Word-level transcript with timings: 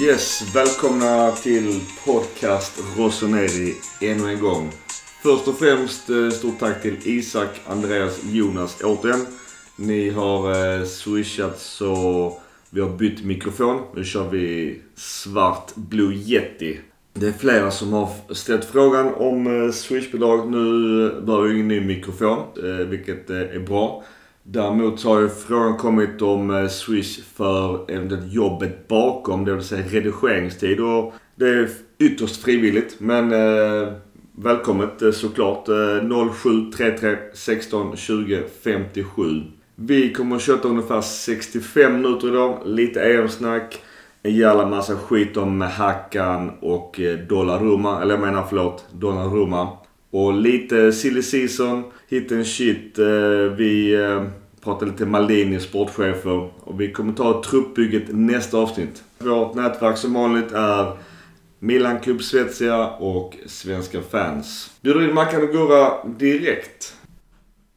Yes, 0.00 0.54
välkomna 0.54 1.30
till 1.30 1.80
podcast 2.04 2.82
Rossoneri 2.98 3.74
ännu 4.00 4.28
en 4.30 4.40
gång. 4.40 4.70
Först 5.22 5.48
och 5.48 5.58
främst 5.58 6.10
eh, 6.10 6.30
stort 6.30 6.58
tack 6.58 6.82
till 6.82 6.96
Isak, 7.04 7.48
Andreas, 7.66 8.20
Jonas 8.24 8.82
återigen. 8.84 9.26
Ni 9.76 10.10
har 10.10 10.50
eh, 10.50 10.84
swishat 10.84 11.58
så 11.58 12.32
vi 12.70 12.80
har 12.80 12.90
bytt 12.90 13.24
mikrofon. 13.24 13.82
Nu 13.94 14.04
kör 14.04 14.30
vi 14.30 14.78
svart 14.94 15.74
Blue 15.74 16.14
Yeti. 16.14 16.78
Det 17.12 17.28
är 17.28 17.32
flera 17.32 17.70
som 17.70 17.92
har 17.92 18.34
ställt 18.34 18.64
frågan 18.64 19.14
om 19.14 19.64
eh, 19.64 19.72
swishbidrag. 19.72 20.50
Nu 20.50 20.58
behöver 21.20 21.48
vi 21.48 21.54
ingen 21.54 21.68
ny 21.68 21.80
mikrofon, 21.80 22.44
vilket 22.88 23.30
är 23.30 23.58
bra. 23.58 24.04
Däremot 24.48 25.00
så 25.00 25.08
har 25.14 25.20
ju 25.20 25.28
frågan 25.28 25.76
kommit 25.76 26.22
om 26.22 26.50
eh, 26.50 26.68
Swish 26.68 27.20
för 27.34 27.90
eventuellt 27.90 28.32
jobbet 28.32 28.88
bakom, 28.88 29.44
det 29.44 29.54
vill 29.54 29.64
säga 29.64 29.86
redigeringstid. 29.86 30.80
Och 30.80 31.14
det 31.34 31.48
är 31.48 31.68
ytterst 31.98 32.42
frivilligt, 32.42 33.00
men 33.00 33.32
eh, 33.32 33.92
välkommet 34.32 35.02
eh, 35.02 35.10
såklart. 35.10 35.66
0733 36.34 37.16
16 37.34 37.96
20 37.96 38.42
57. 38.62 39.42
Vi 39.74 40.12
kommer 40.12 40.36
att 40.36 40.42
köta 40.42 40.68
ungefär 40.68 41.00
65 41.00 41.92
minuter 41.92 42.28
idag. 42.28 42.58
Lite 42.64 43.00
EM-snack. 43.00 43.82
En 44.22 44.34
jävla 44.34 44.66
massa 44.66 44.96
skit 44.96 45.36
om 45.36 45.60
Hackan 45.60 46.50
och 46.60 47.00
eh, 47.00 47.18
Dollaruma. 47.18 48.02
Eller 48.02 48.14
jag 48.14 48.20
menar 48.20 48.44
förlåt, 48.48 48.84
Donnarumma. 48.92 49.68
Och 50.16 50.32
lite 50.34 50.92
silly 50.92 51.22
season, 51.22 51.92
hit 52.08 52.32
and 52.32 52.46
shit. 52.46 52.98
Eh, 52.98 53.06
Vi 53.56 53.94
eh, 53.94 54.24
pratar 54.64 54.86
lite 54.86 55.06
Maldini, 55.06 55.60
sportchefer. 55.60 56.50
Och 56.60 56.80
vi 56.80 56.92
kommer 56.92 57.12
ta 57.12 57.42
truppbygget 57.42 58.02
nästa 58.08 58.58
avsnitt. 58.58 59.02
Vårt 59.18 59.54
nätverk 59.54 59.96
som 59.98 60.12
vanligt 60.14 60.52
är 60.52 60.98
Milan 61.58 62.00
Club 62.00 62.22
Svezia 62.22 62.88
och 62.90 63.36
Svenska 63.46 64.02
fans. 64.02 64.70
Bjuder 64.80 65.08
in 65.08 65.14
Mackan 65.14 65.42
och 65.42 65.48
Gurra 65.48 66.04
direkt. 66.18 66.94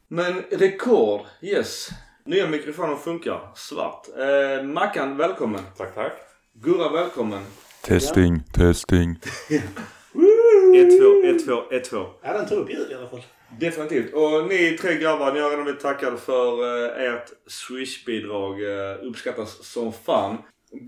Men 0.07 0.33
rekord, 0.51 1.21
yes. 1.41 1.89
Nya 2.25 2.47
mikrofonen 2.47 2.97
funkar. 2.97 3.39
Svart. 3.55 4.05
Eh, 4.17 4.65
Mackan, 4.65 5.17
välkommen. 5.17 5.61
Tack, 5.77 5.95
tack. 5.95 6.13
Gurra, 6.53 6.89
välkommen. 6.91 7.41
Testing, 7.85 8.43
testing. 8.53 9.19
1, 10.75 10.99
2, 10.99 11.23
1, 11.23 11.45
2, 11.45 11.61
1, 11.71 11.83
2. 11.83 12.05
Ja, 12.23 12.33
den 12.33 12.47
tog 12.47 12.57
upp 12.57 12.69
ljud 12.69 12.91
i 12.91 12.95
alla 12.95 13.09
fall. 13.09 13.21
Definitivt. 13.59 14.13
Och 14.13 14.47
ni 14.47 14.77
tre 14.81 14.95
grabbar, 14.95 15.33
ni 15.33 15.39
har 15.39 15.49
redan 15.49 15.63
blivit 15.63 15.81
tackade 15.81 16.17
för 16.17 16.51
eh, 16.97 17.13
ert 17.13 17.29
Swish-bidrag. 17.47 18.53
Eh, 18.63 18.97
uppskattas 19.07 19.65
som 19.65 19.93
fan. 19.93 20.37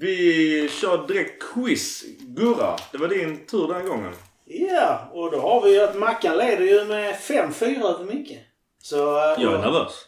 Vi 0.02 0.70
kör 0.70 1.08
direkt 1.08 1.44
quiz. 1.54 2.04
Gurra, 2.20 2.76
det 2.92 2.98
var 2.98 3.08
din 3.08 3.46
tur 3.46 3.68
den 3.68 3.88
gången. 3.88 4.14
Ja, 4.46 5.10
och 5.14 5.32
då 5.32 5.40
har 5.40 5.62
vi 5.64 5.74
ju 5.74 5.82
att 5.82 5.96
Mackan 5.98 6.38
leder 6.38 6.66
ju 6.66 6.86
med 6.86 7.16
5-4 7.16 7.86
över 7.86 8.06
Micke. 8.14 8.38
Så... 8.84 9.18
eh, 9.18 9.44
Jag 9.44 9.54
är 9.54 9.58
nervös. 9.60 10.06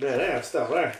Det 0.00 0.08
är 0.08 0.18
det 0.18 0.32
jag 0.34 0.44
står 0.44 0.68
där. 0.76 0.94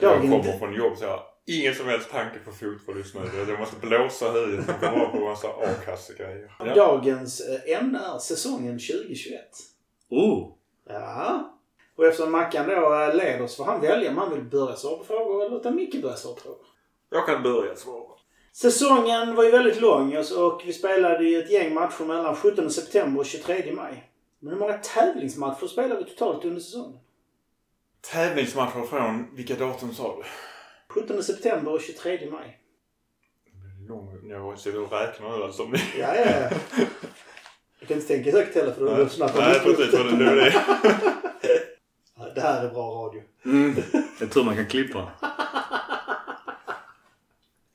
Jag 0.00 0.20
kommer 0.20 0.58
från 0.58 0.74
jobb 0.74 0.96
så 0.98 1.04
jag 1.04 1.20
ingen 1.46 1.74
som 1.74 1.86
helst 1.86 2.10
tanke 2.10 2.38
på 2.38 2.52
fotboll 2.52 2.98
just 2.98 3.14
nu. 3.14 3.20
Jag 3.48 3.60
måste 3.60 3.76
blåsa 3.76 4.30
huvudet 4.30 4.68
och 4.68 4.80
komma 4.80 5.06
på 5.06 5.20
massa 5.20 5.48
a-kassegrejer. 5.48 6.56
Ja. 6.58 6.74
Dagens 6.74 7.40
eh, 7.40 7.78
ämne 7.78 7.98
är 7.98 8.18
säsongen 8.18 8.78
2021. 8.78 9.40
Oh. 10.08 10.52
Ja. 10.88 11.50
Och 11.96 12.06
eftersom 12.06 12.32
Mackan 12.32 12.68
då 12.68 12.94
eh, 12.94 13.14
leder 13.14 13.46
så 13.46 13.64
får 13.64 13.72
han 13.72 13.80
välja 13.80 14.10
om 14.10 14.18
han 14.18 14.34
vill 14.34 14.44
börja 14.44 14.76
svara 14.76 14.96
på 14.96 15.04
frågor 15.04 15.40
eller 15.40 15.50
låta 15.50 15.70
Micke 15.70 16.02
börja 16.02 16.16
svara 16.16 16.34
på 16.34 16.40
frågor. 16.40 16.66
Jag 17.10 17.26
kan 17.26 17.42
börja 17.42 17.76
svara. 17.76 18.14
Säsongen 18.52 19.34
var 19.34 19.44
ju 19.44 19.50
väldigt 19.50 19.80
lång 19.80 20.16
och 20.16 20.62
vi 20.64 20.72
spelade 20.72 21.24
ju 21.24 21.38
ett 21.38 21.50
gäng 21.50 21.74
matcher 21.74 22.04
mellan 22.04 22.36
17 22.36 22.70
september 22.70 23.20
och 23.20 23.26
23 23.26 23.72
maj. 23.72 24.10
Men 24.38 24.52
hur 24.52 24.60
många 24.60 24.72
tävlingsmatcher 24.72 25.66
spelade 25.66 26.04
vi 26.04 26.10
totalt 26.10 26.44
under 26.44 26.60
säsongen? 26.60 26.98
Tävlingsmatcher 28.12 28.86
från 28.86 29.36
vilka 29.36 29.54
datum 29.54 29.94
sa 29.94 30.16
du? 30.16 30.22
17 30.94 31.22
september 31.22 31.72
och 31.72 31.80
23 31.80 32.30
maj. 32.30 32.58
Lång- 33.88 34.28
Jag 34.30 34.58
sitter 34.58 34.82
och 34.82 34.92
räknar 34.92 35.38
nu 35.38 35.44
alltså. 35.44 35.62
Ja, 35.98 36.14
ja, 36.16 36.24
ja. 36.40 36.50
Du 37.80 37.86
kan 37.86 37.96
inte 37.96 38.08
tänka 38.08 38.30
högt 38.32 38.54
heller 38.54 38.72
för 38.72 38.80
då 38.80 38.86
är 38.90 39.04
du 39.04 39.08
snabbt 39.10 39.34
Nej, 39.38 39.60
precis. 39.60 39.92
Vad 39.94 40.18
det 40.18 40.34
det. 40.34 40.54
Ja, 42.16 42.28
Det 42.34 42.40
här 42.40 42.64
är 42.64 42.70
bra 42.70 42.82
radio. 43.06 43.22
Mm. 43.44 43.74
Jag 44.20 44.30
tror 44.30 44.44
man 44.44 44.56
kan 44.56 44.66
klippa. 44.66 45.12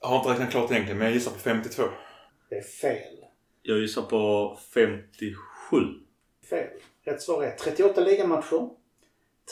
Jag 0.02 0.08
har 0.08 0.18
inte 0.18 0.30
räknat 0.30 0.52
klart 0.52 0.72
egentligen, 0.72 0.98
men 0.98 1.08
jag 1.08 1.14
gissar 1.14 1.32
på 1.32 1.40
52. 1.40 1.84
Det 2.50 2.56
är 2.56 2.62
fel. 2.64 3.26
Jag 3.62 3.78
gissar 3.80 4.02
på 4.02 4.58
57. 4.74 5.36
Fel. 6.50 6.68
Rätt 7.06 7.22
svar 7.22 7.44
är 7.44 7.52
38 7.56 8.02
ligamatcher, 8.02 8.70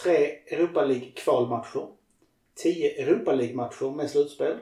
3 0.04 0.16
Europa 0.52 0.86
League-kvalmatcher, 0.86 1.88
10 2.58 3.02
Europa 3.02 3.34
League-matcher 3.34 3.96
med 3.96 4.10
slutspel 4.10 4.58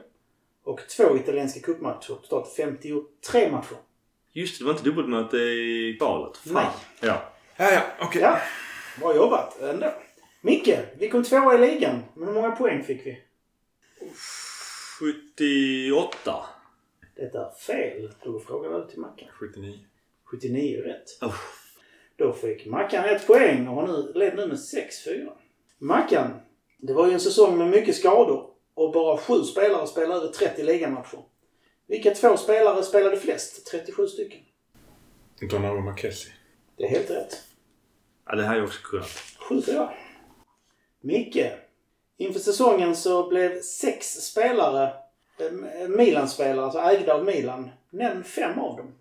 och 0.64 0.80
två 0.96 1.16
italienska 1.16 1.60
cupmatcher. 1.60 2.14
Totalt 2.22 2.56
53 2.56 3.50
matcher. 3.50 3.76
Just 4.32 4.58
det, 4.58 4.64
det 4.64 4.66
var 4.66 4.72
inte 4.72 4.84
dubbelmöte 4.84 5.36
i 5.36 5.96
kvalet. 5.98 6.36
Fan. 6.36 6.54
Nej. 6.54 6.66
Ja. 7.00 7.32
Ja, 7.56 7.72
ja, 7.72 7.82
okej. 8.00 8.22
Ja, 8.22 8.38
bra 9.00 9.16
jobbat 9.16 9.60
ändå. 9.60 9.92
Micke, 10.40 10.78
vi 10.98 11.08
kom 11.08 11.24
tvåa 11.24 11.54
i 11.54 11.58
ligan. 11.58 12.02
Men 12.14 12.28
hur 12.28 12.34
många 12.34 12.50
poäng 12.50 12.82
fick 12.82 13.06
vi? 13.06 13.22
78. 15.00 16.46
Det 17.16 17.22
är 17.22 17.50
fel. 17.66 18.12
Då 18.24 18.32
går 18.32 18.40
frågan 18.40 18.72
över 18.72 18.86
till 18.86 18.98
Mackan. 18.98 19.28
79. 19.32 19.78
79 20.24 20.80
rätt. 20.80 21.22
Oh. 21.22 21.34
Då 22.16 22.32
fick 22.32 22.66
Mackan 22.66 23.04
ett 23.04 23.26
poäng 23.26 23.68
och 23.68 23.74
har 23.74 23.86
nu, 23.86 24.12
leder 24.14 24.36
nu 24.36 24.46
med 24.46 24.56
6-4. 24.56 25.32
Mackan, 25.78 26.40
det 26.76 26.92
var 26.92 27.06
ju 27.06 27.12
en 27.12 27.20
säsong 27.20 27.58
med 27.58 27.68
mycket 27.68 27.96
skador 27.96 28.50
och 28.74 28.92
bara 28.92 29.16
sju 29.16 29.42
spelare 29.42 29.86
spelade 29.86 30.20
över 30.20 30.28
30 30.28 30.62
ligamatcher. 30.62 31.18
Vilka 31.86 32.14
två 32.14 32.36
spelare 32.36 32.82
spelade 32.82 33.16
flest? 33.16 33.66
37 33.66 34.06
stycken. 34.06 34.40
Donnarumma 35.50 35.96
Kessie. 35.96 36.32
Det 36.76 36.84
är 36.84 36.88
helt 36.88 37.10
rätt. 37.10 37.42
Ja, 38.26 38.36
det 38.36 38.42
här 38.42 38.56
jag 38.56 38.64
också 38.64 38.82
kunnat. 38.82 39.06
7-4. 39.48 39.88
Micke, 41.00 41.52
inför 42.16 42.40
säsongen 42.40 42.96
så 42.96 43.28
blev 43.28 43.60
sex 43.60 44.06
spelare 44.06 44.94
eh, 45.38 45.88
Milan-spelare, 45.88 46.64
alltså 46.64 46.80
ägda 46.80 47.14
av 47.14 47.24
Milan. 47.24 47.70
Nämn 47.90 48.24
fem 48.24 48.58
av 48.58 48.76
dem. 48.76 48.94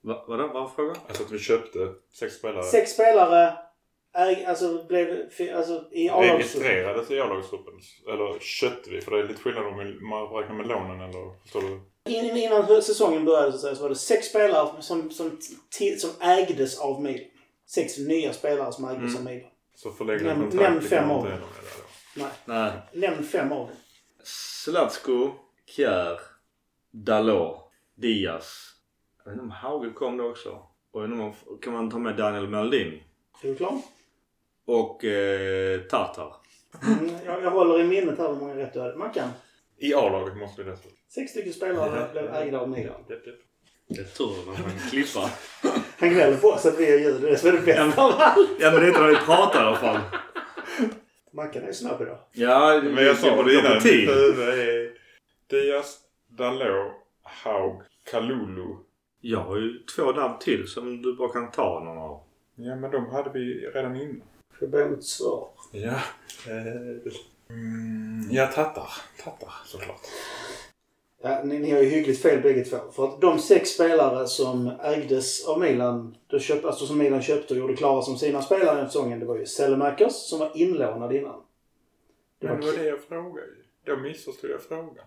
Va, 0.00 0.24
vadå? 0.28 0.46
Vad 0.46 0.62
var 0.62 0.68
frågan? 0.68 0.96
Alltså 1.08 1.22
att 1.22 1.30
vi 1.30 1.38
köpte 1.38 1.78
sex 2.12 2.34
spelare. 2.34 2.62
Sex 2.62 2.90
spelare 2.90 3.58
äg, 4.14 4.44
alltså 4.44 4.84
blev 4.88 5.08
alltså, 5.56 5.84
i 5.92 6.08
A-lagsgruppen. 6.08 6.36
Registrerades 6.36 7.10
i 7.10 7.20
A-lagsgruppen? 7.20 7.74
Eller 8.08 8.38
köpte 8.40 8.90
vi? 8.90 9.00
För 9.00 9.10
det 9.10 9.18
är 9.22 9.28
lite 9.28 9.42
skillnad 9.42 9.66
om 9.66 9.76
man 10.10 10.26
räknar 10.42 10.54
med 10.56 10.66
lånen 10.66 11.00
eller 11.00 11.40
förstår 11.42 11.60
du? 11.62 11.80
In- 12.12 12.36
Innan 12.36 12.82
säsongen 12.82 13.24
började 13.24 13.52
så, 13.58 13.74
så 13.76 13.82
var 13.82 13.88
det 13.88 13.94
sex 13.94 14.26
spelare 14.26 14.82
som, 14.82 15.10
som, 15.10 15.38
som 15.98 16.10
ägdes 16.20 16.78
av 16.78 17.02
Milan. 17.02 17.26
Sex 17.66 17.98
nya 17.98 18.32
spelare 18.32 18.72
som 18.72 18.84
ägdes 18.88 19.16
av 19.16 19.24
Milan. 19.24 19.50
Så 19.74 19.90
förlängda 19.90 20.24
Nämn- 20.24 20.40
kontrakt. 20.50 20.70
nämn 20.70 20.80
fem 20.82 21.10
av 21.10 21.22
inte 21.26 21.30
dem. 21.30 21.48
Nej, 22.16 22.26
Nej. 22.44 22.72
nämn 22.92 23.24
fem 23.24 23.52
av 23.52 23.58
dem. 23.66 23.76
Zlatko, 24.24 25.30
Kjär, 25.66 26.20
Dalot, 26.92 27.56
Diaz. 27.96 28.66
Jag 29.18 29.24
vet 29.24 29.32
inte 29.32 29.42
om 29.44 29.50
Hauge 29.50 29.90
kom 29.90 30.16
då 30.16 30.30
också. 30.30 30.62
Och 30.92 31.02
jag 31.02 31.10
inte 31.10 31.22
om, 31.22 31.34
kan 31.62 31.72
man 31.72 31.90
ta 31.90 31.98
med 31.98 32.16
Daniel 32.16 32.48
Maldini? 32.48 33.02
Är 33.42 33.48
du 33.48 33.54
klar? 33.54 33.78
Och 34.70 35.04
eh, 35.04 35.80
Tartar. 35.80 36.34
Mm, 36.82 37.14
jag, 37.26 37.42
jag 37.42 37.50
håller 37.50 37.80
i 37.80 37.84
minnet 37.84 38.18
här 38.18 38.28
hur 38.28 38.36
många 38.36 38.56
rätt 38.56 38.72
du 38.72 38.80
hade. 38.80 38.96
Mackan? 38.96 39.28
I 39.78 39.94
A-laget 39.94 40.36
måste 40.36 40.62
vi 40.62 40.70
dessutom. 40.70 40.92
Sex 41.14 41.30
stycken 41.30 41.52
spelare 41.52 42.08
blev 42.12 42.34
ägda 42.34 42.60
av 42.60 42.68
Milan. 42.68 43.04
Japp, 43.08 43.26
japp. 43.26 43.34
Det 43.88 44.00
är 44.00 44.04
tur 44.04 44.46
när 44.46 44.46
man 44.46 44.70
kan 44.70 44.90
klippa. 44.90 45.30
Han 45.98 46.10
gnäller 46.10 46.36
på 46.36 46.48
oss 46.48 46.66
att 46.66 46.78
vi 46.78 46.90
har 46.90 46.98
ljud. 46.98 47.20
Det 47.20 47.26
är 47.26 47.30
det 47.30 47.38
som 47.38 47.48
är 47.48 47.52
det 47.52 47.60
bästa 47.60 48.04
av 48.04 48.12
allt. 48.18 48.50
Ja 48.60 48.70
men 48.70 48.80
det 48.80 48.86
är 48.86 48.88
inte 48.88 49.00
när 49.00 49.08
vi 49.08 49.16
pratar 49.16 49.64
i 49.64 49.66
alla 49.66 49.76
fall. 49.76 49.98
Mackan 51.32 51.62
är 51.62 51.72
snabb 51.72 52.02
idag. 52.02 52.18
Ja, 52.32 52.80
Men 52.84 53.04
jag 53.04 53.16
sa 53.16 53.42
det 53.42 53.54
innan. 53.54 53.74
Mitt 53.74 53.86
huvud 53.86 54.48
är 54.48 54.92
Diaz, 55.50 55.98
Dalot, 56.28 56.92
Haug, 57.22 57.82
Kalulu. 58.10 58.76
Jag 59.20 59.40
har 59.40 59.56
ju 59.56 59.78
två 59.96 60.12
namn 60.12 60.38
till 60.38 60.68
som 60.68 61.02
du 61.02 61.16
bara 61.16 61.32
kan 61.32 61.50
ta 61.50 61.84
någon 61.84 61.98
av. 61.98 62.22
Ja, 62.54 62.76
men 62.76 62.90
de 62.90 63.10
hade 63.10 63.30
vi 63.30 63.70
redan 63.74 63.96
innan. 63.96 64.26
Ett 64.62 65.04
svar? 65.04 65.48
Ja. 65.72 66.00
Eh, 66.48 66.66
mm, 67.50 68.28
ja, 68.30 68.46
Tattar. 68.46 68.88
Tattar 69.24 69.52
såklart. 69.66 70.00
Ja, 71.22 71.42
ni, 71.44 71.58
ni 71.58 71.70
har 71.70 71.80
ju 71.80 71.88
hyggligt 71.88 72.22
fel 72.22 72.42
bägge 72.42 72.64
två. 72.64 72.78
För 72.92 73.04
att 73.04 73.20
de 73.20 73.38
sex 73.38 73.70
spelare 73.70 74.26
som 74.26 74.72
ägdes 74.82 75.46
av 75.46 75.60
Milan, 75.60 76.16
då 76.26 76.38
köpt, 76.38 76.64
alltså 76.64 76.86
som 76.86 76.98
Milan 76.98 77.22
köpte 77.22 77.54
och 77.54 77.60
gjorde 77.60 77.76
klara 77.76 78.02
som 78.02 78.18
sina 78.18 78.42
spelare 78.42 78.76
den 78.76 78.86
säsongen, 78.86 79.20
det 79.20 79.26
var 79.26 79.36
ju 79.36 79.46
Sellemakers 79.46 80.12
som 80.12 80.38
var 80.38 80.50
inlånad 80.54 81.12
innan. 81.16 81.42
Det 82.40 82.46
Men 82.46 82.60
det 82.60 82.66
var 82.66 82.72
det 82.72 82.84
jag 82.84 83.00
frågade 83.00 83.46
ju. 83.46 83.64
Då 83.84 83.96
missförstod 83.96 84.50
jag 84.50 84.62
frågan. 84.62 85.06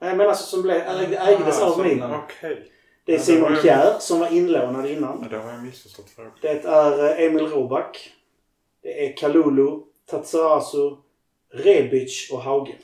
Nej, 0.00 0.16
men 0.16 0.28
alltså 0.28 0.44
som 0.46 0.62
blev, 0.62 0.76
ägdes 0.76 1.62
av 1.62 1.72
så- 1.72 1.82
Milan. 1.82 2.14
Okej. 2.24 2.72
Det 3.04 3.12
är 3.12 3.16
Ja, 3.18 3.22
Simon 3.22 3.56
Kjär 3.62 3.94
som 4.00 4.20
var 4.20 4.32
inlånad 4.32 4.86
innan. 4.86 5.18
Ja, 5.22 5.28
det 5.28 5.38
har 5.44 5.52
jag 5.52 5.62
missförstått 5.62 6.10
frågan. 6.10 6.32
Det 6.40 6.64
är 6.64 7.04
eh, 7.20 7.26
Emil 7.26 7.46
Roback. 7.46 8.12
Det 8.86 9.06
är 9.06 9.16
Kalulu, 9.16 9.80
Tatsarasu, 10.10 10.96
Rebic 11.52 12.30
och 12.32 12.40
Hauge. 12.42 12.74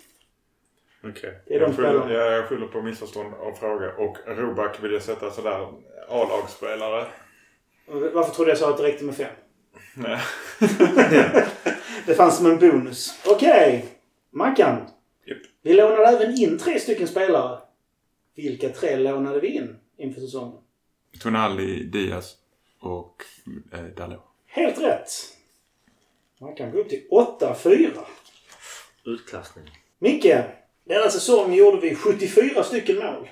Okej. 1.04 1.42
Det 1.46 1.54
är 1.54 1.60
de 1.60 1.66
Jag 1.66 1.76
skyller, 1.76 2.14
jag, 2.14 2.32
jag 2.32 2.48
skyller 2.48 2.66
på 2.66 2.82
missförstånd 2.82 3.34
av 3.34 3.52
fråga. 3.52 3.92
Och 3.96 4.18
Roback 4.26 4.84
vill 4.84 4.92
jag 4.92 5.02
sätta 5.02 5.30
sådär 5.30 5.68
A-lagsspelare. 6.08 7.06
Varför 7.86 8.34
trodde 8.34 8.50
jag 8.50 8.58
sa 8.58 8.70
att 8.70 8.76
det 8.76 8.82
räckte 8.82 9.04
med 9.04 9.16
fem? 9.16 9.34
Nej. 9.94 10.18
Det 12.06 12.14
fanns 12.14 12.36
som 12.36 12.46
en 12.46 12.58
bonus. 12.58 13.22
Okej. 13.26 13.84
Mackan. 14.30 14.76
Japp. 15.26 15.38
Vi 15.62 15.74
lånade 15.74 16.06
även 16.06 16.38
in 16.38 16.58
tre 16.58 16.78
stycken 16.78 17.08
spelare. 17.08 17.58
Vilka 18.36 18.68
tre 18.68 18.96
lånade 18.96 19.40
vi 19.40 19.48
in 19.48 19.76
inför 19.98 20.20
säsongen? 20.20 20.58
Tonali, 21.20 21.84
Diaz 21.84 22.34
och 22.80 23.22
eh, 23.72 23.84
Dalot. 23.84 24.22
Helt 24.46 24.78
rätt. 24.78 25.08
Mackan 26.42 26.70
går 26.70 26.78
upp 26.78 26.88
till 26.88 27.08
8-4. 27.10 27.98
Utklassning. 29.04 29.64
Micke. 29.98 30.34
Denna 30.84 31.10
säsong 31.10 31.54
gjorde 31.54 31.80
vi 31.80 31.94
74 31.94 32.62
stycken 32.62 32.96
mål. 32.96 33.28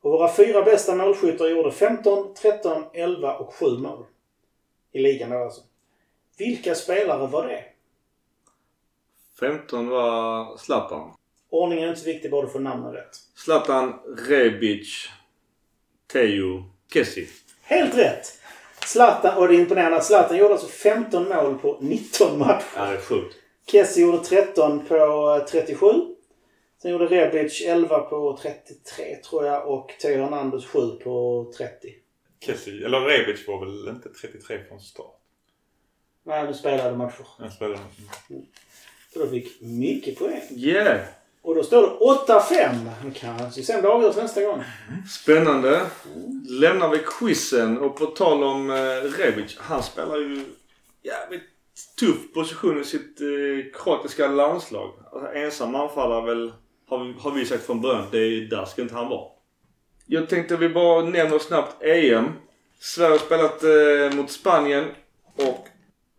Och 0.00 0.10
våra 0.10 0.34
fyra 0.34 0.62
bästa 0.62 0.94
målskyttar 0.94 1.46
gjorde 1.46 1.72
15, 1.72 2.34
13, 2.34 2.84
11 2.94 3.36
och 3.36 3.54
7 3.54 3.66
mål. 3.78 4.06
I 4.92 4.98
ligan 4.98 5.30
då 5.30 5.36
alltså. 5.36 5.60
Vilka 6.38 6.74
spelare 6.74 7.26
var 7.26 7.46
det? 7.46 7.64
15 9.40 9.88
var 9.88 10.56
Zlatan. 10.56 11.12
Ordningen 11.50 11.84
är 11.84 11.88
inte 11.88 12.00
så 12.00 12.06
viktig, 12.06 12.30
bara 12.30 12.46
du 12.46 12.52
får 12.52 12.60
namnen 12.60 12.92
rätt. 12.92 13.16
Zlatan, 13.34 14.00
Rebic, 14.28 15.08
Teo, 16.12 16.64
Kessie. 16.92 17.28
Helt 17.62 17.98
rätt! 17.98 18.39
Zlatan, 18.92 19.38
och 19.38 19.48
det 19.48 19.54
är 19.54 19.60
imponerande 19.60 19.96
att 19.96 20.04
Zlatan 20.04 20.36
gjorde 20.36 20.52
alltså 20.52 20.68
15 20.68 21.28
mål 21.28 21.58
på 21.58 21.78
19 21.80 22.38
matcher. 22.38 22.64
Ja, 22.76 22.84
det 22.84 22.96
är 22.96 23.00
sjukt. 23.00 23.36
Kessie 23.72 24.02
gjorde 24.02 24.18
13 24.18 24.86
på 24.86 24.94
eh, 25.40 25.46
37. 25.46 25.86
Sen 26.82 26.90
gjorde 26.90 27.06
Rebic 27.06 27.62
11 27.66 27.98
på 27.98 28.38
33 28.42 29.16
tror 29.16 29.46
jag 29.46 29.68
och 29.68 29.94
Theo 30.00 30.22
Hernandez 30.22 30.66
7 30.66 30.90
på 31.04 31.46
30. 31.58 31.72
Kessie, 32.40 32.86
eller 32.86 33.00
Rebic 33.00 33.48
var 33.48 33.60
väl 33.64 33.88
inte 33.88 34.08
33 34.08 34.64
från 34.68 34.80
start? 34.80 35.16
Nej, 36.22 36.46
de 36.46 36.54
spelade 36.54 36.96
matcher. 36.96 37.26
Jag 37.38 37.52
spelade. 37.52 37.78
Så 39.12 39.18
då 39.18 39.26
fick 39.26 39.60
mycket 39.60 40.18
poäng. 40.18 40.42
Yeah! 40.50 41.00
Och 41.42 41.54
då 41.54 41.62
står 41.62 41.82
det 41.82 42.32
8-5. 42.32 42.90
Nu 43.04 43.12
kanske 43.14 43.62
sen 43.62 43.82
det 43.82 43.88
avgörs 43.88 44.16
nästa 44.16 44.42
gång. 44.42 44.62
Spännande. 45.08 45.80
Lämnar 46.48 46.88
vi 46.88 46.98
quizen 46.98 47.78
och 47.78 47.96
på 47.96 48.06
tal 48.06 48.44
om 48.44 48.70
eh, 48.70 48.74
Rebic. 49.18 49.56
Han 49.58 49.82
spelar 49.82 50.16
ju 50.16 50.44
jävligt 51.02 51.42
tuff 52.00 52.32
position 52.34 52.80
i 52.80 52.84
sitt 52.84 53.20
eh, 53.20 53.82
kroatiska 53.82 54.28
landslag. 54.28 54.90
Alltså, 55.12 55.32
ensam 55.32 55.74
anfallare 55.74 56.26
väl, 56.26 56.52
har 56.88 57.04
vi, 57.04 57.14
har 57.18 57.30
vi 57.30 57.46
sagt 57.46 57.66
från 57.66 57.80
början. 57.80 58.06
Det 58.10 58.18
är, 58.18 58.40
där 58.40 58.64
ska 58.64 58.82
inte 58.82 58.94
han 58.94 59.08
vara. 59.08 59.28
Jag 60.06 60.28
tänkte 60.28 60.56
vi 60.56 60.68
bara 60.68 61.04
nämner 61.04 61.38
snabbt 61.38 61.82
EM. 61.82 62.32
Sverige 62.80 63.10
har 63.10 63.18
spelat 63.18 63.62
eh, 63.62 64.16
mot 64.16 64.30
Spanien 64.30 64.84
och 65.36 65.66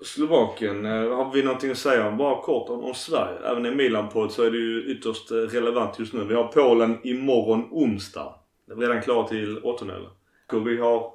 Slovakien. 0.06 0.86
Eh, 0.86 1.16
har 1.16 1.34
vi 1.34 1.44
någonting 1.44 1.72
att 1.72 1.78
säga 1.78 2.08
om? 2.08 2.18
Bara 2.18 2.42
kort 2.42 2.70
om, 2.70 2.84
om 2.84 2.94
Sverige. 2.94 3.40
Även 3.46 3.66
i 3.66 3.72
Milan-podd 3.72 4.32
så 4.32 4.44
är 4.44 4.52
det 4.52 4.58
ju 4.58 4.86
ytterst 4.86 5.32
eh, 5.32 5.36
relevant 5.36 6.00
just 6.00 6.14
nu. 6.14 6.24
Vi 6.24 6.36
har 6.36 6.44
Polen 6.44 6.98
imorgon 7.04 7.68
onsdag. 7.72 8.36
Det 8.68 8.74
är 8.74 8.78
redan 8.78 9.02
klart 9.02 9.30
till 9.30 9.60
åttondelen. 9.64 10.10
Och 10.54 10.68
vi 10.68 10.78
har 10.78 11.12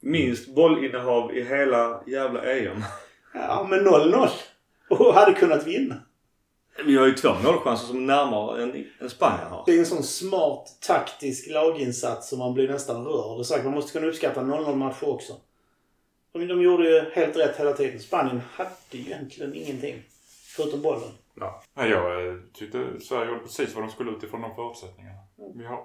minst 0.00 0.54
bollinnehav 0.54 1.36
i 1.36 1.44
hela 1.44 2.02
jävla 2.06 2.42
EM. 2.42 2.82
Ja, 3.34 3.66
men 3.70 3.86
0-0. 3.86 4.28
Och 4.90 5.14
hade 5.14 5.32
kunnat 5.32 5.66
vinna. 5.66 5.94
Vi 6.84 6.96
har 6.96 7.06
ju 7.06 7.12
två 7.12 7.28
målchanser 7.44 7.86
som 7.86 8.06
närmare 8.06 8.62
än, 8.62 8.84
än 9.00 9.10
Spanien 9.10 9.46
har. 9.50 9.62
Det 9.66 9.74
är 9.74 9.78
en 9.78 9.86
sån 9.86 10.02
smart 10.02 10.68
taktisk 10.86 11.50
laginsats 11.50 12.28
som 12.28 12.38
man 12.38 12.54
blir 12.54 12.68
nästan 12.68 13.04
rörd. 13.04 13.38
Det 13.38 13.42
är 13.42 13.44
sagt, 13.44 13.64
man 13.64 13.74
måste 13.74 13.92
kunna 13.92 14.06
uppskatta 14.06 14.40
0-0 14.40 14.74
matcher 14.74 15.08
också. 15.08 15.32
De, 16.32 16.46
de 16.46 16.62
gjorde 16.62 16.84
ju 16.88 17.10
helt 17.12 17.36
rätt 17.36 17.56
hela 17.56 17.72
tiden. 17.72 18.00
Spanien 18.00 18.42
hade 18.54 18.70
ju 18.90 19.00
egentligen 19.00 19.54
ingenting. 19.54 20.02
Förutom 20.56 20.82
bollen. 20.82 21.08
Ja. 21.34 21.62
Ja, 21.74 21.86
jag 21.86 22.28
eh, 22.28 22.34
tyckte 22.54 23.00
Sverige 23.00 23.28
gjorde 23.28 23.40
precis 23.40 23.74
vad 23.74 23.84
de 23.84 23.90
skulle 23.90 24.10
utifrån 24.10 24.40
de 24.42 24.54
förutsättningarna. 24.54 25.18
Vi 25.54 25.64
har, 25.66 25.80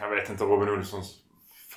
jag 0.00 0.10
vet 0.10 0.30
inte, 0.30 0.44
Robin 0.44 0.68
Olsson 0.68 1.02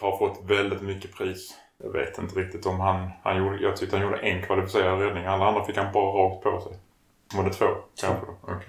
har 0.01 0.17
fått 0.17 0.49
väldigt 0.49 0.81
mycket 0.81 1.13
pris. 1.15 1.53
Jag 1.83 1.91
vet 1.91 2.17
inte 2.17 2.39
riktigt 2.39 2.65
om 2.65 2.79
han, 2.79 3.09
han 3.23 3.37
gjorde, 3.37 3.57
jag 3.61 3.77
tyckte 3.77 3.97
han 3.97 4.05
gjorde 4.05 4.17
en 4.17 4.41
kvalificerad 4.45 5.01
räddning. 5.01 5.25
Alla 5.25 5.45
andra 5.45 5.65
fick 5.65 5.77
han 5.77 5.93
bara 5.93 6.05
rakt 6.23 6.43
på 6.43 6.61
sig. 6.61 6.79
Var 7.37 7.43
det 7.43 7.53
två? 7.53 7.65
Kanske? 8.01 8.25
Okej. 8.43 8.67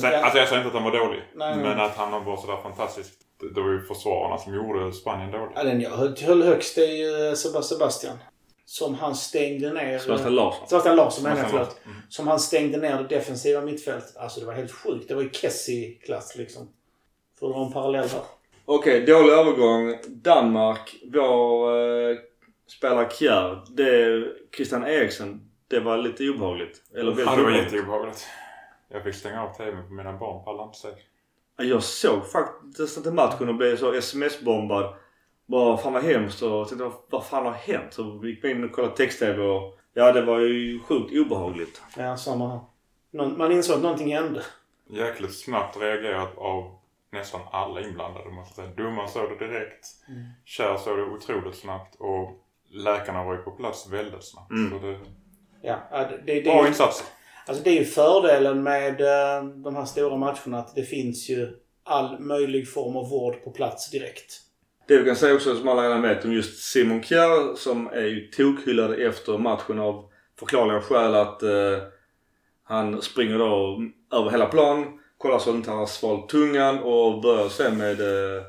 Sen, 0.00 0.14
alltså 0.24 0.38
jag 0.38 0.48
säger 0.48 0.62
inte 0.64 0.76
att 0.76 0.82
han 0.82 0.92
var 0.92 0.98
dålig. 0.98 1.22
Nej, 1.34 1.56
men 1.56 1.80
att 1.80 1.96
han 1.96 2.24
var 2.24 2.36
sådär 2.36 2.56
fantastisk. 2.62 3.12
Det 3.54 3.60
var 3.60 3.70
ju 3.70 3.80
försvararna 3.80 4.38
som 4.38 4.54
gjorde 4.54 4.92
Spanien 4.92 5.30
dåligt. 5.30 5.52
Ja, 5.56 5.62
den 5.64 5.80
jag 5.80 5.90
höll, 5.90 6.42
högst 6.42 6.78
är 6.78 6.82
ju 6.92 7.26
eh, 7.28 7.32
Seb- 7.32 7.62
Sebastian. 7.62 8.16
Som 8.72 8.94
han 8.94 9.14
stängde 9.14 9.72
ner... 9.72 9.98
Sebastian 9.98 10.34
Larsson. 10.34 10.68
Sebastian 10.68 10.96
Larsson 10.96 11.24
menar 11.24 11.38
jag, 11.38 11.50
förlåt. 11.50 11.80
Mm. 11.84 11.96
Som 12.08 12.28
han 12.28 12.40
stängde 12.40 12.78
ner 12.78 12.96
det 13.02 13.08
defensiva 13.16 13.60
mittfältet. 13.60 14.16
Alltså 14.16 14.40
det 14.40 14.46
var 14.46 14.52
helt 14.52 14.72
sjukt. 14.72 15.08
Det 15.08 15.14
var 15.14 15.22
ju 15.22 15.30
Kessie-klass 15.30 16.36
liksom. 16.36 16.68
För 17.38 17.46
att 17.46 17.52
dra 17.52 17.64
en 17.66 17.72
parallell 17.72 18.08
här. 18.08 18.22
Okej, 18.64 19.06
dålig 19.06 19.32
övergång. 19.32 19.98
Danmark. 20.08 20.94
Vår 21.14 21.70
eh, 22.10 22.16
spelare 22.78 23.08
Kjär. 23.10 23.64
Det 23.68 23.88
är 24.02 24.32
Christian 24.56 24.84
Eriksen. 24.86 25.50
Det 25.68 25.80
var 25.80 25.96
lite 25.98 26.28
obehagligt. 26.28 26.82
Eller 26.94 27.04
väldigt 27.04 27.26
Ja, 27.26 27.30
det 27.30 27.36
var 27.36 27.48
obehagligt. 27.48 27.72
jätteobehagligt. 27.72 28.26
Jag 28.88 29.04
fick 29.04 29.14
stänga 29.14 29.42
av 29.42 29.54
tvn 29.56 29.86
för 29.88 29.94
mina 29.94 30.12
barn 30.12 30.44
pallade 30.44 30.64
inte 30.66 30.78
se. 30.78 30.88
Jag 31.64 31.82
såg 31.82 32.30
faktiskt 32.30 32.96
inte 32.96 33.10
matchen 33.10 33.48
och 33.48 33.54
blev 33.54 33.76
så 33.76 33.92
sms-bombad. 33.94 34.94
Bara 35.46 35.76
fan 35.76 35.92
vad 35.92 36.02
hemskt 36.02 36.42
och 36.42 36.68
tänkte 36.68 36.84
vad- 36.84 37.02
vad 37.10 37.26
fan 37.26 37.46
har 37.46 37.52
hänt? 37.52 37.94
Så 37.94 38.18
vi 38.18 38.30
gick 38.30 38.44
in 38.44 38.64
och 38.64 38.72
kollade 38.72 38.96
text-tv 38.96 39.42
och 39.42 39.78
ja 39.94 40.12
det 40.12 40.22
var 40.22 40.38
ju 40.40 40.80
sjukt 40.80 41.12
obehagligt. 41.18 41.82
Ja, 41.96 42.16
samma 42.16 42.48
här. 42.48 42.60
Man 43.36 43.52
insåg 43.52 43.76
att 43.76 43.82
någonting 43.82 44.14
hände. 44.14 44.42
Jäkligt 44.90 45.38
snabbt 45.38 45.76
reagerat 45.80 46.38
av 46.38 46.78
nästan 47.12 47.40
alla 47.52 47.80
inblandade 47.80 48.30
måste 48.30 48.60
jag 48.60 48.70
säga. 48.74 48.86
Domaren 48.86 49.08
såg 49.08 49.30
det 49.38 49.46
direkt. 49.46 49.86
Mm. 50.08 50.22
Kjär 50.44 50.76
såg 50.76 50.98
det 50.98 51.04
otroligt 51.04 51.56
snabbt 51.56 51.94
och 51.98 52.30
läkarna 52.70 53.24
var 53.24 53.34
ju 53.34 53.42
på 53.42 53.50
plats 53.50 53.88
väldigt 53.92 54.24
snabbt. 54.24 54.50
Mm. 54.50 54.70
Så 54.80 54.86
det, 54.86 54.98
Ja, 55.62 55.78
det, 55.90 56.22
det, 56.26 56.34
det, 56.34 56.40
bra 56.42 56.58
är 56.58 56.62
ju, 56.62 56.68
insatser. 56.68 57.06
alltså 57.46 57.62
det 57.64 57.70
är 57.70 57.78
ju 57.78 57.84
fördelen 57.84 58.62
med 58.62 59.00
eh, 59.00 59.44
de 59.44 59.76
här 59.76 59.84
stora 59.84 60.16
matcherna 60.16 60.58
att 60.58 60.74
det 60.74 60.82
finns 60.82 61.30
ju 61.30 61.56
all 61.84 62.18
möjlig 62.20 62.72
form 62.72 62.96
av 62.96 63.08
vård 63.10 63.44
på 63.44 63.50
plats 63.50 63.90
direkt. 63.90 64.40
Det 64.86 64.98
vi 64.98 65.04
kan 65.04 65.16
säga 65.16 65.34
också 65.34 65.56
som 65.56 65.68
alla 65.68 65.84
redan 65.84 66.02
vet 66.02 66.24
om 66.24 66.32
just 66.32 66.62
Simon 66.62 67.02
Kjær 67.02 67.56
som 67.56 67.86
är 67.86 68.06
ju 68.06 68.26
tokhyllad 68.26 68.92
efter 68.92 69.38
matchen 69.38 69.78
av 69.78 70.10
förklarliga 70.38 70.80
skäl 70.80 71.14
att 71.14 71.42
eh, 71.42 71.78
han 72.64 73.02
springer 73.02 73.38
då 73.38 73.82
över 74.12 74.30
hela 74.30 74.46
plan, 74.46 74.98
kollar 75.18 75.38
så 75.38 75.50
att 75.50 75.56
inte 75.56 75.70
han 75.70 75.78
har 75.78 75.86
svalt 75.86 76.28
tungan 76.28 76.78
och 76.78 77.22
börjar 77.22 77.48
sen 77.48 77.78
med 77.78 78.00
eh, 78.00 78.42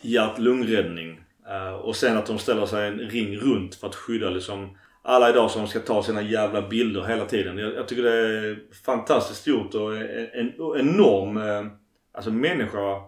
hjärt-lungräddning. 0.00 1.20
Eh, 1.48 1.74
och 1.74 1.96
sen 1.96 2.16
att 2.16 2.26
de 2.26 2.38
ställer 2.38 2.66
sig 2.66 2.88
en 2.88 2.98
ring 2.98 3.36
runt 3.36 3.74
för 3.74 3.86
att 3.86 3.94
skydda 3.94 4.30
liksom 4.30 4.78
alla 5.02 5.30
idag 5.30 5.50
som 5.50 5.68
ska 5.68 5.80
ta 5.80 6.02
sina 6.02 6.22
jävla 6.22 6.68
bilder 6.68 7.02
hela 7.02 7.24
tiden. 7.24 7.58
Jag, 7.58 7.74
jag 7.74 7.88
tycker 7.88 8.02
det 8.02 8.14
är 8.14 8.58
fantastiskt 8.84 9.46
gjort 9.46 9.74
och 9.74 9.96
en, 9.96 10.28
en 10.32 10.52
enorm 10.76 11.36
eh, 11.36 11.66
alltså 12.12 12.30
människa 12.30 13.02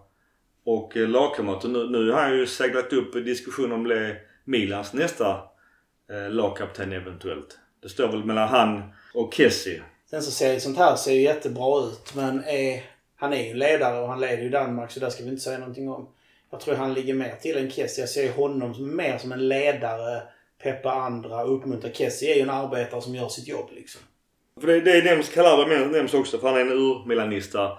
och 0.64 0.96
eh, 0.96 1.08
lagkamrat. 1.08 1.64
Och 1.64 1.70
nu, 1.70 1.90
nu 1.90 2.10
har 2.10 2.22
han 2.22 2.38
ju 2.38 2.46
seglat 2.46 2.92
upp 2.92 3.16
i 3.16 3.20
diskussion 3.20 3.72
om 3.72 3.84
det 3.84 4.16
Milans 4.44 4.92
nästa 4.92 5.42
eh, 6.10 6.30
lagkapten 6.30 6.92
eventuellt. 6.92 7.58
Det 7.82 7.88
står 7.88 8.08
väl 8.08 8.24
mellan 8.24 8.48
han 8.48 8.82
och 9.14 9.34
Kessie. 9.34 9.82
Sen 10.10 10.22
så 10.22 10.30
ser 10.30 10.58
sånt 10.58 10.78
här 10.78 10.96
ser 10.96 11.12
ju 11.12 11.20
jättebra 11.20 11.80
ut. 11.80 12.12
Men 12.16 12.44
är, 12.44 12.82
han 13.16 13.32
är 13.32 13.48
ju 13.48 13.54
ledare 13.54 14.00
och 14.00 14.08
han 14.08 14.20
leder 14.20 14.42
ju 14.42 14.48
Danmark 14.48 14.90
så 14.90 15.00
där 15.00 15.10
ska 15.10 15.22
vi 15.22 15.28
inte 15.28 15.42
säga 15.42 15.58
någonting 15.58 15.90
om. 15.90 16.08
Jag 16.50 16.60
tror 16.60 16.74
han 16.74 16.94
ligger 16.94 17.14
mer 17.14 17.36
till 17.40 17.56
än 17.56 17.70
Kessie. 17.70 18.02
Jag 18.02 18.08
ser 18.08 18.32
honom 18.32 18.96
mer 18.96 19.18
som 19.18 19.32
en 19.32 19.48
ledare. 19.48 20.22
Peppa 20.62 20.92
andra 20.92 21.44
och 21.44 21.56
uppmuntra. 21.56 21.90
Kessie 21.92 22.32
är 22.32 22.36
ju 22.36 22.42
en 22.42 22.50
arbetare 22.50 23.02
som 23.02 23.14
gör 23.14 23.28
sitt 23.28 23.48
jobb 23.48 23.70
liksom. 23.74 24.00
För 24.60 24.66
det, 24.66 24.80
det 24.80 25.04
nämns, 25.04 25.28
Calabria 25.28 25.86
nämns 25.86 26.14
också 26.14 26.38
för 26.38 26.48
han 26.48 26.56
är 26.56 26.60
en 26.60 26.72
ur-milanista. 26.72 27.78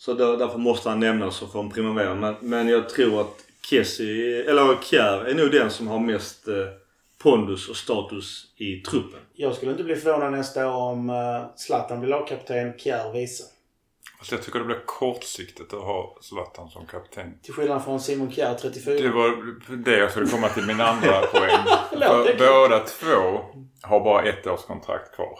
Så 0.00 0.14
där, 0.14 0.36
därför 0.36 0.58
måste 0.58 0.88
han 0.88 1.00
nämnas 1.00 1.42
och 1.42 1.52
få 1.52 1.60
en 1.60 1.70
primavera. 1.70 2.14
Men, 2.14 2.34
men 2.40 2.68
jag 2.68 2.88
tror 2.88 3.20
att 3.20 3.44
Kessie, 3.70 4.50
eller 4.50 4.82
Kjär 4.82 5.24
är 5.24 5.34
nog 5.34 5.50
den 5.50 5.70
som 5.70 5.88
har 5.88 5.98
mest 5.98 6.48
eh, 6.48 6.54
pondus 7.18 7.68
och 7.68 7.76
status 7.76 8.46
i 8.56 8.76
truppen. 8.76 9.20
Jag 9.32 9.54
skulle 9.54 9.70
inte 9.70 9.84
bli 9.84 9.96
förvånad 9.96 10.32
nästa 10.32 10.68
år 10.68 10.72
om 10.72 11.10
uh, 11.10 11.46
Zlatan 11.56 12.00
blir 12.00 12.10
lagkapten, 12.10 12.78
Kjär 12.78 13.12
vice. 13.12 13.44
Alltså 14.18 14.34
jag 14.34 14.44
tycker 14.44 14.58
det 14.58 14.64
blir 14.64 14.82
kortsiktigt 14.86 15.72
att 15.72 15.82
ha 15.82 16.18
Zlatan 16.20 16.68
som 16.68 16.86
kapten. 16.86 17.38
Till 17.42 17.54
skillnad 17.54 17.84
från 17.84 18.00
Simon 18.00 18.32
Kjär, 18.32 18.54
34. 18.54 18.94
Det 18.94 19.10
var 19.10 19.56
det 19.76 19.98
jag 19.98 20.10
skulle 20.10 20.26
komma 20.26 20.48
till 20.48 20.66
min 20.66 20.80
andra 20.80 21.20
poäng. 21.32 21.64
För 21.90 22.38
båda 22.38 22.78
två 22.78 23.40
har 23.82 24.00
bara 24.00 24.22
ett 24.22 24.46
års 24.46 24.64
kontrakt 24.64 25.14
kvar. 25.14 25.38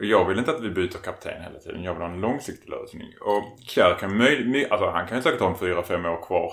Och 0.00 0.06
Jag 0.06 0.24
vill 0.28 0.38
inte 0.38 0.50
att 0.50 0.60
vi 0.60 0.70
byter 0.70 1.02
kapten 1.04 1.42
hela 1.42 1.58
tiden. 1.58 1.82
Jag 1.82 1.94
vill 1.94 2.02
ha 2.02 2.10
en 2.10 2.20
långsiktig 2.20 2.70
lösning. 2.70 3.14
Och 3.20 3.44
Kjär 3.66 3.94
kan 4.00 4.16
möjligt, 4.16 4.72
alltså 4.72 4.90
han 4.90 5.06
kan 5.06 5.16
ju 5.16 5.22
säkert 5.22 5.40
ha 5.40 5.50
en 5.50 5.58
fyra 5.58 5.82
fem 5.82 6.06
år 6.06 6.22
kvar. 6.26 6.52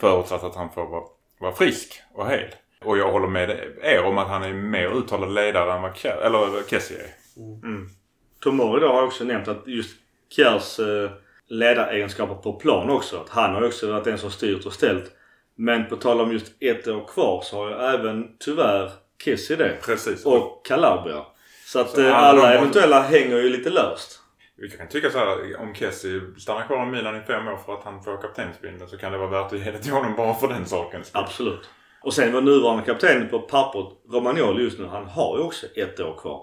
Förutsatt 0.00 0.44
att 0.44 0.54
han 0.54 0.70
får 0.70 0.86
vara, 0.86 1.04
vara 1.40 1.52
frisk 1.52 2.02
och 2.12 2.28
hel. 2.28 2.48
Och 2.84 2.98
jag 2.98 3.12
håller 3.12 3.28
med 3.28 3.50
er 3.82 4.04
om 4.04 4.18
att 4.18 4.28
han 4.28 4.42
är 4.42 4.52
mer 4.52 4.98
uttalad 4.98 5.34
ledare 5.34 5.72
än 5.72 5.82
vad 5.82 5.96
Kjär, 5.96 6.16
eller 6.16 6.68
Kessie 6.70 6.98
är. 6.98 7.10
Tomori 8.40 8.80
då 8.80 8.88
har 8.88 9.02
också 9.02 9.24
nämnt 9.24 9.48
att 9.48 9.66
just 9.66 9.96
Kjärs 10.36 10.78
eh, 10.78 11.10
ledaregenskaper 11.48 12.34
på 12.34 12.52
plan 12.52 12.90
också. 12.90 13.20
Att 13.20 13.28
han 13.28 13.54
har 13.54 13.66
också 13.66 13.92
varit 13.92 14.04
den 14.04 14.18
som 14.18 14.30
styrt 14.30 14.66
och 14.66 14.72
ställt. 14.72 15.12
Men 15.56 15.88
på 15.88 15.96
tal 15.96 16.20
om 16.20 16.32
just 16.32 16.52
ett 16.60 16.88
år 16.88 17.04
kvar 17.04 17.40
så 17.44 17.56
har 17.56 17.70
ju 17.70 17.74
även 17.74 18.36
tyvärr 18.38 18.90
Kessie 19.24 19.56
det. 19.56 19.76
Precis. 19.82 20.26
Och 20.26 20.66
Calabria. 20.66 21.24
Så 21.74 21.80
att 21.80 21.90
Så 21.90 22.00
eh, 22.00 22.18
alla 22.18 22.54
eventuella 22.54 23.02
hänger 23.02 23.36
ju 23.36 23.48
lite 23.48 23.70
löst. 23.70 24.20
Vi 24.56 24.70
kan 24.70 24.88
tycka 24.88 25.10
så 25.10 25.18
här, 25.18 25.60
om 25.60 25.74
Kessie 25.74 26.20
stannar 26.38 26.66
kvar 26.66 26.86
i 26.86 26.90
Milan 26.90 27.16
i 27.16 27.20
fem 27.20 27.48
år 27.48 27.56
för 27.66 27.74
att 27.74 27.84
han 27.84 28.02
får 28.02 28.22
kaptensbindeln 28.22 28.90
så 28.90 28.96
kan 28.96 29.12
det 29.12 29.18
vara 29.18 29.30
värt 29.30 29.52
att 29.52 29.58
ge 29.58 29.70
det 29.70 29.78
till 29.78 29.92
honom 29.92 30.14
bara 30.16 30.34
för 30.34 30.48
den 30.48 30.66
sakens 30.66 31.06
skull. 31.06 31.22
Absolut. 31.22 31.68
Och 32.02 32.14
sen 32.14 32.32
vår 32.32 32.40
nuvarande 32.40 32.82
kapten 32.84 33.28
på 33.28 33.38
pappret, 33.38 33.86
Romagnoli 34.12 34.62
just 34.62 34.78
nu, 34.78 34.86
han 34.86 35.06
har 35.06 35.38
ju 35.38 35.44
också 35.44 35.66
ett 35.76 36.00
år 36.00 36.18
kvar. 36.18 36.42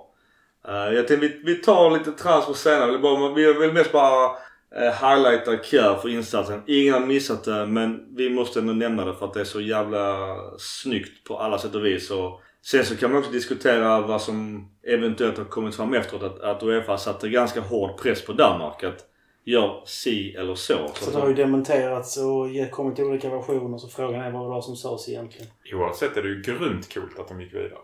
Uh, 0.70 0.96
jag 0.96 1.08
tänkte 1.08 1.28
vi, 1.28 1.42
vi 1.44 1.56
tar 1.56 1.92
lite 1.92 2.12
transfer 2.12 2.54
senare. 2.54 2.92
Vi, 2.92 2.98
bara, 2.98 3.34
vi 3.34 3.54
vill 3.54 3.74
mest 3.74 3.92
bara 3.92 4.26
uh, 4.26 4.92
highlighta 5.02 5.64
Kjär 5.64 5.96
för 5.96 6.10
insatsen. 6.10 6.64
Ingen 6.68 6.94
har 6.94 7.02
missat 7.02 7.44
det 7.44 7.66
men 7.66 8.16
vi 8.16 8.30
måste 8.30 8.60
ändå 8.60 8.74
nämna 8.74 9.06
det 9.06 9.14
för 9.14 9.26
att 9.26 9.34
det 9.34 9.42
är 9.42 9.46
så 9.46 9.62
jävla 9.62 10.36
snyggt 10.58 11.28
på 11.28 11.38
alla 11.38 11.58
sätt 11.58 11.76
och 11.76 11.86
vis. 11.86 12.12
Och 12.12 12.42
sen 12.66 12.86
så 12.86 12.98
kan 12.98 13.12
man 13.12 13.20
också 13.20 13.32
diskutera 13.32 14.02
vad 14.02 14.22
som 14.22 14.70
eventuellt 14.84 15.38
har 15.38 15.46
kommit 15.46 15.76
fram 15.76 15.94
efteråt. 15.94 16.24
Att, 16.24 16.40
att 16.40 16.64
Uefa 16.64 16.98
satte 16.98 17.30
ganska 17.30 17.62
hård 17.62 17.98
press 17.98 18.26
på 18.26 18.34
Danmark. 18.34 18.84
Att 18.84 19.08
gör 19.44 19.84
si 19.86 20.36
eller 20.36 20.56
så. 20.56 20.92
Så 20.94 21.12
det 21.12 21.18
har 21.18 21.28
ju 21.28 21.34
dementerats 21.34 22.18
och 22.18 22.72
kommit 22.72 23.00
olika 23.00 23.30
versioner 23.30 23.78
så 23.78 23.88
frågan 23.88 24.22
är 24.22 24.32
vad 24.32 24.46
det 24.46 24.50
var 24.50 24.62
som 24.62 24.76
sades 24.76 25.10
egentligen. 25.10 25.48
Oavsett 25.74 26.18
är 26.18 26.24
det 26.24 26.30
ju 26.30 26.42
grymt 26.42 26.94
coolt 26.94 27.20
att 27.20 27.28
de 27.28 27.42
gick 27.42 27.54
vidare. 27.54 27.80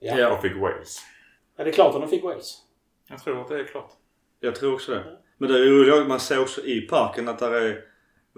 Ja. 0.00 0.18
Ja. 0.18 0.36
Och 0.36 0.42
fick 0.42 0.56
Wales. 0.56 1.00
ja, 1.56 1.64
det 1.64 1.70
är 1.70 1.74
klart 1.74 1.94
att 1.94 2.00
de 2.00 2.10
fick 2.10 2.24
Wales. 2.24 2.58
Jag 3.08 3.24
tror 3.24 3.40
att 3.40 3.48
det 3.48 3.60
är 3.60 3.64
klart. 3.64 3.90
Jag 4.40 4.54
tror 4.54 4.74
också 4.74 4.92
det. 4.92 5.04
Men 5.38 5.48
det 5.48 5.58
är 5.58 5.64
ju 5.64 5.84
roligt, 5.84 6.08
man 6.08 6.20
ser 6.20 6.40
också 6.40 6.64
i 6.64 6.80
parken 6.80 7.28
att 7.28 7.38
det 7.38 7.46
är, 7.46 7.84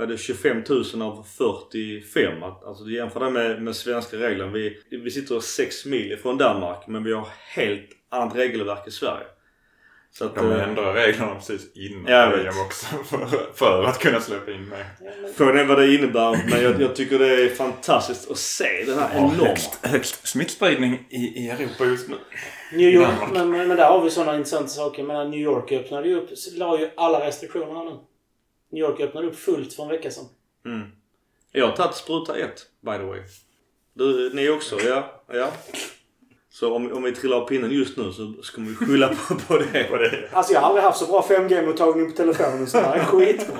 vad 0.01 0.09
är 0.09 0.13
det, 0.13 0.19
25 0.19 0.63
000 0.95 1.03
av 1.03 1.27
45. 1.39 2.43
Att, 2.43 2.65
alltså 2.65 2.85
du 2.85 2.95
jämför 2.95 3.21
det 3.21 3.31
med, 3.31 3.63
med 3.63 3.77
svenska 3.77 4.17
regler. 4.17 4.47
Vi, 4.47 4.83
vi 4.91 5.11
sitter 5.11 5.41
6 5.41 5.87
mil 5.87 6.13
ifrån 6.13 6.39
Danmark 6.39 6.87
men 6.87 7.05
vi 7.05 7.13
har 7.13 7.29
helt 7.55 7.89
annat 8.11 8.37
regelverk 8.37 8.87
i 8.87 8.91
Sverige. 8.91 9.27
Så 10.13 10.25
att, 10.25 10.35
De 10.35 10.53
eh, 10.53 10.69
ändrade 10.69 11.07
reglerna 11.07 11.35
precis 11.35 11.77
innan 11.77 12.13
Ja, 12.13 12.19
jag 12.19 12.31
vet. 12.31 12.41
VM 12.41 12.61
också. 12.67 12.87
För, 13.05 13.53
för 13.55 13.85
att 13.85 13.99
kunna 13.99 14.21
släppa 14.21 14.51
in 14.51 14.69
mer. 14.69 14.87
Frågan 15.37 15.59
är 15.59 15.65
vad 15.65 15.79
det 15.79 15.95
innebär 15.95 16.51
men 16.51 16.63
jag, 16.63 16.81
jag 16.81 16.97
tycker 16.97 17.19
det 17.19 17.45
är 17.45 17.49
fantastiskt 17.49 18.31
att 18.31 18.39
se 18.39 18.85
den 18.87 18.99
här 18.99 19.17
enorma. 19.17 19.45
högst, 19.45 19.87
högst 19.87 20.29
smittspridning 20.29 21.07
i, 21.11 21.17
i 21.17 21.51
Europa 21.51 21.85
just 21.85 22.09
nu. 22.09 22.17
New 22.73 22.91
York, 22.91 23.33
men, 23.33 23.51
men, 23.51 23.69
där 23.69 23.89
har 23.89 24.05
vi 24.05 24.11
sådana 24.11 24.37
intressanta 24.37 24.69
saker. 24.69 25.03
Men 25.03 25.31
New 25.31 25.41
York 25.41 25.73
öppnade 25.73 26.09
ju 26.09 26.17
upp, 26.17 26.31
la 26.53 26.81
ju 26.81 26.91
alla 26.97 27.27
restriktioner 27.27 27.75
här 27.75 27.85
nu. 27.85 28.10
New 28.71 28.85
York 28.85 29.01
öppnade 29.01 29.27
upp 29.27 29.37
fullt 29.37 29.73
för 29.73 29.83
en 29.83 29.89
vecka 29.89 30.11
sedan. 30.11 30.25
Mm. 30.67 30.89
Jag 31.53 31.67
har 31.67 31.77
tagit 31.77 31.97
spruta 31.97 32.37
1 32.37 32.67
by 32.81 32.91
the 32.91 33.05
way. 33.05 33.21
Du, 33.95 34.35
ni 34.35 34.51
också? 34.51 34.81
Ja. 34.81 35.23
ja. 35.33 35.53
Så 36.51 36.75
om, 36.75 36.93
om 36.93 37.03
vi 37.03 37.13
trillar 37.13 37.37
av 37.37 37.49
pinnen 37.49 37.71
just 37.71 37.97
nu 37.97 38.13
så 38.13 38.35
ska 38.43 38.61
vi 38.61 38.75
skylla 38.75 39.09
på, 39.09 39.35
på 39.35 39.57
det. 39.97 40.29
Alltså 40.33 40.53
jag 40.53 40.61
har 40.61 40.69
aldrig 40.69 40.85
haft 40.85 40.99
så 40.99 41.07
bra 41.07 41.27
5G-mottagning 41.29 42.11
på 42.11 42.17
telefonen 42.17 42.67
så 42.67 42.77
det 42.77 42.87
här 42.87 42.97
är 42.97 43.05
skitbra. 43.05 43.59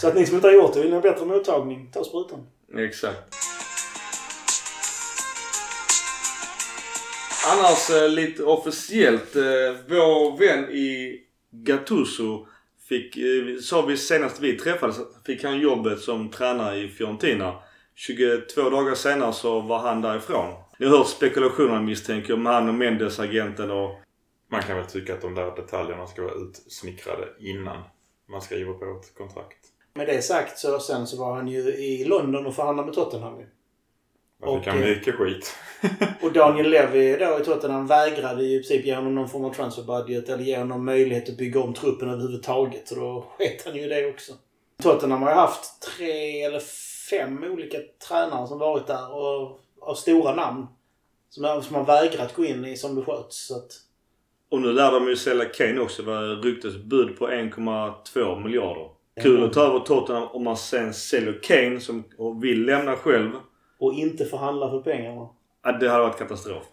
så 0.00 0.08
att 0.08 0.14
ni 0.14 0.26
som 0.26 0.34
inte 0.34 0.48
har 0.48 0.54
gjort 0.54 0.74
det, 0.74 0.80
vill 0.80 0.88
ni 0.88 0.94
ha 0.94 1.02
bättre 1.02 1.26
mottagning, 1.26 1.90
ta 1.92 2.04
sprutan. 2.04 2.46
Exakt. 2.76 3.34
Annars 7.46 7.90
eh, 7.90 8.08
lite 8.08 8.42
officiellt. 8.42 9.36
Eh, 9.36 9.42
vår 9.88 10.38
vän 10.38 10.70
i 10.70 11.20
Gattuso 11.50 12.46
fick, 12.88 13.16
eh, 13.16 13.60
sa 13.60 13.82
vi 13.82 13.96
senast 13.96 14.40
vi 14.40 14.58
träffades, 14.58 14.96
fick 15.26 15.44
han 15.44 15.58
jobbet 15.58 16.00
som 16.00 16.30
tränare 16.30 16.78
i 16.78 16.88
Fiorentina. 16.88 17.54
22 17.94 18.70
dagar 18.70 18.94
senare 18.94 19.32
så 19.32 19.60
var 19.60 19.78
han 19.78 20.02
därifrån. 20.02 20.54
Ni 20.78 20.86
har 20.86 20.98
hört 20.98 21.08
spekulationerna 21.08 21.82
misstänker 21.82 22.28
jag 22.28 22.38
om 22.38 22.46
han 22.46 22.68
och 22.68 22.74
Mendes 22.74 23.20
agenten 23.20 23.70
och... 23.70 23.90
Man 24.50 24.62
kan 24.62 24.76
väl 24.76 24.86
tycka 24.86 25.14
att 25.14 25.20
de 25.20 25.34
där 25.34 25.56
detaljerna 25.56 26.06
ska 26.06 26.22
vara 26.22 26.34
utsmickrade 26.34 27.28
innan 27.38 27.82
man 28.28 28.42
skriver 28.42 28.72
på 28.72 28.84
ett 28.84 29.14
kontrakt. 29.14 29.58
Med 29.94 30.06
det 30.06 30.22
sagt 30.22 30.58
så 30.58 30.78
sen 30.78 31.06
så 31.06 31.18
var 31.18 31.34
han 31.34 31.48
ju 31.48 31.58
i 31.60 32.04
London 32.04 32.46
och 32.46 32.54
förhandlade 32.54 32.86
med 32.86 32.94
Tottenham 32.94 33.40
ju. 33.40 33.46
Man 34.40 34.58
fick 34.60 34.68
Och, 34.68 34.74
eh, 34.74 34.80
mycket 34.80 35.14
skit. 35.14 35.54
Och 36.22 36.32
Daniel 36.32 36.70
Levy 36.70 37.16
då 37.16 37.38
i 37.40 37.44
Tottenham 37.44 37.86
vägrade 37.86 38.44
i 38.44 38.58
princip 38.58 38.86
ge 38.86 38.94
honom 38.94 39.14
någon 39.14 39.28
form 39.28 39.44
av 39.44 39.54
transfer 39.54 39.82
budget 39.82 40.28
eller 40.28 40.44
ge 40.44 40.58
honom 40.58 40.84
möjlighet 40.84 41.28
att 41.28 41.36
bygga 41.36 41.60
om 41.60 41.74
truppen 41.74 42.10
överhuvudtaget. 42.10 42.88
Så 42.88 42.94
då 42.94 43.26
sket 43.38 43.66
han 43.66 43.76
ju 43.76 43.88
det 43.88 44.10
också. 44.10 44.32
Tottenham 44.82 45.22
har 45.22 45.30
ju 45.30 45.36
haft 45.36 45.82
tre 45.82 46.42
eller 46.42 46.60
fem 47.10 47.44
olika 47.44 47.78
tränare 48.08 48.46
som 48.46 48.58
varit 48.58 48.86
där 48.86 49.14
och 49.14 49.60
av 49.80 49.94
stora 49.94 50.34
namn. 50.34 50.66
Som 51.30 51.62
som 51.62 51.76
har 51.76 51.84
vägrat 51.84 52.34
gå 52.34 52.44
in 52.44 52.64
i 52.64 52.76
som 52.76 52.94
det 52.94 53.02
sköts. 53.02 53.46
Så 53.46 53.56
att, 53.56 53.72
Och 54.50 54.60
nu 54.60 54.72
lär 54.72 54.92
de 54.92 55.08
ju 55.08 55.16
sälja 55.16 55.44
Kane 55.44 55.80
också. 55.80 56.02
Det 56.02 56.10
var 56.10 56.42
ryktes 56.42 56.76
bud 56.76 57.18
på 57.18 57.28
1,2 57.28 58.42
miljarder. 58.44 58.88
Kul 59.22 59.44
att 59.44 59.52
ta 59.52 59.62
över 59.62 59.78
Tottenham 59.78 60.28
om 60.28 60.44
man 60.44 60.56
sen 60.56 60.94
säljer 60.94 61.38
Kane 61.42 61.80
som 61.80 62.04
och 62.18 62.44
vill 62.44 62.64
lämna 62.66 62.96
själv. 62.96 63.30
Och 63.78 63.94
inte 63.94 64.24
förhandla 64.24 64.70
för 64.70 64.80
pengarna. 64.80 65.28
Ja, 65.62 65.72
det 65.72 65.88
hade 65.88 66.02
varit 66.04 66.18
katastrof. 66.18 66.64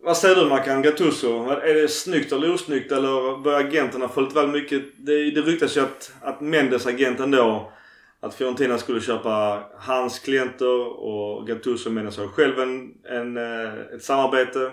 Vad 0.00 0.16
säger 0.16 0.36
du 0.36 0.48
Mackan 0.48 0.82
Gattuso? 0.82 1.50
Är 1.50 1.74
det 1.74 1.88
snyggt 1.88 2.32
eller 2.32 2.54
osnyggt 2.54 2.92
eller 2.92 3.42
börjar 3.42 3.60
agenterna 3.60 4.08
få 4.08 4.20
lite 4.20 4.34
väl 4.34 4.48
mycket? 4.48 4.82
Det, 4.96 5.30
det 5.30 5.40
ryktas 5.40 5.76
ju 5.76 5.80
att, 5.80 6.12
att 6.20 6.40
Mendes 6.40 6.86
agenten 6.86 7.30
då 7.30 7.72
att 8.20 8.34
Fiorentina 8.34 8.78
skulle 8.78 9.00
köpa 9.00 9.62
hans 9.78 10.18
klienter 10.18 10.98
och 10.98 11.46
Gattuso 11.46 11.88
och 11.88 11.92
Mendes 11.94 12.18
har 12.18 12.26
själv 12.26 12.60
en, 12.60 12.94
en, 13.04 13.36
eh, 13.36 13.74
ett 13.94 14.04
samarbete. 14.04 14.72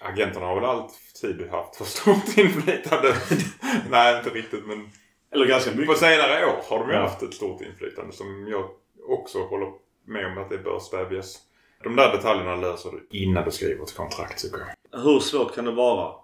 Agenterna 0.00 0.46
har 0.46 0.54
väl 0.54 0.64
alltid 0.64 1.50
haft 1.50 1.76
för 1.76 1.84
stort 1.84 2.38
inflytande. 2.38 3.14
Nej, 3.90 4.18
inte 4.18 4.30
riktigt 4.30 4.66
men 4.66 4.88
Eller 5.30 5.46
ganska 5.46 5.70
på 5.70 5.76
mycket. 5.76 5.98
senare 5.98 6.46
år 6.46 6.56
har 6.68 6.78
de 6.78 6.90
ju 6.90 6.96
haft 6.96 7.22
ett 7.22 7.34
stort 7.34 7.60
inflytande 7.60 8.12
som 8.12 8.48
jag 8.48 8.68
också 9.08 9.38
håller 9.38 9.68
med 10.04 10.26
om 10.26 10.38
att 10.38 10.50
det 10.50 10.58
bör 10.58 10.78
stävjas. 10.78 11.38
De 11.82 11.96
där 11.96 12.12
detaljerna 12.12 12.56
löser 12.56 12.90
du 12.90 13.18
innan 13.18 13.44
du 13.44 13.50
skriver 13.50 13.82
ett 13.82 13.96
kontrakt 13.96 14.42
tycker 14.42 14.58
jag. 14.58 15.00
Hur 15.00 15.20
svårt 15.20 15.54
kan 15.54 15.64
det 15.64 15.72
vara? 15.72 16.14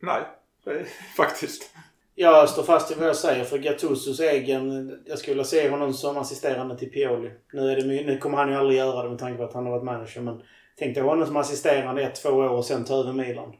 Nej, 0.00 0.22
det 0.64 0.70
är- 0.70 0.86
faktiskt. 1.16 1.70
Jag 2.14 2.48
står 2.48 2.62
fast 2.62 2.90
i 2.90 2.94
vad 2.94 3.08
jag 3.08 3.16
säger 3.16 3.44
för 3.44 3.58
Gattusos 3.58 4.20
egen... 4.20 4.98
Jag 5.06 5.18
skulle 5.18 5.34
vilja 5.34 5.44
se 5.44 5.70
honom 5.70 5.92
som 5.94 6.16
assisterande 6.16 6.78
till 6.78 6.90
Pioli. 6.90 7.30
Nu, 7.52 7.70
är 7.70 7.76
det, 7.76 7.82
nu 7.84 8.18
kommer 8.18 8.36
han 8.36 8.48
ju 8.50 8.54
aldrig 8.56 8.78
göra 8.78 9.02
det 9.02 9.08
med 9.10 9.18
tanke 9.18 9.38
på 9.38 9.44
att 9.44 9.54
han 9.54 9.64
har 9.64 9.72
varit 9.72 9.84
manager 9.84 10.20
men 10.20 10.42
tänk 10.78 10.94
dig 10.94 11.04
honom 11.04 11.26
som 11.26 11.36
assisterande 11.36 12.02
ett, 12.02 12.22
två 12.22 12.28
år 12.28 12.48
och 12.48 12.64
sen 12.64 12.84
ta 12.84 12.94
över 12.94 13.12
Milan. 13.12 13.52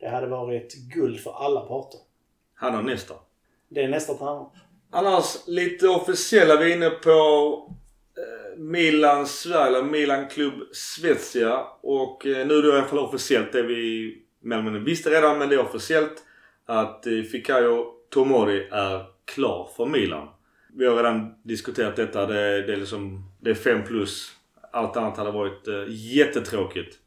Det 0.00 0.08
hade 0.08 0.26
varit 0.26 0.74
guld 0.74 1.20
för 1.20 1.32
alla 1.32 1.60
parter. 1.60 2.00
Han 2.54 2.74
har 2.74 2.82
nästa. 2.82 3.14
Det 3.68 3.82
är 3.82 3.88
nästa 3.88 4.14
tränare. 4.14 4.46
Annars 4.90 5.36
lite 5.46 5.88
officiella. 5.88 6.56
Vi 6.56 6.72
är 6.72 6.76
inne 6.76 6.90
på 6.90 7.72
Eh, 8.16 8.58
Milan 8.58 9.26
Sverige, 9.26 9.66
eller 9.66 9.82
Milan 9.82 10.28
Club 10.28 10.54
Svezia. 10.72 11.60
Och 11.80 12.26
eh, 12.26 12.46
nu 12.46 12.54
är 12.54 12.62
det 12.62 12.68
i 12.68 12.72
alla 12.72 12.84
fall 12.84 12.98
officiellt 12.98 13.52
det 13.52 13.62
vi 13.62 14.14
mer 14.40 14.56
eller 14.56 14.64
mindre 14.64 14.82
visste 14.82 15.10
redan, 15.10 15.38
men 15.38 15.48
det 15.48 15.54
är 15.54 15.60
officiellt 15.60 16.22
att 16.66 17.06
eh, 17.06 17.22
Fikayo 17.22 17.84
Tomori 18.10 18.68
är 18.70 19.04
klar 19.24 19.68
för 19.76 19.86
Milan. 19.86 20.28
Vi 20.74 20.86
har 20.86 20.96
redan 20.96 21.34
diskuterat 21.42 21.96
detta. 21.96 22.26
Det, 22.26 22.62
det 22.62 22.72
är 22.72 22.76
liksom, 22.76 23.30
det 23.40 23.50
är 23.50 23.54
5 23.54 23.84
plus. 23.84 24.32
Allt 24.70 24.96
annat 24.96 25.16
hade 25.16 25.30
varit 25.30 25.68
eh, 25.68 25.84
jättetråkigt. 25.88 26.98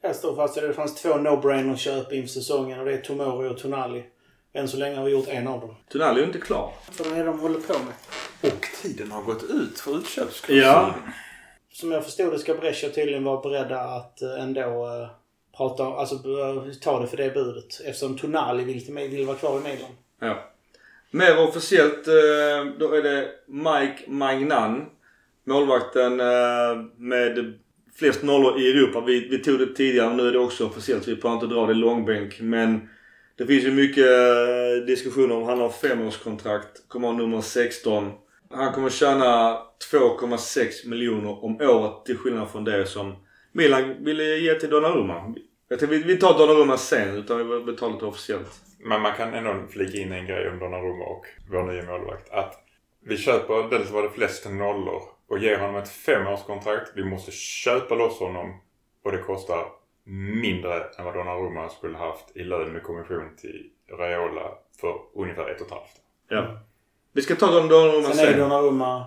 Jag 0.00 0.16
står 0.16 0.36
fast 0.36 0.56
i 0.56 0.60
det. 0.60 0.66
Det 0.66 0.74
fanns 0.74 1.02
två 1.02 1.08
no-brainers 1.08 1.76
köp 1.76 2.12
inför 2.12 2.28
säsongen 2.28 2.78
och 2.78 2.84
det 2.84 2.92
är 2.92 3.00
Tomori 3.00 3.48
och 3.48 3.58
Tonali. 3.58 4.04
Än 4.52 4.68
så 4.68 4.76
länge 4.76 4.96
har 4.96 5.04
vi 5.04 5.10
gjort 5.12 5.28
en 5.28 5.46
av 5.46 5.60
dem. 5.60 5.74
Tunali 5.92 6.16
är 6.16 6.20
ju 6.20 6.26
inte 6.26 6.38
klar. 6.38 6.72
För 6.90 7.04
det 7.04 7.16
är 7.16 7.24
de 7.24 7.38
håller 7.38 7.60
på 7.60 7.72
med. 7.78 8.52
Och 8.52 8.66
tiden 8.82 9.10
har 9.10 9.22
gått 9.22 9.42
ut 9.42 9.80
för 9.80 9.98
utköpsklausulen. 9.98 10.62
Ja. 10.62 10.94
Som 11.72 11.92
jag 11.92 12.04
förstod 12.04 12.32
det 12.32 12.38
ska 12.38 12.54
Brescia 12.54 12.90
tydligen 12.90 13.24
vara 13.24 13.40
beredda 13.40 13.80
att 13.80 14.22
eh, 14.22 14.42
ändå 14.42 14.60
eh, 14.60 15.08
prata, 15.56 15.84
alltså 15.84 16.14
eh, 16.14 16.72
ta 16.80 17.00
det 17.00 17.06
för 17.06 17.16
det 17.16 17.34
budet. 17.34 17.80
Eftersom 17.84 18.18
Tonali 18.18 18.64
vill, 18.64 19.08
vill 19.10 19.26
vara 19.26 19.36
kvar 19.36 19.60
i 19.60 19.62
Milan. 19.62 19.90
Ja. 20.20 20.44
Mer 21.10 21.48
officiellt 21.48 22.08
eh, 22.08 22.72
då 22.78 22.92
är 22.94 23.02
det 23.02 23.28
Mike 23.46 24.10
Magnan. 24.10 24.86
Målvakten 25.44 26.20
eh, 26.20 26.76
med 26.96 27.54
flest 27.98 28.22
nollor 28.22 28.60
i 28.60 28.70
Europa. 28.70 29.00
Vi, 29.00 29.28
vi 29.28 29.38
tog 29.38 29.58
det 29.58 29.74
tidigare 29.74 30.14
nu 30.14 30.28
är 30.28 30.32
det 30.32 30.38
också 30.38 30.66
officiellt. 30.66 31.08
Vi 31.08 31.16
behöver 31.16 31.42
inte 31.42 31.54
dra 31.54 31.66
det 31.66 31.72
i 31.72 31.74
långbänk. 31.74 32.40
Men 32.40 32.88
det 33.38 33.46
finns 33.46 33.64
ju 33.64 33.70
mycket 33.70 34.06
eh, 34.06 34.86
diskussioner 34.86 35.36
om 35.36 35.42
han 35.42 35.60
har 35.60 35.70
femårskontrakt. 35.70 36.88
Kommer 36.88 37.08
ha 37.08 37.14
nummer 37.14 37.40
16. 37.40 38.12
Han 38.50 38.72
kommer 38.72 38.90
tjäna 38.90 39.58
2,6 39.92 40.88
miljoner 40.88 41.44
om 41.44 41.60
året 41.60 42.04
till 42.04 42.18
skillnad 42.18 42.50
från 42.50 42.64
det 42.64 42.86
som 42.86 43.16
Milan 43.52 44.04
ville 44.04 44.24
ge 44.24 44.54
till 44.54 44.70
Donnarumma. 44.70 45.34
Jag 45.68 45.78
tänkte, 45.78 45.98
vi, 45.98 46.16
tar 46.16 46.38
Donnarumma 46.38 46.76
sen 46.76 47.16
utan 47.16 47.38
vi 47.38 47.64
betalar 47.64 48.00
det 48.00 48.06
officiellt. 48.06 48.60
Men 48.78 49.00
man 49.00 49.12
kan 49.16 49.34
ändå 49.34 49.66
flika 49.70 49.98
in 49.98 50.12
en 50.12 50.26
grej 50.26 50.50
om 50.50 50.58
Donnarumma 50.58 51.04
och 51.04 51.26
vår 51.50 51.62
nya 51.62 51.82
målvakt. 51.82 52.30
Att 52.30 52.54
vi 53.04 53.16
köper 53.16 53.70
den 53.70 53.86
som 53.86 53.94
var 53.94 54.02
det 54.02 54.10
flest 54.10 54.50
nollor 54.50 55.02
och 55.28 55.38
ger 55.38 55.58
honom 55.58 55.76
ett 55.76 55.88
femårskontrakt. 55.88 56.92
Vi 56.94 57.04
måste 57.04 57.32
köpa 57.32 57.94
loss 57.94 58.18
honom 58.18 58.60
och 59.04 59.12
det 59.12 59.18
kostar 59.18 59.77
mindre 60.08 60.84
än 60.98 61.04
vad 61.04 61.14
Donnarumma 61.14 61.68
skulle 61.68 61.98
haft 61.98 62.36
i 62.36 62.44
lön 62.44 62.72
med 62.72 62.82
kommission 62.82 63.36
till 63.36 63.70
Raiola 63.90 64.52
för 64.80 64.94
ungefär 65.14 65.50
ett 65.50 65.60
och 65.60 65.66
ett 65.66 65.72
halvt. 65.72 65.92
Ja. 66.28 66.60
Vi 67.12 67.22
ska 67.22 67.34
ta 67.36 67.46
Donnarumma 67.46 68.08
Sen 68.08 68.26
är 68.26 68.30
sen. 68.30 68.40
Donnarumma 68.40 69.06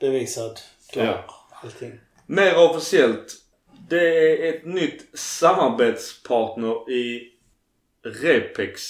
bevisad. 0.00 0.58
Klar. 0.92 1.04
Ja. 1.04 1.24
Allting. 1.62 1.92
Mer 2.26 2.70
officiellt. 2.70 3.32
Det 3.88 4.18
är 4.48 4.52
ett 4.54 4.64
nytt 4.64 5.18
samarbetspartner 5.18 6.90
i 6.90 7.32
Repex. 8.02 8.82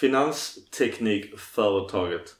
Finansteknikföretaget. 0.00 2.34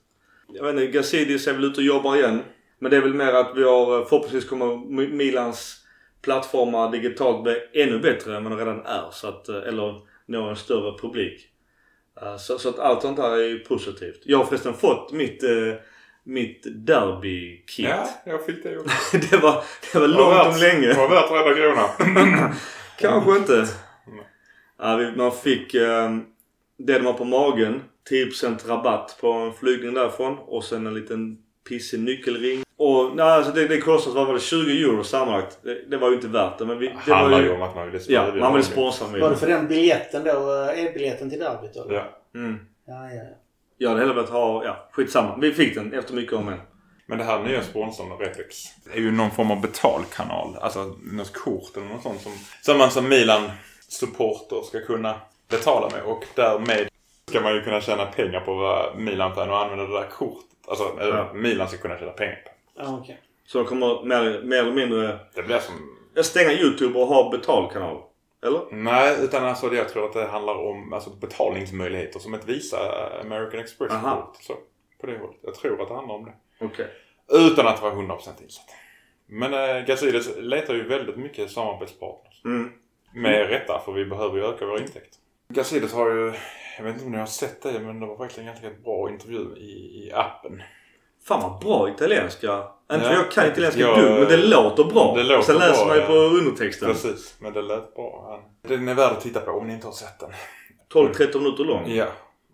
Jag 0.48 0.64
vet 0.64 0.72
inte, 0.72 0.86
Gazidis 0.86 1.46
är 1.46 1.52
väl 1.52 1.64
ute 1.64 1.80
och 1.80 1.86
jobbar 1.86 2.16
igen. 2.16 2.42
Men 2.78 2.90
det 2.90 2.96
är 2.96 3.00
väl 3.00 3.14
mer 3.14 3.32
att 3.32 3.56
vi 3.56 3.62
har 3.62 4.04
förhoppningsvis 4.04 4.48
kommer 4.48 4.66
Mi- 4.66 5.12
Milans 5.12 5.85
plattformar 6.23 6.90
digitalt 6.92 7.42
bli 7.42 7.56
ännu 7.82 7.99
bättre 7.99 8.37
än 8.37 8.44
vad 8.44 8.52
de 8.52 8.58
redan 8.58 8.87
är. 8.87 9.08
Så 9.12 9.28
att, 9.28 9.49
eh, 9.49 9.56
eller 9.56 10.00
nå 10.26 10.49
en 10.49 10.56
större 10.56 10.99
publik. 10.99 11.40
Eh, 12.23 12.37
Så, 12.37 12.58
så 12.58 12.68
att 12.68 12.78
allt 12.78 13.02
sånt 13.02 13.18
här 13.18 13.30
är 13.30 13.44
ju 13.49 13.58
positivt. 13.58 14.20
Jag 14.25 14.38
har 14.38 14.44
förresten 14.44 14.75
fått 14.75 15.12
mitt, 15.12 15.42
eh, 15.42 15.75
mitt 16.25 16.62
derby-kit. 16.87 17.87
Ja, 17.88 18.08
jag 18.26 18.46
fick 18.46 18.62
det 18.62 18.73
gjort. 18.73 18.87
det, 19.30 19.37
var, 19.37 19.64
det 19.92 19.99
var 19.99 20.08
långt 20.08 20.20
om 20.46 20.52
värt- 20.52 20.61
länge. 20.61 20.87
Det 20.87 20.94
var 20.94 21.08
värt 21.08 21.30
varenda 21.30 21.54
krona. 22.04 22.54
Kanske 22.99 23.37
inte. 23.37 23.66
Vi- 24.99 25.16
man 25.16 25.32
fick 25.32 25.75
eh, 25.75 26.16
det 26.78 26.99
de 26.99 27.06
har 27.06 27.12
på 27.12 27.25
magen. 27.25 27.82
10% 28.11 28.68
rabatt 28.68 29.18
på 29.20 29.32
en 29.32 29.52
flygning 29.52 29.94
därifrån. 29.94 30.38
Och 30.38 30.64
sen 30.64 30.87
en 30.87 30.94
liten 30.94 31.38
pissig 31.68 32.00
nyckelring. 32.00 32.62
Och 32.78 33.16
nej, 33.16 33.26
alltså 33.26 33.52
det, 33.52 33.68
det 33.68 33.80
kostade, 33.80 34.16
vad 34.16 34.26
var 34.26 34.35
det, 34.35 34.40
20 34.40 34.83
euro 34.85 35.04
sammanlagt. 35.04 35.59
Det, 35.62 35.83
det 35.90 35.97
var 35.97 36.09
ju 36.09 36.14
inte 36.14 36.28
värt 36.28 36.59
det. 36.59 36.64
Men 36.64 36.78
vi, 36.78 36.87
det 37.06 37.12
handlar 37.14 37.38
var 37.38 37.45
ju 37.45 37.52
om 37.54 37.62
att 37.62 37.75
man 37.76 37.87
vill 37.87 37.95
Ja, 37.95 38.00
stödja 38.00 38.23
man 38.23 38.35
vill 38.35 38.42
laget. 38.42 38.64
sponsra 38.64 39.06
Var 39.21 39.30
det 39.30 39.37
för 39.37 39.47
den 39.47 39.68
biljetten 39.68 40.25
då? 40.25 40.30
eh, 40.64 40.85
E-biljetten 40.85 41.30
till 41.30 41.38
derbyt 41.38 41.75
då? 41.75 41.87
Ja. 41.90 42.04
Mm. 42.35 42.59
Ja, 42.87 42.95
ja, 43.09 43.14
ja. 43.14 43.23
Jag 43.78 43.88
hade 43.88 44.00
hellre 44.00 44.14
velat 44.14 44.30
ha, 44.30 44.64
ja 44.64 44.88
skitsamma. 44.92 45.38
Vi 45.40 45.52
fick 45.52 45.75
den 45.75 45.92
efter 45.95 46.14
mycket 46.14 46.33
om 46.33 46.49
en. 46.49 46.61
Men 47.06 47.18
det 47.18 47.25
här 47.25 47.42
nya 47.42 47.62
sponsorn 47.62 48.18
Repex 48.18 48.56
är 48.95 49.00
ju 49.00 49.11
någon 49.12 49.30
form 49.30 49.50
av 49.50 49.61
betalkanal. 49.61 50.56
Alltså 50.61 50.95
något 51.12 51.33
kort 51.33 51.76
eller 51.76 51.87
något 51.87 52.02
sånt 52.02 52.21
som, 52.21 52.33
som 52.62 52.78
man 52.78 52.90
som 52.90 53.09
Milan 53.09 53.50
supporter 53.88 54.62
ska 54.64 54.80
kunna 54.80 55.14
betala 55.50 55.88
med. 55.90 56.02
Och 56.02 56.25
därmed 56.35 56.88
ska 57.30 57.40
man 57.40 57.54
ju 57.54 57.62
kunna 57.62 57.80
tjäna 57.80 58.06
pengar 58.06 58.40
på 58.40 58.54
vad 58.54 58.99
Milan-fan 58.99 59.50
och 59.50 59.58
använda 59.58 59.84
det 59.86 59.93
där 60.00 60.08
kortet. 60.10 60.47
Alltså 60.69 60.99
eller 61.00 61.17
Ja. 61.17 61.32
Milan 61.34 61.69
ska 61.69 61.76
kunna 61.78 61.99
tjäna 61.99 62.12
pengar 62.12 62.43
på. 62.45 62.50
Ja 62.76 62.99
okej. 63.02 63.23
Så 63.47 63.58
de 63.58 63.67
kommer 63.67 64.04
mer, 64.04 64.43
mer 64.43 64.58
eller 64.58 64.73
mindre 64.73 65.19
Det 65.34 65.43
blir 65.43 65.58
som... 65.58 65.75
jag 66.15 66.25
stänga 66.25 66.52
YouTube 66.52 66.99
och 66.99 67.06
ha 67.06 67.30
betalkanal. 67.30 68.02
Eller? 68.43 68.60
Nej, 68.71 69.17
utan 69.25 69.45
alltså 69.45 69.75
jag 69.75 69.89
tror 69.89 70.04
att 70.04 70.12
det 70.12 70.26
handlar 70.26 70.54
om 70.54 70.93
alltså, 70.93 71.10
betalningsmöjligheter 71.10 72.19
som 72.19 72.34
ett 72.34 72.49
Visa 72.49 72.78
American 73.21 73.54
Aha. 73.54 73.62
Express-kort. 73.62 74.36
Så, 74.41 74.54
på 75.00 75.06
det 75.06 75.19
hållet. 75.19 75.36
Jag 75.43 75.54
tror 75.54 75.82
att 75.82 75.89
det 75.89 75.95
handlar 75.95 76.15
om 76.15 76.25
det. 76.25 76.32
Okej. 76.60 76.86
Utan 77.32 77.67
att 77.67 77.82
vara 77.82 77.93
100% 77.93 78.43
insatt. 78.43 78.71
Men 79.26 79.54
äh, 79.54 79.84
Gazidis 79.86 80.36
letar 80.36 80.75
ju 80.75 80.89
väldigt 80.89 81.17
mycket 81.17 81.50
samarbetspartners. 81.50 82.45
Mm. 82.45 82.73
Med 83.15 83.49
rätta, 83.49 83.82
för 83.84 83.93
vi 83.93 84.04
behöver 84.04 84.36
ju 84.36 84.45
öka 84.45 84.67
våra 84.67 84.80
intäkter. 84.80 85.21
Gazidis 85.49 85.93
har 85.93 86.10
ju, 86.10 86.32
jag 86.76 86.84
vet 86.84 86.95
inte 86.95 87.06
om 87.06 87.12
ni 87.12 87.19
har 87.19 87.26
sett 87.26 87.62
det, 87.62 87.80
men 87.80 88.00
det 88.00 88.06
var 88.06 88.17
verkligen 88.17 88.49
en 88.49 88.54
ganska 88.54 88.82
bra 88.84 89.10
intervju 89.10 89.56
i, 89.56 90.06
i 90.06 90.12
appen. 90.15 90.62
Fan 91.28 91.43
vad 91.43 91.60
bra 91.60 91.89
italienska. 91.89 92.65
Inte 92.93 93.06
Ja, 93.06 93.12
jag 93.12 93.30
kan 93.30 93.47
italienska 93.47 93.80
jag- 93.80 93.99
dum, 93.99 94.15
men 94.15 94.28
det 94.28 94.36
låter 94.36 94.84
bra. 94.84 95.15
Det 95.17 95.23
låter 95.23 95.43
Sen 95.43 95.56
läser 95.58 95.86
man 95.86 95.97
ju 95.97 96.00
ja. 96.02 96.06
på 96.06 96.12
undertexten. 96.12 96.89
Precis, 96.89 97.36
men 97.41 97.52
det 97.52 97.62
lät 97.62 97.95
bra. 97.95 98.41
Den 98.69 98.89
är 98.89 98.95
värd 98.95 99.12
att 99.12 99.21
titta 99.21 99.41
på 99.41 99.50
om 99.50 99.67
ni 99.67 99.73
inte 99.73 99.86
har 99.86 99.93
sett 99.93 100.19
den. 100.21 100.30
12-13 100.93 101.39
minuter 101.39 101.65
lång. 101.65 101.82
Ja, 101.86 102.06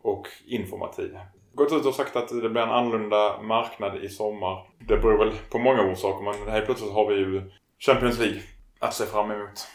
och 0.03 0.29
informativ. 0.47 1.19
Gått 1.55 1.73
ut 1.73 1.87
och 1.87 1.95
sagt 1.95 2.17
att 2.17 2.29
det 2.29 2.49
blir 2.49 2.63
en 2.63 2.71
annorlunda 2.71 3.43
marknad 3.43 4.05
i 4.05 4.09
sommar. 4.09 4.67
Det 4.79 4.97
beror 4.97 5.19
väl 5.19 5.33
på 5.51 5.59
många 5.59 5.83
orsaker 5.93 6.25
men 6.25 6.53
helt 6.53 6.67
plötsligt 6.67 6.93
har 6.93 7.07
vi 7.09 7.15
ju 7.15 7.51
Champions 7.79 8.19
League 8.19 8.41
att 8.79 8.95
se 8.95 9.05
fram 9.07 9.31
emot. 9.31 9.67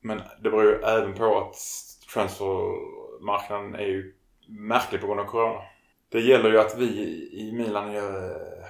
Men 0.00 0.18
det 0.42 0.50
beror 0.50 0.64
ju 0.64 0.74
även 0.82 1.14
på 1.14 1.38
att 1.38 1.56
transfermarknaden 2.14 3.74
är 3.74 3.86
ju 3.86 4.14
märklig 4.48 5.00
på 5.00 5.06
grund 5.06 5.20
av 5.20 5.24
Corona. 5.24 5.60
Det 6.16 6.22
gäller 6.22 6.50
ju 6.50 6.58
att 6.60 6.78
vi 6.78 6.86
i 7.32 7.52
Milan 7.52 7.94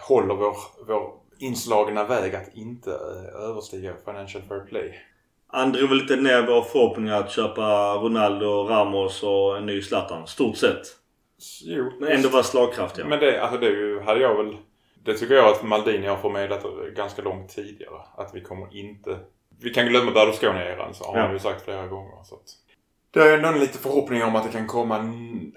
håller 0.09 0.35
vår, 0.35 0.57
vår 0.87 1.13
inslagna 1.39 2.05
väg 2.05 2.35
att 2.35 2.55
inte 2.55 2.91
eh, 2.91 3.41
överstiga 3.51 3.93
Financial 4.05 4.43
Fair 4.49 4.61
Play. 4.61 4.95
Han 5.47 5.73
drog 5.73 5.89
väl 5.89 5.99
lite 5.99 6.17
ner 6.17 6.47
våra 6.47 6.63
förhoppningar 6.65 7.21
att 7.21 7.31
köpa 7.31 7.95
Ronaldo, 7.95 8.47
Ramos 8.69 9.23
och 9.23 9.57
en 9.57 9.67
ny 9.67 9.83
Zlatan. 9.83 10.27
Stort 10.27 10.57
sett. 10.57 10.83
Jo, 11.65 11.93
Men 12.01 12.13
ändå 12.13 12.29
vara 12.29 12.43
slagkraftiga. 12.43 13.07
Men 13.07 13.21
det, 13.21 13.43
alltså 13.43 13.59
det 13.61 14.03
hade 14.05 14.21
jag 14.21 14.37
väl... 14.45 14.57
Det 15.05 15.15
tycker 15.15 15.35
jag 15.35 15.49
att 15.49 15.63
Maldini 15.63 16.07
har 16.07 16.17
förmedlat 16.17 16.65
ganska 16.97 17.23
långt 17.23 17.49
tidigare. 17.49 18.01
Att 18.17 18.31
vi 18.35 18.41
kommer 18.41 18.77
inte... 18.77 19.19
Vi 19.63 19.71
kan 19.71 19.87
glömma 19.87 20.11
Berlusconi-eran 20.11 20.95
så 20.95 21.05
har 21.05 21.17
Ja. 21.17 21.23
han 21.23 21.33
ju 21.33 21.39
sagt 21.39 21.65
flera 21.65 21.87
gånger. 21.87 22.23
Så 22.25 22.35
att, 22.35 22.43
det 23.11 23.21
är 23.21 23.37
ändå 23.37 23.49
en 23.49 23.61
lite 23.61 23.79
förhoppning 23.79 24.25
om 24.25 24.37
att 24.37 24.45
det 24.45 24.53
kan 24.53 24.67
komma... 24.67 25.13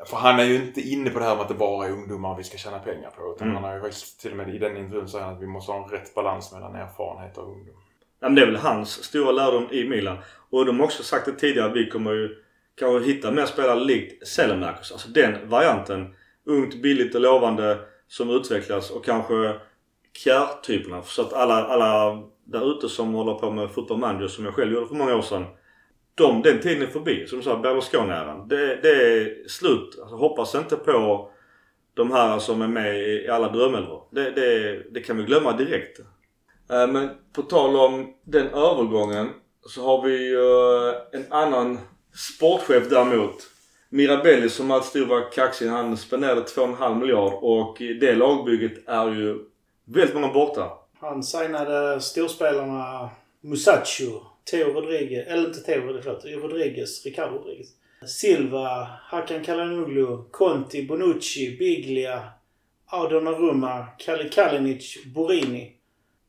För 0.05 0.17
han 0.17 0.39
är 0.39 0.43
ju 0.43 0.55
inte 0.55 0.81
inne 0.81 1.09
på 1.09 1.19
det 1.19 1.25
här 1.25 1.35
med 1.35 1.41
att 1.41 1.47
det 1.47 1.53
bara 1.53 1.87
är 1.87 1.91
ungdomar 1.91 2.37
vi 2.37 2.43
ska 2.43 2.57
tjäna 2.57 2.79
pengar 2.79 3.09
på. 3.09 3.33
Utan 3.35 3.47
Mm. 3.47 3.55
han 3.55 3.63
har 3.63 3.75
ju 3.75 3.81
faktiskt 3.81 4.19
till 4.19 4.31
och 4.31 4.37
med 4.37 4.55
i 4.55 4.57
den 4.57 4.77
intervjun 4.77 5.07
han 5.13 5.33
att 5.35 5.41
vi 5.41 5.47
måste 5.47 5.71
ha 5.71 5.83
en 5.83 5.89
rätt 5.89 6.15
balans 6.15 6.53
mellan 6.53 6.75
erfarenhet 6.75 7.37
och 7.37 7.43
ungdom. 7.43 7.75
Ja, 8.19 8.27
men 8.29 8.35
det 8.35 8.41
är 8.41 8.45
väl 8.45 8.55
hans 8.55 9.03
stora 9.03 9.31
lärdom 9.31 9.67
i 9.71 9.89
Milan. 9.89 10.17
Och 10.49 10.65
de 10.65 10.79
har 10.79 10.85
också 10.85 11.03
sagt 11.03 11.25
det 11.25 11.31
tidigare. 11.31 11.73
Vi 11.73 11.89
kommer 11.89 12.11
ju 12.11 12.35
kanske 12.79 13.11
hitta 13.11 13.31
mer 13.31 13.45
spelare 13.45 13.79
likt 13.79 14.27
Selemakers. 14.27 14.91
Alltså 14.91 15.09
den 15.09 15.49
varianten. 15.49 16.15
Ungt, 16.45 16.81
billigt 16.81 17.15
och 17.15 17.21
lovande 17.21 17.79
som 18.07 18.29
utvecklas 18.29 18.91
och 18.91 19.05
kanske 19.05 19.59
Kjär-typerna. 20.13 21.01
Så 21.01 21.21
att 21.21 21.33
alla, 21.33 21.65
alla 21.65 22.23
där 22.43 22.71
ute 22.71 22.89
som 22.89 23.13
håller 23.13 23.33
på 23.33 23.51
med 23.51 23.71
football 23.71 23.97
manager 23.97 24.27
som 24.27 24.45
jag 24.45 24.53
själv 24.53 24.73
gjorde 24.73 24.87
för 24.87 24.95
många 24.95 25.15
år 25.15 25.21
sedan. 25.21 25.45
De, 26.19 26.41
den 26.41 26.59
tiden 26.59 26.81
är 26.81 26.87
förbi. 26.87 27.27
Som 27.27 27.37
du 27.37 27.43
sa, 27.43 27.55
Berlusconi-äran. 27.55 28.47
Det, 28.47 28.75
det 28.75 28.89
är 28.89 29.47
slut. 29.47 29.99
Alltså, 30.01 30.15
hoppas 30.15 30.55
inte 30.55 30.75
på 30.75 31.29
de 31.93 32.11
här 32.11 32.39
som 32.39 32.61
är 32.61 32.67
med 32.67 32.99
i 32.99 33.27
alla 33.27 33.49
drömelvor. 33.49 34.03
Det, 34.11 34.31
det, 34.31 34.83
det 34.91 34.99
kan 34.99 35.17
vi 35.17 35.23
glömma 35.23 35.57
direkt. 35.57 35.99
Eh, 36.71 36.87
men 36.87 37.09
på 37.33 37.41
tal 37.41 37.75
om 37.75 38.13
den 38.23 38.47
övergången 38.47 39.29
så 39.65 39.85
har 39.85 40.01
vi 40.01 40.27
ju 40.27 40.89
eh, 40.89 40.95
en 41.11 41.25
annan 41.29 41.79
sportchef 42.13 42.89
däremot. 42.89 43.47
Mirabelli 43.89 44.49
som 44.49 44.71
alltid 44.71 45.07
var 45.07 45.31
kaxig. 45.31 45.67
Han 45.67 45.97
spenderade 45.97 46.41
2,5 46.41 46.99
miljard 46.99 47.33
och 47.33 47.77
det 47.79 48.15
lagbygget 48.15 48.87
är 48.87 49.07
ju 49.07 49.39
väldigt 49.85 50.15
många 50.15 50.33
borta. 50.33 50.71
Han 50.99 51.23
signade 51.23 52.01
storspelarna 52.01 53.09
Musacho, 53.41 54.21
Theo 54.51 54.73
Rodriguez, 54.73 55.27
eller 55.27 55.47
inte 55.47 55.59
Theo 55.59 55.81
Rodriguez, 55.81 56.03
förlåt, 56.03 56.43
Rodriguez, 56.43 57.05
Ricardo 57.05 57.37
Rodriguez. 57.37 57.67
Silva, 58.07 58.87
Hakan 59.01 59.43
Kalanoglu, 59.43 60.23
Conti, 60.31 60.87
Bonucci, 60.87 61.57
Biglia, 61.57 62.23
Adonnarumma, 62.85 63.85
Kalle 63.97 64.29
Kalinic, 64.29 64.97
Borini 65.05 65.71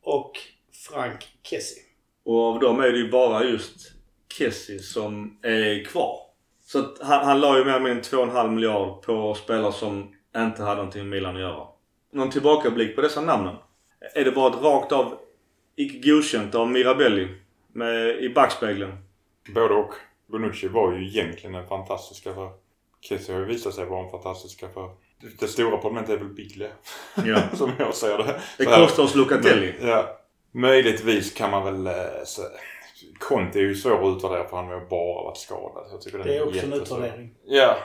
och 0.02 0.32
Frank 0.72 1.28
Kessie. 1.42 1.82
Och 2.24 2.42
av 2.42 2.60
dem 2.60 2.80
är 2.80 2.92
det 2.92 2.98
ju 2.98 3.10
bara 3.10 3.44
just 3.44 3.92
Kessie 4.38 4.78
som 4.78 5.38
är 5.42 5.84
kvar. 5.84 6.18
Så 6.62 6.78
att 6.78 6.98
han, 7.02 7.24
han 7.24 7.40
la 7.40 7.58
ju 7.58 7.64
mer 7.64 7.70
eller 7.70 7.84
mindre 7.84 8.02
2,5 8.02 8.50
miljard 8.50 9.02
på 9.02 9.34
spelare 9.34 9.72
som 9.72 10.14
inte 10.36 10.62
hade 10.62 10.76
någonting 10.76 11.02
med 11.02 11.10
Milan 11.10 11.36
att 11.36 11.42
göra. 11.42 11.66
Någon 12.12 12.30
tillbakablick 12.30 12.96
på 12.96 13.02
dessa 13.02 13.20
namnen? 13.20 13.56
Är 14.14 14.24
det 14.24 14.30
bara 14.30 14.54
ett 14.54 14.62
rakt 14.62 14.92
av 14.92 15.18
icke 15.76 16.10
godkänt 16.10 16.54
av 16.54 16.70
Mirabelli 16.70 17.28
med, 17.72 18.22
i 18.22 18.28
backspegeln? 18.28 18.92
Både 19.54 19.74
och. 19.74 19.92
Bonucci 20.26 20.68
var 20.68 20.92
ju 20.92 21.06
egentligen 21.06 21.54
en 21.54 21.66
fantastiska 21.66 22.34
för... 22.34 22.50
Kessie 23.00 23.34
har 23.34 23.40
ju 23.40 23.46
visat 23.46 23.74
sig 23.74 23.84
vara 23.84 24.04
en 24.04 24.10
fantastiska 24.10 24.68
för 24.68 24.90
Det 25.40 25.48
stora 25.48 25.76
problemet 25.76 26.10
är 26.10 26.16
väl 26.16 26.28
Biglia. 26.28 26.68
Ja. 27.24 27.42
som 27.56 27.72
jag 27.78 27.94
ser 27.94 28.18
det. 28.18 28.40
Det 28.58 28.64
kostar 28.64 29.02
oss 29.02 29.14
Locatelli. 29.14 29.74
Men, 29.80 29.88
ja. 29.88 30.18
Möjligtvis 30.52 31.34
kan 31.34 31.50
man 31.50 31.64
väl... 31.64 31.86
eh, 31.86 32.24
Så, 32.24 32.42
Conte 33.18 33.58
är 33.58 33.62
ju 33.62 33.74
svår 33.74 34.10
att 34.10 34.16
utvärdera 34.16 34.48
för 34.48 34.56
han 34.56 34.66
har 34.66 34.80
bara 34.80 35.22
varit 35.24 35.36
skadad. 35.36 35.86
Jag 35.92 36.00
tycker 36.00 36.18
Det 36.18 36.36
är 36.36 36.48
också 36.48 36.66
en 36.66 36.72
utvärdering. 36.72 37.34
Ja. 37.44 37.76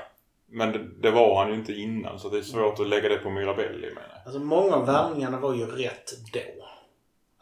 Men 0.47 0.71
det, 0.71 0.79
det 1.01 1.11
var 1.11 1.39
han 1.43 1.49
ju 1.49 1.55
inte 1.55 1.73
innan 1.73 2.19
så 2.19 2.29
det 2.29 2.37
är 2.37 2.41
svårt 2.41 2.79
att 2.79 2.87
lägga 2.87 3.09
det 3.09 3.17
på 3.17 3.29
Mirabelli 3.29 3.87
menar 3.87 4.09
jag. 4.09 4.21
Alltså 4.25 4.39
många 4.39 4.75
av 4.75 4.85
värvningarna 4.85 5.39
var 5.39 5.53
ju 5.53 5.65
rätt 5.65 6.11
då. 6.33 6.65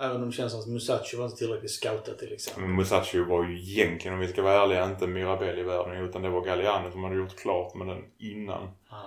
Även 0.04 0.24
om 0.24 0.30
det 0.30 0.36
känns 0.36 0.52
som 0.52 0.62
att 0.62 0.68
Musashi 0.68 1.18
var 1.18 1.26
inte 1.26 1.38
tillräckligt 1.38 1.72
scoutad 1.72 2.13
till 2.13 2.34
exempel. 2.34 2.63
Men 2.63 2.76
Musashi 2.76 3.20
var 3.20 3.44
ju 3.44 3.60
egentligen, 3.60 4.13
om 4.13 4.20
vi 4.20 4.28
ska 4.28 4.42
vara 4.42 4.63
ärliga, 4.63 4.86
inte 4.86 5.08
Mirabelli 5.08 5.62
i 5.62 5.63
världen 5.63 6.06
utan 6.06 6.22
det 6.22 6.30
var 6.30 6.42
Galliano 6.42 6.92
som 6.92 7.04
hade 7.04 7.16
gjort 7.16 7.36
klart 7.36 7.76
med 7.76 7.88
den 7.88 8.04
innan. 8.18 8.70
Ja. 8.89 9.02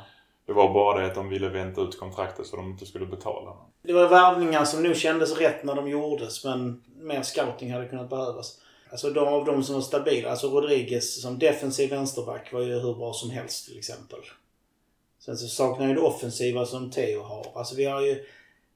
Det 0.47 0.53
var 0.53 0.75
bara 0.75 1.01
det 1.01 1.07
att 1.07 1.15
de 1.15 1.29
ville 1.29 1.49
vänta 1.49 1.81
ut 1.81 1.99
kontraktet 1.99 2.47
så 2.47 2.57
de 2.57 2.71
inte 2.71 2.87
skulle 2.87 3.07
betala. 3.07 3.57
Det 3.83 3.93
var 3.93 4.09
värvningar 4.09 4.65
som 4.65 4.83
nog 4.83 4.97
kändes 4.97 5.39
rätt 5.39 5.65
när 5.65 5.75
de 5.75 5.89
gjordes 5.89 6.45
men 6.45 6.83
mer 7.01 7.23
scouting 7.23 7.73
hade 7.73 7.89
kunnat 7.89 8.11
behövas. 8.11 8.61
Alltså 8.91 9.11
de 9.11 9.29
av 9.29 9.45
de 9.45 9.65
som 9.65 9.75
var 9.75 9.83
stabila, 9.83 10.31
alltså 10.31 10.49
Rodriguez 10.49 11.23
som 11.23 11.39
defensiv 11.39 11.91
vänsterback 11.91 12.53
var 12.53 12.61
ju 12.61 12.73
hur 12.73 12.95
bra 12.95 13.13
som 13.13 13.31
helst 13.31 13.69
till 13.69 13.79
exempel. 13.79 14.19
Sen 15.19 15.37
så 15.37 15.49
saknar 15.49 15.89
ju 15.89 15.95
det 15.95 16.01
offensiva 16.01 16.67
som 16.67 16.91
Theo 16.91 17.23
har. 17.23 17.47
Alltså 17.55 17.77
vi 17.77 17.85
har 17.85 18.01
ju, 18.01 18.25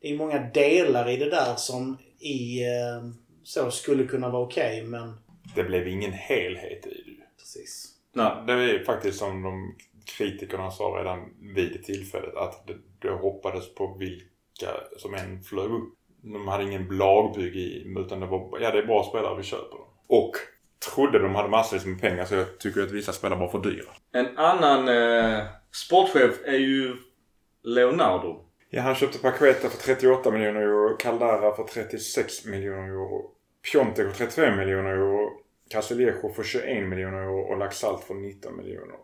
det 0.00 0.08
är 0.08 0.16
många 0.16 0.38
delar 0.38 1.08
i 1.08 1.16
det 1.16 1.30
där 1.30 1.54
som 1.56 1.98
i 2.20 2.62
eh, 2.62 3.10
så 3.42 3.70
skulle 3.70 4.06
kunna 4.06 4.28
vara 4.28 4.42
okej 4.42 4.84
men 4.84 5.14
Det 5.54 5.64
blev 5.64 5.88
ingen 5.88 6.12
helhet 6.12 6.86
i 6.86 7.02
det 7.06 7.20
precis. 7.38 7.86
Nej. 8.12 8.32
Det 8.46 8.52
är 8.52 8.84
faktiskt 8.84 9.18
som 9.18 9.42
de 9.42 9.76
kritikerna 10.16 10.70
sa 10.70 10.84
redan 10.84 11.18
vid 11.54 11.84
tillfället 11.84 12.36
att 12.36 12.66
det, 12.66 12.74
det 12.98 13.10
hoppades 13.10 13.74
på 13.74 13.96
vilka 13.98 14.70
som 14.96 15.14
än 15.14 15.42
flög 15.42 15.70
upp. 15.70 15.94
De 16.22 16.48
hade 16.48 16.64
ingen 16.64 16.88
lagbygge 16.98 17.58
i 17.58 17.94
utan 17.98 18.20
det 18.20 18.26
var 18.26 18.58
ja 18.60 18.70
det 18.70 18.78
är 18.78 18.86
bra 18.86 19.04
spelare, 19.04 19.36
vi 19.36 19.42
köper 19.42 19.76
dem. 19.76 19.86
Och 20.06 20.32
trodde 20.94 21.18
de 21.18 21.34
hade 21.34 21.48
massvis 21.48 21.84
med 21.84 22.00
pengar 22.00 22.24
så 22.24 22.34
jag 22.34 22.58
tycker 22.58 22.82
att 22.82 22.90
vissa 22.90 23.12
spelare 23.12 23.38
var 23.38 23.48
för 23.48 23.58
dyra. 23.58 23.90
En 24.12 24.38
annan 24.38 24.88
eh, 24.88 25.44
sportchef 25.72 26.40
är 26.44 26.58
ju 26.58 26.96
Leonardo. 27.62 28.44
Ja, 28.72 28.82
han 28.82 28.94
köpte 28.94 29.18
Paqueta 29.18 29.68
för 29.68 29.78
38 29.78 30.30
miljoner 30.30 30.60
euro, 30.60 30.96
Caldara 30.96 31.56
för 31.56 31.64
36 31.64 32.44
miljoner 32.44 32.88
euro, 32.88 33.30
Piontek 33.72 34.06
för 34.06 34.24
35 34.24 34.58
miljoner 34.58 34.90
euro, 34.90 35.30
Castillejo 35.70 36.32
för 36.32 36.42
21 36.42 36.88
miljoner 36.88 37.18
euro 37.18 37.40
och 37.40 37.58
Laxalt 37.58 38.04
för 38.04 38.14
19 38.14 38.56
miljoner. 38.56 38.96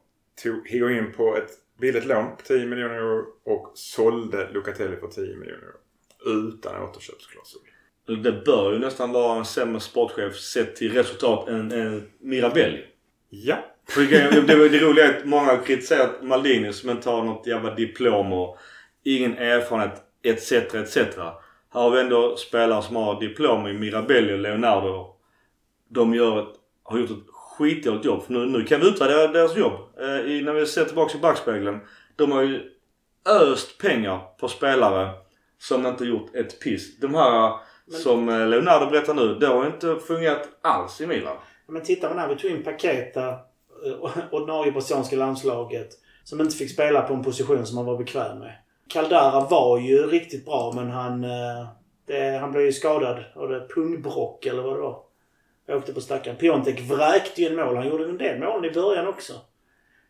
Tog 0.43 0.69
Higuain 0.69 1.13
på 1.13 1.37
ett 1.37 1.51
billigt 1.81 2.07
lån 2.07 2.37
på 2.37 2.43
10 2.43 2.67
miljoner 2.67 2.95
euro 2.95 3.25
och 3.45 3.73
sålde 3.75 4.49
Locatelli 4.53 4.97
för 4.97 5.09
10 5.09 5.37
miljoner 5.37 5.63
euro. 5.63 6.49
Utan 6.49 6.83
återköpsklausul. 6.83 7.61
Det 8.23 8.33
bör 8.33 8.73
ju 8.73 8.79
nästan 8.79 9.13
vara 9.13 9.39
en 9.39 9.45
sämre 9.45 9.81
sportchef 9.81 10.37
sett 10.37 10.77
till 10.77 10.93
resultat 10.93 11.49
än, 11.49 11.73
än 11.73 12.11
Mirabelli. 12.19 12.85
Ja. 13.29 13.57
Det, 13.97 14.69
det 14.69 14.79
roliga 14.79 15.05
är 15.05 15.17
att 15.17 15.25
många 15.25 15.45
har 15.45 15.65
kritiserat 15.65 16.23
Maldini 16.23 16.73
som 16.73 16.91
inte 16.91 17.11
har 17.11 17.25
något 17.25 17.47
jävla 17.47 17.75
diplom 17.75 18.33
och 18.33 18.59
ingen 19.15 19.39
erfarenhet 19.39 20.03
etc. 20.23 20.53
etc. 20.53 20.97
Här 20.97 21.81
har 21.81 21.91
vi 21.91 22.01
ändå 22.01 22.37
spelare 22.37 22.83
som 22.83 22.97
har 22.97 23.21
diplom 23.21 23.67
i 23.67 23.73
Mirabelli 23.73 24.35
och 24.35 24.39
Leonardo. 24.39 25.15
De 25.89 26.15
gör 26.15 26.43
ett, 26.43 26.55
har 26.83 26.99
gjort 26.99 27.11
ett 27.11 27.27
skitdåligt 27.29 28.05
jobb. 28.05 28.23
För 28.23 28.33
nu, 28.33 28.47
nu 28.47 28.65
kan 28.65 28.81
vi 28.81 28.89
utvärdera 28.89 29.29
deras 29.29 29.57
jobb. 29.57 29.73
Eh, 30.01 30.33
i, 30.33 30.43
när 30.43 30.53
vi 30.53 30.67
ser 30.67 30.85
tillbaka 30.85 31.19
i 31.19 31.21
backspegeln. 31.21 31.81
De 32.17 32.33
har 32.33 32.43
ju 32.43 32.71
öst 33.27 33.79
pengar 33.79 34.21
på 34.41 34.49
spelare 34.49 35.11
som 35.59 35.87
inte 35.87 36.05
gjort 36.05 36.35
ett 36.35 36.61
piss. 36.61 37.01
De 37.01 37.15
här 37.15 37.53
som 37.91 38.29
eh, 38.29 38.49
Leonardo 38.49 38.91
berättar 38.91 39.15
nu, 39.15 39.35
det 39.35 39.47
har 39.47 39.67
inte 39.67 39.97
fungerat 40.07 40.49
alls 40.63 41.01
i 41.01 41.07
Milan. 41.07 41.37
Men 41.69 41.83
tittar 41.83 42.09
man 42.09 42.19
här, 42.19 42.29
vi 42.29 42.37
tog 42.37 42.51
in 42.51 42.63
Paketa, 42.63 43.29
eh, 43.29 44.25
ordinarie 44.31 44.73
brasilianska 44.73 45.17
landslaget, 45.17 45.89
som 46.25 46.41
inte 46.41 46.57
fick 46.57 46.73
spela 46.73 47.03
på 47.03 47.15
en 47.15 47.25
position 47.25 47.67
som 47.67 47.77
han 47.77 47.87
var 47.87 47.99
bekväm 47.99 48.39
med. 48.39 48.55
Caldara 48.89 49.41
var 49.41 49.79
ju 49.79 50.07
riktigt 50.07 50.45
bra 50.45 50.73
men 50.75 50.91
han, 50.91 51.25
eh, 51.25 51.67
det, 52.07 52.39
han 52.39 52.53
blev 52.53 52.65
ju 52.65 52.73
skadad 52.73 53.25
av 53.35 53.49
det 53.49 53.69
pungbrock 53.75 54.47
eller 54.47 54.63
vad 54.63 54.77
det 54.77 54.81
var. 54.81 54.99
Jag 55.67 55.77
åkte 55.77 55.93
på 55.93 56.01
stackaren. 56.01 56.37
Piontek 56.37 56.81
vräkte 56.81 57.43
ju 57.43 57.49
en 57.49 57.57
mål. 57.57 57.77
Han 57.77 57.89
gjorde 57.89 58.05
en 58.05 58.19
del 58.19 58.41
mål 58.41 58.67
i 58.67 58.71
början 58.71 59.07
också. 59.07 59.33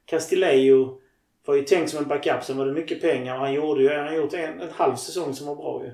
Castillejo 0.07 1.01
var 1.45 1.55
ju 1.55 1.62
tänkt 1.62 1.91
som 1.91 1.99
en 1.99 2.09
backup. 2.09 2.45
Sen 2.45 2.59
var 2.59 2.67
det 2.67 2.73
mycket 2.73 3.01
pengar 3.01 3.35
och 3.35 3.41
han 3.41 3.55
gjorde 3.55 3.83
ju, 3.83 3.99
han 3.99 4.17
gjort 4.17 4.35
en, 4.35 4.61
en 4.61 4.71
halv 4.73 4.97
säsong 4.97 5.35
som 5.35 5.47
var 5.47 5.57
bra 5.57 5.83
ju. 5.85 5.91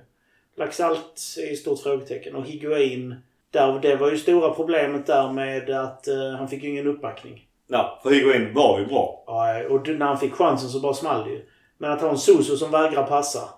Laxalt 0.56 1.20
är 1.38 1.52
ett 1.52 1.58
stort 1.58 1.82
frågetecken. 1.82 2.36
Och 2.36 2.46
Higuain, 2.46 3.14
där, 3.50 3.78
det 3.82 3.96
var 3.96 4.10
ju 4.10 4.18
stora 4.18 4.54
problemet 4.54 5.06
där 5.06 5.32
med 5.32 5.70
att 5.70 6.08
eh, 6.08 6.30
han 6.38 6.48
fick 6.48 6.62
ju 6.62 6.70
ingen 6.70 6.86
uppbackning. 6.86 7.46
Ja, 7.66 8.00
för 8.02 8.10
Higuain 8.10 8.54
var 8.54 8.78
ju 8.78 8.86
bra. 8.86 9.24
Ja, 9.26 9.64
och 9.68 9.88
när 9.88 10.06
han 10.06 10.18
fick 10.18 10.34
chansen 10.34 10.68
så 10.68 10.80
bara 10.80 10.94
small 10.94 11.24
det 11.24 11.30
ju. 11.30 11.46
Men 11.82 11.90
att 11.90 12.00
ha 12.00 12.10
en 12.10 12.18
Suso 12.18 12.56
som 12.56 12.70
vägrar 12.70 13.06
passa. 13.06 13.48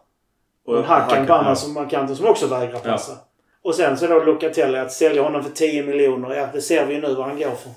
Och 0.65 0.79
en 0.79 0.85
Hakan, 0.85 1.27
ja. 1.29 1.55
som 1.55 1.89
kanten 1.89 2.17
som 2.17 2.27
också 2.27 2.47
vägrar 2.47 2.79
passa. 2.79 3.13
Och 3.63 3.75
sen 3.75 3.97
så 3.97 4.07
då 4.07 4.25
Locatelli 4.25 4.79
att 4.79 4.93
sälja 4.93 5.23
honom 5.23 5.43
för 5.43 5.51
10 5.51 5.83
miljoner. 5.83 6.35
Ja, 6.35 6.49
det 6.53 6.61
ser 6.61 6.87
vi 6.87 6.95
ju 6.95 7.01
nu 7.01 7.15
vad 7.15 7.27
han 7.27 7.39
går 7.39 7.51
för. 7.51 7.71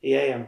I 0.00 0.14
EM. 0.14 0.42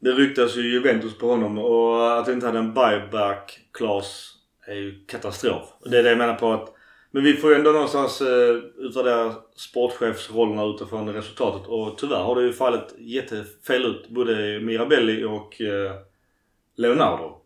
Det 0.00 0.10
ryktas 0.10 0.56
ju 0.56 0.72
Juventus 0.72 1.18
på 1.18 1.26
honom 1.26 1.58
och 1.58 2.18
att 2.18 2.28
vi 2.28 2.32
inte 2.32 2.46
hade 2.46 2.58
en 2.58 2.74
buyback 2.74 3.60
clause 3.72 4.32
är 4.66 4.74
ju 4.74 5.04
katastrof. 5.06 5.62
Och 5.80 5.90
Det 5.90 5.98
är 5.98 6.02
det 6.02 6.08
jag 6.08 6.18
menar 6.18 6.34
på 6.34 6.52
att 6.52 6.74
men 7.10 7.24
vi 7.24 7.32
får 7.32 7.50
ju 7.50 7.56
ändå 7.56 7.70
någonstans 7.70 8.20
eh, 8.20 8.54
utvärdera 8.78 9.34
sportchefsrollerna 9.56 10.64
utifrån 10.64 11.12
resultatet 11.12 11.66
och 11.66 11.98
tyvärr 11.98 12.22
har 12.22 12.36
det 12.36 12.42
ju 12.42 12.52
fallit 12.52 12.94
jättefel 12.98 13.84
ut. 13.84 14.08
Både 14.08 14.60
Mirabelli 14.60 15.24
och 15.24 15.60
eh, 15.60 15.92
Leonardo. 16.76 17.43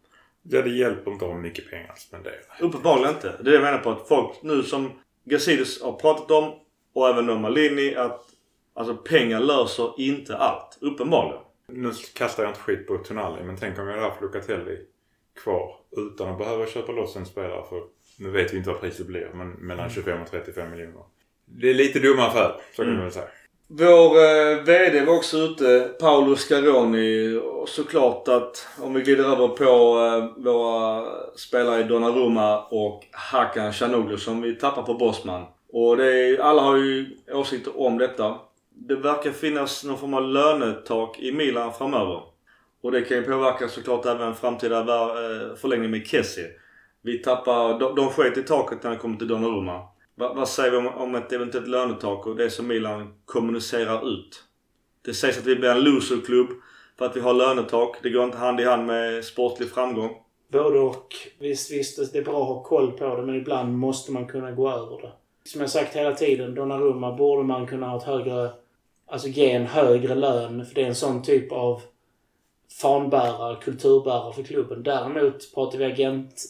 Ja, 0.51 0.63
det 0.63 0.71
hjälper 0.71 1.11
inte 1.11 1.25
att 1.25 1.31
ha 1.31 1.39
mycket 1.39 1.71
pengar 1.71 1.89
att 1.93 1.99
spendera. 1.99 2.35
Uppenbarligen 2.61 3.15
inte. 3.15 3.29
Det 3.29 3.39
är 3.39 3.45
det 3.45 3.53
jag 3.55 3.63
menar 3.63 3.79
på 3.79 3.91
att 3.91 4.09
folk 4.09 4.43
nu 4.43 4.63
som 4.63 4.91
Gazidis 5.25 5.83
har 5.83 5.93
pratat 5.93 6.31
om 6.31 6.55
och 6.95 7.09
även 7.09 7.27
då 7.27 7.35
Malini 7.35 7.95
att 7.95 8.25
alltså 8.75 8.97
pengar 8.97 9.41
löser 9.41 9.95
inte 10.01 10.37
allt. 10.37 10.79
Uppenbarligen. 10.81 11.43
Nu 11.73 11.93
kastar 12.15 12.43
jag 12.43 12.51
inte 12.51 12.61
skit 12.61 12.87
på 12.87 12.99
Tonali 12.99 13.43
men 13.45 13.57
tänk 13.57 13.79
om 13.79 13.87
jag 13.87 13.95
hade 13.95 14.09
haft 14.09 14.23
Locatelli 14.23 14.79
kvar 15.43 15.77
utan 15.97 16.29
att 16.29 16.39
behöva 16.39 16.67
köpa 16.67 16.93
loss 16.93 17.17
en 17.17 17.27
spelare 17.27 17.65
för 17.69 17.83
nu 18.19 18.31
vet 18.31 18.53
vi 18.53 18.57
inte 18.59 18.71
vad 18.71 18.81
priset 18.81 19.07
blir 19.07 19.31
men 19.35 19.51
mellan 19.51 19.91
25 19.91 20.23
och 20.23 20.31
35 20.31 20.71
miljoner. 20.71 21.03
Det 21.45 21.71
är 21.71 21.75
lite 21.75 21.99
dumma 21.99 22.27
affär, 22.27 22.57
så 22.73 22.77
kan 22.77 22.85
Mm. 22.85 22.97
man 22.97 23.05
väl 23.05 23.13
säga. 23.13 23.29
Vår 23.71 24.17
eh, 24.17 24.63
VD 24.65 25.05
var 25.05 25.17
också 25.17 25.37
ute, 25.37 25.91
Paolo 26.01 26.37
Scaroni. 26.37 27.37
Och 27.37 27.69
såklart 27.69 28.29
att 28.29 28.69
om 28.83 28.95
vi 28.95 29.01
glider 29.01 29.25
över 29.25 29.49
på 29.49 29.65
eh, 29.65 30.45
våra 30.45 31.05
spelare 31.37 31.81
i 31.81 31.85
Donnarumma 31.85 32.63
och 32.63 33.05
Hakan 33.13 33.73
Chanoglu 33.73 34.17
som 34.17 34.43
vi 34.43 34.55
tappar 34.55 34.83
på 34.83 34.95
Bosman. 34.95 35.45
Och 35.73 35.97
det 35.97 36.05
är, 36.05 36.39
alla 36.39 36.63
har 36.63 36.77
ju 36.77 37.07
åsikter 37.33 37.81
om 37.81 37.99
detta. 37.99 38.39
Det 38.71 38.97
verkar 38.97 39.31
finnas 39.31 39.85
någon 39.85 39.99
form 39.99 40.15
av 40.15 40.23
lönetak 40.23 41.19
i 41.19 41.33
Milan 41.33 41.73
framöver. 41.73 42.23
Och 42.83 42.93
det 42.93 43.03
kan 43.03 43.17
ju 43.17 43.23
påverka 43.23 43.69
såklart 43.69 44.07
även 44.07 44.35
framtida 44.35 44.79
eh, 44.81 45.57
förlängning 45.57 45.91
med 45.91 46.07
Kessie. 46.07 46.47
Vi 47.03 47.19
tappar, 47.19 47.79
de, 47.79 47.95
de 47.95 48.09
sket 48.09 48.39
i 48.39 48.43
taket 48.43 48.83
när 48.83 48.91
det 48.91 48.97
kommer 48.97 49.17
till 49.17 49.29
Donnarumma. 49.29 49.81
Va, 50.19 50.33
vad 50.35 50.49
säger 50.49 50.71
vi 50.71 50.77
om, 50.77 50.89
om 50.89 51.15
ett 51.15 51.33
eventuellt 51.33 51.69
lönetak 51.69 52.27
och 52.27 52.37
det 52.37 52.51
som 52.51 52.67
Milan 52.67 53.15
kommunicerar 53.25 54.09
ut? 54.13 54.45
Det 55.05 55.15
sägs 55.15 55.39
att 55.39 55.47
vi 55.47 55.57
blir 55.57 55.71
en 55.71 55.81
loserklubb 55.81 56.49
för 56.99 57.07
att 57.07 57.17
vi 57.17 57.21
har 57.21 57.35
lönetak. 57.35 57.97
Det 58.03 58.11
går 58.11 58.25
inte 58.25 58.39
hand 58.39 58.61
i 58.61 58.65
hand 58.65 58.87
med 58.87 59.25
sportlig 59.25 59.71
framgång. 59.71 60.11
Både 60.53 60.79
och. 60.79 61.15
Visst, 61.39 61.73
visst, 61.73 62.13
det 62.13 62.19
är 62.19 62.23
bra 62.23 62.43
att 62.43 62.49
ha 62.49 62.63
koll 62.63 62.93
på 62.93 63.17
det 63.17 63.23
men 63.23 63.35
ibland 63.35 63.79
måste 63.79 64.13
man 64.13 64.27
kunna 64.27 64.53
gå 64.53 64.71
över 64.71 65.03
det. 65.03 65.13
Som 65.45 65.61
jag 65.61 65.71
sagt 65.71 65.97
hela 65.97 66.15
tiden, 66.15 66.55
Donnarumma 66.55 67.17
borde 67.17 67.43
man 67.43 67.67
kunna 67.67 67.89
ha 67.89 67.99
ett 67.99 68.05
högre... 68.05 68.51
Alltså 69.07 69.29
ge 69.29 69.51
en 69.51 69.67
högre 69.67 70.15
lön 70.15 70.67
för 70.67 70.75
det 70.75 70.83
är 70.83 70.87
en 70.87 70.95
sån 70.95 71.23
typ 71.23 71.53
av 71.53 71.83
fanbärare, 72.81 73.57
kulturbärare 73.63 74.33
för 74.33 74.43
klubben. 74.43 74.83
Däremot 74.83 75.55
pratar 75.55 75.79
vi 75.79 75.85
agent, 75.85 76.45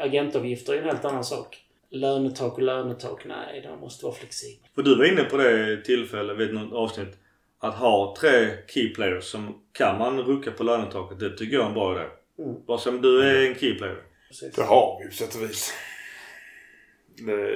agentavgifter 0.00 0.72
är 0.72 0.78
en 0.78 0.84
helt 0.84 1.04
annan 1.04 1.24
sak. 1.24 1.64
Lönetak 1.90 2.52
och 2.52 2.62
lönetak, 2.62 3.24
nej, 3.24 3.60
de 3.60 3.80
måste 3.80 4.04
vara 4.04 4.14
flexibla. 4.14 4.68
För 4.74 4.82
du 4.82 4.96
var 4.96 5.04
inne 5.04 5.24
på 5.24 5.36
det 5.36 5.72
i 5.72 5.82
tillfälle 5.84 6.34
vid 6.34 6.54
något 6.54 6.72
avsnitt. 6.72 7.18
Att 7.60 7.74
ha 7.74 8.16
tre 8.20 8.48
key 8.66 8.94
players 8.94 9.24
som 9.24 9.62
kan 9.72 9.98
man 9.98 10.20
rucka 10.20 10.50
på 10.50 10.62
lönetaket. 10.62 11.20
Det 11.20 11.36
tycker 11.36 11.56
jag 11.56 11.64
är 11.64 11.68
en 11.68 11.74
bra 11.74 11.94
idé. 11.94 12.08
Mm. 12.38 12.56
Vad 12.66 12.80
som 12.80 13.02
du 13.02 13.22
är 13.22 13.48
en 13.48 13.54
key 13.54 13.74
player. 13.74 14.02
Precis. 14.28 14.54
Det 14.54 14.62
har 14.62 14.98
vi 14.98 15.04
ju 15.04 15.10
på 15.10 15.16
sätt 15.16 15.34
och 15.34 15.42
vis. 15.42 15.74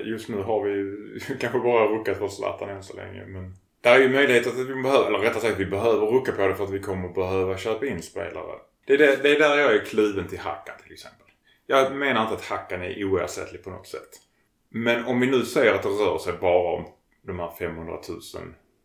Just 0.05 0.29
nu 0.29 0.37
har 0.37 0.65
vi 0.65 0.71
ju 0.71 1.21
kanske 1.41 1.59
bara 1.59 1.87
ruckat 1.87 2.19
för 2.19 2.29
Zlatan 2.29 2.71
än 2.71 2.83
så 2.83 2.97
länge 2.97 3.27
men 3.27 3.55
det 3.81 3.89
är 3.89 3.99
ju 3.99 4.09
möjlighet 4.09 4.47
att 4.47 4.59
vi 4.59 4.83
behöver, 4.83 5.07
eller 5.07 5.19
rättare 5.19 5.41
sagt 5.41 5.61
vi 5.61 5.67
behöver 5.67 6.07
rucka 6.07 6.33
på 6.33 6.47
det 6.47 6.55
för 6.55 6.65
att 6.65 6.71
vi 6.71 6.81
kommer 6.81 7.09
behöva 7.09 7.59
köpa 7.59 7.87
in 7.87 8.03
spelare. 8.03 8.59
Det 8.87 8.93
är, 8.93 8.99
det, 8.99 9.23
det 9.23 9.31
är 9.37 9.39
där 9.39 9.59
jag 9.59 9.75
är 9.75 9.85
kluven 9.85 10.29
till 10.29 10.39
Hakan 10.39 10.75
till 10.83 10.93
exempel. 10.93 11.27
Jag 11.67 11.97
menar 11.97 12.23
inte 12.23 12.35
att 12.35 12.45
Hackan 12.45 12.83
är 12.83 13.05
oersättlig 13.05 13.65
på 13.65 13.71
något 13.71 13.87
sätt. 13.87 14.21
Men 14.69 15.05
om 15.05 15.21
vi 15.21 15.27
nu 15.27 15.43
säger 15.43 15.75
att 15.75 15.83
det 15.83 15.89
rör 15.89 16.19
sig 16.19 16.33
bara 16.33 16.77
om 16.77 16.85
de 17.23 17.39
här 17.39 17.51
500 17.59 17.99
000 18.09 18.21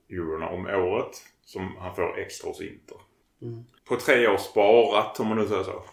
eurona 0.10 0.50
om 0.50 0.66
året 0.66 1.24
som 1.46 1.78
han 1.80 1.96
får 1.96 2.20
extra 2.20 2.50
hos 2.50 2.62
Inter. 2.62 2.98
Mm. 3.42 3.63
På 3.88 3.96
tre 3.96 4.28
år 4.28 4.38
sparat, 4.38 5.20
om 5.20 5.28
man 5.28 5.38
nu 5.38 5.48
säger 5.48 5.63
så, 5.63 5.84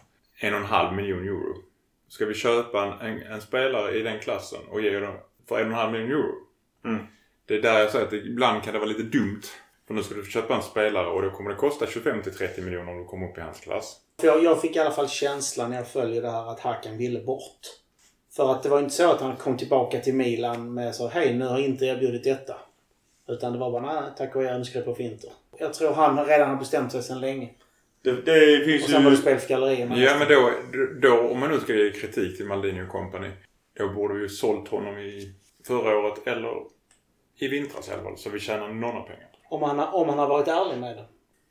en 0.41 0.55
och 0.55 0.61
en 0.61 0.67
halv 0.67 0.97
miljon 0.97 1.29
euro. 1.29 1.63
Ska 2.09 2.27
vi 2.27 2.35
köpa 2.35 2.87
en, 2.87 3.13
en, 3.13 3.23
en 3.23 3.41
spelare 3.41 3.99
i 3.99 4.03
den 4.03 4.21
klassen 4.21 4.61
och 4.69 4.81
ge 4.81 5.01
dem 5.01 5.15
för 5.49 5.61
en 5.61 5.67
och 5.67 5.73
en 5.73 5.79
halv 5.79 5.93
miljon 5.93 6.11
euro? 6.11 6.35
Mm. 6.85 7.07
Det 7.47 7.55
är 7.55 7.63
där 7.63 7.79
jag 7.79 7.91
säger 7.91 8.05
att 8.05 8.11
det, 8.11 8.17
ibland 8.17 8.63
kan 8.63 8.73
det 8.73 8.79
vara 8.79 8.89
lite 8.89 9.03
dumt. 9.03 9.43
För 9.87 9.95
nu 9.95 10.03
ska 10.03 10.15
du 10.15 10.25
köpa 10.25 10.55
en 10.55 10.63
spelare 10.63 11.07
och 11.07 11.23
då 11.23 11.31
kommer 11.31 11.51
det 11.51 11.57
kosta 11.57 11.87
25 11.87 12.23
till 12.23 12.35
30 12.35 12.61
miljoner 12.63 12.93
om 12.93 12.99
du 12.99 13.05
kommer 13.05 13.29
upp 13.31 13.39
i 13.39 13.41
hans 13.41 13.61
klass. 13.61 13.97
För 14.21 14.27
jag, 14.27 14.45
jag 14.45 14.61
fick 14.61 14.77
i 14.77 14.79
alla 14.79 14.91
fall 14.91 15.09
känslan 15.09 15.71
när 15.71 15.77
jag 15.77 15.89
följer 15.89 16.23
det 16.23 16.31
här 16.31 16.51
att 16.51 16.61
Hakan 16.61 16.99
ville 16.99 17.21
bort. 17.21 17.61
För 18.37 18.53
att 18.53 18.63
det 18.63 18.69
var 18.69 18.79
inte 18.79 18.95
så 18.95 19.11
att 19.11 19.21
han 19.21 19.37
kom 19.37 19.57
tillbaka 19.57 20.01
till 20.01 20.15
Milan 20.15 20.75
med 20.75 20.95
så 20.95 21.09
hej 21.09 21.35
nu 21.35 21.45
har 21.45 21.59
jag 21.59 21.69
inte 21.69 21.87
erbjudit 21.87 22.25
detta. 22.25 22.57
Utan 23.29 23.53
det 23.53 23.59
var 23.59 23.71
bara 23.71 24.01
nej 24.01 24.13
tack 24.17 24.37
och 24.37 24.45
jag 24.45 24.53
önskar 24.53 24.83
på 24.83 24.95
Finter. 24.95 25.31
Jag 25.59 25.75
tror 25.75 25.93
han 25.93 26.27
redan 26.27 26.51
har 26.51 26.57
bestämt 26.57 26.93
sig 26.93 27.03
sedan 27.03 27.21
länge. 27.21 27.51
Det, 28.03 28.13
det 28.13 28.65
finns 28.65 28.85
Och 28.85 28.91
sen 28.91 29.05
var 29.05 29.11
det 29.11 29.17
spel 29.17 29.39
för 29.39 29.49
gallerierna. 29.49 29.99
Ja 29.99 30.19
men 30.19 30.29
då, 30.29 30.51
då, 31.09 31.29
om 31.29 31.41
man 31.41 31.51
nu 31.51 31.61
ska 31.61 31.75
ge 31.75 31.91
kritik 31.91 32.37
till 32.37 32.47
Maldini 32.47 32.83
och 32.83 32.89
company. 32.89 33.31
Då 33.79 33.89
borde 33.89 34.15
vi 34.15 34.21
ju 34.21 34.29
sålt 34.29 34.69
honom 34.69 34.99
i 34.99 35.35
förra 35.67 35.99
året 35.99 36.27
eller 36.27 36.55
i 37.37 37.49
vintras 37.49 37.89
i 37.89 37.93
alla 37.93 38.03
fall. 38.03 38.19
Så 38.19 38.31
vi 38.31 38.41
tjänar 38.41 38.69
några 38.69 39.01
pengar. 39.01 39.34
Om 39.55 39.63
han, 39.63 39.79
har- 39.79 39.95
om 39.95 40.09
han 40.09 40.19
har 40.19 40.29
varit 40.29 40.49
ärlig 40.49 40.81
med 40.81 40.97
det. 40.97 41.05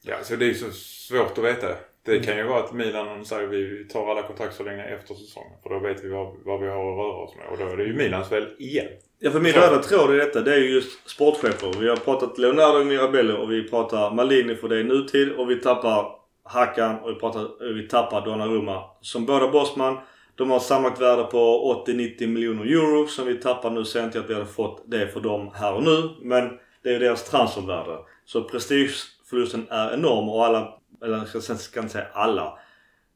Ja, 0.06 0.16
så 0.24 0.36
det 0.36 0.46
är 0.46 0.48
ju 0.48 0.54
så 0.56 0.72
svårt 0.72 1.38
att 1.38 1.44
veta. 1.44 1.68
Det 2.06 2.20
kan 2.20 2.38
ju 2.38 2.44
vara 2.44 2.60
att 2.60 2.74
Milan 2.74 3.26
säger 3.26 3.48
vi 3.48 3.88
tar 3.88 4.12
alla 4.12 4.22
kontrakt 4.22 4.56
så 4.56 4.64
länge 4.64 4.84
efter 4.84 5.14
säsongen. 5.14 5.52
För 5.64 5.70
då 5.70 5.80
vet 5.80 6.04
vi 6.04 6.10
vad, 6.10 6.34
vad 6.46 6.62
vi 6.62 6.68
har 6.68 6.92
att 6.92 6.98
röra 6.98 7.24
oss 7.24 7.36
med. 7.36 7.48
Och 7.52 7.58
då 7.58 7.74
är 7.74 7.78
det 7.78 7.84
ju 7.84 7.94
Milans 7.94 8.30
fel 8.30 8.48
igen. 8.60 8.88
Ja, 9.20 9.32
för 9.32 9.40
min 9.40 9.54
röda 9.54 9.78
tråd 9.84 10.14
i 10.16 10.18
detta 10.18 10.42
det 10.42 10.54
är 10.54 10.60
ju 10.60 10.70
just 10.70 11.10
sportchefer. 11.10 11.80
Vi 11.80 11.90
har 11.90 11.96
pratat 11.96 12.38
Leonardo 12.38 12.84
Mirabello 12.86 13.36
och 13.36 13.52
vi 13.52 13.70
pratar 13.70 14.12
Malini 14.12 14.56
för 14.56 14.70
det 14.70 14.80
är 14.80 14.84
nutid 14.84 15.32
och 15.32 15.50
vi 15.50 15.56
tappar 15.56 16.06
Hakan 16.44 17.00
och 17.00 17.10
vi, 17.10 17.16
pratar, 17.16 17.74
vi 17.74 17.88
tappar 17.88 18.26
Donnarumma. 18.26 18.84
Som 19.02 19.26
båda 19.26 19.48
Bosman. 19.48 19.98
De 20.36 20.52
har 20.52 20.60
sammanlagt 20.60 21.02
värde 21.02 21.24
på 21.24 21.84
80-90 21.88 22.28
miljoner 22.28 22.64
euro 22.66 23.08
som 23.08 23.26
vi 23.26 23.36
tappar 23.36 23.70
nu. 23.70 23.86
Säger 23.86 24.06
inte 24.06 24.20
att 24.20 24.30
vi 24.30 24.34
hade 24.34 24.46
fått 24.46 24.84
det 24.86 25.08
för 25.08 25.20
dem 25.20 25.52
här 25.56 25.74
och 25.74 25.84
nu. 25.84 26.10
Men 26.22 26.60
det 26.84 26.90
är 26.90 26.94
ju 26.94 27.00
deras 27.00 27.24
transfervärde. 27.24 27.98
Så 28.26 28.44
prestigeförlusten 28.44 29.68
är 29.70 29.94
enorm 29.94 30.30
och 30.30 30.46
alla, 30.46 30.80
eller 31.04 31.30
jag 31.34 31.60
ska, 31.60 31.80
inte 31.80 31.94
säga 31.94 32.08
alla. 32.14 32.60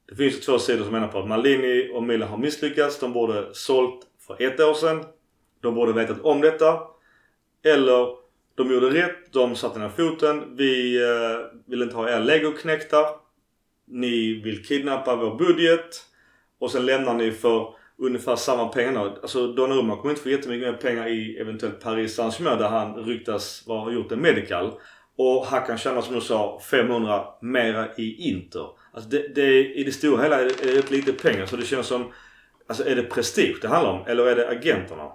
Det 0.09 0.15
finns 0.15 0.33
ju 0.33 0.39
två 0.39 0.59
sidor 0.59 0.83
som 0.83 0.93
menar 0.93 1.07
på 1.07 1.19
att 1.19 1.27
Malini 1.27 1.91
och 1.93 2.03
Milan 2.03 2.29
har 2.29 2.37
misslyckats. 2.37 2.99
De 2.99 3.13
borde 3.13 3.53
sålt 3.53 4.05
för 4.27 4.41
ett 4.41 4.59
år 4.59 4.73
sedan. 4.73 5.03
De 5.61 5.75
borde 5.75 5.93
vetat 5.93 6.21
om 6.21 6.41
detta. 6.41 6.79
Eller 7.63 8.07
de 8.55 8.71
gjorde 8.71 8.89
rätt. 8.89 9.33
De 9.33 9.55
satte 9.55 9.79
ner 9.79 9.89
foten. 9.89 10.55
Vi 10.55 11.03
eh, 11.03 11.59
vill 11.65 11.81
inte 11.81 11.95
ha 11.95 12.09
er 12.09 12.19
legoknektar. 12.19 13.05
Ni 13.85 14.33
vill 14.33 14.65
kidnappa 14.65 15.15
vår 15.15 15.35
budget. 15.35 16.05
Och 16.59 16.71
sen 16.71 16.85
lämnar 16.85 17.13
ni 17.13 17.31
för 17.31 17.76
ungefär 18.01 18.35
samma 18.35 18.67
pengar. 18.67 19.17
Alltså 19.21 19.47
Donnarumma 19.47 19.95
kommer 19.95 20.09
inte 20.09 20.23
få 20.23 20.29
jättemycket 20.29 20.67
mer 20.67 20.77
pengar 20.77 21.07
i 21.07 21.37
eventuellt 21.39 21.83
Paris 21.83 22.15
Saint-Germain 22.15 22.57
där 22.57 22.67
han 22.67 22.95
ryktas 22.95 23.63
vara, 23.67 23.79
ha 23.79 23.91
gjort 23.91 24.11
en 24.11 24.21
medical. 24.21 24.71
Och 25.17 25.45
Hakan 25.45 25.77
tjänar 25.77 26.01
som 26.01 26.15
du 26.15 26.21
sa 26.21 26.61
500 26.71 27.25
mera 27.41 27.87
i 27.97 28.29
Inter. 28.29 28.67
Alltså 28.93 29.09
det, 29.09 29.35
det, 29.35 29.73
I 29.73 29.83
det 29.83 29.91
stora 29.91 30.23
hela 30.23 30.39
är 30.41 30.45
det, 30.45 30.77
rätt 30.77 30.91
lite 30.91 31.13
pengar 31.13 31.45
så 31.45 31.55
det 31.55 31.65
känns 31.65 31.87
som 31.87 32.11
Alltså 32.69 32.87
är 32.87 32.95
det 32.95 33.03
prestige 33.03 33.57
det 33.61 33.67
handlar 33.67 33.91
om 33.91 34.05
eller 34.07 34.27
är 34.27 34.35
det 34.35 34.49
agenterna? 34.49 35.11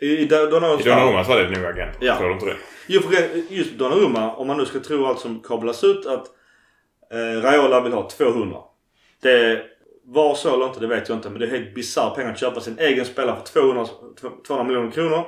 I, 0.00 0.06
i 0.06 0.24
Donnarummas 0.24 1.26
fall 1.26 1.38
är 1.38 1.44
det 1.44 1.58
nog 1.58 1.66
agent. 1.66 1.96
Ja. 2.00 2.16
Tror 2.16 2.28
du 2.28 2.34
inte 2.34 2.46
det? 2.46 2.56
Jo, 2.86 3.00
för 3.00 3.12
just 3.54 3.72
Donnarumma, 3.72 4.34
om 4.34 4.46
man 4.46 4.56
nu 4.56 4.66
ska 4.66 4.80
tro 4.80 5.06
allt 5.06 5.20
som 5.20 5.40
kablas 5.40 5.84
ut 5.84 6.06
att 6.06 6.26
eh, 7.12 7.42
Raiola 7.42 7.80
vill 7.80 7.92
ha 7.92 8.10
200. 8.10 8.58
Det 9.22 9.62
var 10.06 10.34
så 10.34 10.54
eller 10.54 10.66
inte, 10.66 10.80
det 10.80 10.86
vet 10.86 11.08
jag 11.08 11.18
inte. 11.18 11.30
Men 11.30 11.40
det 11.40 11.46
är 11.46 11.50
helt 11.50 11.74
bisarrt 11.74 12.14
pengar 12.14 12.32
att 12.32 12.38
köpa 12.38 12.60
sin 12.60 12.78
egen 12.78 13.04
spelare 13.04 13.36
för 13.36 13.44
200, 13.44 13.86
200 14.46 14.64
miljoner 14.64 14.90
kronor. 14.90 15.24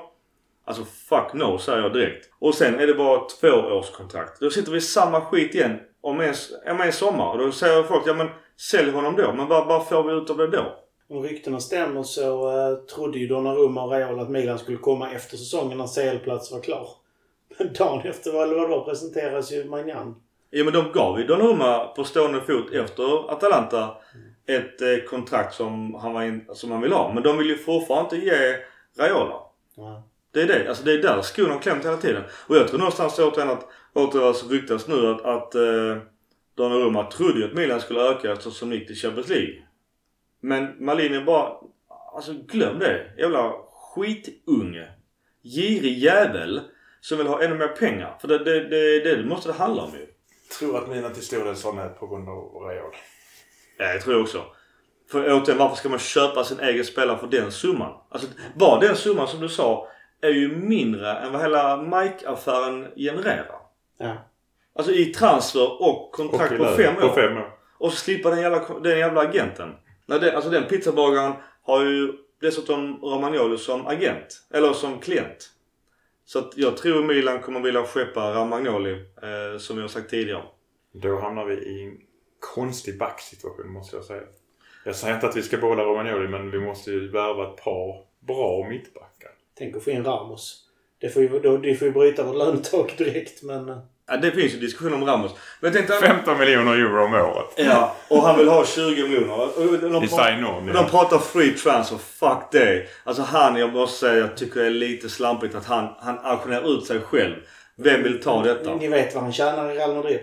Alltså 0.65 0.85
fuck 0.85 1.33
no, 1.35 1.59
säger 1.59 1.83
jag 1.83 1.93
direkt. 1.93 2.31
Och 2.39 2.55
sen 2.55 2.81
är 2.81 2.87
det 2.87 2.95
bara 2.95 3.21
tvåårskontrakt. 3.29 4.41
Då 4.41 4.51
sitter 4.51 4.73
vi 4.73 4.79
i 4.79 4.81
samma 4.81 5.21
skit 5.21 5.55
igen 5.55 5.79
om 6.01 6.21
en, 6.21 6.35
om 6.71 6.81
en 6.81 6.93
sommar. 6.93 7.33
Och 7.33 7.39
då 7.39 7.53
säger 7.53 7.83
folk, 7.83 8.03
ja 8.07 8.15
men 8.15 8.29
sälj 8.71 8.91
honom 8.91 9.17
då. 9.17 9.33
Men 9.33 9.49
vad, 9.49 9.67
vad 9.67 9.89
får 9.89 10.03
vi 10.03 10.13
ut 10.13 10.31
av 10.31 10.37
det 10.37 10.47
då? 10.47 10.77
Om 11.09 11.23
ryktena 11.23 11.61
stämmer 11.61 12.03
så 12.03 12.51
uh, 12.51 12.77
trodde 12.77 13.19
ju 13.19 13.27
Donnarumma 13.27 13.83
och 13.83 13.91
Raiola 13.91 14.23
att 14.23 14.31
Milan 14.31 14.59
skulle 14.59 14.79
komma 14.79 15.11
efter 15.11 15.37
säsongen 15.37 15.79
när 15.79 15.87
CL-plats 15.87 16.53
var 16.53 16.61
klar. 16.61 16.89
Men 17.59 17.73
dagen 17.73 18.07
efter, 18.07 18.43
eller 18.43 18.55
vad 18.55 18.71
då, 18.71 18.85
presenteras 18.85 19.53
ju 19.53 19.65
Magnan. 19.65 20.17
Ja 20.51 20.65
men 20.65 20.73
de 20.73 20.93
gav 20.93 21.21
ju 21.21 21.27
Donnarumma 21.27 21.87
på 21.87 22.05
stående 22.05 22.41
fot 22.41 22.73
efter 22.73 23.31
Atalanta 23.33 23.97
ett 24.47 24.83
eh, 24.83 25.09
kontrakt 25.09 25.55
som 25.55 25.95
han, 25.95 26.13
var 26.13 26.23
in, 26.23 26.45
som 26.53 26.71
han 26.71 26.81
vill 26.81 26.93
ha. 26.93 27.13
Men 27.15 27.23
de 27.23 27.39
vill 27.39 27.47
ju 27.47 27.59
fortfarande 27.59 28.17
inte 28.17 28.27
ge 28.27 28.57
Raiola. 28.99 29.41
Ja. 29.77 30.09
Det 30.31 30.43
är 30.43 30.47
det. 30.47 30.69
Alltså 30.69 30.85
det 30.85 30.93
är 30.93 31.03
där 31.03 31.23
skon 31.23 31.51
har 31.51 31.59
klämt 31.59 31.85
hela 31.85 31.97
tiden. 31.97 32.23
Och 32.47 32.57
jag 32.57 32.69
tror 32.69 32.79
någonstans 32.79 33.19
återigen 33.19 33.51
att, 33.51 33.69
återigen 33.93 34.35
så 34.35 34.49
ryktas 34.49 34.89
nu 34.89 35.11
att, 35.11 35.25
att 35.25 35.55
eh, 35.55 35.97
Donnarumma 36.55 37.11
trodde 37.11 37.39
ju 37.39 37.45
att 37.45 37.55
Milan 37.55 37.81
skulle 37.81 38.01
öka 38.01 38.33
eftersom 38.33 38.71
de 38.71 38.77
gick 38.77 38.87
till 38.87 38.97
Champions 38.97 39.29
League. 39.29 39.55
Men 40.41 40.85
Malini 40.85 41.25
bara, 41.25 41.53
alltså 42.15 42.33
glöm 42.33 42.79
det. 42.79 43.15
Jävla 43.19 43.53
skitunge. 43.73 44.89
Girig 45.43 45.99
jävel. 45.99 46.61
Som 47.01 47.19
vill 47.19 47.27
ha 47.27 47.43
ännu 47.43 47.55
mer 47.55 47.69
pengar. 47.69 48.19
För 48.21 48.29
det, 48.29 48.39
det, 48.39 48.69
det, 48.69 49.01
det, 49.01 49.25
måste 49.25 49.49
det 49.49 49.55
handla 49.55 49.83
om 49.83 49.93
ju. 49.93 50.07
tror 50.59 50.79
att 50.79 50.89
Milan 50.89 51.13
till 51.13 51.23
stor 51.23 51.45
del 51.45 51.57
sa 51.57 51.73
nej 51.73 51.89
på 51.99 52.07
grund 52.07 52.29
av 52.29 52.35
Raiola. 52.37 52.97
Ja, 53.79 53.85
jag 53.85 54.01
tror 54.01 54.15
jag 54.15 54.23
också. 54.23 54.45
För 55.11 55.33
återigen, 55.33 55.59
varför 55.59 55.77
ska 55.77 55.89
man 55.89 55.99
köpa 55.99 56.45
sin 56.45 56.61
egen 56.61 56.85
spelare 56.85 57.19
för 57.19 57.27
den 57.27 57.53
summan? 57.53 57.93
Alltså, 58.09 58.29
bara 58.55 58.81
den 58.81 58.97
summan 58.97 59.29
som 59.29 59.41
du 59.41 59.49
sa 59.49 59.89
är 60.21 60.31
ju 60.31 60.57
mindre 60.57 61.13
än 61.13 61.33
vad 61.33 61.43
hela 61.43 61.77
Mike-affären 61.77 62.87
genererar. 62.97 63.61
Ja. 63.99 64.17
Alltså 64.75 64.93
i 64.93 65.05
transfer 65.05 65.83
och 65.83 66.13
kontrakt 66.13 66.53
Och 66.53 66.59
på 66.59 66.65
fem. 66.65 66.95
På 67.01 67.09
fem 67.09 67.37
år. 67.37 67.51
Och 67.79 67.93
så 67.93 67.97
slippa 67.97 68.31
den 68.31 68.41
jävla, 68.41 68.79
den 68.83 68.99
jävla 68.99 69.21
agenten. 69.21 69.75
Nej, 70.07 70.21
det, 70.21 70.37
alltså 70.37 70.51
den 70.51 70.65
pizzabagaren 70.65 71.33
har 71.63 71.85
ju 71.85 72.13
dessutom 72.41 73.01
Romagnoli 73.03 73.59
som 73.59 73.87
agent. 73.87 74.43
Eller 74.55 74.73
som 74.73 74.99
klient. 74.99 75.51
Så 76.25 76.39
att 76.39 76.53
jag 76.57 76.77
tror 76.77 77.03
Milan 77.03 77.41
kommer 77.43 77.61
vilja 77.61 77.83
skeppa 77.83 78.35
Romagnoli, 78.35 78.93
eh, 78.93 79.59
som 79.59 79.77
jag 79.77 79.85
har 79.85 79.89
sagt 79.89 80.11
tidigare. 80.11 80.43
Då 80.93 81.21
hamnar 81.21 81.45
vi 81.45 81.55
i 81.55 82.06
konstig 82.55 82.99
backsituation 82.99 83.73
måste 83.73 83.97
jag 83.97 84.05
säga. 84.05 84.23
Jag 84.85 84.97
säger 84.97 85.15
inte 85.15 85.27
att 85.27 85.37
vi 85.37 85.43
ska 85.43 85.57
behålla 85.57 85.83
Romagnoli 85.83 86.29
men 86.29 86.51
vi 86.51 86.59
måste 86.61 86.91
ju 86.91 87.11
värva 87.11 87.47
ett 87.51 87.57
par 87.65 88.05
bra 88.27 88.67
mittbackar. 88.69 89.31
Tänk 89.59 89.77
att 89.77 89.85
få 89.85 89.91
in 89.91 90.05
Ramos. 90.05 90.63
Det 91.01 91.09
får 91.09 91.23
ju, 91.23 91.29
då, 91.41 91.57
det 91.57 91.75
får 91.75 91.89
ju 91.89 91.95
bryta 91.95 92.23
vårt 92.25 92.37
lönetak 92.37 92.99
direkt 92.99 93.43
men... 93.43 93.69
eh, 93.69 93.79
Ja, 94.09 94.17
det 94.17 94.31
finns 94.31 94.55
ju 94.55 94.59
diskussion 94.59 94.95
om 94.95 95.05
Ramos. 95.05 95.33
Men 95.61 95.73
tänkte... 95.73 95.93
15 95.93 96.39
miljoner 96.39 96.73
euro 96.73 97.05
om 97.05 97.15
året. 97.15 97.47
Ja, 97.57 97.97
och 98.11 98.23
han 98.23 98.39
vill 98.39 98.49
ha 98.49 98.65
20 98.67 99.03
miljoner. 99.03 99.89
De, 99.91 100.05
I 100.05 100.09
sign-on. 100.09 100.67
de 100.67 100.73
Ja. 100.75 100.87
pratar 100.91 101.19
free 101.19 101.51
transfer. 101.53 101.97
Fuck 101.99 102.53
det. 102.53 102.87
Alltså 103.05 103.23
han, 103.23 103.57
jag 103.57 103.73
måste 103.73 103.99
säga, 103.99 104.17
jag 104.17 104.37
tycker 104.37 104.61
det 104.61 104.67
är 104.67 104.71
lite 104.71 105.09
slampigt 105.09 105.55
att 105.55 105.65
han, 105.67 105.89
han 105.99 106.19
auktionerar 106.19 106.79
ut 106.79 106.85
sig 106.87 107.01
själv. 107.01 107.35
Vem 107.77 108.03
vill 108.03 108.23
ta 108.23 108.43
detta? 108.43 108.75
Ni 108.75 108.89
vet 108.89 109.15
vad 109.15 109.23
han 109.23 109.33
tjänar 109.33 109.71
i 109.71 109.75
Real 109.75 109.95
Madrid? 109.95 110.21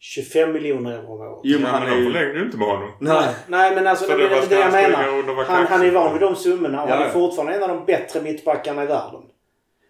25 0.00 0.52
miljoner 0.52 0.92
euro 0.92 1.12
om 1.12 1.20
året. 1.20 1.40
Jo 1.44 1.58
men 1.58 1.70
han 1.70 1.82
är 1.82 1.90
de 1.90 1.98
ju... 1.98 2.04
förlängde 2.04 2.38
ju 2.38 2.44
inte 2.44 2.56
med 2.56 2.68
honom. 2.68 2.90
Nej. 3.00 3.34
Nej 3.46 3.74
men 3.74 3.86
alltså 3.86 4.04
Så 4.04 4.16
det, 4.16 4.28
det 4.28 4.46
det, 4.48 4.54
jag 4.54 4.62
han 4.62 4.72
menar. 4.72 5.44
Han, 5.44 5.66
han 5.66 5.86
är 5.86 5.90
van 5.90 6.12
vid 6.12 6.22
de 6.22 6.36
summorna 6.36 6.82
och 6.82 6.90
Ja, 6.90 6.94
han 6.94 7.06
är 7.06 7.10
fortfarande 7.10 7.54
en 7.54 7.62
av 7.62 7.68
de 7.68 7.84
bättre 7.84 8.20
mittbackarna 8.22 8.82
i 8.82 8.86
världen. 8.86 9.22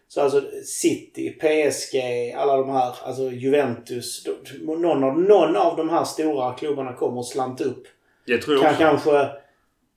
Så 0.08 0.20
alltså 0.20 0.42
City, 0.64 1.30
PSG, 1.30 1.96
alla 2.36 2.56
de 2.56 2.70
här, 2.70 2.94
alltså 3.04 3.22
Juventus. 3.22 4.26
Någon, 4.60 5.04
av, 5.04 5.20
någon 5.20 5.56
av 5.56 5.76
de 5.76 5.90
här 5.90 6.04
stora 6.04 6.52
klubbarna 6.52 6.92
kommer 6.92 7.20
att 7.20 7.26
slanta 7.26 7.64
upp. 7.64 7.82
Jag 8.24 8.42
tror 8.42 8.58
Kan 8.60 8.70
också. 8.70 8.78
kanske 8.78 9.28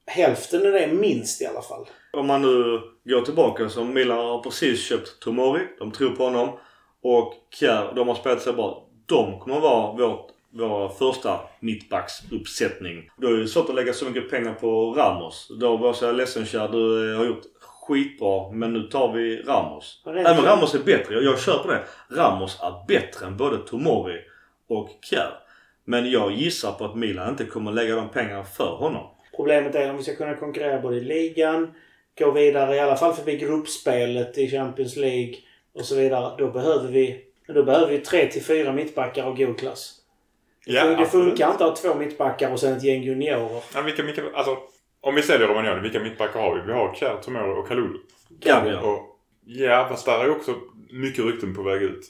hälften 0.06 0.66
av 0.66 0.72
det 0.72 0.88
minst 0.88 1.42
i 1.42 1.46
alla 1.46 1.62
fall. 1.62 1.86
Om 2.14 2.28
man 2.28 2.42
nu 2.42 2.80
går 3.04 3.22
tillbaka 3.22 3.70
så 3.70 3.84
Milan 3.84 4.18
har 4.18 4.44
precis 4.44 4.84
köpt 4.84 5.20
Tomori. 5.20 5.62
De 5.80 5.92
tror 5.92 6.10
på 6.10 6.24
honom. 6.24 6.50
Och 7.04 7.34
Kjär, 7.60 7.94
de 7.96 8.08
har 8.08 8.16
spelat 8.16 8.42
sig 8.42 8.54
bra. 8.54 8.88
De 9.06 9.40
kommer 9.40 9.60
vara 9.60 9.92
vårt, 9.92 10.28
vår 10.50 10.90
första 10.90 11.40
mittbacksuppsättning. 11.60 13.10
Då 13.18 13.28
är 13.28 13.38
det 13.38 13.48
svårt 13.48 13.70
att 13.70 13.76
lägga 13.76 13.94
så 13.94 14.06
mycket 14.06 14.30
pengar 14.30 14.54
på 14.54 14.94
Ramos. 14.94 15.52
Då 15.60 15.78
var 15.78 15.88
jag 15.88 15.96
så 15.96 16.12
ledsen 16.12 16.46
Kjär, 16.46 16.68
du 16.68 17.12
eh, 17.14 17.18
har 17.18 17.26
gjort 17.26 17.42
skitbra 17.88 18.52
men 18.52 18.74
nu 18.74 18.82
tar 18.84 19.14
vi 19.14 19.42
Ramos. 19.42 20.04
Även 20.06 20.36
för- 20.36 20.44
Ramos 20.44 20.76
är 20.76 20.80
bättre. 20.80 21.14
Jag, 21.14 21.24
jag 21.24 21.40
kör 21.40 21.58
på 21.58 21.68
det. 21.72 21.84
Ramos 22.16 22.60
är 22.62 22.88
bättre 22.88 23.26
än 23.26 23.38
både 23.38 23.58
Tomori 23.58 24.18
och 24.70 24.90
Kjär. 25.10 25.34
Men 25.86 26.12
jag 26.12 26.32
gissar 26.32 26.72
på 26.72 26.86
att 26.86 26.96
Milan 26.96 27.30
inte 27.30 27.46
kommer 27.46 27.72
lägga 27.72 27.96
de 27.96 28.10
pengarna 28.10 28.44
för 28.44 28.76
honom. 28.76 29.08
Problemet 29.36 29.76
är 29.76 29.90
om 29.90 29.98
vi 29.98 30.04
ska 30.04 30.16
kunna 30.16 30.36
konkurrera 30.36 30.82
både 30.82 30.98
i 30.98 31.02
ligan, 31.04 31.74
gå 32.20 32.32
vidare 32.32 32.76
i 32.76 32.80
alla 32.80 32.96
fall 32.96 33.14
förbi 33.14 33.38
gruppspelet 33.38 34.38
i 34.38 34.50
Champions 34.52 34.96
League 34.96 35.36
och 35.76 35.86
så 35.86 35.96
vidare. 35.96 36.36
Då 36.38 36.48
behöver 36.52 36.88
vi, 36.88 37.22
då 37.54 37.64
behöver 37.64 37.88
vi 37.88 37.98
tre 37.98 38.28
till 38.28 38.44
fyra 38.44 38.74
mittbackar 38.74 39.24
av 39.24 39.38
god 39.38 39.60
klass. 39.60 39.98
Ja, 40.66 40.86
det 40.86 40.98
absolut. 40.98 41.10
funkar 41.10 41.52
inte 41.52 41.66
att 41.66 41.80
ha 41.80 41.92
två 41.92 42.00
mittbackar 42.00 42.52
och 42.52 42.60
sen 42.60 42.78
ett 42.78 42.84
gäng 42.84 43.04
juniorer. 43.04 43.64
Ja, 43.76 43.82
vilka, 43.82 44.04
vilka, 44.04 44.22
alltså, 44.34 44.58
om 45.02 45.16
vi 45.16 45.22
säljer 45.22 45.48
Romagnoli, 45.48 45.82
vilka 45.82 46.00
mittbackar 46.00 46.40
har 46.40 46.56
vi? 46.56 46.62
Vi 46.62 46.74
har 46.74 46.94
Kjär, 46.96 47.18
Tomori 47.22 47.62
och 47.62 47.68
Kalulu. 47.68 48.00
Och, 48.78 49.20
ja, 49.46 49.86
fast 49.90 50.06
där 50.06 50.20
är 50.20 50.26
ju 50.26 50.32
också 50.32 50.56
mycket 50.92 51.26
rykten 51.26 51.56
på 51.56 51.64
väg 51.64 51.82
ut. 51.82 52.06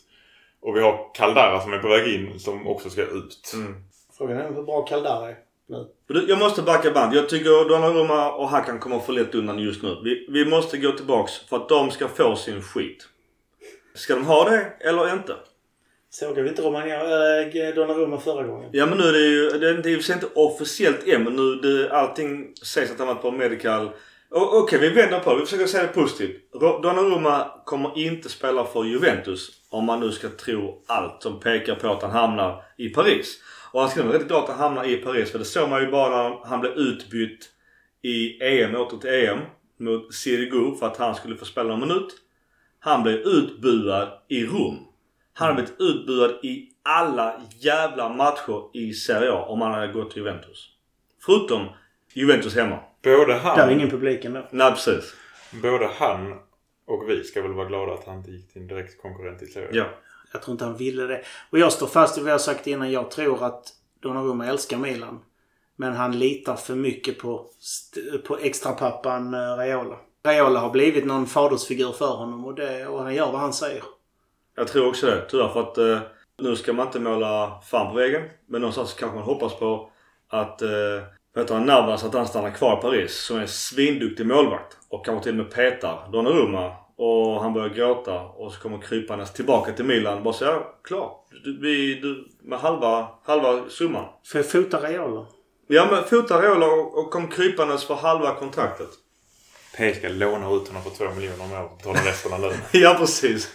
Och 0.61 0.75
vi 0.75 0.81
har 0.81 1.13
Caldara 1.13 1.59
som 1.59 1.73
är 1.73 1.79
på 1.79 1.87
väg 1.87 2.13
in 2.13 2.39
som 2.39 2.67
också 2.67 2.89
ska 2.89 3.01
ut. 3.01 3.51
Mm. 3.53 3.75
Frågan 4.17 4.37
är 4.37 4.53
hur 4.53 4.63
bra 4.63 4.81
Kaldara 4.81 5.29
är. 5.29 5.35
Du, 6.07 6.25
Jag 6.29 6.39
måste 6.39 6.61
backa 6.61 6.91
band. 6.91 7.15
Jag 7.15 7.29
tycker 7.29 7.69
Donnarumma 7.69 8.31
och 8.31 8.49
Hakan 8.49 8.79
kommer 8.79 8.99
få 8.99 9.11
lätt 9.11 9.35
undan 9.35 9.59
just 9.59 9.83
nu. 9.83 9.97
Vi, 10.03 10.27
vi 10.29 10.45
måste 10.45 10.77
gå 10.77 10.91
tillbaks 10.91 11.39
för 11.49 11.55
att 11.55 11.69
de 11.69 11.91
ska 11.91 12.07
få 12.07 12.35
sin 12.35 12.61
skit. 12.61 13.07
Ska 13.93 14.15
de 14.15 14.25
ha 14.25 14.49
det 14.49 14.73
eller 14.79 15.13
inte? 15.13 15.35
Såg 16.09 16.35
vi 16.35 16.49
inte 16.49 16.61
Romagna, 16.61 16.93
äh, 16.95 17.75
Donnarumma 17.75 18.19
förra 18.19 18.43
gången? 18.43 18.69
Ja 18.73 18.85
men 18.85 18.97
nu 18.97 19.03
är 19.03 19.13
det 19.13 19.19
ju, 19.19 19.49
det 19.49 19.69
är 19.69 19.77
inte- 19.77 19.89
i 19.89 19.93
och 19.95 19.99
för 19.99 20.03
sig 20.05 20.15
inte 20.15 20.27
officiellt 20.35 21.07
än 21.07 21.23
men 21.23 21.35
nu 21.35 21.55
det, 21.55 21.91
allting 21.91 22.53
sägs 22.63 22.91
att 22.91 22.97
han 22.99 23.07
varit 23.07 23.21
på 23.21 23.31
medical. 23.31 23.89
Okej 24.29 24.79
vi 24.79 24.89
vänder 24.89 25.19
på 25.19 25.33
det, 25.33 25.39
vi 25.39 25.45
försöker 25.45 25.65
säga 25.65 25.83
det 25.83 25.93
positivt. 25.93 26.51
Donnarumma 26.59 27.51
kommer 27.65 27.97
inte 27.97 28.29
spela 28.29 28.65
för 28.65 28.83
Juventus 28.83 29.49
om 29.69 29.85
man 29.85 29.99
nu 29.99 30.11
ska 30.11 30.29
tro 30.29 30.83
allt 30.87 31.23
som 31.23 31.39
pekar 31.39 31.75
på 31.75 31.87
att 31.91 32.01
han 32.01 32.11
hamnar 32.11 32.63
i 32.77 32.89
Paris. 32.89 33.39
Och 33.71 33.81
han 33.81 33.89
nog 33.97 34.05
vara 34.07 34.17
rätt 34.17 34.27
glad 34.27 34.43
att 34.43 34.49
han 34.49 34.57
hamnar 34.59 34.85
i 34.85 34.97
Paris 34.97 35.31
för 35.31 35.39
det 35.39 35.45
såg 35.45 35.69
man 35.69 35.81
ju 35.81 35.91
bara 35.91 36.29
när 36.29 36.45
han 36.45 36.59
blev 36.59 36.73
utbytt 36.73 37.49
i 38.01 38.43
EM, 38.43 38.75
åter 38.75 38.97
till 38.97 39.09
EM 39.09 39.39
mot 39.79 40.13
Sirigu 40.13 40.75
för 40.79 40.85
att 40.85 40.97
han 40.97 41.15
skulle 41.15 41.35
få 41.35 41.45
spela 41.45 41.69
någon 41.69 41.79
minut. 41.87 42.07
Han 42.83 43.03
blev 43.03 43.15
utbuad 43.15 44.09
i 44.27 44.45
Rom. 44.45 44.87
Han 45.33 45.47
har 45.47 45.55
blivit 45.55 45.75
utbuad 45.79 46.31
i 46.43 46.69
alla 46.83 47.41
jävla 47.59 48.09
matcher 48.09 48.77
i 48.77 48.93
Serie 48.93 49.31
A 49.31 49.45
om 49.47 49.61
han 49.61 49.71
hade 49.71 49.93
gått 49.93 50.11
till 50.11 50.17
Juventus. 50.17 50.69
Förutom 51.25 51.67
Juventus 52.13 52.55
hemma. 52.55 52.79
Både 53.03 53.25
Där 53.25 53.33
är 53.33 53.39
han, 53.39 53.71
ingen 53.71 53.89
publik 53.89 54.25
ändå. 54.25 54.47
Nej 54.51 54.71
precis. 54.71 55.13
både 55.61 55.89
han 55.97 56.39
och 56.87 57.09
vi 57.09 57.23
ska 57.23 57.41
väl 57.41 57.53
vara 57.53 57.67
glada 57.67 57.93
att 57.93 58.05
han 58.05 58.17
inte 58.17 58.31
gick 58.31 58.53
till 58.53 58.61
en 58.61 58.67
direkt 58.67 59.01
konkurrent 59.01 59.41
i 59.41 59.45
serien. 59.45 59.69
Ja. 59.73 59.85
Jag 60.33 60.41
tror 60.41 60.51
inte 60.53 60.65
han 60.65 60.77
ville 60.77 61.03
det. 61.03 61.21
Och 61.49 61.59
jag 61.59 61.73
står 61.73 61.87
fast 61.87 62.17
vid 62.17 62.23
vad 62.23 62.33
jag 62.33 62.41
sagt 62.41 62.67
innan. 62.67 62.91
Jag 62.91 63.11
tror 63.11 63.43
att 63.43 63.63
Donnarumma 63.99 64.47
älskar 64.47 64.77
Milan. 64.77 65.19
Men 65.75 65.93
han 65.93 66.19
litar 66.19 66.55
för 66.55 66.75
mycket 66.75 67.19
på, 67.19 67.45
på 68.27 68.37
extrapappan 68.37 69.33
eh, 69.33 69.39
Raiola. 69.39 69.97
Raiola 70.25 70.59
har 70.59 70.69
blivit 70.69 71.05
någon 71.05 71.27
fadersfigur 71.27 71.91
för 71.91 72.07
honom 72.07 72.45
och, 72.45 72.55
det, 72.55 72.87
och 72.87 73.03
han 73.03 73.15
gör 73.15 73.31
vad 73.31 73.41
han 73.41 73.53
säger. 73.53 73.83
Jag 74.55 74.67
tror 74.67 74.87
också 74.87 75.05
det. 75.05 75.25
Tyvärr 75.29 75.47
för 75.47 75.61
att 75.61 75.77
eh, 75.77 75.99
nu 76.41 76.55
ska 76.55 76.73
man 76.73 76.85
inte 76.85 76.99
måla 76.99 77.61
fan 77.69 77.89
på 77.89 77.93
väggen. 77.97 78.21
Men 78.47 78.61
någonstans 78.61 78.93
kanske 78.93 79.15
man 79.15 79.25
hoppas 79.25 79.55
på 79.55 79.89
att 80.29 80.61
eh, 80.61 80.69
heter 81.35 81.53
han, 81.53 81.65
Navas 81.65 82.03
att 82.03 82.13
han 82.13 82.27
stannar 82.27 82.51
kvar 82.51 82.77
i 82.77 82.81
Paris. 82.81 83.15
Som 83.15 83.37
är 83.37 83.41
en 83.41 83.47
svinduktig 83.47 84.25
målvakt. 84.25 84.77
Och 84.89 85.05
kanske 85.05 85.23
till 85.23 85.39
och 85.39 85.45
med 85.45 85.53
petar 85.53 86.09
Donnarumma. 86.11 86.71
Och 86.97 87.41
han 87.41 87.53
börjar 87.53 87.69
gråta 87.69 88.21
och 88.21 88.51
så 88.51 88.61
kommer 88.61 88.77
krypandes 88.77 89.33
tillbaka 89.33 89.71
till 89.71 89.85
Milan. 89.85 90.23
Bara 90.23 90.33
så 90.33 90.45
ja, 90.45 90.79
klart. 90.83 91.27
Du, 91.43 91.59
vi, 91.61 91.95
du, 91.95 92.27
med 92.41 92.59
halva, 92.59 93.07
halva 93.23 93.69
summan. 93.69 94.05
För 94.25 94.39
jag 94.39 94.51
fotar 94.51 94.81
Raiola. 94.81 95.25
Ja 95.67 95.87
men 95.91 96.03
fota 96.03 96.41
Raiola 96.41 96.65
och, 96.65 96.97
och 96.97 97.11
kom 97.11 97.27
krypandes 97.27 97.83
för 97.83 97.95
halva 97.95 98.35
kontraktet. 98.35 98.89
PSG 99.77 100.09
lånar 100.09 100.57
ut 100.57 100.67
honom 100.67 100.83
för 100.83 100.89
två 100.89 101.15
miljoner 101.15 101.43
om 101.43 101.51
året 101.51 101.71
och 101.71 101.77
betalar 101.77 102.03
resten 102.03 102.33
av 102.33 102.41
lönen. 102.41 102.59
ja 102.71 102.95
precis. 102.99 103.51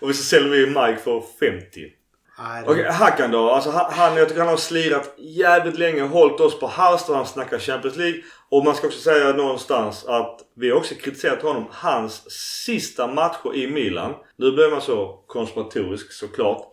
och 0.00 0.16
så 0.16 0.22
säljer 0.22 0.50
vi 0.50 0.66
Mike 0.66 0.96
för 1.04 1.22
50. 1.40 1.92
Nej, 2.38 2.64
Okej, 2.66 2.90
Hakan 2.90 3.30
då. 3.30 3.50
Alltså 3.50 3.70
han, 3.70 3.92
han, 3.92 4.16
jag 4.16 4.28
tycker 4.28 4.40
han 4.40 4.48
har 4.50 4.56
slirat 4.56 5.14
jävligt 5.18 5.78
länge. 5.78 6.02
Hållit 6.02 6.40
oss 6.40 6.60
på 6.60 6.66
halster. 6.66 7.14
Han 7.14 7.26
snackar 7.26 7.58
Champions 7.58 7.96
League. 7.96 8.22
Och 8.48 8.64
man 8.64 8.74
ska 8.74 8.86
också 8.86 9.00
säga 9.00 9.32
någonstans 9.32 10.04
att 10.04 10.40
vi 10.56 10.70
har 10.70 10.76
också 10.76 10.94
kritiserat 10.94 11.42
honom. 11.42 11.66
Hans 11.70 12.30
sista 12.64 13.06
matcher 13.06 13.54
i 13.54 13.66
Milan. 13.66 14.14
Nu 14.36 14.52
blir 14.52 14.70
man 14.70 14.80
så 14.80 15.24
konspiratorisk 15.26 16.12
såklart. 16.12 16.66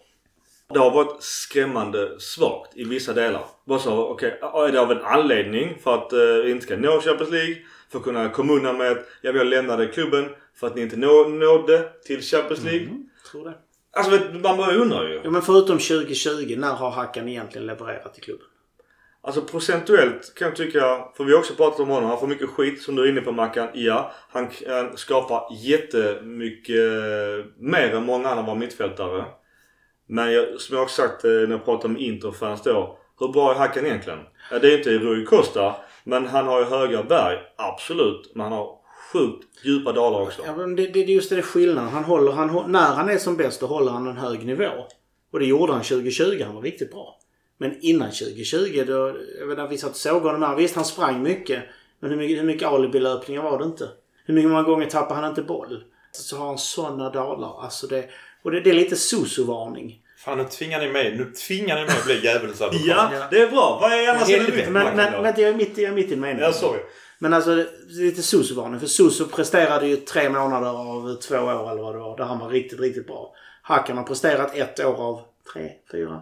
Det 0.73 0.79
har 0.79 0.91
varit 0.91 1.23
skrämmande 1.23 2.19
svagt 2.19 2.77
i 2.77 2.83
vissa 2.83 3.13
delar. 3.13 3.45
Bara 3.65 3.79
så, 3.79 4.07
okej, 4.07 4.39
är 4.41 4.71
det 4.71 4.81
av 4.81 4.91
en 4.91 5.01
anledning 5.01 5.79
för 5.83 5.93
att 5.93 6.13
eh, 6.13 6.19
vi 6.19 6.51
inte 6.51 6.65
ska 6.65 6.77
nå 6.77 7.01
Champions 7.01 7.31
League? 7.31 7.55
För 7.91 7.97
att 7.97 8.03
kunna 8.03 8.29
komma 8.29 8.53
undan 8.53 8.77
med 8.77 8.91
att 8.91 9.07
ja, 9.21 9.31
jag 9.31 9.47
lämnade 9.47 9.87
klubben 9.87 10.29
för 10.55 10.67
att 10.67 10.75
ni 10.75 10.81
inte 10.81 10.97
nå, 10.97 11.27
nådde 11.27 11.89
till 12.05 12.21
Champions 12.21 12.63
League. 12.63 12.87
tror 13.31 13.45
det. 13.45 13.53
Alltså 13.91 14.11
vet, 14.11 14.33
man 14.33 14.57
bara 14.57 14.73
undrar 14.73 15.07
ju. 15.07 15.21
Ja, 15.23 15.29
men 15.29 15.41
förutom 15.41 15.77
2020, 15.77 16.55
när 16.57 16.73
har 16.73 16.91
Hackan 16.91 17.29
egentligen 17.29 17.67
levererat 17.67 18.17
i 18.17 18.21
klubben? 18.21 18.47
Alltså 19.21 19.41
procentuellt 19.41 20.33
kan 20.35 20.47
jag 20.47 20.55
tycka, 20.55 20.79
för 21.17 21.23
vi 21.23 21.31
har 21.31 21.39
också 21.39 21.53
pratat 21.53 21.79
om 21.79 21.89
honom, 21.89 22.09
han 22.09 22.19
får 22.19 22.27
mycket 22.27 22.49
skit 22.49 22.81
som 22.81 22.95
du 22.95 23.03
är 23.03 23.09
inne 23.09 23.21
på 23.21 23.31
Mackan. 23.31 23.67
Ja, 23.73 24.11
han, 24.29 24.47
han 24.67 24.97
skapar 24.97 25.47
jättemycket 25.51 26.75
eh, 26.75 27.45
mer 27.57 27.95
än 27.95 28.05
många 28.05 28.29
andra 28.29 28.39
av 28.41 28.45
våra 28.45 28.55
mittfältare. 28.55 29.25
Men 30.07 30.33
jag, 30.33 30.61
som 30.61 30.75
jag 30.75 30.83
också 30.83 31.01
sagt 31.01 31.25
eh, 31.25 31.31
när 31.31 31.51
jag 31.51 31.65
pratade 31.65 31.93
med 31.93 32.01
Interfans 32.01 32.61
då. 32.61 32.97
Hur 33.19 33.27
bra 33.27 33.51
är 33.51 33.55
Hacken 33.55 33.85
egentligen? 33.85 34.19
Ja, 34.51 34.59
det 34.59 34.73
är 34.73 34.77
inte 34.77 34.89
Rui 34.89 35.25
Costa. 35.25 35.75
Men 36.03 36.27
han 36.27 36.47
har 36.47 36.59
ju 36.59 36.65
höga 36.65 37.03
berg, 37.03 37.37
absolut. 37.57 38.31
Men 38.35 38.43
han 38.43 38.51
har 38.51 38.77
sjukt 39.13 39.65
djupa 39.65 39.91
dalar 39.91 40.21
också. 40.21 40.41
Ja, 40.45 40.55
men 40.55 40.75
det, 40.75 40.87
det 40.87 40.99
just 40.99 41.29
det 41.29 41.41
skillnaden. 41.41 41.89
Han 41.89 42.03
håller, 42.03 42.31
han, 42.31 42.71
när 42.71 42.95
han 42.95 43.09
är 43.09 43.17
som 43.17 43.37
bäst 43.37 43.59
då 43.59 43.65
håller 43.65 43.91
han 43.91 44.07
en 44.07 44.17
hög 44.17 44.45
nivå. 44.45 44.71
Och 45.31 45.39
det 45.39 45.45
gjorde 45.45 45.73
han 45.73 45.83
2020. 45.83 46.43
Han 46.45 46.55
var 46.55 46.61
riktigt 46.61 46.91
bra. 46.91 47.19
Men 47.57 47.77
innan 47.81 48.09
2020 48.11 48.83
då, 48.87 49.17
jag 49.39 49.47
vet 49.47 49.59
inte, 49.59 49.67
vi 49.69 49.77
satt 49.77 49.89
och 49.89 49.95
såg 49.95 50.21
honom 50.21 50.43
här. 50.43 50.55
Visst, 50.55 50.75
han 50.75 50.85
sprang 50.85 51.23
mycket. 51.23 51.63
Men 51.99 52.09
hur 52.09 52.17
mycket, 52.17 52.37
hur 52.37 52.43
mycket 52.43 52.67
alibi-löpningar 52.67 53.41
var 53.41 53.59
det 53.59 53.65
inte? 53.65 53.89
Hur 54.25 54.33
mycket 54.33 54.51
många 54.51 54.63
gånger 54.63 54.85
tappade 54.85 55.19
han 55.21 55.29
inte 55.29 55.41
boll? 55.41 55.83
Så 56.11 56.37
har 56.37 56.47
han 56.47 56.57
sådana 56.57 57.09
dalar. 57.09 57.63
Alltså 57.63 57.87
det, 57.87 58.09
och 58.47 58.51
det, 58.53 58.59
det 58.59 58.69
är 58.69 58.73
lite 58.73 58.95
soso-varning. 58.95 59.99
Fan 60.17 60.37
nu 60.37 60.43
tvingar 60.43 60.79
ni 60.79 60.87
mig. 60.91 61.17
Nu 61.17 61.25
tvingar 61.47 61.75
ni 61.75 61.81
mig 61.81 61.91
att 61.97 62.05
bli 62.05 62.23
djävulens 62.23 62.61
advokat. 62.61 62.85
Ja, 62.87 63.09
det 63.31 63.41
är 63.41 63.47
bra. 63.47 63.77
Vad 63.81 63.91
är 63.93 64.09
annars 64.09 64.29
är 64.29 64.51
det 64.51 64.69
Men, 64.71 64.95
men 64.95 65.23
vänta, 65.23 65.41
jag 65.41 65.49
är 65.49 65.53
mitt, 65.55 65.77
i- 65.77 65.81
jag 65.83 65.91
är 65.91 65.95
mitt 65.95 66.09
i 66.09 66.13
en 66.13 66.19
mening. 66.19 66.41
Ja, 66.41 66.51
sorry. 66.53 66.79
Men 67.19 67.33
alltså, 67.33 67.65
lite 67.87 68.21
Suso-varning. 68.23 68.79
För 68.79 68.87
Suso 68.87 69.25
presterade 69.27 69.87
ju 69.87 69.95
tre 69.95 70.29
månader 70.29 70.67
av 70.69 71.15
två 71.15 71.35
år 71.35 71.71
eller 71.71 71.81
vad 71.83 71.95
det 71.95 71.99
var. 71.99 72.17
Där 72.17 72.23
han 72.25 72.39
var 72.39 72.49
riktigt, 72.49 72.79
riktigt 72.79 73.07
bra. 73.07 73.33
Hakan 73.61 73.97
har 73.97 74.03
presterat 74.03 74.55
ett 74.55 74.79
år 74.85 74.95
av 75.01 75.21
tre, 75.53 75.69
fyra. 75.91 76.21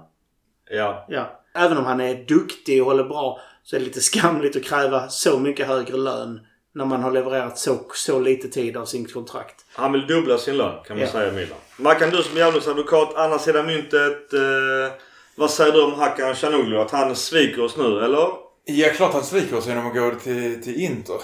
Ja. 0.70 1.06
Ja. 1.10 1.42
Även 1.56 1.78
om 1.78 1.86
han 1.86 2.02
är 2.02 2.16
duktig 2.16 2.82
och 2.82 2.88
håller 2.88 3.04
bra 3.04 3.40
så 3.64 3.76
är 3.76 3.80
det 3.80 3.86
lite 3.86 4.02
skamligt 4.02 4.56
att 4.56 4.64
kräva 4.64 5.08
så 5.10 5.40
mycket 5.40 5.68
högre 5.68 5.98
lön 5.98 6.40
när 6.76 6.86
man 6.86 7.04
har 7.04 7.12
levererat 7.12 7.58
så, 7.60 7.78
så 7.94 8.20
lite 8.20 8.48
tid 8.48 8.78
av 8.78 8.86
sin 8.86 9.06
kontrakt. 9.08 9.66
Han 9.74 9.92
vill 9.92 10.08
dubbla 10.08 10.38
sin 10.38 10.58
lön 10.58 10.84
kan 10.88 10.98
man 10.98 11.06
Ja. 11.06 11.12
säga 11.12 11.32
Milan. 11.32 11.58
Mackan 11.78 12.10
du 12.10 12.24
som 12.24 12.38
djävulens 12.38 12.68
advokat, 12.68 13.16
andra 13.16 13.40
sidan 13.40 13.66
myntet. 13.66 14.34
Eh, 14.34 14.94
vad 15.36 15.52
säger 15.52 15.72
du 15.74 15.84
om 15.84 15.94
Hakan 15.94 16.36
Chanoglu? 16.36 16.78
Att 16.78 16.92
han 16.92 17.16
sviker 17.16 17.64
oss 17.64 17.78
nu 17.78 18.00
eller? 18.06 18.28
Ja, 18.66 18.90
klart 18.90 19.14
han 19.14 19.24
sviker 19.24 19.58
oss 19.58 19.68
genom 19.68 19.88
att 19.88 19.94
gå 19.96 20.12
till, 20.16 20.64
till 20.64 20.82
Inter. 20.82 21.18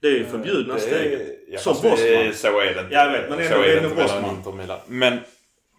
Det 0.00 0.06
är 0.08 0.12
ju 0.12 0.26
förbjudna 0.26 0.74
Det 0.74 0.80
är- 0.80 0.86
steget. 0.86 1.28
Ja, 1.48 1.58
Som 1.58 1.76
det 1.82 1.88
är-. 1.88 2.32
Så 2.32 2.60
är 2.60 2.74
det 2.74 2.80
inte. 2.80 2.94
Jag 2.94 3.12
vet, 3.12 3.30
men 3.30 3.38
så 3.48 3.54
ändå 3.54 3.64
är 3.64 3.68
är 3.68 3.74
det 3.74 3.88
mellan 3.88 3.96
bossman. 3.96 4.30
Inter 4.36 4.52
Milan. 4.52 4.78
Men 4.86 5.18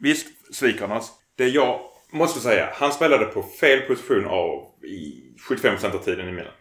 visst 0.01 0.27
sviker 0.55 0.87
han 0.87 0.97
oss. 0.97 1.11
Det 1.37 1.47
jag 1.47 1.79
måste 2.11 2.39
säga. 2.39 2.69
Han 2.73 2.91
spelade 2.91 3.25
på 3.25 3.43
fel 3.59 3.79
position 3.81 4.25
av 4.25 4.63
i 4.83 5.21
75% 5.49 5.95
av 5.95 6.03
tiden 6.03 6.27
i 6.29 6.31
Milan. 6.31 6.53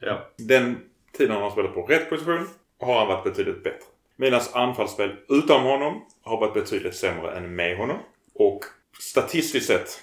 Ja. 0.00 0.30
Den 0.38 0.78
tiden 1.12 1.32
han 1.32 1.42
har 1.42 1.50
spelat 1.50 1.74
på 1.74 1.82
rätt 1.82 2.10
position 2.10 2.48
har 2.80 2.98
han 2.98 3.08
varit 3.08 3.24
betydligt 3.24 3.64
bättre. 3.64 3.86
Milans 4.16 4.54
anfallsspel 4.54 5.16
utan 5.28 5.60
honom 5.60 6.06
har 6.22 6.40
varit 6.40 6.54
betydligt 6.54 6.94
sämre 6.94 7.36
än 7.36 7.54
med 7.54 7.76
honom. 7.76 7.98
Och 8.34 8.60
statistiskt 9.00 9.66
sett 9.66 10.00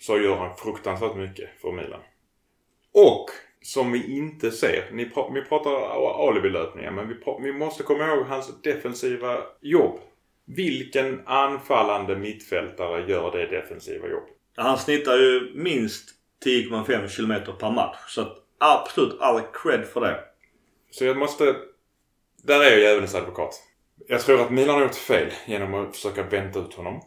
så 0.00 0.18
gör 0.18 0.36
han 0.36 0.56
fruktansvärt 0.56 1.16
mycket 1.16 1.50
för 1.60 1.72
Milan. 1.72 2.00
Och 2.92 3.26
som 3.62 3.92
vi 3.92 4.16
inte 4.16 4.50
ser. 4.50 4.90
Ni 4.92 5.04
pr 5.04 5.32
vi 5.34 5.42
pratar 5.42 5.70
alibi-löpningar 6.28 6.90
men 6.90 7.08
vi, 7.08 7.14
vi 7.42 7.52
måste 7.52 7.82
komma 7.82 8.06
ihåg 8.06 8.26
hans 8.26 8.62
defensiva 8.62 9.38
jobb. 9.60 10.00
Vilken 10.44 11.26
anfallande 11.26 12.16
mittfältare 12.16 13.10
gör 13.10 13.32
det 13.32 13.46
defensiva 13.46 14.08
jobbet? 14.08 14.34
Han 14.56 14.78
snittar 14.78 15.16
ju 15.16 15.52
minst 15.54 16.10
10,5 16.44 17.16
km 17.16 17.56
per 17.58 17.70
match. 17.70 17.98
Så 18.08 18.26
absolut 18.58 19.20
all 19.20 19.40
cred 19.52 19.86
för 19.86 20.00
det. 20.00 20.20
Så 20.90 21.04
jag 21.04 21.16
måste... 21.16 21.56
Där 22.42 22.60
är 22.60 22.70
jag 22.70 22.80
djävulens 22.80 23.14
advokat. 23.14 23.62
Jag 24.06 24.20
tror 24.20 24.40
att 24.40 24.50
Milan 24.50 24.74
har 24.74 24.82
gjort 24.82 24.94
fel 24.94 25.32
genom 25.46 25.74
att 25.74 25.96
försöka 25.96 26.22
vänta 26.22 26.58
ut 26.58 26.74
honom. 26.74 27.00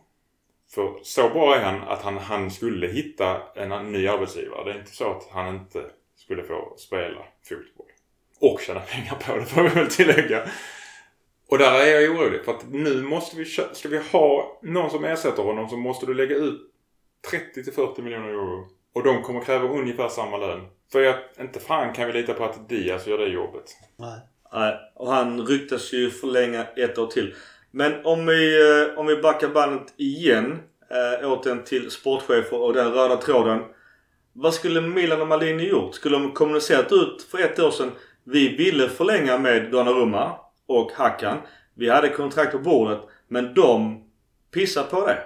För 0.74 1.00
så 1.04 1.30
bra 1.30 1.56
är 1.56 1.64
han 1.64 1.84
att 1.84 2.02
han, 2.02 2.18
han 2.18 2.52
skulle 2.52 2.88
hitta 2.88 3.42
en 3.56 3.92
ny 3.92 4.08
arbetsgivare. 4.08 4.64
Det 4.64 4.72
är 4.72 4.80
inte 4.80 4.96
så 4.96 5.12
att 5.12 5.28
han 5.32 5.56
inte 5.56 5.86
skulle 6.16 6.44
få 6.44 6.74
spela 6.78 7.26
fotboll. 7.50 7.88
Och 8.40 8.62
tjäna 8.62 8.80
pengar 8.80 9.16
på 9.16 9.36
det 9.36 9.46
får 9.46 9.64
vi 9.64 9.70
väl 9.70 9.90
tillägga. 9.90 10.48
Och 11.48 11.58
där 11.58 11.80
är 11.82 12.02
jag 12.02 12.12
orolig 12.12 12.46
för 12.46 12.52
att 12.52 12.72
nu 12.72 13.04
måste 13.04 13.38
vi, 13.38 13.46
ska 13.46 13.90
vi 13.90 13.98
ha 14.12 14.60
någon 14.62 14.90
som 14.90 15.04
ersätter 15.04 15.44
honom 15.44 15.70
så 15.70 15.78
måste 15.78 16.06
du 16.06 16.14
lägga 16.14 16.36
ut 16.36 16.62
30 17.30 17.64
till 17.64 17.74
40 17.74 18.02
miljoner 18.02 18.30
euro. 18.30 18.68
Och 18.94 19.04
de 19.04 19.24
kommer 19.24 19.42
kräva 19.42 19.68
ungefär 19.68 20.10
samma 20.10 20.38
lön. 20.38 20.68
För 20.92 21.00
jag, 21.00 21.16
inte 21.40 21.60
fan 21.60 21.94
kan 21.94 22.08
vi 22.08 22.14
lita 22.14 22.34
på 22.34 22.46
att 22.46 22.70
Diaz 22.70 23.08
gör 23.08 23.18
det 23.18 23.28
jobbet. 23.28 23.64
Nej. 23.98 24.20
Nej, 24.54 24.76
och 24.96 25.12
han 25.12 25.48
ryktas 25.48 25.94
ju 25.94 26.10
förlänga 26.10 26.66
ett 26.76 26.98
år 26.98 27.08
till. 27.08 27.36
Men 27.72 28.06
om 28.06 28.26
vi, 28.26 28.62
eh, 28.62 29.00
om 29.00 29.08
vi 29.08 29.22
backar 29.22 29.48
bandet 29.48 29.94
igen. 29.98 30.60
Äh, 30.92 31.32
återigen 31.32 31.64
till 31.64 31.92
sportchefer 31.92 32.62
och 32.62 32.74
den 32.74 32.94
röda 32.94 33.18
tråden. 33.18 33.64
Vad 34.34 34.54
skulle 34.54 34.82
Milan 34.82 35.22
och 35.22 35.28
Malini 35.28 35.70
gjort? 35.70 35.96
Skulle 35.96 36.18
de 36.18 36.32
kommunicerat 36.32 36.92
ut 36.92 37.28
för 37.32 37.40
ett 37.40 37.60
år 37.60 37.72
sedan? 37.72 37.92
Vi 38.24 38.56
ville 38.56 38.90
förlänga 38.90 39.38
med 39.38 39.72
Donnarumma 39.72 40.36
och 40.66 40.92
Hakan. 40.92 41.38
Vi 41.74 41.90
hade 41.90 42.10
kontrakt 42.10 42.52
på 42.52 42.60
bordet. 42.60 43.00
Men 43.28 43.54
de 43.54 44.04
pissar 44.54 44.84
på 44.84 45.08
det. 45.08 45.18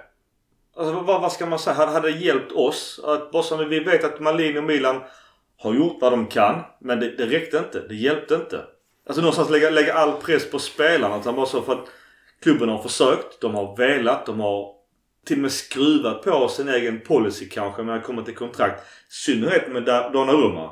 Alltså 0.78 0.93
vad, 0.93 1.21
vad 1.21 1.32
ska 1.32 1.45
man 1.45 1.59
säga? 1.59 1.76
Hade, 1.76 2.11
det 2.11 2.17
hjälpt 2.17 2.51
oss? 2.51 2.99
Att 3.03 3.32
bara 3.32 3.43
som 3.43 3.69
vi 3.69 3.80
vet 3.80 4.03
att 4.03 4.19
Malini 4.19 4.59
och 4.59 4.63
Milan 4.63 5.01
har 5.57 5.73
gjort 5.73 5.97
vad 6.01 6.11
de 6.11 6.28
kan. 6.28 6.61
Men 6.80 6.99
det, 6.99 7.17
det 7.17 7.26
räckte 7.26 7.57
inte. 7.57 7.88
Det 7.88 7.95
hjälpte 7.95 8.36
inte. 8.36 8.61
Alltså 9.07 9.21
någonstans 9.21 9.49
lägga, 9.49 9.69
lägga 9.69 9.93
all 9.93 10.11
press 10.11 10.51
på 10.51 10.59
spelarna. 10.59 11.19
Utan 11.19 11.36
bara 11.36 11.45
så 11.45 11.61
för 11.61 11.73
att 11.73 11.88
klubben 12.41 12.69
har 12.69 12.78
försökt. 12.80 13.41
De 13.41 13.55
har 13.55 13.78
velat. 13.78 14.26
De 14.26 14.39
har 14.39 14.76
till 15.26 15.38
och 15.38 15.41
med 15.41 15.51
skruvat 15.51 16.23
på 16.23 16.47
sin 16.47 16.69
egen 16.69 17.01
policy 17.01 17.49
kanske 17.49 17.84
när 17.84 17.93
det 17.93 18.01
kommer 18.01 18.21
till 18.21 18.36
kontrakt. 18.36 18.84
I 18.84 19.13
synnerhet 19.13 19.71
med 19.71 19.84
Donnarumma. 19.86 20.71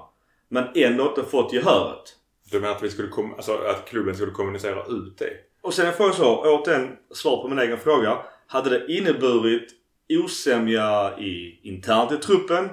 Men 0.49 0.67
ändå 0.75 1.07
inte 1.07 1.23
fått 1.23 1.53
gehöret. 1.53 2.15
Du 2.51 2.59
menar 2.59 2.75
att, 2.75 2.83
vi 2.83 2.89
skulle 2.89 3.07
kom, 3.07 3.33
alltså 3.33 3.53
att 3.53 3.89
klubben 3.89 4.15
skulle 4.15 4.31
kommunicera 4.31 4.85
ut 4.85 5.17
det? 5.17 5.29
Och 5.61 5.73
sen 5.73 5.93
får 5.93 6.05
jag 6.05 6.15
så, 6.15 6.43
återigen 6.45 6.97
svar 7.13 7.41
på 7.41 7.47
min 7.47 7.59
egen 7.59 7.79
fråga. 7.79 8.17
Hade 8.47 8.69
det 8.69 8.93
inneburit 8.93 9.82
osämja 10.09 11.19
i, 11.19 11.59
internt 11.63 12.11
i 12.11 12.17
truppen? 12.17 12.69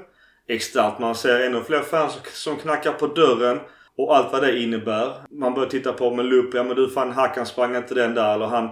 Externt 0.49 0.99
man 0.99 1.15
ser 1.15 1.47
ännu 1.47 1.61
fler 1.61 1.81
fans 1.81 2.19
som 2.33 2.57
knackar 2.57 2.93
på 2.93 3.07
dörren. 3.07 3.61
Och 3.97 4.17
allt 4.17 4.33
vad 4.33 4.43
det 4.43 4.63
innebär. 4.63 5.13
Man 5.31 5.55
börjar 5.55 5.69
titta 5.69 5.93
på 5.93 6.11
med 6.15 6.25
lupp. 6.25 6.55
Ja 6.55 6.63
men 6.63 6.77
du 6.77 6.91
fan 6.91 7.13
Hackan 7.13 7.47
sprang 7.47 7.77
inte 7.77 7.95
den 7.95 8.15
där. 8.15 8.35
Eller 8.35 8.47
han 8.47 8.71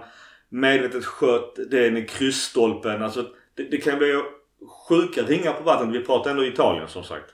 medvetet 0.49 1.05
sköt 1.05 1.71
den 1.71 1.97
i 1.97 2.05
kryssstolpen. 2.05 3.03
Alltså 3.03 3.25
det, 3.55 3.63
det 3.63 3.77
kan 3.77 3.97
bli 3.97 4.21
sjuka 4.87 5.21
ringar 5.21 5.53
på 5.53 5.63
vattnet. 5.63 6.01
Vi 6.01 6.05
pratar 6.05 6.31
ändå 6.31 6.45
Italien 6.45 6.87
som 6.87 7.03
sagt. 7.03 7.25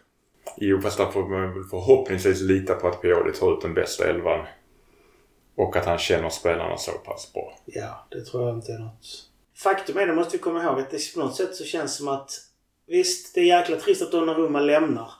Jo, 0.57 0.82
fast 0.82 0.97
där 0.97 1.05
får 1.05 1.30
man 1.30 1.69
förhoppningsvis 1.69 2.41
lita 2.41 2.73
på 2.73 2.88
att 2.88 3.01
Pioli 3.01 3.34
tar 3.34 3.53
ut 3.53 3.61
den 3.61 3.73
bästa 3.73 4.09
elvan. 4.09 4.45
Och 5.57 5.76
att 5.76 5.86
han 5.86 5.97
känner 5.97 6.30
spelarna 6.30 6.78
så 6.78 6.91
pass 6.91 7.34
bra. 7.34 7.57
Ja, 7.65 8.07
det 8.11 8.21
tror 8.21 8.47
jag 8.47 8.55
inte 8.55 8.71
är 8.71 8.80
något. 8.80 9.30
Faktum 9.58 9.97
är, 9.97 10.08
det 10.08 10.16
måste 10.16 10.38
vi 10.38 10.43
komma 10.43 10.64
ihåg, 10.64 10.80
att 10.80 10.91
det 10.91 11.14
på 11.14 11.20
något 11.20 11.36
sätt 11.36 11.56
så 11.56 11.64
känns 11.64 11.97
som 11.97 12.08
att 12.08 12.32
visst, 12.88 13.36
det 13.36 13.39
är 13.39 13.60
jäkla 13.60 13.76
trist 13.76 14.01
att 14.01 14.12
Donnarumma 14.12 14.60
lämnar. 14.60 15.12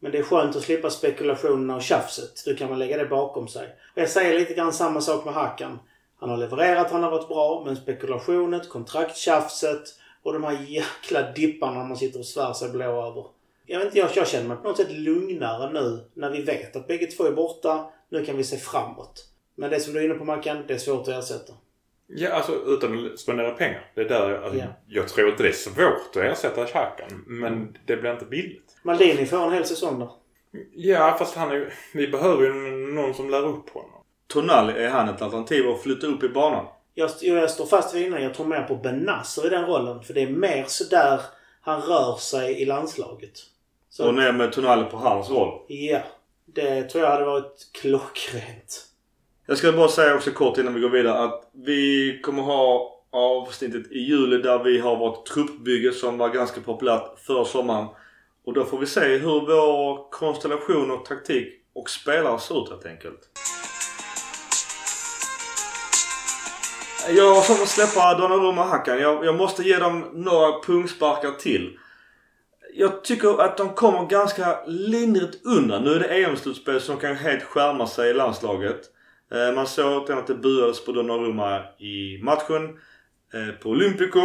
Men 0.00 0.12
det 0.12 0.18
är 0.18 0.22
skönt 0.22 0.56
att 0.56 0.62
slippa 0.62 0.90
spekulationerna 0.90 1.76
och 1.76 1.82
tjafset. 1.82 2.42
Du 2.44 2.56
kan 2.56 2.68
väl 2.68 2.78
lägga 2.78 2.96
det 2.96 3.06
bakom 3.06 3.48
sig. 3.48 3.68
Och 3.94 4.02
jag 4.02 4.10
säger 4.10 4.38
lite 4.38 4.54
grann 4.54 4.72
samma 4.72 5.00
sak 5.00 5.24
med 5.24 5.34
Hakan. 5.34 5.78
Han 6.20 6.30
har 6.30 6.36
levererat, 6.36 6.90
han 6.90 7.02
har 7.02 7.10
varit 7.10 7.28
bra, 7.28 7.62
men 7.66 7.76
spekulationet, 7.76 8.68
kontrakttjafset 8.68 9.82
och 10.22 10.32
de 10.32 10.44
här 10.44 10.66
jäkla 10.68 11.32
dipparna 11.32 11.84
man 11.84 11.96
sitter 11.96 12.18
och 12.18 12.26
svär 12.26 12.52
sig 12.52 12.70
blå 12.70 13.06
över. 13.06 13.26
Jag 13.66 13.78
vet 13.78 13.86
inte, 13.86 13.98
jag, 13.98 14.10
jag 14.14 14.28
känner 14.28 14.48
mig 14.48 14.56
på 14.56 14.68
något 14.68 14.76
sätt 14.76 14.90
lugnare 14.90 15.72
nu 15.72 16.10
när 16.14 16.30
vi 16.30 16.42
vet 16.42 16.76
att 16.76 16.86
bägge 16.86 17.06
två 17.06 17.24
är 17.24 17.32
borta. 17.32 17.90
Nu 18.08 18.24
kan 18.24 18.36
vi 18.36 18.44
se 18.44 18.56
framåt. 18.56 19.28
Men 19.54 19.70
det 19.70 19.80
som 19.80 19.92
du 19.92 20.00
är 20.00 20.04
inne 20.04 20.14
på 20.14 20.24
Mackan, 20.24 20.64
det 20.66 20.74
är 20.74 20.78
svårt 20.78 21.08
att 21.08 21.24
ersätta. 21.24 21.52
Ja, 22.10 22.30
alltså 22.30 22.52
utan 22.66 23.06
att 23.12 23.18
spendera 23.18 23.50
pengar. 23.50 23.90
Det 23.94 24.00
är 24.00 24.08
där 24.08 24.30
jag, 24.30 24.42
alltså, 24.44 24.58
Ja. 24.58 24.64
jag 24.86 25.08
tror 25.08 25.28
inte 25.30 25.42
det 25.42 25.48
är 25.48 25.52
svårt 25.52 26.16
att 26.16 26.16
ersätta 26.16 26.66
Xhakan. 26.66 27.24
Men 27.26 27.76
det 27.86 27.96
blir 27.96 28.12
inte 28.12 28.24
billigt. 28.24 28.76
Maldini 28.82 29.26
får 29.26 29.46
en 29.46 29.52
hel 29.52 29.64
säsong 29.64 29.98
där. 29.98 30.08
Ja, 30.72 31.16
fast 31.18 31.34
han 31.36 31.50
är. 31.50 31.74
Vi 31.94 32.08
behöver 32.08 32.44
ju 32.44 32.52
någon 32.94 33.14
som 33.14 33.30
lär 33.30 33.46
upp 33.46 33.70
honom. 33.70 33.90
Tonali, 34.26 34.72
är 34.84 34.88
han 34.88 35.08
ett 35.08 35.22
alternativ 35.22 35.68
att 35.68 35.82
flytta 35.82 36.06
upp 36.06 36.22
i 36.22 36.28
banan? 36.28 36.66
Jag, 36.94 37.10
jag 37.20 37.50
står 37.50 37.66
fast 37.66 37.94
vid 37.94 38.06
innan, 38.06 38.22
jag 38.22 38.34
tror 38.34 38.46
mer 38.46 38.62
på 38.62 38.74
Benasser 38.76 39.46
i 39.46 39.48
den 39.48 39.66
rollen. 39.66 40.02
För 40.02 40.14
det 40.14 40.22
är 40.22 40.28
mer 40.30 40.64
sådär 40.66 41.20
han 41.60 41.80
rör 41.82 42.16
sig 42.16 42.62
i 42.62 42.64
landslaget. 42.64 43.32
Så, 43.90 44.08
Och 44.08 44.14
ner 44.14 44.32
med 44.32 44.52
Tonali 44.52 44.84
på 44.90 44.96
hans 44.96 45.30
roll. 45.30 45.62
ja. 45.68 46.00
Det 46.54 46.82
tror 46.82 47.04
jag 47.04 47.10
hade 47.10 47.24
varit 47.24 47.70
klockrent. 47.82 48.84
Jag 49.50 49.58
ska 49.58 49.72
bara 49.72 49.88
säga 49.88 50.14
också 50.14 50.30
kort 50.30 50.58
innan 50.58 50.74
vi 50.74 50.80
går 50.80 50.88
vidare 50.88 51.18
att 51.18 51.50
vi 51.52 52.20
kommer 52.22 52.42
ha 52.42 52.94
avsnittet 53.10 53.92
i 53.92 53.98
juli 53.98 54.42
där 54.42 54.64
vi 54.64 54.78
har 54.78 54.96
vårt 54.96 55.26
truppbygge 55.26 55.92
som 55.92 56.18
var 56.18 56.28
ganska 56.28 56.60
populärt 56.60 57.18
förra 57.26 57.44
sommaren. 57.44 57.86
Och 58.46 58.52
då 58.54 58.64
får 58.64 58.78
vi 58.78 58.86
se 58.86 59.00
hur 59.00 59.40
vår 59.40 60.10
konstellation 60.10 60.90
och 60.90 61.04
taktik 61.04 61.48
och 61.74 61.90
spelare 61.90 62.38
ser 62.38 62.62
ut 62.62 62.70
helt 62.70 62.86
enkelt. 62.86 63.18
Jag 67.08 67.44
kommer 67.44 67.66
släppa 67.66 68.14
Donnarumma 68.14 68.62
och 68.62 68.68
Hackan. 68.68 68.98
Jag, 68.98 69.24
jag 69.24 69.36
måste 69.36 69.62
ge 69.62 69.76
dem 69.76 70.04
några 70.12 70.60
pungsparkar 70.66 71.30
till. 71.30 71.78
Jag 72.74 73.04
tycker 73.04 73.40
att 73.40 73.56
de 73.56 73.68
kommer 73.68 74.06
ganska 74.06 74.64
lindrigt 74.66 75.46
undan. 75.46 75.84
Nu 75.84 75.94
är 75.94 76.00
det 76.00 76.24
EM-slutspel 76.24 76.80
som 76.80 76.96
kan 76.96 77.16
helt 77.16 77.42
skärma 77.42 77.86
sig 77.86 78.10
i 78.10 78.14
landslaget. 78.14 78.80
Eh, 79.32 79.54
man 79.54 79.66
såg 79.66 80.02
återigen 80.02 80.18
att 80.18 80.26
det 80.26 80.34
buades 80.34 80.84
på 80.84 80.92
Donnarumma 80.92 81.60
i 81.78 82.18
matchen 82.22 82.78
eh, 83.34 83.54
på 83.62 83.70
Olympico. 83.70 84.20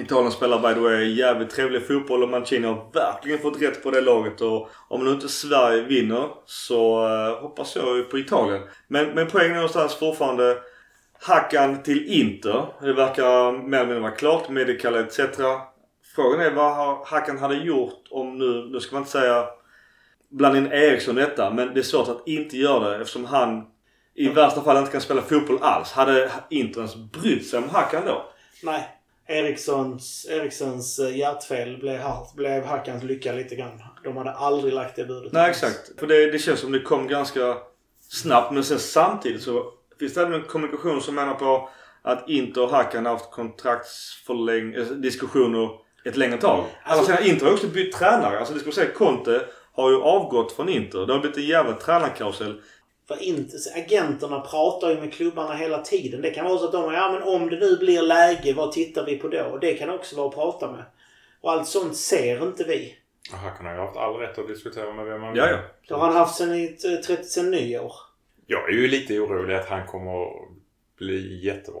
Italien 0.00 0.32
spelar 0.32 0.58
by 0.58 0.74
the 0.74 0.80
way 0.80 1.04
jävligt 1.04 1.50
trevlig 1.50 1.86
fotboll 1.86 2.22
och 2.22 2.28
Mancini 2.28 2.66
har 2.66 2.90
verkligen 2.92 3.38
fått 3.38 3.62
rätt 3.62 3.82
på 3.82 3.90
det 3.90 4.00
laget. 4.00 4.40
Och 4.40 4.70
om 4.88 5.04
nu 5.04 5.10
inte 5.10 5.28
Sverige 5.28 5.82
vinner 5.82 6.28
så 6.46 7.06
eh, 7.06 7.42
hoppas 7.42 7.76
jag 7.76 7.96
ju 7.96 8.04
på 8.04 8.18
Italien. 8.18 8.62
Men, 8.88 9.14
men 9.14 9.26
poängen 9.26 9.50
är 9.50 9.56
någonstans 9.56 9.94
fortfarande 9.94 10.58
Hackan 11.20 11.82
till 11.82 12.06
Inter. 12.06 12.66
Det 12.80 12.92
verkar 12.92 13.52
mer 13.52 13.78
eller 13.78 13.86
mindre 13.86 14.00
vara 14.00 14.10
klart. 14.10 14.48
Medical 14.48 14.94
etc. 14.94 15.20
Frågan 16.14 16.40
är 16.40 16.50
vad 16.50 17.06
Hackan 17.06 17.38
hade 17.38 17.54
gjort 17.54 18.06
om 18.10 18.38
nu, 18.38 18.68
nu 18.72 18.80
ska 18.80 18.94
man 18.94 19.02
inte 19.02 19.12
säga 19.12 19.46
blanda 20.30 20.58
in 20.58 20.72
Eriksson 20.72 21.18
i 21.18 21.20
detta. 21.20 21.50
Men 21.50 21.74
det 21.74 21.80
är 21.80 21.84
svårt 21.84 22.08
att 22.08 22.28
inte 22.28 22.56
göra 22.56 22.88
det 22.88 22.96
eftersom 22.96 23.24
han 23.24 23.66
i 24.14 24.28
värsta 24.28 24.62
fall 24.62 24.76
inte 24.76 24.92
kan 24.92 25.00
spela 25.00 25.22
fotboll 25.22 25.58
alls. 25.62 25.92
Hade 25.92 26.30
Inter 26.50 26.80
ens 26.80 26.96
brytt 26.96 27.46
sig 27.50 27.58
om 27.58 27.68
Hackan 27.70 28.02
då? 28.06 28.24
Nej. 28.62 28.98
Erikssons, 29.28 30.26
Erikssons 30.30 30.98
eh, 30.98 31.16
hjärtfel 31.16 31.78
blev, 31.78 32.00
blev 32.36 32.64
Hackans 32.64 33.02
lycka 33.02 33.32
lite 33.32 33.54
grann. 33.56 33.82
De 34.04 34.16
hade 34.16 34.32
aldrig 34.32 34.74
lagt 34.74 34.96
det 34.96 35.04
budet. 35.04 35.32
Nej 35.32 35.50
exakt. 35.50 36.00
För 36.00 36.06
det, 36.06 36.30
det 36.30 36.38
känns 36.38 36.60
som 36.60 36.72
det 36.72 36.80
kom 36.80 37.08
ganska 37.08 37.56
snabbt. 38.10 38.52
Men 38.52 38.64
sen 38.64 38.78
samtidigt 38.78 39.42
så 39.42 39.64
finns 39.98 40.14
det 40.14 40.20
även 40.22 40.32
en 40.34 40.42
kommunikation 40.42 41.00
som 41.00 41.14
menar 41.14 41.34
på 41.34 41.68
att 42.02 42.28
Inter 42.28 42.62
och 42.62 42.70
Hakan 42.70 43.06
haft 43.06 43.30
kontraktsförläng... 43.30 44.74
eh, 44.74 44.86
diskussioner 44.86 45.68
ett 46.04 46.16
längre 46.16 46.36
tag. 46.38 46.64
Alltså, 46.84 47.12
Alltså- 47.12 47.28
Inter 47.28 47.46
har 47.46 47.52
också 47.52 47.66
bytt 47.66 47.92
tränare. 47.92 48.38
Alltså 48.38 48.54
det 48.54 48.60
ska 48.60 48.72
säga, 48.72 48.90
Conte 48.94 49.42
har 49.72 49.90
ju 49.90 49.96
avgått 50.02 50.52
från 50.52 50.68
Inter. 50.68 51.06
Det 51.06 51.12
har 51.12 51.20
blivit 51.20 51.38
en 51.38 51.44
jävla 51.46 51.72
tränarkarusell. 51.72 52.60
För 53.08 53.22
inte, 53.22 53.56
agenterna 53.76 54.40
pratar 54.40 54.90
ju 54.90 55.00
med 55.00 55.12
klubbarna 55.12 55.54
hela 55.54 55.78
tiden. 55.78 56.22
Det 56.22 56.30
kan 56.30 56.44
vara 56.44 56.58
så 56.58 56.64
att 56.64 56.72
de 56.72 56.92
ja 56.94 57.12
men 57.12 57.22
om 57.22 57.50
det 57.50 57.58
nu 57.58 57.76
blir 57.76 58.02
läge, 58.02 58.52
vad 58.54 58.72
tittar 58.72 59.06
vi 59.06 59.16
på 59.16 59.28
då? 59.28 59.42
Och 59.44 59.60
det 59.60 59.74
kan 59.74 59.90
också 59.90 60.16
vara 60.16 60.28
att 60.28 60.34
prata 60.34 60.72
med. 60.72 60.84
Och 61.40 61.52
allt 61.52 61.68
sånt 61.68 61.96
ser 61.96 62.42
inte 62.42 62.64
vi. 62.64 62.96
Och 63.32 63.38
Hakan 63.38 63.66
har 63.66 63.72
ju 63.74 63.80
haft 63.80 63.96
all 63.96 64.14
rätt 64.14 64.38
att 64.38 64.48
diskutera 64.48 64.92
med 64.92 65.04
vem 65.06 65.20
man 65.20 65.36
Ja, 65.36 65.48
ja. 65.50 65.58
Det 65.88 65.94
har 65.94 66.06
han 66.06 66.16
haft 66.16 66.36
sen, 66.36 66.54
i, 66.54 66.68
30, 67.06 67.24
sen 67.24 67.50
nyår. 67.50 67.92
Jag 68.46 68.68
är 68.68 68.72
ju 68.72 68.88
lite 68.88 69.18
orolig 69.20 69.54
att 69.54 69.68
han 69.68 69.86
kommer 69.86 70.22
att 70.26 70.48
bli 70.98 71.44
jättebra. 71.44 71.80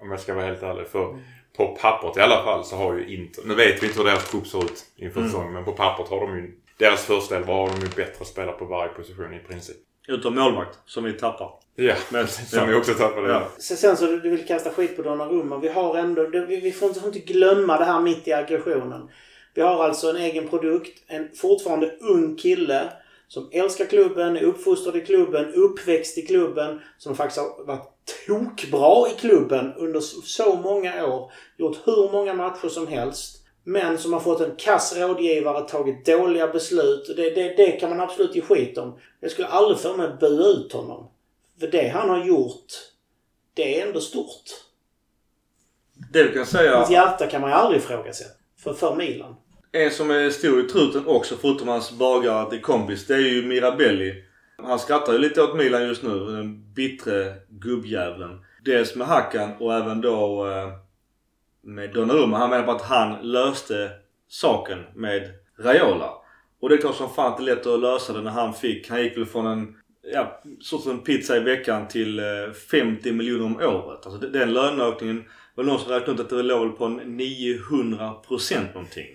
Om 0.00 0.10
jag 0.10 0.20
ska 0.20 0.34
vara 0.34 0.44
helt 0.46 0.62
ärlig. 0.62 0.86
För 0.86 1.18
på 1.56 1.76
pappret 1.80 2.16
i 2.16 2.20
alla 2.20 2.44
fall 2.44 2.64
så 2.64 2.76
har 2.76 2.94
ju 2.94 3.16
inte... 3.16 3.40
Nu 3.44 3.54
vet 3.54 3.82
vi 3.82 3.86
inte 3.86 3.98
hur 3.98 4.06
deras 4.06 4.30
trupp 4.30 4.46
ser 4.46 4.64
ut 4.64 4.84
inför 4.96 5.20
Mm. 5.20 5.30
säsongen. 5.30 5.52
Men 5.52 5.64
på 5.64 5.72
pappret 5.72 6.08
har 6.08 6.20
de 6.20 6.36
ju... 6.36 6.52
Deras 6.76 7.04
första 7.04 7.36
elva 7.36 7.52
har 7.52 7.66
de 7.68 7.80
ju 7.80 7.88
bättre 7.88 8.24
spelare 8.24 8.56
på 8.56 8.64
varje 8.64 8.92
position 8.92 9.34
i 9.34 9.38
princip. 9.38 9.76
Utom 10.08 10.34
målvakt, 10.34 10.78
som 10.86 11.04
vi 11.04 11.12
tappar. 11.12 11.50
Ja, 11.74 11.94
Men- 12.10 12.28
som 12.28 12.68
vi 12.68 12.74
också 12.74 12.94
tappade. 12.94 13.28
Ja. 13.32 13.48
Sen, 13.58 13.76
sen 13.76 13.96
så 13.96 14.06
du 14.06 14.30
vill 14.30 14.46
kasta 14.46 14.70
skit 14.70 14.96
på 14.96 15.02
Donnarumma. 15.02 15.58
Vi 15.58 15.68
har 15.68 15.96
ändå... 15.96 16.26
Vi, 16.26 16.60
vi 16.60 16.72
får 16.72 16.88
inte, 16.88 17.00
får 17.00 17.16
inte 17.16 17.32
glömma 17.32 17.78
det 17.78 17.84
här 17.84 18.00
mitt 18.00 18.28
i 18.28 18.32
aggressionen. 18.32 19.08
Vi 19.54 19.62
har 19.62 19.84
alltså 19.84 20.10
en 20.10 20.16
egen 20.16 20.48
produkt. 20.48 21.02
En 21.06 21.28
fortfarande 21.34 21.96
ung 22.00 22.36
kille. 22.36 22.92
Som 23.28 23.48
älskar 23.52 23.84
klubben, 23.84 24.36
är 24.36 24.42
uppfostrad 24.42 24.96
i 24.96 25.00
klubben, 25.00 25.54
uppväxt 25.54 26.18
i 26.18 26.22
klubben. 26.22 26.80
Som 26.98 27.16
faktiskt 27.16 27.40
har 27.40 27.66
varit 27.66 27.88
tokbra 28.26 29.08
i 29.08 29.20
klubben 29.20 29.72
under 29.76 30.00
så, 30.00 30.22
så 30.22 30.56
många 30.56 31.06
år. 31.06 31.32
Gjort 31.56 31.78
hur 31.84 32.12
många 32.12 32.34
matcher 32.34 32.68
som 32.68 32.86
helst. 32.86 33.39
Men 33.64 33.98
som 33.98 34.12
har 34.12 34.20
fått 34.20 34.40
en 34.40 34.56
kass 34.56 34.96
rådgivare, 34.96 35.68
tagit 35.68 36.06
dåliga 36.06 36.48
beslut. 36.48 37.16
Det, 37.16 37.30
det, 37.30 37.54
det 37.56 37.70
kan 37.70 37.90
man 37.90 38.00
absolut 38.00 38.34
ge 38.34 38.42
skit 38.42 38.78
om. 38.78 38.98
Jag 39.20 39.30
skulle 39.30 39.48
aldrig 39.48 39.78
för 39.78 39.96
mig 39.96 40.08
bua 40.20 40.46
ut 40.46 40.72
honom. 40.72 41.10
För 41.60 41.66
det 41.66 41.88
han 41.88 42.08
har 42.08 42.24
gjort, 42.24 42.66
det 43.54 43.80
är 43.80 43.86
ändå 43.86 44.00
stort. 44.00 44.44
Det 46.12 46.22
du 46.22 46.32
kan 46.32 46.46
säga... 46.46 46.76
Hans 46.76 46.90
hjärta 46.90 47.26
kan 47.26 47.40
man 47.40 47.50
ju 47.50 47.56
aldrig 47.56 47.82
ifrågasätta. 47.82 48.30
För, 48.62 48.72
för 48.72 48.96
Milan. 48.96 49.36
En 49.72 49.90
som 49.90 50.10
är 50.10 50.30
stor 50.30 50.60
i 50.60 50.68
truten 50.68 51.06
också, 51.06 51.36
förutom 51.40 51.68
hans 51.68 51.92
bagare 51.92 52.50
till 52.50 52.60
kompis, 52.60 53.06
det 53.06 53.14
är 53.14 53.18
ju 53.18 53.46
Mirabelli. 53.46 54.24
Han 54.56 54.78
skrattar 54.78 55.12
ju 55.12 55.18
lite 55.18 55.42
åt 55.42 55.56
Milan 55.56 55.86
just 55.86 56.02
nu, 56.02 56.26
den 56.26 56.72
bittre 56.74 57.34
gubbjäveln. 57.48 58.44
Dels 58.64 58.94
med 58.94 59.06
Hakan 59.06 59.52
och 59.60 59.74
även 59.74 60.00
då 60.00 60.46
eh, 60.46 60.68
med 61.62 61.94
Donnarumma. 61.94 62.38
Han 62.38 62.50
menar 62.50 62.64
på 62.64 62.72
att 62.72 62.82
han 62.82 63.18
löste 63.22 63.90
saken 64.28 64.78
med 64.94 65.30
Raiola. 65.58 66.10
Och 66.60 66.68
det 66.68 66.74
är 66.74 66.78
klart 66.78 66.96
som 66.96 67.10
fan 67.10 67.32
inte 67.32 67.42
lätt 67.42 67.66
att 67.66 67.80
lösa 67.80 68.12
det 68.12 68.22
när 68.22 68.30
han 68.30 68.54
fick, 68.54 68.90
han 68.90 69.02
gick 69.02 69.16
väl 69.16 69.26
från 69.26 69.46
en 69.46 69.76
ja, 70.12 70.42
sorts 70.60 70.86
en 70.86 70.98
pizza 70.98 71.36
i 71.36 71.40
veckan 71.40 71.88
till 71.88 72.18
eh, 72.18 72.52
50 72.70 73.12
miljoner 73.12 73.44
om 73.44 73.56
året. 73.56 74.06
Alltså 74.06 74.28
den 74.28 74.52
löneökningen 74.52 75.24
var 75.54 75.64
någon 75.64 75.78
som 75.78 75.92
räknade 75.92 76.12
ut 76.12 76.20
att 76.20 76.30
det 76.38 76.42
låg 76.42 76.60
väl 76.60 76.70
på 76.70 76.88
900 76.88 78.10
procent 78.28 78.74
någonting. 78.74 79.06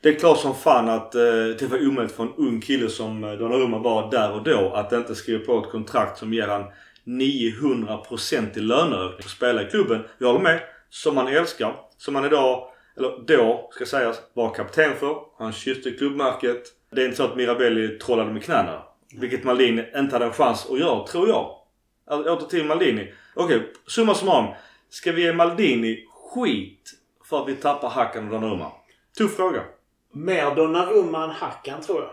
Det 0.00 0.08
är 0.08 0.14
klart 0.14 0.38
som 0.38 0.54
fan 0.54 0.88
att 0.88 1.14
eh, 1.14 1.22
det 1.58 1.70
var 1.70 1.86
omöjligt 1.86 2.16
för 2.16 2.22
en 2.22 2.34
ung 2.36 2.60
kille 2.60 2.88
som 2.88 3.24
eh, 3.24 3.32
Donnarumma 3.32 3.78
var 3.78 4.10
där 4.10 4.32
och 4.32 4.42
då 4.42 4.72
att 4.74 4.92
inte 4.92 5.14
skriva 5.14 5.44
på 5.44 5.58
ett 5.58 5.70
kontrakt 5.70 6.18
som 6.18 6.34
ger 6.34 6.48
han 6.48 6.64
900% 7.04 8.58
i 8.58 8.60
löneökning 8.60 9.22
för 9.22 9.24
att 9.24 9.36
spela 9.36 9.62
i 9.62 9.70
klubben. 9.70 10.04
Jag 10.18 10.26
håller 10.26 10.40
med. 10.40 10.60
Som 10.94 11.16
han 11.16 11.28
älskar. 11.28 11.76
Som 11.96 12.14
han 12.14 12.24
idag, 12.24 12.68
eller 12.96 13.24
då 13.26 13.68
ska 13.72 13.86
sägas, 13.86 14.22
var 14.32 14.54
kapten 14.54 14.96
för. 14.96 15.16
Han 15.38 15.52
kysste 15.52 15.90
klubbmärket. 15.90 16.62
Det 16.90 17.00
är 17.00 17.04
inte 17.04 17.16
så 17.16 17.24
att 17.24 17.36
Mirabelli 17.36 17.98
trollade 17.98 18.32
med 18.32 18.44
knäna. 18.44 18.82
Vilket 19.20 19.44
Maldini 19.44 19.84
inte 19.96 20.14
hade 20.14 20.24
en 20.24 20.32
chans 20.32 20.66
att 20.70 20.78
göra, 20.78 21.06
tror 21.06 21.28
jag. 21.28 21.56
Alltså, 22.06 22.32
åter 22.32 22.46
till 22.46 22.64
Maldini. 22.64 23.12
Okej, 23.34 23.72
summa 23.86 24.14
summarum. 24.14 24.54
Ska 24.88 25.12
vi 25.12 25.22
ge 25.22 25.32
Maldini 25.32 26.06
skit 26.10 26.90
för 27.28 27.42
att 27.42 27.48
vi 27.48 27.54
tappar 27.54 27.88
Hakan 27.88 28.24
och 28.24 28.30
Donnarumma? 28.30 28.72
Tuff 29.18 29.36
fråga. 29.36 29.62
Mer 30.12 30.54
Donnarumma 30.54 31.24
än 31.24 31.30
Hackan 31.30 31.80
tror 31.80 32.00
jag. 32.00 32.10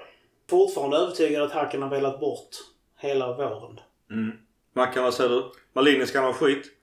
Fortfarande 0.49 0.97
övertygad 0.97 1.43
att 1.43 1.51
Hackan 1.51 1.81
har 1.81 1.89
velat 1.89 2.19
bort 2.19 2.49
hela 2.97 3.37
våren. 3.37 3.79
Mm. 4.11 4.31
Mackan, 4.73 5.03
vad 5.03 5.13
säger 5.13 5.29
du? 5.29 5.51
Maldini 5.73 6.07
ska 6.07 6.19
ha 6.19 6.33
skit. 6.33 6.78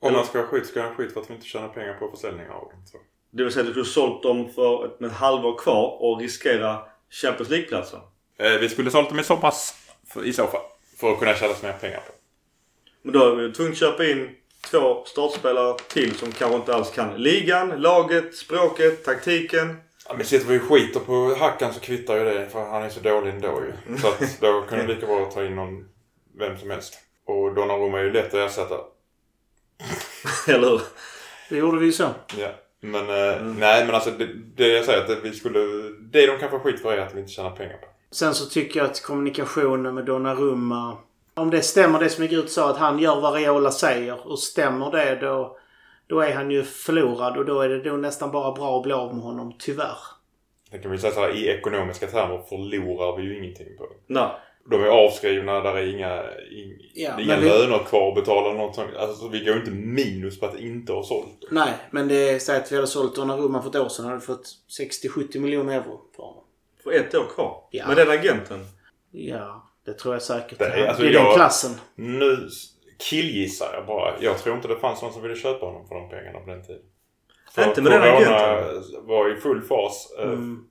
Om 0.00 0.12
man 0.12 0.26
ska 0.26 0.38
ha 0.38 0.46
skit 0.46 0.66
ska 0.66 0.80
han 0.80 0.88
ha 0.88 0.96
skit 0.96 1.12
för 1.12 1.20
att 1.20 1.30
vi 1.30 1.34
inte 1.34 1.46
tjänar 1.46 1.68
pengar 1.68 1.94
på 1.94 2.10
försäljning 2.10 2.48
av 2.48 2.60
dem. 2.60 2.82
Så. 2.86 2.98
Det 3.30 3.42
vill 3.44 3.52
säga 3.52 3.60
att 3.60 3.66
du 3.66 3.72
skulle 3.72 3.84
sålt 3.84 4.22
dem 4.22 4.48
för 4.54 4.86
ett, 4.86 5.00
med 5.00 5.10
ett 5.10 5.16
halvår 5.16 5.58
kvar 5.58 6.02
och 6.02 6.20
riskera 6.20 6.78
Champions 7.10 7.50
League-platsen. 7.50 8.00
Eh, 8.38 8.52
vi 8.52 8.68
skulle 8.68 8.90
sålt 8.90 9.08
dem 9.08 9.18
i 9.18 9.24
somras 9.24 9.74
för, 10.06 10.24
i 10.24 10.32
så 10.32 10.46
fall. 10.46 10.60
För 11.00 11.12
att 11.12 11.18
kunna 11.18 11.34
tjäna 11.34 11.54
mer 11.62 11.72
pengar 11.72 12.00
på. 12.06 12.12
Men 13.02 13.12
då 13.12 13.26
är 13.26 13.34
vi 13.36 13.52
tvungna 13.52 13.72
att 13.72 13.78
köpa 13.78 14.04
in 14.04 14.30
två 14.70 15.04
startspelare 15.04 15.78
till 15.88 16.14
som 16.14 16.32
kanske 16.32 16.56
inte 16.56 16.74
alls 16.74 16.90
kan 16.90 17.22
ligan, 17.22 17.68
laget, 17.68 18.34
språket, 18.34 19.04
taktiken. 19.04 19.76
Ja, 20.08 20.14
men 20.16 20.26
sitter 20.26 20.46
vi 20.46 20.58
och 20.58 20.62
skiter 20.62 21.00
på 21.00 21.36
Hackan 21.38 21.74
så 21.74 21.80
kvittar 21.80 22.16
ju 22.16 22.24
det 22.24 22.48
för 22.52 22.64
han 22.64 22.82
är 22.82 22.88
så 22.88 23.00
dålig 23.00 23.30
ändå 23.30 23.62
ju. 23.64 23.96
Så 23.98 24.08
att 24.08 24.40
då 24.40 24.60
kan 24.60 24.78
det 24.78 24.86
lika 24.86 25.06
bra 25.06 25.30
ta 25.34 25.44
in 25.44 25.56
någon, 25.56 25.88
vem 26.38 26.58
som 26.58 26.70
helst. 26.70 26.98
Och 27.24 27.54
Donnarumma 27.54 27.98
är 27.98 28.04
ju 28.04 28.12
lätt 28.12 28.34
att 28.34 28.50
ersätta. 28.50 28.74
Eller 30.48 30.68
hur? 30.68 30.80
Det 31.48 31.56
gjorde 31.56 31.78
vi 31.78 31.86
ju 31.86 31.92
så. 31.92 32.08
Ja. 32.38 32.48
Men 32.80 33.00
eh, 33.00 33.42
nej 33.42 33.86
men 33.86 33.94
alltså 33.94 34.10
det, 34.10 34.28
det 34.56 34.68
jag 34.68 34.84
säger 34.84 35.04
att 35.04 35.24
vi 35.24 35.32
skulle... 35.32 35.58
Det 36.00 36.26
de 36.26 36.38
kan 36.38 36.50
få 36.50 36.58
skit 36.58 36.82
för 36.82 36.92
är 36.92 36.98
att 36.98 37.14
vi 37.14 37.20
inte 37.20 37.32
tjänar 37.32 37.50
pengar 37.50 37.76
på. 37.76 37.86
Sen 38.10 38.34
så 38.34 38.46
tycker 38.48 38.80
jag 38.80 38.90
att 38.90 39.02
kommunikationen 39.02 39.94
med 39.94 40.04
Donnarumma... 40.04 40.96
Om 41.34 41.50
det 41.50 41.62
stämmer 41.62 42.00
det 42.00 42.10
som 42.10 42.24
ut 42.24 42.50
sa 42.50 42.70
att 42.70 42.76
han 42.76 42.98
gör 42.98 43.20
vad 43.20 43.34
Raiola 43.34 43.70
säger 43.70 44.28
och 44.28 44.38
stämmer 44.38 44.90
det 44.90 45.14
då... 45.20 45.58
Då 46.06 46.20
är 46.20 46.34
han 46.34 46.50
ju 46.50 46.62
förlorad 46.62 47.36
och 47.36 47.44
då 47.44 47.60
är 47.60 47.68
det 47.68 47.82
då 47.82 47.96
nästan 47.96 48.30
bara 48.30 48.52
bra 48.52 48.76
att 48.76 48.82
bli 48.82 48.92
av 48.92 49.14
med 49.14 49.24
honom, 49.24 49.54
tyvärr. 49.58 49.98
Det 50.70 50.78
kan 50.78 50.90
vi 50.90 50.98
säga 50.98 51.12
så 51.12 51.20
här, 51.20 51.36
i 51.36 51.48
ekonomiska 51.48 52.06
termer 52.06 52.42
förlorar 52.48 53.16
vi 53.16 53.22
ju 53.22 53.38
ingenting 53.38 53.76
på 53.78 53.86
det. 53.86 54.14
Nej. 54.14 54.30
De 54.70 54.82
är 54.82 54.88
avskrivna, 54.88 55.60
där 55.60 55.74
är 55.76 55.86
inga, 55.94 56.22
in, 56.50 56.78
Ja, 56.94 57.10
det 57.16 57.22
är 57.22 57.24
inga 57.24 57.36
vi- 57.36 57.48
löner 57.48 57.78
kvar 57.84 58.08
att 58.08 58.14
betala 58.14 58.52
något 58.52 58.74
sånt. 58.74 58.96
Alltså 58.96 59.16
så 59.16 59.28
vi 59.28 59.38
går 59.44 59.54
ju 59.54 59.58
inte 59.60 59.70
minus 59.70 60.40
på 60.40 60.46
att 60.46 60.58
inte 60.60 60.92
ha 60.92 61.02
sålt. 61.04 61.44
Nej, 61.50 61.72
men 61.90 62.08
det 62.08 62.30
är 62.30 62.38
så 62.38 62.52
att 62.52 62.72
vi 62.72 62.76
hade 62.76 62.86
sålt 62.88 63.14
Donnarumma 63.16 63.62
för 63.62 63.68
ett 63.70 63.76
år 63.76 63.88
sedan 63.88 64.04
hade 64.04 64.16
vi 64.18 64.24
fått 64.26 64.46
60-70 64.80 65.38
miljoner 65.38 65.74
euro 65.74 66.00
för 66.16 66.22
honom. 66.22 66.44
För 66.84 66.92
ett 66.92 67.14
år 67.14 67.24
kvar. 67.34 67.62
Ja. 67.70 67.86
Med 67.88 67.96
den 67.96 68.10
agenten. 68.10 68.64
Ja, 69.10 69.68
det 69.86 69.92
tror 69.92 70.14
jag 70.14 70.22
säkert. 70.22 70.58
Det 70.58 70.64
Det 70.64 70.70
är- 70.74 70.84
är, 70.84 70.86
alltså, 70.88 71.02
den 71.02 71.12
jag- 71.12 71.34
klassen. 71.34 71.70
Nu 71.94 72.48
killgissar 73.10 73.70
jag 73.74 73.86
bara. 73.86 74.14
Jag 74.20 74.38
tror 74.38 74.56
inte 74.56 74.68
det 74.68 74.76
fanns 74.76 75.02
någon 75.02 75.12
som 75.12 75.22
ville 75.22 75.36
köpa 75.36 75.66
honom 75.66 75.88
för 75.88 75.94
de 75.94 76.08
pengarna 76.08 76.38
på 76.40 76.50
den 76.50 76.62
tiden. 76.66 76.82
Inte 77.68 77.82
med 77.82 77.92
den 77.92 78.02
agenten. 78.02 78.82
var 79.06 79.36
i 79.36 79.40
full 79.40 79.62
fas. 79.62 80.12
eh, 80.18 80.24
Mm. 80.24 80.64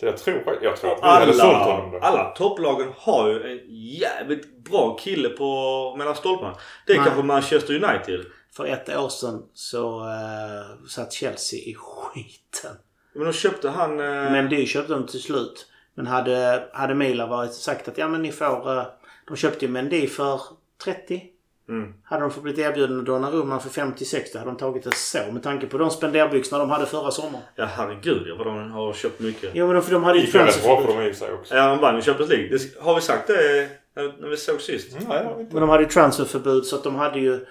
Så 0.00 0.06
jag 0.06 0.16
tror, 0.16 0.58
jag 0.62 0.76
tror 0.76 0.92
att 0.92 0.98
vi 1.02 1.06
hade 1.06 1.32
sålt 1.32 1.52
honom 1.52 1.86
Alla, 1.86 1.98
då. 2.00 2.06
alla 2.06 2.24
topplagen 2.30 2.92
har 2.96 3.28
ju 3.28 3.52
en 3.52 3.60
jävligt 3.76 4.64
bra 4.64 4.96
kille 4.96 5.28
på 5.28 5.94
mellan 5.98 6.14
stolparna. 6.14 6.54
Det 6.86 6.92
är 6.92 6.96
Nej. 6.96 7.04
kanske 7.06 7.22
Manchester 7.22 7.74
United. 7.84 8.24
För 8.56 8.64
ett 8.64 8.96
år 8.96 9.08
sedan 9.08 9.42
så 9.54 10.00
uh, 10.00 10.86
satt 10.88 11.12
Chelsea 11.12 11.60
i 11.60 11.74
skiten. 11.74 12.76
Men 13.12 13.24
de 13.24 13.32
köpte 13.32 13.68
han... 13.68 13.90
Eh, 14.00 14.06
Men 14.06 14.48
det 14.48 14.66
köpte 14.66 14.92
de 14.92 15.06
till 15.06 15.22
slut. 15.22 15.66
Men 15.94 16.06
hade, 16.06 16.68
hade 16.72 16.94
Milan 16.94 17.28
varit 17.28 17.54
sagt 17.54 17.88
att 17.88 17.98
ja 17.98 18.08
men 18.08 18.22
ni 18.22 18.32
får... 18.32 18.78
eh, 18.78 18.84
de 19.26 19.36
köpte 19.36 19.64
ju 19.64 19.70
Mendy 19.70 20.06
för 20.06 20.40
30. 20.84 21.22
Mm. 21.68 21.92
Hade 22.04 22.22
de 22.22 22.30
fått 22.30 22.42
blivit 22.42 22.58
erbjudna 22.58 23.02
Donnarumma 23.02 23.58
för 23.60 23.68
50-60 23.82 24.38
hade 24.38 24.50
de 24.50 24.56
tagit 24.56 24.84
det 24.84 24.94
så. 24.94 25.18
Med 25.32 25.42
tanke 25.42 25.66
på 25.66 25.78
de 25.78 25.90
spenderbyxorna 25.90 26.58
de 26.58 26.70
hade 26.70 26.86
förra 26.86 27.10
sommaren. 27.10 27.44
Ja 27.54 27.64
herregud 27.64 28.36
vad 28.38 28.46
de 28.46 28.70
har 28.70 28.92
köpt 28.92 29.20
mycket. 29.20 29.50
Jo 29.54 29.66
men 29.66 29.74
de, 29.76 29.82
för 29.82 29.92
de 29.92 30.04
hade 30.04 30.18
ju 30.18 30.24
gick 30.24 30.34
ju 30.34 30.40
rätt 30.40 30.62
bra 30.64 30.76
för 30.76 30.84
transferförbud. 30.84 31.04
dem 31.04 31.10
i 31.12 31.14
sig 31.14 31.32
också. 31.32 31.54
Ja, 31.54 31.68
de 31.68 31.78
vann 31.78 31.96
ju 31.96 32.02
Champions 32.02 32.30
League. 32.30 32.48
Det, 32.48 32.80
har 32.84 32.94
vi 32.94 33.00
sagt 33.00 33.26
det 33.26 33.68
när 33.96 34.14
när 34.20 34.28
vi 34.28 34.36
såg 34.36 34.60
sist? 34.60 34.92
Mm, 34.96 35.08
nej, 35.08 35.18
jag 35.18 35.30
vet 35.30 35.40
inte. 35.40 35.54
Men 35.54 35.60
de 35.60 35.70
hade 35.70 35.82
ju 35.82 35.88
transferförbud 35.88 36.64
så 36.66 36.76
att 36.76 36.84
de 36.84 36.94
hade 36.94 37.18
ju... 37.18 37.46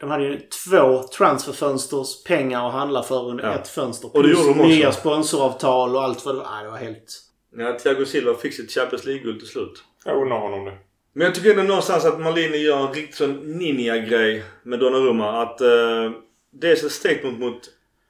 De 0.00 0.10
hade 0.10 0.24
ju 0.24 0.40
två 0.40 1.02
transferfönsters 1.02 2.24
pengar 2.24 2.66
att 2.66 2.72
handla 2.72 3.02
för 3.02 3.24
under 3.28 3.44
Ja. 3.44 3.54
ett 3.54 3.68
fönster. 3.68 4.16
Och 4.16 4.22
det 4.22 4.28
gjorde 4.28 4.42
de 4.42 4.50
också. 4.50 4.62
nya 4.62 4.92
sponsoravtal 4.92 5.96
och 5.96 6.02
allt 6.02 6.24
vad 6.24 6.34
det 6.34 6.38
var. 6.38 6.46
Nej, 6.54 6.64
det 6.64 6.70
var 6.70 6.78
helt... 6.78 7.22
Ja, 7.56 7.78
Thiago 7.78 8.04
Silva 8.04 8.34
fick 8.34 8.54
sitt 8.54 8.70
Champions 8.70 9.04
League-guld 9.04 9.38
till 9.38 9.48
slut. 9.48 9.84
Jag 10.04 10.22
undrar 10.22 10.38
honom 10.38 10.64
det. 10.64 10.78
Men 11.16 11.24
jag 11.24 11.34
tycker 11.34 11.50
ändå 11.50 11.62
någonstans 11.62 12.04
att 12.04 12.20
Malini 12.20 12.58
gör 12.58 12.86
en 12.86 12.94
riktigt 12.94 13.14
sån 13.14 13.58
ninja-grej 13.58 14.44
med 14.62 14.78
Donnarumma. 14.78 15.42
Att 15.42 15.60
eh, 15.60 16.10
det 16.52 16.68
är 16.68 16.72
ett 16.72 16.92
statement 16.92 17.38
mot 17.38 17.60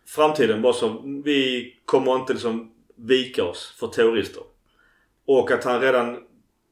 framtiden. 0.09 0.63
Bara 0.63 0.73
så 0.73 1.03
vi 1.25 1.73
kommer 1.85 2.17
inte 2.17 2.33
liksom 2.33 2.73
vika 2.97 3.45
oss 3.45 3.75
för 3.81 3.87
terrorister. 3.87 4.43
Och 5.27 5.51
att 5.51 5.65
han 5.65 5.81
redan 5.81 6.19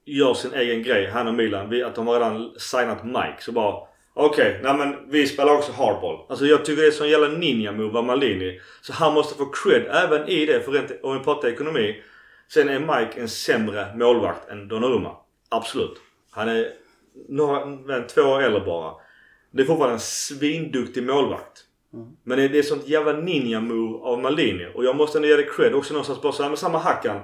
gör 0.05 0.35
sin 0.35 0.55
egen 0.55 0.83
grej, 0.83 1.11
han 1.11 1.29
och 1.29 1.35
Milan. 1.35 1.71
Vi, 1.71 1.83
att 1.83 1.95
de 1.95 2.07
har 2.07 2.15
redan 2.15 2.55
signat 2.59 3.05
Mike. 3.05 3.37
Så 3.41 3.53
bara 3.53 3.77
okej, 4.15 4.61
nej 4.63 4.75
men 4.75 5.11
vi 5.11 5.27
spelar 5.27 5.55
också 5.55 5.73
hardball. 5.73 6.27
Alltså 6.29 6.47
jag 6.47 6.65
tycker 6.65 6.83
det 6.83 6.89
är 6.89 6.93
sån 6.93 7.09
jävla 7.09 7.29
ninja-move 7.29 7.99
av 7.99 8.05
Malini. 8.05 8.61
Så 8.81 8.93
han 8.93 9.15
måste 9.15 9.39
få 9.39 9.47
cred 9.47 9.87
även 9.91 10.29
i 10.29 10.47
det. 10.47 10.61
För 10.61 10.73
rent, 10.73 10.93
om 11.03 11.19
vi 11.19 11.25
pratar 11.25 11.49
ekonomi. 11.49 12.03
Sen 12.49 12.69
är 12.69 12.79
Mike 12.79 13.21
en 13.21 13.29
sämre 13.29 13.97
målvakt 13.97 14.49
än 14.49 14.69
Donnarumma. 14.69 15.17
Absolut. 15.49 16.01
Han 16.35 16.49
är 16.49 16.73
några, 17.29 17.67
men, 17.67 18.07
två 18.07 18.23
år 18.23 18.43
äldre 18.43 18.61
bara. 18.61 18.95
Det 19.51 19.63
är 19.63 19.67
fortfarande 19.67 19.95
en 19.95 20.01
svinduktig 20.01 21.03
målvakt. 21.03 21.65
Men 22.25 22.39
det, 22.39 22.59
är 22.59 22.63
sånt 22.63 22.89
jävla 22.89 23.13
ninja-move 23.13 24.01
av 24.03 24.19
Malini. 24.19 24.67
Och 24.75 24.85
jag 24.85 24.97
måste 24.97 25.19
ändå 25.19 25.29
ge 25.29 25.37
det 25.37 25.43
cred 25.57 25.75
också 25.75 25.93
någonstans 25.93 26.23
bara 26.23 26.33
såhär. 26.33 26.51
med 26.51 26.59
samma 26.59 26.79
hackan. 26.79 27.21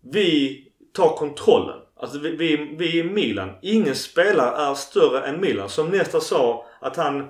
Vi 0.00 0.64
tar 0.92 1.16
kontrollen. 1.16 1.78
Alltså 1.96 2.18
vi, 2.18 2.36
vi, 2.36 2.74
vi 2.78 3.00
är 3.00 3.04
Milan. 3.04 3.50
Ingen 3.62 3.94
spelare 3.94 4.70
är 4.70 4.74
större 4.74 5.26
än 5.26 5.40
Milan. 5.40 5.68
Som 5.68 5.88
Nesta 5.88 6.20
sa 6.20 6.66
att 6.80 6.96
han 6.96 7.28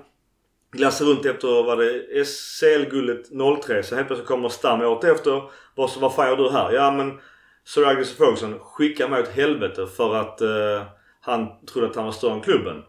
glassar 0.71 1.05
runt 1.05 1.25
efter 1.25 1.63
vad 1.63 1.79
det 1.79 2.25
SCL-guldet 2.25 3.25
03. 3.63 3.83
Så 3.83 3.95
helt 3.95 4.07
plötsligt 4.07 4.27
kommer 4.27 4.49
Stam 4.49 4.81
året 4.81 5.03
efter. 5.03 5.43
Vad, 5.75 5.89
vad 5.99 6.15
fan 6.15 6.27
gör 6.27 6.37
du 6.37 6.49
här? 6.49 6.71
Ja 6.71 6.91
men 6.91 7.19
Sir 7.65 7.85
Agnes 7.85 8.17
Ferguson 8.17 8.59
skickade 8.59 9.09
mig 9.09 9.21
åt 9.21 9.27
helvete 9.27 9.87
för 9.97 10.15
att 10.15 10.41
eh, 10.41 10.83
han 11.21 11.65
trodde 11.65 11.87
att 11.87 11.95
han 11.95 12.05
var 12.05 12.11
större 12.11 12.33
än 12.33 12.41
klubben. 12.41 12.83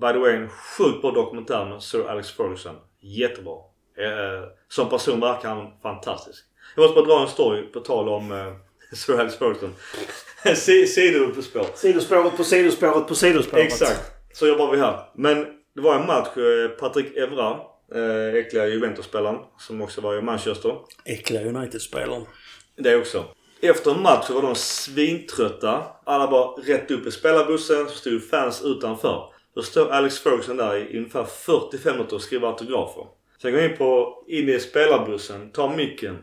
By 0.00 0.06
the 0.12 0.18
way 0.18 0.34
en 0.36 0.48
sjukt 0.48 1.02
bra 1.02 1.10
dokumentär 1.10 1.64
med 1.64 1.82
Sir 1.82 2.08
Alex 2.08 2.30
Ferguson. 2.30 2.76
Jättebra. 3.00 3.54
Eh, 3.98 4.48
som 4.68 4.88
person 4.88 5.20
verkar 5.20 5.48
han 5.48 5.66
fantastisk. 5.82 6.44
Jag 6.76 6.82
måste 6.82 6.94
bara 6.94 7.06
dra 7.06 7.22
en 7.22 7.28
story 7.28 7.62
på 7.62 7.80
tal 7.80 8.08
om 8.08 8.32
eh, 8.32 8.52
Sir 8.96 9.20
Alex 9.20 9.36
Ferguson. 9.36 9.74
Si- 10.56 10.86
Sidospår. 10.86 11.66
Sidospåret 11.74 12.36
på 12.36 12.44
sidospåret 12.44 13.08
på 13.08 13.14
sidospåret. 13.14 13.64
Exakt. 13.66 14.12
Så 14.32 14.46
jobbar 14.46 14.70
vi 14.72 14.78
här. 14.78 15.10
Men 15.14 15.46
det 15.74 15.80
var 15.80 15.94
en 16.00 16.06
match. 16.06 16.36
eh, 16.36 16.68
Patrik 16.68 17.16
Evra 17.16 17.58
Eh, 17.94 18.34
äckliga 18.34 18.66
Juventus-spelaren 18.66 19.38
som 19.58 19.80
också 19.82 20.00
var 20.00 20.18
i 20.18 20.22
Manchester. 20.22 20.76
Äckliga 21.04 21.42
United-spelaren. 21.42 22.26
Det 22.76 22.96
också. 22.96 23.24
Efter 23.60 23.90
en 23.90 24.02
match 24.02 24.26
så 24.26 24.34
var 24.34 24.42
de 24.42 24.54
svintrötta. 24.54 25.82
Alla 26.04 26.30
bara 26.30 26.50
rätt 26.50 26.90
upp 26.90 27.06
i 27.06 27.10
spelarbussen. 27.10 27.88
Så 27.88 27.94
stod 27.94 28.30
fans 28.30 28.62
utanför. 28.64 29.32
Då 29.54 29.62
står 29.62 29.90
Alex 29.90 30.18
Ferguson 30.18 30.56
där 30.56 30.76
i 30.76 30.98
ungefär 30.98 31.24
45 31.24 31.96
minuter 31.96 32.16
och 32.16 32.22
skriver 32.22 32.48
autografer. 32.48 33.06
Sen 33.42 33.52
går 33.52 33.60
jag 33.60 33.70
in, 33.70 33.76
på, 33.76 34.22
in 34.26 34.48
i 34.48 34.60
spelarbussen, 34.60 35.52
tar 35.52 35.76
micken 35.76 36.18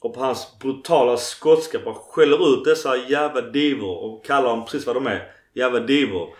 och 0.00 0.14
på 0.14 0.20
hans 0.20 0.58
brutala 0.58 1.16
skotska 1.16 1.78
bara 1.84 1.94
skäller 1.94 2.52
ut 2.54 2.64
dessa 2.64 2.96
jävla 2.96 3.40
divor 3.40 3.96
och 3.96 4.24
kallar 4.24 4.48
dem 4.48 4.64
precis 4.64 4.86
vad 4.86 4.96
de 4.96 5.06
är. 5.06 5.32
Jävla 5.54 5.80
divor. 5.80 6.34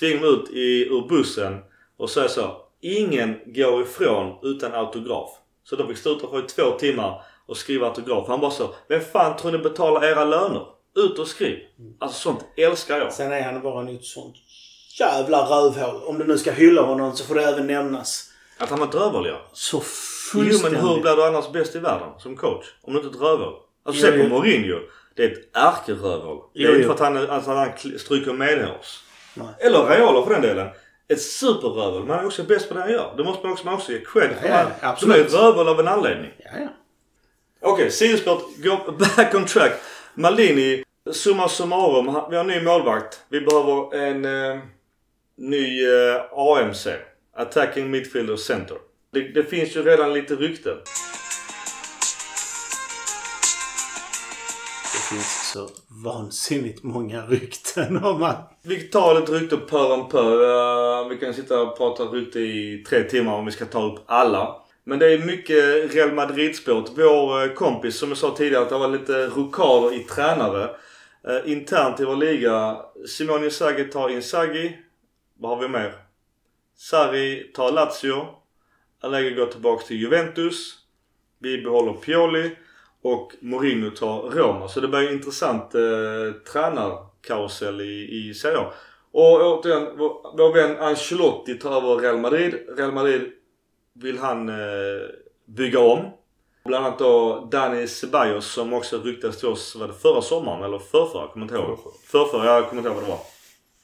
Tvingar 0.00 0.22
dem 0.22 0.34
ut 0.34 0.50
i, 0.50 0.88
ur 0.90 1.08
bussen 1.08 1.58
och 1.96 2.10
säger 2.10 2.28
så. 2.28 2.56
Ingen 2.80 3.38
går 3.46 3.82
ifrån 3.82 4.38
utan 4.42 4.74
autograf. 4.74 5.30
Så 5.64 5.76
de 5.76 5.88
fick 5.88 5.98
stå 5.98 6.10
utanför 6.10 6.38
i 6.38 6.42
två 6.42 6.70
timmar 6.70 7.22
och 7.48 7.56
skriva 7.56 7.86
autograf. 7.86 8.28
Han 8.28 8.40
bara 8.40 8.50
så. 8.50 8.74
Vem 8.88 9.00
fan 9.00 9.36
tror 9.36 9.52
ni 9.52 9.58
betalar 9.58 10.04
era 10.04 10.24
löner? 10.24 10.66
Ut 10.96 11.18
och 11.18 11.28
skriv. 11.28 11.58
Alltså 12.00 12.20
sånt 12.20 12.44
älskar 12.56 12.98
jag. 12.98 13.12
Sen 13.12 13.32
är 13.32 13.42
han 13.42 13.62
bara 13.62 13.90
ett 13.90 14.04
sånt 14.04 14.34
jävla 15.00 15.38
rövhål. 15.38 16.02
Om 16.06 16.18
du 16.18 16.24
nu 16.24 16.38
ska 16.38 16.50
hylla 16.50 16.82
honom 16.82 17.16
så 17.16 17.24
får 17.24 17.34
det 17.34 17.44
även 17.44 17.66
nämnas. 17.66 18.30
Att 18.58 18.70
han 18.70 18.78
var 18.80 18.86
ett 18.86 18.94
rövhål 18.94 19.26
ja. 19.26 19.40
Så 19.52 19.76
Jo 19.76 20.40
men 20.40 20.44
fullständigt. 20.50 20.82
hur 20.82 21.00
blir 21.00 21.16
du 21.16 21.24
annars 21.24 21.52
bäst 21.52 21.74
i 21.76 21.78
världen 21.78 22.08
som 22.18 22.36
coach? 22.36 22.66
Om 22.82 22.92
du 22.92 22.98
inte 23.00 23.08
är 23.10 23.16
ett 23.16 23.22
rövhål? 23.22 23.54
Alltså 23.86 24.06
Jo, 24.06 24.12
se 24.12 24.18
på 24.18 24.24
jo. 24.24 24.28
Mourinho. 24.28 24.78
Det 25.16 25.24
är 25.24 25.30
ett 25.32 25.56
ärkerövhål. 25.56 26.38
Det 26.54 26.60
är 26.62 26.68
Jo, 26.68 26.74
inte 26.74 26.86
för 26.86 26.94
att 26.94 27.00
han, 27.00 27.30
alltså, 27.30 27.50
han 27.50 27.68
stryker 27.98 28.32
medhårs. 28.32 29.00
Eller 29.58 29.84
Realo 29.86 30.24
för 30.24 30.32
den 30.32 30.42
delen. 30.42 30.68
Ett 31.08 31.22
superrövhål. 31.22 32.00
Men 32.02 32.10
han 32.10 32.20
är 32.20 32.26
också 32.26 32.42
bäst 32.42 32.68
på 32.68 32.74
det 32.74 32.80
han 32.80 32.90
gör. 32.92 33.14
Det 33.16 33.24
måste 33.24 33.42
man 33.46 33.52
också, 33.52 33.64
man 33.64 33.74
också 33.74 33.92
ge 33.92 34.00
cred 34.04 34.30
för. 34.40 34.48
Ja, 34.48 34.66
ja, 34.80 34.88
absolut. 34.88 35.30
De 35.30 35.36
är 35.36 35.40
rövhål 35.42 35.68
av 35.68 35.80
en 35.80 35.88
anledning. 35.88 36.30
Ja, 36.38 36.50
ja. 36.60 36.68
Okej, 37.66 37.90
sidosport. 37.90 38.42
Gå 38.56 38.94
back 38.98 39.34
on 39.34 39.46
track. 39.46 39.72
Maldini. 40.14 40.84
Summa 41.12 41.48
summarum. 41.48 42.06
Vi 42.06 42.36
har 42.36 42.44
en 42.44 42.46
ny 42.46 42.60
målvakt. 42.60 43.20
Vi 43.28 43.40
behöver 43.40 43.94
en 43.96 44.24
eh, 44.24 44.60
ny 45.36 45.84
eh, 45.84 46.22
AMC. 46.32 46.86
Attacking 47.36 47.90
Midfielder 47.90 48.36
Center. 48.36 48.76
Det, 49.12 49.20
det 49.20 49.44
finns 49.44 49.76
ju 49.76 49.82
redan 49.82 50.12
lite 50.12 50.34
rykten. 50.34 50.76
Det 54.92 55.14
finns 55.14 55.52
så 55.52 55.68
vansinnigt 56.04 56.82
många 56.82 57.22
rykten 57.26 58.04
om 58.04 58.22
att... 58.22 58.58
Vi 58.62 58.80
tar 58.80 59.20
lite 59.20 59.32
rykte 59.32 59.56
pör 59.56 59.92
om 59.92 60.08
pör. 60.08 60.42
Eh, 61.02 61.08
vi 61.08 61.16
kan 61.16 61.34
sitta 61.34 61.62
och 61.62 61.78
prata 61.78 62.02
rykte 62.02 62.40
i 62.40 62.84
tre 62.88 63.02
timmar 63.02 63.34
om 63.34 63.46
vi 63.46 63.52
ska 63.52 63.64
ta 63.64 63.82
upp 63.82 63.98
alla. 64.06 64.63
Men 64.84 64.98
det 64.98 65.12
är 65.12 65.18
mycket 65.18 65.94
Real 65.94 66.12
Madrid-spåret. 66.12 66.90
Vår 66.96 67.42
eh, 67.42 67.52
kompis, 67.52 67.98
som 67.98 68.08
jag 68.08 68.18
sa 68.18 68.36
tidigare, 68.36 68.62
att 68.62 68.68
det 68.68 68.78
var 68.78 68.88
lite 68.88 69.26
rokader 69.26 69.94
i 69.94 69.98
tränare. 69.98 70.70
Eh, 71.28 71.52
internt 71.52 72.00
i 72.00 72.04
vår 72.04 72.16
liga. 72.16 72.76
Simone 73.08 73.44
Inzaghi 73.44 73.84
tar 73.84 74.08
Inzaghi. 74.08 74.78
Vad 75.38 75.50
har 75.50 75.62
vi 75.62 75.68
mer? 75.68 75.94
Sarri 76.76 77.50
tar 77.54 77.72
Lazio. 77.72 78.26
Allegri 79.00 79.34
går 79.34 79.46
tillbaks 79.46 79.84
till 79.84 80.00
Juventus. 80.00 80.74
Vi 81.38 81.62
behåller 81.62 81.92
Pioli. 81.92 82.56
Och 83.02 83.32
Mourinho 83.40 83.90
tar 83.90 84.30
Roma. 84.30 84.68
Så 84.68 84.80
det 84.80 84.88
blir 84.88 85.08
en 85.08 85.14
intressant 85.14 85.74
eh, 85.74 86.32
tränarkarusell 86.52 87.80
i, 87.80 88.28
i 88.28 88.34
Serie 88.34 88.58
A. 88.58 88.72
Och 89.12 89.40
återigen, 89.40 89.88
vår, 89.96 90.36
vår 90.36 90.54
vän 90.54 90.76
Ancelotti 90.78 91.54
tar 91.54 91.76
över 91.76 92.02
Real 92.02 92.18
Madrid. 92.18 92.54
Real 92.76 92.92
Madrid 92.92 93.32
vill 93.94 94.18
han 94.18 94.48
eh, 94.48 94.54
bygga 95.46 95.80
om. 95.80 96.10
Bland 96.64 96.86
annat 96.86 96.98
då 96.98 97.48
Dani 97.50 97.88
Ceballos 97.88 98.46
som 98.46 98.72
också 98.72 98.98
ryktades 98.98 99.38
till 99.38 99.48
oss, 99.48 99.76
var 99.76 99.88
det 99.88 99.94
förra 99.94 100.22
sommaren 100.22 100.62
eller 100.62 100.78
förrförra? 100.78 101.28
Kommer 101.28 101.46
inte 101.46 101.54
ihåg. 101.54 101.78
Förrförra, 102.06 102.44
jag 102.44 102.68
kommer 102.68 102.80
inte 102.82 102.88
ihåg 102.88 102.96
vad 102.96 103.04
det 103.04 103.10
var. 103.10 103.20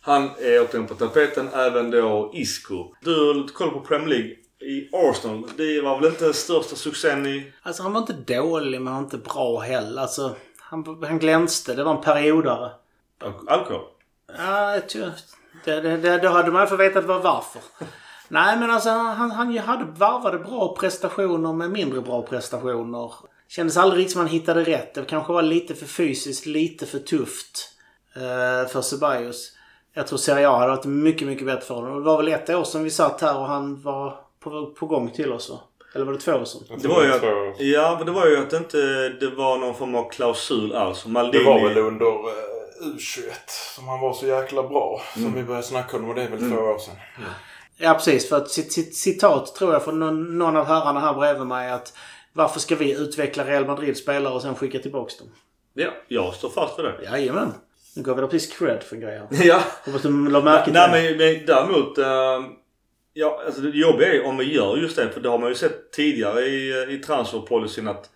Han 0.00 0.22
är 0.24 0.60
återigen 0.60 0.86
på 0.86 0.94
tapeten, 0.94 1.48
även 1.54 1.90
då 1.90 2.30
Isco. 2.34 2.94
Du 3.02 3.26
har 3.26 3.34
lite 3.34 3.52
koll 3.52 3.70
på 3.70 3.80
Premier 3.80 4.08
League. 4.08 4.36
I 4.60 4.88
Arsenal, 4.92 5.44
det 5.56 5.80
var 5.80 6.00
väl 6.00 6.10
inte 6.10 6.24
den 6.24 6.34
största 6.34 6.76
succén 6.76 7.26
i... 7.26 7.52
Alltså 7.62 7.82
han 7.82 7.92
var 7.92 8.00
inte 8.00 8.12
dålig 8.12 8.80
men 8.80 8.92
han 8.92 9.02
var 9.02 9.04
inte 9.04 9.30
bra 9.30 9.58
heller. 9.58 10.02
Alltså 10.02 10.36
han, 10.58 11.04
han 11.04 11.18
glänste. 11.18 11.74
Det 11.74 11.84
var 11.84 11.94
en 11.94 12.00
periodare. 12.00 12.70
Alkohol? 13.46 13.82
Ja, 14.38 14.74
jag 14.74 14.88
tror... 14.88 15.10
Det, 15.64 15.80
det, 15.80 15.96
det, 15.96 16.18
då 16.18 16.28
hade 16.28 16.50
man 16.50 16.68
fått 16.68 16.80
veta 16.80 17.00
var 17.00 17.20
varför. 17.20 17.60
Nej 18.30 18.58
men 18.58 18.70
alltså 18.70 18.90
han, 18.90 19.30
han 19.30 19.58
hade 19.58 19.84
varvade 19.84 20.38
bra 20.38 20.76
prestationer 20.80 21.52
med 21.52 21.70
mindre 21.70 22.00
bra 22.00 22.22
prestationer. 22.22 23.12
Kändes 23.48 23.76
aldrig 23.76 24.00
riktigt 24.00 24.12
som 24.12 24.20
han 24.20 24.30
hittade 24.30 24.64
rätt. 24.64 24.94
Det 24.94 25.04
kanske 25.04 25.32
var 25.32 25.42
lite 25.42 25.74
för 25.74 25.86
fysiskt, 25.86 26.46
lite 26.46 26.86
för 26.86 26.98
tufft 26.98 27.68
eh, 28.16 28.68
för 28.68 28.80
Ceballos. 28.80 29.52
Jag 29.94 30.06
tror 30.06 30.18
Serie 30.18 30.48
A 30.48 30.58
hade 30.58 30.70
varit 30.70 30.84
mycket, 30.84 31.28
mycket 31.28 31.46
bättre 31.46 31.60
för 31.60 31.74
honom. 31.74 31.98
Det 31.98 32.04
var 32.04 32.16
väl 32.16 32.28
ett 32.28 32.50
år 32.50 32.64
sedan 32.64 32.84
vi 32.84 32.90
satt 32.90 33.20
här 33.20 33.38
och 33.38 33.46
han 33.46 33.82
var 33.82 34.20
på, 34.40 34.66
på 34.66 34.86
gång 34.86 35.10
till 35.10 35.32
oss 35.32 35.50
va? 35.50 35.60
Eller 35.94 36.04
var 36.04 36.12
det 36.12 36.18
två 36.18 36.32
år 36.32 36.44
sedan? 36.44 36.78
Det 36.82 36.88
var 36.88 37.04
ju 37.04 37.12
att, 37.12 37.60
ja, 37.60 37.94
men 37.96 38.06
det 38.06 38.12
var 38.12 38.26
ju 38.26 38.36
att 38.36 38.50
det 38.50 38.56
inte 38.56 39.08
det 39.08 39.30
var 39.30 39.58
någon 39.58 39.74
form 39.74 39.94
av 39.94 40.10
klausul 40.10 40.74
alls. 40.74 41.06
Maldini... 41.06 41.44
Det 41.44 41.50
var 41.50 41.68
väl 41.68 41.78
under 41.78 42.06
eh, 42.06 42.94
U21 42.96 43.30
som 43.74 43.88
han 43.88 44.00
var 44.00 44.12
så 44.12 44.26
jäkla 44.26 44.62
bra. 44.62 45.00
Som 45.14 45.34
vi 45.34 45.42
började 45.42 45.66
snacka 45.66 45.96
om 45.96 46.08
och 46.08 46.14
det 46.14 46.22
är 46.22 46.30
väl 46.30 46.50
två 46.50 46.56
år 46.56 46.78
sedan. 46.78 46.96
Ja 47.16 47.24
precis, 47.80 48.28
för 48.28 48.36
att 48.36 48.50
cit, 48.50 48.96
citat 48.96 49.54
tror 49.54 49.72
jag 49.72 49.84
från 49.84 49.98
någon, 49.98 50.38
någon 50.38 50.56
av 50.56 50.66
herrarna 50.66 51.00
här 51.00 51.14
bredvid 51.14 51.46
mig 51.46 51.70
att 51.70 51.92
varför 52.32 52.60
ska 52.60 52.76
vi 52.76 52.92
utveckla 52.92 53.44
Real 53.44 53.66
Madrid 53.66 53.96
spelare 53.96 54.34
och 54.34 54.42
sen 54.42 54.54
skicka 54.54 54.78
tillbaks 54.78 55.18
dem? 55.18 55.28
Ja, 55.74 55.90
jag 56.08 56.34
står 56.34 56.50
fast 56.50 56.76
för 56.76 56.82
det. 56.82 57.04
Jajamän. 57.04 57.52
Nu 57.96 58.02
gav 58.02 58.16
vi 58.16 58.20
dig 58.22 58.30
precis 58.30 58.58
cred 58.58 58.82
för 58.82 58.96
en 58.96 59.02
grej 59.02 59.18
här. 59.18 59.28
Ja. 59.46 59.62
Hoppas 59.84 60.02
du 60.02 60.28
la 60.30 60.40
märke 60.40 60.64
till 60.64 60.72
Nej 60.72 60.90
men, 60.90 61.16
men 61.16 61.46
däremot. 61.46 61.98
Uh, 61.98 62.04
ja, 63.12 63.42
alltså 63.46 63.60
det 63.60 63.78
jobbiga 63.78 64.14
är 64.14 64.26
om 64.26 64.36
vi 64.36 64.54
gör 64.54 64.76
just 64.76 64.96
det. 64.96 65.10
För 65.10 65.20
det 65.20 65.28
har 65.28 65.38
man 65.38 65.48
ju 65.48 65.54
sett 65.54 65.92
tidigare 65.92 66.40
i, 66.40 66.86
i 66.94 66.98
transferpolicyn 66.98 67.88
att 67.88 68.10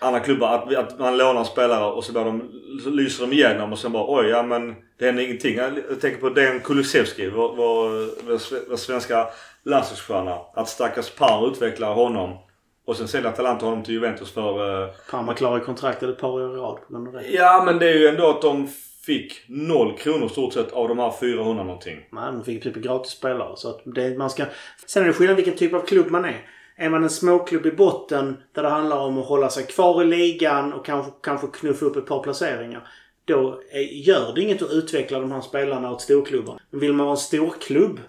andra 0.00 0.20
klubbar 0.20 0.54
att, 0.54 0.74
att 0.76 0.98
man 0.98 1.16
lånar 1.18 1.44
spelare 1.44 1.84
och 1.92 2.04
så, 2.04 2.12
de, 2.12 2.50
så 2.84 2.90
lyser 2.90 3.26
de 3.26 3.32
igenom 3.32 3.72
och 3.72 3.78
sen 3.78 3.92
bara 3.92 4.04
oj 4.20 4.26
ja 4.28 4.42
men 4.42 4.74
det 4.98 5.06
händer 5.06 5.22
ingenting. 5.22 5.56
Jag, 5.56 6.00
tänker 6.00 6.20
på 6.20 6.30
Dejan 6.30 6.60
Kulusevski, 6.60 7.30
vår, 7.30 7.56
vår, 7.56 7.88
vår, 8.26 8.36
sve- 8.38 8.64
vår 8.68 8.76
svenska 8.76 9.26
landslagsstjärna. 9.64 10.38
Att 10.54 10.68
stackars 10.68 11.10
Par 11.10 11.48
utvecklar 11.48 11.94
honom. 11.94 12.38
Och 12.86 12.96
sen 12.96 13.08
säljer 13.08 13.28
Atalanta 13.30 13.64
honom 13.66 13.82
till 13.84 13.94
Juventus 13.94 14.30
för... 14.32 14.82
eh, 14.84 14.88
Parma 15.10 15.34
klarar 15.34 15.60
kontraktet 15.60 16.08
ett 16.08 16.18
par 16.18 16.28
år 16.28 16.40
i 16.54 16.56
rad 16.56 16.78
på 16.86 16.92
grund 16.92 17.08
av 17.08 17.14
det. 17.14 17.28
ja 17.28 17.62
men 17.66 17.78
det 17.78 17.90
är 17.90 17.94
ju 17.98 18.06
ändå 18.08 18.30
att 18.30 18.42
de 18.42 18.68
fick 19.06 19.44
noll 19.48 19.96
kronor 19.98 20.28
stort 20.28 20.52
sett 20.52 20.72
av 20.72 20.88
de 20.88 20.98
här 20.98 21.12
400 21.20 21.64
någonting. 21.64 21.98
Man 22.10 22.34
de 22.34 22.44
fick 22.44 22.62
typ 22.62 22.74
gratis 22.76 23.12
spelare. 23.12 23.56
Så 23.56 23.68
att 23.70 23.80
det, 23.84 24.18
man 24.18 24.30
ska... 24.30 24.44
Sen 24.86 25.02
är 25.02 25.06
det 25.06 25.12
skillnad 25.12 25.36
vilken 25.36 25.56
typ 25.56 25.74
av 25.74 25.80
klubb 25.86 26.10
man 26.10 26.24
är. 26.24 26.40
Är 26.80 26.90
man 26.90 27.02
en 27.02 27.10
småklubb 27.10 27.66
i 27.66 27.72
botten 27.72 28.36
där 28.52 28.62
det 28.62 28.68
handlar 28.68 28.98
om 28.98 29.18
att 29.18 29.26
hålla 29.26 29.48
sig 29.48 29.66
kvar 29.66 30.02
i 30.02 30.06
ligan 30.06 30.72
och 30.72 30.86
kanske, 30.86 31.12
kanske 31.22 31.46
knuffa 31.46 31.86
upp 31.86 31.96
ett 31.96 32.06
par 32.06 32.22
placeringar. 32.22 32.88
Då 33.24 33.60
är, 33.70 33.80
gör 33.80 34.32
det 34.34 34.40
inget 34.40 34.62
att 34.62 34.70
utveckla 34.70 35.20
de 35.20 35.32
här 35.32 35.40
spelarna 35.40 35.92
åt 35.92 36.02
storklubbar. 36.02 36.60
Men 36.70 36.80
vill 36.80 36.92
man 36.92 37.06
vara 37.06 37.16
en 37.16 37.20
storklubb 37.20 38.00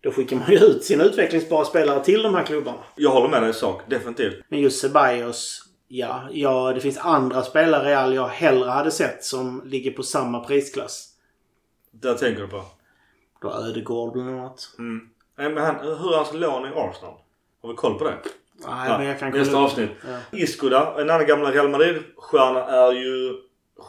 då 0.00 0.10
skickar 0.10 0.36
man 0.36 0.50
ju 0.50 0.58
ut 0.58 0.84
sina 0.84 1.04
utvecklingsbara 1.04 1.64
spelare 1.64 2.04
till 2.04 2.22
de 2.22 2.34
här 2.34 2.44
klubbarna. 2.44 2.78
Jag 2.96 3.10
håller 3.10 3.28
med 3.28 3.42
dig 3.42 3.50
i 3.50 3.54
sak, 3.54 3.82
definitivt. 3.86 4.44
Men 4.48 4.60
just 4.60 4.80
Ceballos, 4.80 5.68
ja, 5.88 6.28
ja, 6.32 6.72
det 6.72 6.80
finns 6.80 6.98
andra 6.98 7.42
spelare 7.42 7.88
i 7.88 7.90
Real 7.90 8.14
jag 8.14 8.28
hellre 8.28 8.70
hade 8.70 8.90
sett 8.90 9.24
som 9.24 9.62
ligger 9.64 9.90
på 9.90 10.02
samma 10.02 10.40
prisklass. 10.40 11.08
Det 11.90 12.14
tänker 12.14 12.42
du 12.42 12.48
på. 12.48 12.64
Då 13.42 13.52
Ödegård 13.52 14.12
bland 14.12 14.28
annat. 14.28 14.70
Mm. 14.78 15.08
Nej, 15.38 15.50
Men 15.50 15.64
han, 15.64 15.76
hur 15.76 16.12
är 16.12 16.16
hans 16.16 16.34
lån 16.34 16.66
i 16.66 16.72
Arsenal? 16.74 17.14
Har 17.64 17.70
vi 17.70 17.76
koll 17.76 17.98
på 17.98 18.04
det? 18.04 18.16
Nej, 18.66 18.98
men 18.98 19.06
jag 19.06 19.18
kan 19.18 19.30
nästa 19.30 19.52
kolla 19.52 19.64
upp. 19.64 19.70
avsnitt. 19.70 19.90
Ja. 20.62 20.70
Där, 20.70 21.00
en 21.00 21.10
annan 21.10 21.26
gamla 21.26 21.50
Real 21.50 21.68
Madrid-stjärna 21.68 22.64
är 22.66 22.92
ju 22.92 23.34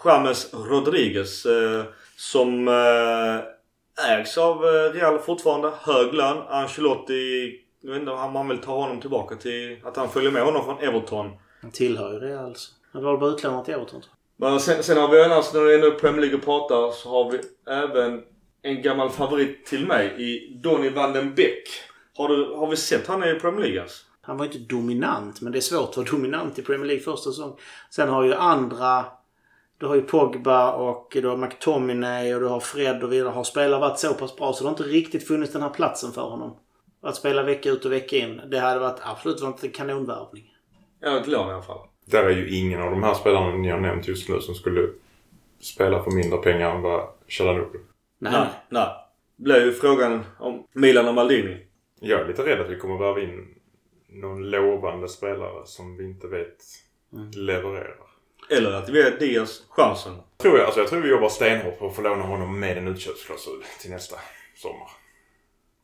James 0.05 0.53
Rodriguez. 0.53 1.45
Eh, 1.45 1.83
som 2.17 2.67
eh, 2.67 4.09
ägs 4.11 4.37
av 4.37 4.65
eh, 4.65 4.93
Real 4.93 5.19
fortfarande. 5.19 5.71
Hög 5.81 6.13
lön. 6.13 6.37
Ancelotti, 6.49 7.55
jag 7.81 7.91
vet 7.91 7.99
inte 7.99 8.11
om 8.11 8.35
han 8.35 8.47
vill 8.47 8.57
ta 8.57 8.71
honom 8.71 9.01
tillbaka 9.01 9.35
till 9.35 9.77
att 9.83 9.97
han 9.97 10.09
följer 10.09 10.31
med 10.31 10.43
honom 10.43 10.65
från 10.65 10.79
Everton. 10.79 11.31
Han 11.61 11.71
tillhör 11.71 12.13
ju 12.13 12.19
Real 12.19 12.45
alltså. 12.45 12.71
Han 12.93 13.03
var 13.03 13.17
bara 13.17 13.29
utlånad 13.29 13.65
till 13.65 13.73
Everton. 13.73 14.01
Men 14.37 14.59
sen, 14.59 14.83
sen 14.83 14.97
har 14.97 15.07
vi 15.07 15.23
annars, 15.23 15.53
när 15.53 15.61
vi 15.61 15.87
i 15.87 15.91
Premier 15.91 16.21
League 16.21 16.37
och 16.37 16.45
pratar, 16.45 16.91
så 16.91 17.09
har 17.09 17.31
vi 17.31 17.39
även 17.71 18.23
en 18.61 18.81
gammal 18.81 19.09
favorit 19.09 19.65
till 19.65 19.87
mig 19.87 20.15
i 20.17 20.57
Donny 20.63 20.89
van 20.89 21.13
den 21.13 21.35
Beek. 21.35 21.67
Har, 22.17 22.27
du, 22.27 22.55
har 22.55 22.67
vi 22.67 22.77
sett 22.77 23.07
han 23.07 23.23
i 23.23 23.39
Premier 23.39 23.61
League 23.61 23.77
ens? 23.77 24.05
Han 24.21 24.37
var 24.37 24.45
inte 24.45 24.57
dominant, 24.57 25.41
men 25.41 25.51
det 25.51 25.59
är 25.59 25.61
svårt 25.61 25.89
att 25.89 25.97
vara 25.97 26.07
dominant 26.11 26.59
i 26.59 26.61
Premier 26.61 26.87
League 26.87 27.03
första 27.03 27.29
säsong. 27.29 27.59
Sen 27.89 28.09
har 28.09 28.23
ju 28.23 28.33
andra... 28.33 29.05
Du 29.77 29.85
har 29.85 29.95
ju 29.95 30.01
Pogba 30.01 30.71
och 30.73 31.17
du 31.21 31.27
har 31.27 31.37
McTominay 31.37 32.33
och 32.35 32.41
du 32.41 32.47
har 32.47 32.59
Fred 32.59 33.03
och 33.03 33.11
vidare. 33.11 33.29
Har 33.29 33.43
spelare 33.43 33.79
varit 33.79 33.99
så 33.99 34.13
pass 34.13 34.35
bra 34.35 34.53
så 34.53 34.63
det 34.63 34.69
har 34.69 34.71
inte 34.71 34.83
riktigt 34.83 35.27
funnits 35.27 35.53
den 35.53 35.61
här 35.61 35.69
platsen 35.69 36.11
för 36.11 36.21
honom. 36.21 36.55
Att 37.01 37.15
spela 37.15 37.43
vecka 37.43 37.69
ut 37.69 37.85
och 37.85 37.91
vecka 37.91 38.15
in. 38.15 38.41
Det 38.51 38.59
hade 38.59 38.79
varit 38.79 38.99
absolut 39.01 39.41
varit 39.41 39.63
en 39.63 39.71
kanonvärvning. 39.71 40.53
Ja, 40.99 41.19
ett 41.19 41.27
lån 41.27 41.49
i 41.49 41.53
alla 41.53 41.61
fall. 41.61 41.79
Där 42.05 42.23
är 42.23 42.29
ju 42.29 42.57
ingen 42.57 42.81
av 42.81 42.91
de 42.91 43.03
här 43.03 43.13
spelarna 43.13 43.55
ni 43.55 43.69
har 43.69 43.79
nämnt 43.79 44.07
just 44.07 44.29
nu 44.29 44.39
som 44.39 44.55
skulle 44.55 44.87
spela 45.61 46.03
för 46.03 46.11
mindre 46.11 46.37
pengar 46.37 46.75
än 46.75 46.81
vad 46.81 47.07
Chalanoglu. 47.27 47.79
Nej. 48.19 48.31
Nej, 48.31 48.47
nej. 48.69 48.87
Blev 49.35 49.65
ju 49.65 49.71
frågan 49.71 50.23
om 50.39 50.67
Milan 50.73 51.07
och 51.07 51.13
Maldini. 51.13 51.64
Jag 51.99 52.21
är 52.21 52.27
lite 52.27 52.45
rädd 52.45 52.61
att 52.61 52.69
vi 52.69 52.75
kommer 52.79 52.97
värva 52.97 53.21
in 53.21 53.55
någon 54.09 54.49
lovande 54.49 55.09
spelare 55.09 55.61
som 55.65 55.97
vi 55.97 56.03
inte 56.03 56.27
vet 56.27 56.57
levererar. 57.35 57.97
Eller 58.49 58.71
att 58.71 58.89
vi 58.89 59.03
ger 59.03 59.17
Diaz 59.19 59.63
chansen. 59.69 60.13
Tror 60.37 60.57
jag, 60.57 60.65
alltså 60.65 60.79
jag 60.79 60.89
tror 60.89 61.01
vi 61.01 61.09
jobbar 61.09 61.29
stenhårt 61.29 61.79
på 61.79 61.87
att 61.87 61.95
få 61.95 62.01
låna 62.01 62.23
honom 62.23 62.59
med 62.59 62.77
en 62.77 62.87
utköpsklausul 62.87 63.63
till 63.81 63.91
nästa 63.91 64.15
sommar. 64.55 64.89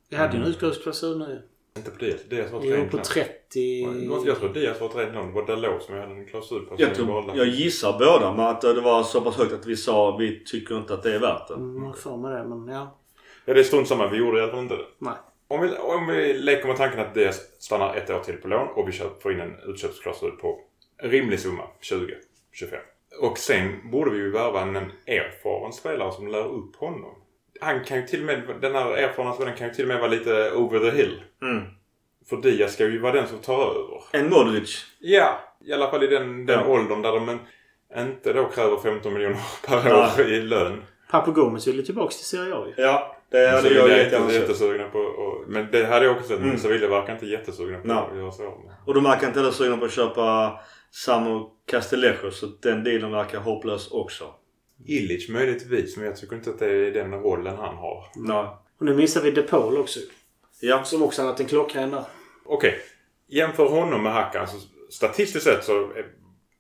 Vi 0.10 0.16
hade 0.18 0.38
ju 0.38 0.44
en 0.44 0.48
utgångsklausul 0.50 1.20
nu. 1.20 1.42
Inte 1.78 1.92
på 1.92 1.98
Diaz. 1.98 2.22
Diaz 2.30 2.52
var 2.52 2.60
ett 2.60 2.66
rent 2.66 2.92
på 2.92 2.98
lån. 2.98 3.06
30... 3.06 3.30
Det 3.54 4.08
var- 4.10 4.28
Jag 4.28 4.40
tror 4.40 4.50
Diaz 4.54 4.82
var 4.82 4.90
ett 4.90 4.96
rent 4.96 5.14
lån. 5.14 5.28
Det 5.28 5.34
var 5.34 5.48
Dalot 5.48 5.84
som 5.84 5.96
jag 5.96 6.02
hade 6.02 6.14
en 6.16 6.26
klausul 6.26 6.66
på. 6.66 6.76
Jag, 6.78 6.96
som 6.96 7.06
tror, 7.08 7.38
jag 7.38 7.48
gissar 7.48 8.00
båda 8.00 8.32
men 8.34 8.46
att 8.46 8.62
det 8.62 8.82
var 8.82 9.04
så 9.04 9.22
pass 9.22 9.38
högt 9.38 9.54
att 9.54 9.66
vi 9.66 9.76
sa 9.76 10.18
vi 10.18 10.44
tycker 10.46 10.78
inte 10.78 10.94
att 10.94 11.04
det 11.04 11.16
är 11.16 11.20
värt 11.20 11.48
det. 11.48 11.54
Mm, 11.54 11.84
jag 11.84 11.98
får 11.98 12.18
med 12.18 12.32
det, 12.32 12.44
men 12.44 12.68
ja. 12.76 12.98
Ja, 13.46 13.54
det 13.54 13.60
är 13.60 13.64
strunt 13.64 13.88
samma. 13.88 14.08
Vi 14.08 14.18
gjorde 14.18 14.40
i 14.40 14.42
alla 14.42 14.52
fall 14.52 14.62
inte 14.62 14.76
det. 14.76 14.86
Nej. 14.98 15.14
Om 15.52 15.62
vi, 15.62 15.76
om 15.78 16.08
vi 16.08 16.34
leker 16.34 16.68
med 16.68 16.78
tanken 16.78 17.00
att 17.00 17.14
Diaz 17.14 17.42
stannar 17.60 17.96
ett 17.96 18.10
år 18.10 18.20
till 18.20 18.38
på 18.38 18.48
lån 18.48 18.68
och 18.68 18.88
vi 18.88 18.92
får 18.92 19.32
in 19.34 19.40
en 19.40 19.56
utköpsklausul 19.66 20.32
på 20.32 20.60
en 20.98 21.10
rimlig 21.12 21.40
summa. 21.40 21.64
20, 21.82 22.14
25. 22.52 22.80
Och 23.22 23.38
sen 23.38 23.92
borde 23.92 24.12
vi 24.12 24.18
ju 24.18 24.32
värva 24.32 24.62
en 24.62 24.76
erfaren 25.08 25.74
spelare 25.74 26.12
som 26.12 26.28
lär 26.28 26.48
upp 26.48 26.76
honom. 26.76 27.16
Han 27.62 27.84
kan 27.84 27.98
ju 27.98 28.08
till 28.08 28.20
och 28.20 28.26
med, 28.26 28.42
den 28.62 28.76
här 28.76 28.92
erfarna 28.92 29.34
spelaren 29.34 29.58
kan 29.58 29.68
ju 29.68 29.74
till 29.74 29.84
och 29.84 29.88
med 29.88 30.00
vara 30.00 30.10
lite 30.10 30.52
over 30.52 30.80
the 30.80 30.98
hill. 30.98 31.24
Mm. 31.42 31.64
För 32.30 32.38
Diaz 32.38 32.74
ska 32.74 32.84
ju 32.84 33.00
vara 33.00 33.14
den 33.14 33.28
som 33.28 33.38
tar 33.38 33.62
över. 33.72 34.04
En 34.12 34.30
Modric. 34.30 34.86
Ja, 35.00 35.40
i 35.66 35.74
alla 35.74 35.92
fall 35.92 36.04
i 36.04 36.08
den, 36.08 36.46
den 36.46 36.60
Ja. 36.60 36.68
åldern 36.68 37.02
där 37.02 37.12
de 37.12 37.30
en, 37.30 37.40
inte 38.08 38.34
då 38.34 38.46
kräver 38.50 38.78
15 38.78 39.14
miljoner 39.14 39.40
per 39.68 39.94
år 39.94 40.28
i 40.32 40.42
lön. 40.42 40.84
Papu 41.12 41.32
Gomez 41.32 41.68
ville 41.68 41.84
tillbaka 41.84 42.12
till 42.12 42.26
Serie 42.26 42.56
A 42.56 42.66
ju. 42.68 42.84
Ja, 42.84 43.18
det 43.32 43.48
hade 43.50 43.62
Sevilla 43.62 43.80
jag 43.82 43.90
är 43.92 43.98
jättegärna 43.98 44.26
inte 44.26 44.34
sett. 44.40 44.42
jättesugna 44.50 44.90
på 44.90 45.00
och, 45.00 45.44
Men 45.48 45.72
det 45.72 45.86
hade 45.86 46.06
jag 46.06 46.16
också 46.16 46.28
sett. 46.28 46.40
Mm. 46.40 46.58
Sevilla 46.58 46.88
verkar 46.88 47.14
inte 47.14 47.26
jättesugna 47.26 47.80
på 47.80 47.88
Nej. 47.88 47.98
att 48.12 48.18
göra 48.18 48.32
sig 48.32 48.46
av. 48.46 48.72
Och 48.86 48.94
de 48.94 49.04
verkar 49.04 49.28
inte 49.28 49.40
heller 49.40 49.52
sugna 49.52 49.78
på 49.78 49.86
att 49.86 49.92
köpa 49.92 50.60
Samu 50.92 51.46
Castellejo 51.66 52.32
så 52.32 52.46
den 52.62 52.84
dealen 52.84 53.12
verkar 53.12 53.40
hopplös 53.40 53.92
också. 53.92 54.34
Illich 54.86 55.30
möjligtvis, 55.30 55.98
men 55.98 56.06
jag 56.06 56.16
tycker 56.16 56.36
inte 56.36 56.50
att 56.50 56.60
det 56.60 56.66
är 56.88 56.92
den 56.92 57.14
rollen 57.14 57.56
han 57.58 57.76
har. 57.76 58.06
Nej. 58.16 58.46
Och 58.80 58.86
nu 58.86 58.94
missar 58.94 59.22
vi 59.22 59.32
DePaul 59.32 59.78
också. 59.78 60.00
Ja. 60.62 60.84
Som 60.84 61.04
också 61.04 61.22
har 61.22 61.30
varit 61.30 61.40
en 61.40 61.46
klockren 61.46 61.92
där. 61.92 62.04
Okej, 62.46 62.80
jämför 63.28 63.66
honom 63.70 64.04
med 64.04 64.14
Hackan. 64.14 64.48
Så 64.48 64.58
statistiskt 64.90 65.46
sett 65.46 65.64
så 65.64 65.80
är- 65.80 66.12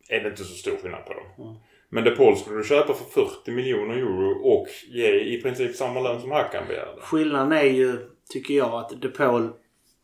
är 0.09 0.19
det 0.23 0.29
inte 0.29 0.43
så 0.43 0.53
stor 0.55 0.77
skillnad 0.81 1.05
på 1.05 1.13
dem. 1.13 1.59
Men 1.93 2.03
DePaul 2.03 2.37
skulle 2.37 2.57
du 2.57 2.63
köpa 2.63 2.93
för 2.93 3.05
40 3.25 3.51
miljoner 3.51 3.95
euro 3.95 4.31
och 4.47 4.67
ge 4.89 5.19
i 5.19 5.41
princip 5.41 5.75
samma 5.75 5.99
lön 5.99 6.21
som 6.21 6.31
Hackan 6.31 6.63
begärde. 6.67 7.01
Skillnaden 7.01 7.51
är 7.51 7.63
ju, 7.63 7.97
tycker 8.29 8.53
jag, 8.53 8.73
att 8.73 9.01
DePaul 9.01 9.49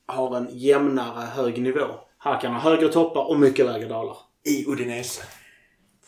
har 0.05 0.38
en 0.38 0.47
jämnare 0.51 1.25
hög 1.25 1.61
nivå. 1.61 1.85
Här 2.19 2.41
kan 2.41 2.53
ha 2.53 2.59
högre 2.59 2.88
toppar 2.89 3.29
och 3.29 3.39
mycket 3.39 3.65
lägre 3.65 3.88
dalar. 3.88 4.17
I 4.49 4.65
Udinese. 4.67 5.23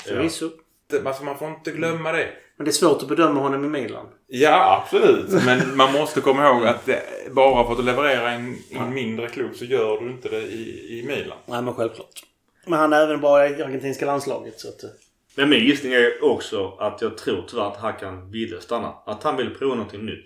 Förvisso. 0.06 0.50
Det- 0.90 1.06
Alltså 1.08 1.24
man 1.24 1.38
får 1.38 1.48
inte 1.50 1.72
glömma 1.72 2.12
det. 2.12 2.28
Men 2.58 2.66
det 2.66 2.70
är 2.72 2.74
svårt 2.74 3.02
att 3.02 3.08
bedöma 3.10 3.40
honom 3.40 3.66
i 3.66 3.68
Milan. 3.68 4.06
Ja, 4.28 4.82
absolut. 4.84 5.46
Men 5.46 5.78
man 5.78 5.94
måste 5.94 6.22
komma 6.22 6.48
ihåg 6.48 6.66
att 6.66 6.86
det, 6.86 7.02
bara 7.32 7.64
för 7.66 7.72
att 7.72 7.78
du 7.78 7.84
levererar 7.84 8.30
en, 8.30 8.56
en 8.72 8.94
mindre 8.94 9.28
klubb 9.28 9.56
så 9.56 9.66
gör 9.66 10.02
du 10.02 10.12
inte 10.12 10.30
det 10.30 10.42
i, 10.42 11.00
i 11.00 11.04
Milan. 11.08 11.38
Nej, 11.46 11.62
men 11.62 11.74
självklart. 11.74 12.24
Men 12.66 12.80
han 12.80 12.94
är 12.94 13.02
även 13.04 13.22
bra 13.22 13.48
i 13.50 13.64
argentinska 13.64 14.06
landslaget. 14.06 14.60
Så 14.60 14.68
att, 14.70 14.84
eh, 14.84 14.90
Men 15.36 15.50
min 15.50 15.60
gissning 15.66 15.94
är 15.94 16.24
också 16.24 16.76
att 16.80 17.02
jag 17.02 17.18
tror 17.18 17.44
tyvärr 17.48 17.64
att 17.68 17.78
Hakan 17.78 18.32
ville 18.32 18.62
stanna. 18.62 18.94
Att 19.06 19.24
han 19.24 19.38
vill 19.38 19.56
prova 19.56 19.76
någonting 19.76 20.06
nytt. 20.06 20.26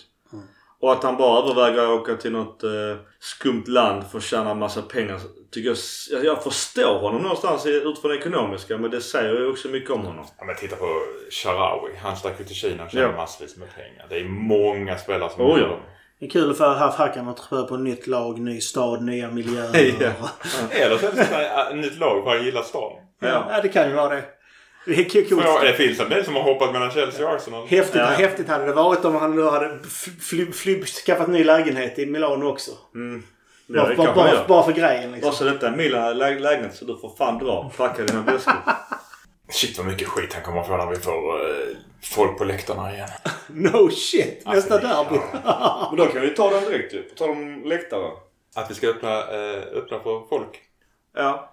Och 0.80 0.92
att 0.92 1.04
han 1.04 1.18
bara 1.18 1.40
överväger 1.44 1.84
att 1.84 2.02
åka 2.02 2.16
till 2.16 2.32
något 2.32 2.64
eh, 2.64 2.70
skumt 3.20 3.64
land 3.68 4.04
för 4.12 4.18
att 4.18 4.24
tjäna 4.24 4.54
massa 4.54 4.82
pengar. 4.82 5.20
Tycker 5.52 5.76
jag, 6.12 6.26
jag, 6.26 6.44
förstår 6.44 7.00
honom 7.00 7.22
någonstans 7.22 7.66
i- 7.66 7.70
utifrån 7.86 8.12
det 8.12 8.18
ekonomiska 8.18 8.78
men 8.78 8.92
det 8.92 9.02
säger 9.02 9.34
ju 9.34 9.48
också 9.50 9.68
mycket 9.68 9.90
om 9.90 10.02
honom. 10.02 10.26
Ja, 10.40 10.46
men 10.46 10.56
titta 10.56 10.76
på 10.76 10.86
Sharawi. 11.32 11.92
Han 12.02 12.16
stack 12.18 12.40
ju 12.40 12.46
till 12.46 12.56
Kina 12.56 12.84
och 12.84 12.92
tjänade 12.92 13.12
Ja. 13.12 13.18
massvis 13.18 13.58
med 13.58 13.68
pengar. 13.76 14.06
Det 14.10 14.16
är 14.20 14.24
många 14.26 14.98
spelare 14.98 15.30
som 15.30 15.42
Oh, 15.46 15.60
gör 15.60 15.68
ja. 15.68 15.74
det. 15.76 15.82
det 16.20 16.26
är 16.26 16.30
kul 16.30 16.52
att 16.52 16.58
få 16.58 16.64
haft 16.66 16.98
Hackan 16.98 17.28
att 17.28 17.50
pröva 17.50 17.68
på 17.68 17.76
ett 17.76 17.82
nytt 17.82 18.08
lag, 18.08 18.40
ny 18.40 18.62
stad, 18.62 19.04
nya 19.04 19.32
miljöer. 19.32 19.70
Ja. 20.00 20.12
Eller 20.72 20.98
så 20.98 21.06
är 21.06 21.12
det 21.12 21.22
ett 21.22 21.72
äh, 21.72 21.76
nytt 21.78 21.98
lag 22.00 22.24
för 22.24 22.30
han 22.36 22.46
gillar 22.46 22.62
stan. 22.62 22.92
ja. 23.22 23.48
ja, 23.50 23.62
det 23.62 23.70
kan 23.70 23.90
ju 23.90 23.96
vara 23.96 24.16
det. 24.16 24.24
Det 24.86 24.92
är 25.00 25.04
kul. 25.10 25.74
Finns 25.78 26.00
en 26.00 26.10
del 26.10 26.26
som 26.26 26.36
har 26.36 26.42
hoppat 26.44 26.74
mellan 26.74 26.92
Chelsea 26.92 27.28
och 27.28 27.36
Arsenal. 27.36 27.68
Häftigt, 27.68 27.96
Ja. 27.96 28.06
häftigt 28.06 28.48
hade 28.48 28.66
det 28.66 28.74
varit 28.74 29.06
om 29.06 29.16
han 29.16 29.36
nu 29.36 29.44
hade 29.44 29.80
fly, 30.22 30.52
fly, 30.52 30.84
skaffat 30.86 31.28
ny 31.28 31.44
lägenhet 31.44 32.00
i 32.00 32.06
Milano 32.06 32.46
också. 32.46 32.72
Mm. 32.96 33.24
Bara, 33.68 33.96
bara, 33.96 34.14
bara, 34.16 34.48
bara 34.48 34.64
för 34.64 34.72
grejen 34.72 35.12
liksom. 35.12 35.30
Bara 35.30 35.38
så 35.38 35.44
detta 35.44 35.68
är 35.68 35.76
Milan 35.76 36.18
lä- 36.18 36.40
lägenhet 36.40 36.76
så 36.76 36.86
du 36.86 36.98
får 36.98 37.16
fan 37.18 37.40
dra. 37.40 37.72
Packa 37.78 38.04
dina 38.04 38.22
väskor. 38.22 38.54
Shit 39.50 39.78
vad 39.78 39.88
mycket 39.88 40.08
skit 40.08 40.34
han 40.34 40.44
kommer 40.44 40.62
att 40.62 40.68
få 40.68 40.78
när 40.78 40.88
vi 40.90 40.96
får 40.96 41.42
eh, 41.50 41.68
folk 42.04 42.38
på 42.38 42.44
läktarna 42.44 42.94
igen. 42.94 43.10
No 43.48 43.90
shit! 43.90 44.42
Nästa 44.46 44.74
Alltså, 44.76 44.88
derby. 44.88 45.20
Men 45.90 45.98
då 45.98 46.06
kan 46.06 46.22
vi 46.22 46.30
ta 46.30 46.50
den 46.50 46.64
direkt 46.64 46.94
ju. 46.94 47.02
På 47.04 47.16
tal 47.16 47.30
om 47.30 47.64
läktare. 47.66 48.12
Att 48.56 48.72
vi 48.72 48.76
ska 48.76 48.88
öppna, 48.88 49.10
eh, 49.20 49.62
öppna 49.78 50.00
för 50.00 50.28
folk. 50.30 50.62
Ja. 51.16 51.53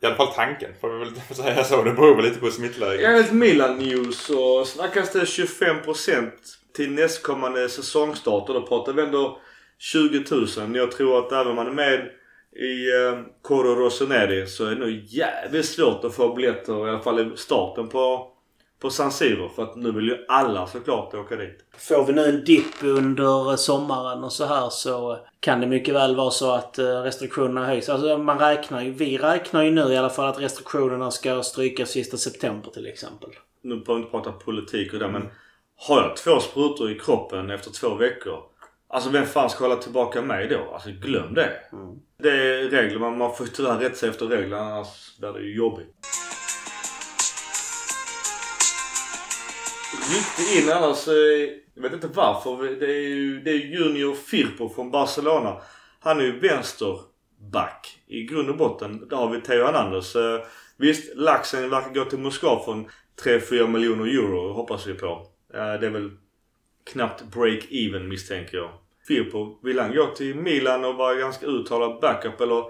I 0.00 0.06
alla 0.06 0.14
fall 0.14 0.34
tanken 0.34 0.70
får 0.80 0.88
vi 0.90 0.98
väl 0.98 1.14
säga 1.36 1.64
så. 1.64 1.82
Det 1.82 1.92
beror 1.92 2.16
väl 2.16 2.24
lite 2.24 2.40
på 2.40 2.50
smittläget. 2.50 3.06
Enligt 3.06 3.32
Milan 3.32 3.78
News 3.78 4.18
så 4.18 4.64
snackas 4.64 5.12
det 5.12 5.24
25% 5.24 6.30
till 6.76 6.90
nästkommande 6.90 7.68
säsongstart 7.68 8.48
och 8.48 8.54
då 8.54 8.66
pratar 8.66 8.92
vi 8.92 9.02
ändå 9.02 9.40
20 9.78 10.24
000. 10.30 10.76
Jag 10.76 10.92
tror 10.92 11.18
att 11.18 11.32
även 11.32 11.46
om 11.46 11.56
man 11.56 11.66
är 11.66 11.72
med 11.72 12.10
i 12.56 12.90
eh, 12.90 13.20
Coro 13.42 13.74
Rossoneri 13.74 14.46
så 14.46 14.64
är 14.64 14.70
det 14.70 14.80
nog 14.80 15.04
jävligt 15.06 15.66
svårt 15.66 16.04
att 16.04 16.14
få 16.14 16.34
biljetter 16.34 16.86
i 16.86 16.90
alla 16.90 17.00
fall 17.00 17.20
i 17.20 17.36
starten 17.36 17.88
på, 17.88 18.32
på 18.80 18.90
San 18.90 19.12
Siro. 19.12 19.48
För 19.48 19.62
att 19.62 19.76
nu 19.76 19.92
vill 19.92 20.08
ju 20.08 20.24
alla 20.28 20.66
såklart 20.66 21.14
åka 21.14 21.36
dit. 21.36 21.64
Får 21.78 22.04
vi 22.04 22.12
nu 22.12 22.24
en 22.24 22.44
dipp 22.44 22.82
under 22.82 23.56
sommaren 23.56 24.24
och 24.24 24.32
så 24.32 24.44
här 24.44 24.68
så 24.70 25.18
kan 25.40 25.60
det 25.60 25.66
mycket 25.66 25.94
väl 25.94 26.16
vara 26.16 26.30
så 26.30 26.52
att 26.52 26.78
eh, 26.78 26.84
restriktionerna 26.84 27.66
höjs. 27.66 27.88
Alltså 27.88 28.18
man 28.18 28.38
räknar 28.38 28.82
ju, 28.82 28.90
vi 28.90 29.18
räknar 29.18 29.62
ju 29.62 29.70
nu 29.70 29.92
i 29.92 29.96
alla 29.96 30.10
fall 30.10 30.28
att 30.28 30.40
restriktionerna 30.40 31.10
ska 31.10 31.42
strykas 31.42 31.90
sista 31.90 32.16
september 32.16 32.70
till 32.70 32.86
exempel. 32.86 33.30
Nu 33.62 33.76
behöver 33.76 33.94
vi 33.94 34.00
inte 34.00 34.10
prata 34.10 34.32
politik 34.32 34.92
och 34.92 34.98
det 34.98 35.08
men 35.08 35.28
har 35.76 36.02
jag 36.02 36.16
två 36.16 36.40
sprutor 36.40 36.90
i 36.90 36.98
kroppen 36.98 37.50
efter 37.50 37.70
två 37.70 37.94
veckor. 37.94 38.38
Alltså 38.90 39.10
vem 39.10 39.26
fan 39.26 39.50
ska 39.50 39.64
hålla 39.64 39.76
tillbaka 39.76 40.22
mig 40.22 40.48
då? 40.48 40.74
Alltså 40.74 40.90
glöm 40.90 41.34
det. 41.34 41.50
Det 42.22 42.30
är 42.30 42.68
regler 42.68 42.98
man 42.98 43.34
får 43.34 43.46
tyvärr 43.46 43.78
rätta 43.78 43.94
sig 43.94 44.08
efter 44.08 44.26
reglerna 44.26 44.62
annars 44.62 45.18
blir 45.18 45.32
det 45.32 45.40
ju 45.40 45.56
jobbigt. 45.56 45.94
Riktigt 50.10 50.64
in 50.64 50.72
annars, 50.72 51.08
eh, 51.08 51.14
jag 51.74 51.82
vet 51.82 51.92
inte 51.92 52.08
varför. 52.14 52.80
Det 52.80 52.86
är 52.86 53.08
ju 53.08 53.40
det 53.40 53.50
är 53.50 53.56
Junior 53.56 54.14
Firpo 54.14 54.68
från 54.68 54.90
Barcelona. 54.90 55.60
Han 56.00 56.20
är 56.20 56.24
ju 56.24 56.40
vänsterback 56.40 57.98
i 58.06 58.24
grund 58.24 58.50
och 58.50 58.56
botten. 58.56 59.08
Där 59.08 59.16
har 59.16 59.30
vi 59.30 59.40
Theo 59.40 59.64
Hernandez. 59.64 60.16
Eh, 60.16 60.40
visst, 60.76 61.16
laxen 61.16 61.70
verkar 61.70 61.94
gå 61.94 62.04
till 62.04 62.18
Moskva 62.18 62.64
från 62.64 62.88
3-4 63.24 63.66
miljoner 63.66 64.04
euro 64.04 64.52
hoppas 64.52 64.86
vi 64.86 64.94
på. 64.94 65.26
Eh, 65.54 65.80
det 65.80 65.86
är 65.86 65.90
väl 65.90 66.10
knappt 66.92 67.22
break-even 67.22 68.08
misstänker 68.08 68.56
jag. 68.56 68.70
Firpo, 69.08 69.60
vill 69.62 69.78
han 69.78 69.94
gå 69.94 70.06
till 70.06 70.34
Milan 70.34 70.84
och 70.84 70.94
vara 70.94 71.14
ganska 71.14 71.46
uttalad 71.46 72.00
backup 72.00 72.40
eller 72.40 72.64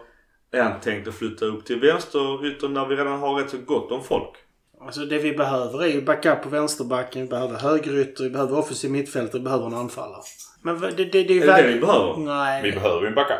är 0.50 0.62
han 0.62 0.80
tänkt 0.80 1.08
att 1.08 1.14
flytta 1.14 1.44
upp 1.44 1.64
till 1.66 1.80
vänsteryttern 1.80 2.74
där 2.74 2.86
vi 2.86 2.96
redan 2.96 3.18
har 3.18 3.34
rätt 3.34 3.50
så 3.50 3.58
gott 3.58 3.92
om 3.92 4.04
folk? 4.04 4.47
Alltså 4.80 5.00
det 5.00 5.18
vi 5.18 5.32
behöver 5.32 5.82
är 5.82 5.86
ju 5.86 6.02
backup 6.02 6.42
på 6.42 6.48
vänsterbacken, 6.48 7.22
vi 7.22 7.28
behöver 7.28 7.58
högerytter, 7.58 8.24
vi 8.24 8.30
behöver 8.30 8.58
offensiv 8.58 8.90
mittfältare, 8.90 9.38
vi 9.38 9.44
behöver 9.44 9.66
en 9.66 9.74
anfallare. 9.74 10.22
Men 10.62 10.80
det, 10.80 10.90
det, 10.90 11.04
det 11.04 11.18
är 11.18 11.48
Är 11.48 11.56
det 11.56 11.62
det 11.62 11.74
vi 11.74 11.80
behöver? 11.80 12.16
Nej. 12.16 12.62
Vi 12.62 12.72
behöver 12.72 13.00
ju 13.00 13.06
en 13.06 13.14
backup. 13.14 13.38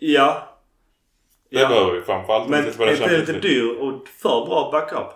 Ja. 0.00 0.58
Det 1.50 1.56
behöver 1.56 1.92
vi 1.92 2.00
framförallt. 2.00 2.48
Men 2.48 2.72
spela 2.72 2.90
är 2.90 2.94
inte 2.94 3.02
Champions 3.08 3.28
lite 3.28 3.40
dyr 3.40 3.76
och 3.80 4.08
för 4.08 4.46
bra 4.46 4.68
backup? 4.72 5.12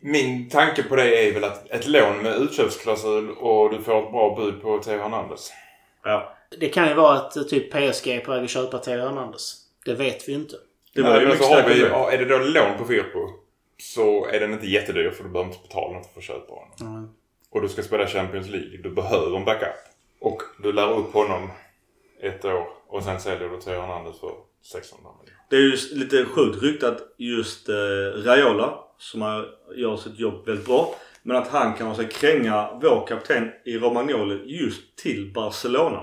Min 0.00 0.48
tanke 0.48 0.82
på 0.82 0.96
det 0.96 1.28
är 1.28 1.34
väl 1.34 1.44
att 1.44 1.70
ett 1.70 1.86
lån 1.86 2.18
med 2.22 2.36
utköpsklausul 2.36 3.30
och 3.30 3.70
du 3.70 3.82
får 3.82 4.02
ett 4.04 4.10
bra 4.10 4.36
bud 4.36 4.62
på 4.62 4.78
Theo 4.78 4.98
Hernandez. 4.98 5.52
Ja. 6.04 6.36
Det 6.60 6.68
kan 6.68 6.88
ju 6.88 6.94
vara 6.94 7.16
att 7.16 7.36
eh, 7.36 7.42
typ 7.42 7.70
PSG 7.70 8.08
är 8.08 8.20
på 8.20 8.30
väg 8.32 8.44
att 8.44 8.50
köpa 8.50 8.78
Theo 8.78 9.00
Hernandez. 9.00 9.56
Det 9.84 9.94
vet 9.94 10.28
vi 10.28 10.32
ju 10.32 10.38
inte. 10.38 10.56
Det 10.94 11.02
var 11.02 11.10
Nej, 11.10 11.20
ju 11.20 11.26
men 11.26 11.34
mycket 11.34 11.46
så 11.46 11.54
har 11.54 11.68
vi, 11.68 11.80
det. 11.80 11.88
ja, 11.88 12.12
är 12.12 12.18
det 12.18 12.24
då 12.24 12.38
lån 12.38 12.78
på 12.78 12.84
Firpo 12.84 13.45
så 13.78 14.26
är 14.26 14.40
den 14.40 14.52
inte 14.52 14.66
jättedyr 14.66 15.10
för 15.10 15.24
du 15.24 15.30
behöver 15.30 15.50
inte 15.50 15.68
betala 15.68 15.92
något 15.92 16.12
för 16.12 16.20
att 16.20 16.24
köpa 16.24 16.52
honom. 16.52 16.96
Mm. 16.96 17.08
Och 17.50 17.62
du 17.62 17.68
ska 17.68 17.82
spela 17.82 18.06
Champions 18.06 18.48
League. 18.48 18.78
Du 18.82 18.90
behöver 18.90 19.36
en 19.36 19.44
backup. 19.44 19.76
Och 20.20 20.42
du 20.62 20.72
lär 20.72 20.98
upp 20.98 21.12
honom 21.12 21.50
ett 22.22 22.44
år 22.44 22.68
och 22.88 23.02
sen 23.02 23.20
säljer 23.20 23.48
du 23.48 23.60
Theo 23.60 23.80
Hernandez 23.80 24.20
för 24.20 24.30
600 24.62 25.10
miljoner. 25.20 25.42
Det 25.50 25.56
är 25.56 25.60
ju 25.60 25.76
lite 25.92 26.24
sjukt 26.24 26.62
ryktat 26.62 26.98
just 27.16 27.68
eh, 27.68 27.74
Raiola 28.24 28.78
som 28.98 29.22
har, 29.22 29.48
gör 29.76 29.96
sitt 29.96 30.18
jobb 30.18 30.46
väldigt 30.46 30.66
bra. 30.66 30.94
Men 31.22 31.36
att 31.36 31.48
han 31.48 31.74
kan 31.74 31.88
alltså 31.88 32.04
kränga 32.04 32.78
vår 32.82 33.06
kapten 33.06 33.50
i 33.64 33.78
Romagnoli 33.78 34.58
just 34.60 34.96
till 34.96 35.32
Barcelona. 35.32 36.02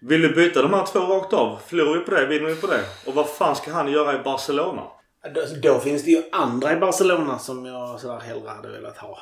Vill 0.00 0.22
du 0.22 0.34
byta 0.34 0.62
de 0.62 0.74
här 0.74 0.86
två 0.86 0.98
rakt 0.98 1.32
av? 1.32 1.58
Förlorar 1.66 1.98
vi 1.98 2.04
på 2.04 2.10
det? 2.10 2.26
Vinner 2.26 2.46
vi 2.46 2.56
på 2.56 2.66
det? 2.66 2.84
Och 3.06 3.14
vad 3.14 3.28
fan 3.28 3.56
ska 3.56 3.72
han 3.72 3.92
göra 3.92 4.20
i 4.20 4.22
Barcelona? 4.22 4.82
Då, 5.34 5.40
då 5.62 5.80
finns 5.80 6.04
det 6.04 6.10
ju 6.10 6.22
andra 6.32 6.72
i 6.72 6.76
Barcelona 6.76 7.38
som 7.38 7.66
jag 7.66 8.00
sådär 8.00 8.20
hellre 8.20 8.48
hade 8.48 8.68
velat 8.68 8.98
ha. 8.98 9.18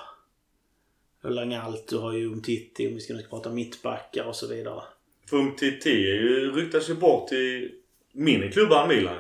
Langalt, 1.23 1.89
du 1.89 1.99
har 1.99 2.13
ju 2.13 2.25
Umtiti 2.25 2.89
om 2.89 2.95
vi 2.95 3.01
ska 3.01 3.15
nu 3.15 3.21
ska 3.21 3.29
prata 3.29 3.51
mittbackar 3.51 4.25
och 4.25 4.37
så 4.37 4.47
vidare. 4.47 4.83
För 5.31 5.37
Umtiti 5.37 5.91
är 5.91 6.15
ju, 6.15 6.53
ryktas 6.53 6.91
ju 6.91 6.95
bort 6.95 7.29
till 7.29 7.71
mindre 8.13 8.53
klubbar 8.53 8.83
än 8.83 8.89
Milan. 8.89 9.17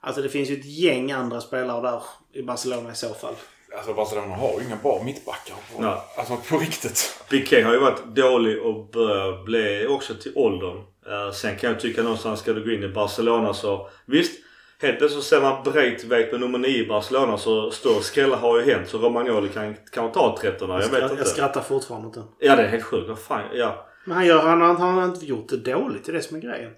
Alltså 0.00 0.22
det 0.22 0.28
finns 0.28 0.50
ju 0.50 0.54
ett 0.54 0.64
gäng 0.64 1.12
andra 1.12 1.40
spelare 1.40 1.90
där 1.90 2.02
i 2.32 2.42
Barcelona 2.42 2.92
i 2.92 2.94
så 2.94 3.14
fall. 3.14 3.34
Alltså 3.76 3.94
Barcelona 3.94 4.36
har 4.36 4.60
ju 4.60 4.66
inga 4.66 4.76
bra 4.76 5.02
mittbackar. 5.04 5.54
På, 5.74 5.82
Nej. 5.82 5.98
Alltså 6.16 6.36
på 6.36 6.58
riktigt. 6.58 7.24
Piqué 7.30 7.62
har 7.62 7.72
ju 7.72 7.78
varit 7.78 8.04
dålig 8.04 8.62
och 8.62 8.90
börjar 8.90 9.44
bli 9.44 9.86
också 9.86 10.14
till 10.14 10.32
åldern. 10.34 10.76
Eh, 11.06 11.32
sen 11.32 11.56
kan 11.56 11.70
jag 11.70 11.80
tycka 11.80 12.02
någonstans 12.02 12.40
ska 12.40 12.52
du 12.52 12.64
gå 12.64 12.70
in 12.70 12.82
i 12.82 12.88
Barcelona 12.88 13.54
så 13.54 13.90
visst. 14.06 14.40
Helt 14.82 14.98
plötsligt 14.98 15.22
så 15.24 15.28
ser 15.28 15.40
man 15.40 15.62
Breitweit 15.64 16.32
med 16.32 16.40
nummer 16.40 16.58
9 16.58 16.70
i 16.84 16.86
Barcelona 16.86 17.38
så 17.38 17.70
större 17.70 18.02
skrällar 18.02 18.36
har 18.36 18.58
ju 18.60 18.72
hänt. 18.72 18.88
Så 18.88 18.98
Romagnoli 18.98 19.48
kan 19.48 19.74
kanske 19.92 20.14
ta 20.20 20.38
13 20.40 20.70
Jag 20.70 20.78
vet 20.78 20.92
jag, 20.92 21.02
inte. 21.02 21.14
jag 21.16 21.26
skrattar 21.26 21.60
fortfarande 21.60 22.10
den. 22.14 22.24
Ja 22.38 22.56
det 22.56 22.62
är 22.62 22.68
helt 22.68 22.84
sjukt. 22.84 23.08
Vad 23.08 23.18
fan. 23.18 23.42
Ja. 23.54 23.86
Men 24.04 24.16
han, 24.16 24.26
gör, 24.26 24.38
han, 24.38 24.60
har- 24.60 24.74
han 24.74 24.94
har 24.94 25.04
inte 25.04 25.26
gjort 25.26 25.48
det 25.48 25.56
dåligt. 25.56 26.04
Det 26.04 26.12
är 26.12 26.14
det 26.14 26.22
som 26.22 26.36
är 26.36 26.40
grejen. 26.40 26.70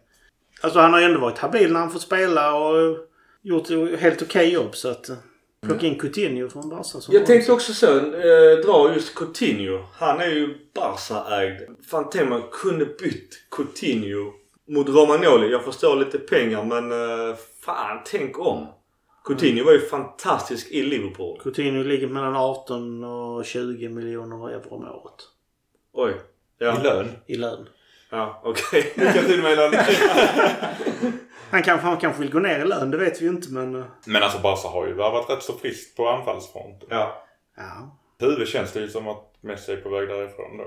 Alltså 0.60 0.78
han 0.80 0.92
har 0.92 1.00
ju 1.00 1.06
ändå 1.06 1.20
varit 1.20 1.38
habil 1.38 1.72
när 1.72 1.80
han 1.80 1.90
fått 1.90 2.02
spela 2.02 2.54
och 2.54 2.96
gjort 3.42 3.68
helt 4.00 4.22
okej 4.22 4.52
jobb. 4.52 4.76
Så 4.76 4.88
att... 4.88 5.08
eh, 5.08 5.16
Plocka 5.66 5.86
in 5.86 5.98
Coutinho 5.98 6.48
från 6.48 6.68
Barca. 6.68 6.82
som 6.84 7.14
Jag 7.14 7.26
tänkte 7.26 7.52
också 7.52 7.72
så, 7.74 7.86
eh, 7.98 8.58
dra 8.64 8.92
just 8.94 9.14
Coutinho. 9.14 9.78
Han 9.98 10.20
är 10.20 10.26
ju 10.30 10.54
Barca-ägd. 10.74 11.60
Fan 11.90 12.06
tänk 12.12 12.28
man 12.28 12.42
kunde 12.52 12.84
bytt 12.84 13.34
Coutinho 13.56 14.32
mot 14.68 14.88
Romagnoli. 14.88 15.52
Jag 15.52 15.64
förstår 15.64 15.96
lite 15.96 16.18
pengar 16.18 16.64
men 16.64 16.92
eh, 16.92 17.36
fan 17.64 18.00
tänk 18.04 18.38
om. 18.38 18.66
Coutinho 19.24 19.64
var 19.64 19.72
ju 19.72 19.80
fantastisk 19.80 20.70
i 20.70 20.82
Liverpool. 20.82 21.40
Coutinho 21.42 21.82
ligger 21.82 22.06
mellan 22.06 22.36
18 22.36 23.04
och 23.04 23.44
20 23.44 23.88
miljoner 23.88 24.48
euro 24.50 24.68
om 24.74 24.84
året. 24.84 25.14
Oj. 25.92 26.14
Ja, 26.58 26.80
I 26.80 26.82
lön. 26.84 27.08
I 27.26 27.36
lön. 27.36 27.68
ja 28.10 28.40
okej. 28.44 28.92
Lycka 28.96 29.22
till 29.22 29.42
med 29.42 29.56
lön. 29.56 29.72
Han 31.50 31.62
kanske, 31.62 31.86
han 31.86 31.96
kanske 31.96 32.20
vill 32.22 32.32
gå 32.32 32.38
ner 32.38 32.58
i 32.60 32.64
lön, 32.64 32.90
det 32.90 32.96
vet 32.98 33.20
vi 33.20 33.24
ju 33.24 33.30
inte 33.30 33.52
men... 33.52 33.74
eh, 33.74 33.84
Men 34.06 34.22
alltså 34.22 34.38
Barca 34.38 34.68
har 34.68 34.86
ju 34.86 34.94
värvat 34.94 35.30
rätt 35.30 35.42
så 35.42 35.52
friskt 35.52 35.96
på 35.96 36.08
anfallsfronten. 36.08 36.88
ja. 36.90 37.24
Ja. 37.56 37.96
Huvud 38.26 38.48
känns 38.48 38.72
det 38.72 38.80
ju 38.80 38.88
som 38.88 39.08
att 39.08 39.34
Messi 39.40 39.72
är 39.72 39.76
på 39.76 39.88
väg 39.88 40.08
därifrån 40.08 40.56
då. 40.58 40.64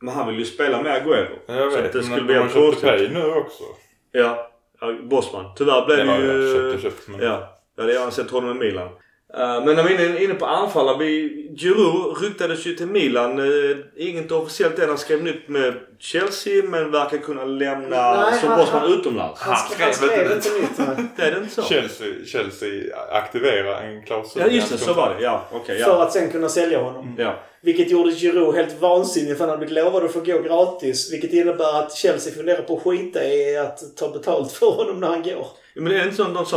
Men 0.00 0.14
han 0.14 0.26
vill 0.28 0.38
ju 0.38 0.44
spela 0.44 0.82
med 0.82 1.02
Agüero. 1.02 1.38
Jag 1.46 1.72
Så 1.72 1.76
vet, 1.76 1.86
att 1.86 1.92
det 1.92 1.98
men 1.98 2.04
skulle 2.04 2.20
de 2.20 2.26
bli 2.26 2.34
har 2.34 2.42
en 2.42 2.48
köpt 2.48 2.60
påskrift. 2.60 2.82
Pay 2.82 3.08
nu 3.08 3.24
också. 3.34 3.64
Ja. 4.12 4.50
Bosman. 4.92 5.44
Tyvärr 5.56 5.86
blev 5.86 6.06
det 6.06 6.16
ju... 6.16 6.54
köpt 6.54 6.74
och 6.74 6.80
köpt. 6.80 7.08
Men... 7.08 7.20
Ja, 7.20 7.58
jag 7.76 7.82
hade 7.82 7.94
gärna 7.94 8.10
sett 8.10 8.30
honom 8.30 8.50
i 8.50 8.54
Milan. 8.54 8.88
Eh, 9.36 9.64
men 9.64 9.76
när 9.76 9.82
vi 9.82 9.94
är 9.94 10.20
inne- 10.20 10.34
på 10.34 10.46
anfallare. 10.46 10.98
Vi, 10.98 11.30
Giroud 11.56 12.22
ryktades 12.22 12.66
ju 12.66 12.74
till 12.74 12.86
Milan. 12.86 13.38
Uh, 13.38 13.76
inget 13.96 14.32
officiellt 14.32 14.78
än. 14.78 14.88
Han 14.88 14.98
skrev 14.98 15.22
nytt 15.22 15.48
med 15.48 15.74
Chelsea 15.98 16.62
men 16.64 16.90
verkar 16.90 17.18
kunna 17.18 17.44
lämna 17.44 18.30
Nej, 18.30 18.40
som 18.40 18.50
han- 18.50 18.92
utomlands. 18.92 19.40
Han 19.40 19.56
skrev 19.56 19.88
inte 19.88 20.34
inte 20.34 20.50
nytt. 20.60 21.08
Det 21.16 21.22
är 21.22 21.30
det 21.30 21.38
inte 21.38 21.54
så? 21.54 21.62
Chelsea, 21.62 22.08
Chelsea 22.26 22.96
aktiverar 23.12 23.82
en 23.82 24.02
klausul. 24.02 24.42
Ja 24.42 24.48
just 24.48 24.72
det, 24.72 24.78
så 24.78 24.92
var 24.92 25.14
det. 25.14 25.24
Ja. 25.24 25.44
För 25.66 25.74
ja. 25.74 26.02
att 26.02 26.12
sen 26.12 26.30
kunna 26.30 26.48
sälja 26.48 26.82
honom. 26.82 27.14
ja. 27.18 27.34
Vilket 27.62 27.90
gjorde 27.90 28.10
Giroud 28.12 28.54
helt 28.54 28.80
vansinnig 28.80 29.36
för 29.36 29.44
han 29.44 29.48
hade 29.50 29.66
blivit 29.66 29.84
lovad 29.84 30.04
att 30.04 30.12
få 30.12 30.20
gå 30.20 30.38
gratis. 30.38 31.12
Vilket 31.12 31.32
innebär 31.32 31.78
att 31.82 31.92
Chelsea 31.92 32.34
funderar 32.34 32.62
på 32.62 32.76
att 32.76 32.82
skita 32.82 33.24
i 33.24 33.56
att 33.56 33.96
ta 33.96 34.08
betalt 34.08 34.52
för 34.52 34.70
honom 34.70 35.00
när 35.00 35.08
han 35.08 35.22
går. 35.22 35.46
Men 35.74 35.84
det 35.84 35.98
är 36.00 36.04
inte 36.04 36.16
sånt 36.16 36.36
att, 36.38 36.52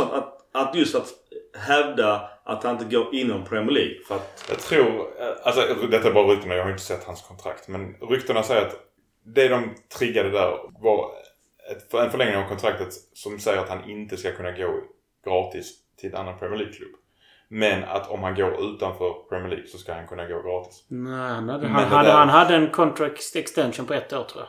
att 0.52 0.74
just 0.74 0.94
att 0.94 1.08
hävda 1.56 2.30
att 2.44 2.64
han 2.64 2.72
inte 2.72 2.96
går 2.96 3.14
inom 3.14 3.44
Premier 3.44 3.70
League. 3.70 3.94
För 4.08 4.14
att, 4.16 4.44
Jag 4.48 4.58
tror, 4.58 5.06
alltså 5.42 5.74
detta 5.90 6.08
är 6.08 6.12
bara 6.12 6.26
ryktena, 6.32 6.54
jag 6.54 6.62
har 6.64 6.70
inte 6.70 6.82
sett 6.82 7.04
hans 7.04 7.22
kontrakt. 7.22 7.68
Men 7.68 7.94
ryktena 8.10 8.42
säger 8.42 8.66
att 8.66 8.76
det 9.24 9.48
de 9.48 9.74
triggade 9.98 10.30
där 10.30 10.58
var 10.82 11.10
ett, 11.70 11.94
en 11.94 12.10
förlängning 12.10 12.36
av 12.36 12.48
kontraktet 12.48 12.88
som 13.12 13.38
säger 13.38 13.58
att 13.58 13.68
han 13.68 13.90
inte 13.90 14.16
ska 14.16 14.32
kunna 14.32 14.52
gå 14.52 14.74
gratis 15.26 15.72
till 16.00 16.10
en 16.10 16.16
annan 16.16 16.38
Premier 16.38 16.58
League-klubb. 16.58 16.90
Men 17.48 17.84
att 17.84 18.10
om 18.10 18.22
han 18.22 18.34
går 18.34 18.64
utanför 18.74 19.28
Premier 19.28 19.48
League 19.48 19.66
så 19.66 19.78
ska 19.78 19.94
han 19.94 20.06
kunna 20.06 20.26
gå 20.26 20.42
gratis. 20.42 20.84
Nej, 20.88 21.12
han 21.30 21.48
hade, 21.48 21.68
han, 21.68 21.84
hade, 21.84 22.08
där- 22.08 22.16
han 22.16 22.28
hade 22.28 22.54
en 22.56 22.70
contract 22.70 23.36
extension 23.36 23.86
på 23.86 23.94
ett 23.94 24.12
år 24.12 24.24
tror 24.24 24.42
jag. 24.44 24.48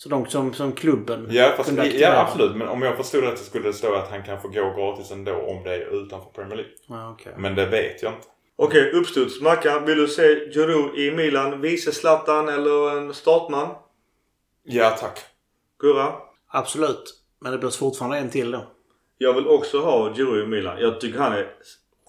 Så 0.00 0.08
de 0.08 0.26
som, 0.26 0.54
som 0.54 0.72
klubben 0.72 1.26
Ja, 1.30 1.52
fast, 1.56 1.68
kunde 1.68 1.82
ja 1.82 1.88
aktivera. 1.88 2.20
absolut. 2.20 2.56
Men 2.56 2.68
om 2.68 2.82
jag 2.82 2.96
förstod 2.96 3.24
rätt 3.24 3.38
så 3.38 3.44
skulle 3.44 3.68
det 3.68 3.72
stå 3.72 3.94
att 3.94 4.10
han 4.10 4.22
kan 4.22 4.40
få 4.42 4.48
gå 4.48 4.74
gratis 4.76 5.10
ändå 5.10 5.32
om 5.34 5.62
det 5.64 5.74
är 5.74 6.02
utanför 6.02 6.30
Premier 6.30 6.56
League. 6.56 6.72
Ja, 6.88 7.10
okej. 7.10 7.32
Men 7.36 7.54
det 7.54 7.66
vet 7.66 8.02
jag 8.02 8.12
inte. 8.12 8.26
Okej, 8.56 8.92
uppstuds. 8.92 9.40
Mackan, 9.40 9.84
vill 9.84 9.98
du 9.98 10.08
se 10.08 10.22
Giroud 10.52 10.98
i 10.98 11.10
Milan? 11.10 11.60
Vice 11.60 11.92
Zlatan 11.92 12.48
eller 12.48 12.96
en 12.98 13.14
startman? 13.14 13.68
Ja, 14.64 14.90
tack. 14.90 15.18
Gurra? 15.78 16.12
Absolut. 16.48 17.14
Men 17.40 17.52
det 17.52 17.58
behövs 17.58 17.76
fortfarande 17.76 18.18
en 18.18 18.30
till 18.30 18.50
då. 18.50 18.66
Jag 19.18 19.32
vill 19.32 19.46
också 19.46 19.78
ha 19.80 20.14
Giroud 20.14 20.44
i 20.44 20.46
Milan. 20.46 20.76
Jag 20.80 21.00
tycker 21.00 21.18
han 21.18 21.32
är 21.32 21.46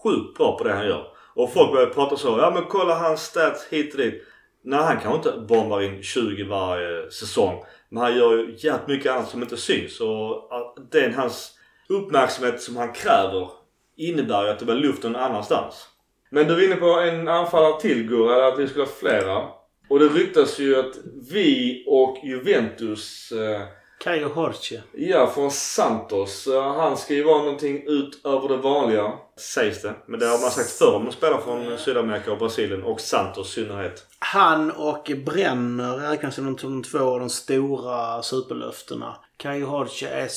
sjukt 0.03 0.37
bra 0.37 0.57
på 0.57 0.63
det 0.63 0.73
han 0.73 0.87
gör. 0.87 1.07
Och 1.35 1.53
folk 1.53 1.71
börjar 1.71 1.87
prata 1.87 2.15
så. 2.17 2.37
Ja 2.39 2.51
men 2.53 2.63
kolla 2.69 2.95
hans 2.95 3.21
stats 3.21 3.67
hit 3.69 3.93
och 3.93 3.99
dit. 3.99 4.23
Nej 4.63 4.79
han 4.79 4.99
kanske 4.99 5.29
inte 5.29 5.45
bombar 5.47 5.81
in 5.81 6.03
20 6.03 6.43
varje 6.43 7.11
säsong. 7.11 7.63
Men 7.91 8.03
han 8.03 8.17
gör 8.17 8.37
ju 8.37 8.55
jävligt 8.57 8.87
mycket 8.87 9.11
annat 9.11 9.29
som 9.29 9.41
inte 9.41 9.57
syns. 9.57 9.99
Och 9.99 10.49
den 10.91 11.13
hans 11.13 11.51
uppmärksamhet 11.89 12.61
som 12.61 12.77
han 12.77 12.93
kräver 12.93 13.49
innebär 13.97 14.43
ju 14.43 14.49
att 14.49 14.59
det 14.59 14.65
blir 14.65 14.75
luft 14.75 15.03
någon 15.03 15.15
annanstans. 15.15 15.87
Men 16.31 16.47
du 16.47 16.55
var 16.55 16.61
inne 16.61 16.75
på 16.75 16.99
en 16.99 17.27
anfallare 17.27 17.81
till 17.81 18.07
Gurra, 18.07 18.35
eller 18.35 18.47
att 18.47 18.59
vi 18.59 18.67
skulle 18.67 18.85
ha 18.85 18.91
flera. 18.91 19.47
Och 19.89 19.99
det 19.99 20.07
ryktas 20.07 20.59
ju 20.59 20.79
att 20.79 20.95
vi 21.31 21.83
och 21.87 22.17
Juventus 22.23 23.31
eh, 23.31 23.61
Kayo 23.99 24.29
Horche. 24.29 24.81
Ja, 24.91 25.27
från 25.27 25.51
Santos. 25.51 26.47
Han 26.77 26.97
ska 26.97 27.13
ju 27.13 27.23
vara 27.23 27.37
någonting 27.37 27.83
utöver 27.87 28.49
det 28.49 28.57
vanliga, 28.57 29.13
sägs 29.37 29.81
det. 29.81 29.95
Men 30.05 30.19
det 30.19 30.25
har 30.25 30.41
man 30.41 30.51
sagt 30.51 30.69
förr 30.69 30.95
om 30.95 31.11
spelar 31.11 31.37
från 31.37 31.77
Sydamerika 31.77 32.31
och 32.31 32.37
Brasilien 32.37 32.83
och 32.83 33.01
Santos 33.01 33.47
i 33.47 33.51
synnerhet. 33.51 34.05
Han 34.19 34.71
och 34.71 35.11
Brenner 35.25 35.97
räknas 35.97 36.35
som 36.35 36.55
de, 36.55 36.83
två 36.83 36.99
av 36.99 37.19
de 37.19 37.29
stora 37.29 38.23
superlöftena. 38.23 39.15
Kayo 39.37 39.65
Horche 39.65 40.07
är 40.07 40.29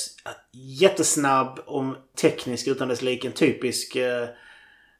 jättesnabb 0.52 1.60
och 1.66 1.84
teknisk 2.20 2.68
utan 2.68 2.88
dess 2.88 3.02
like. 3.02 3.26
En 3.26 3.32
typisk... 3.32 3.96
Eh, 3.96 4.28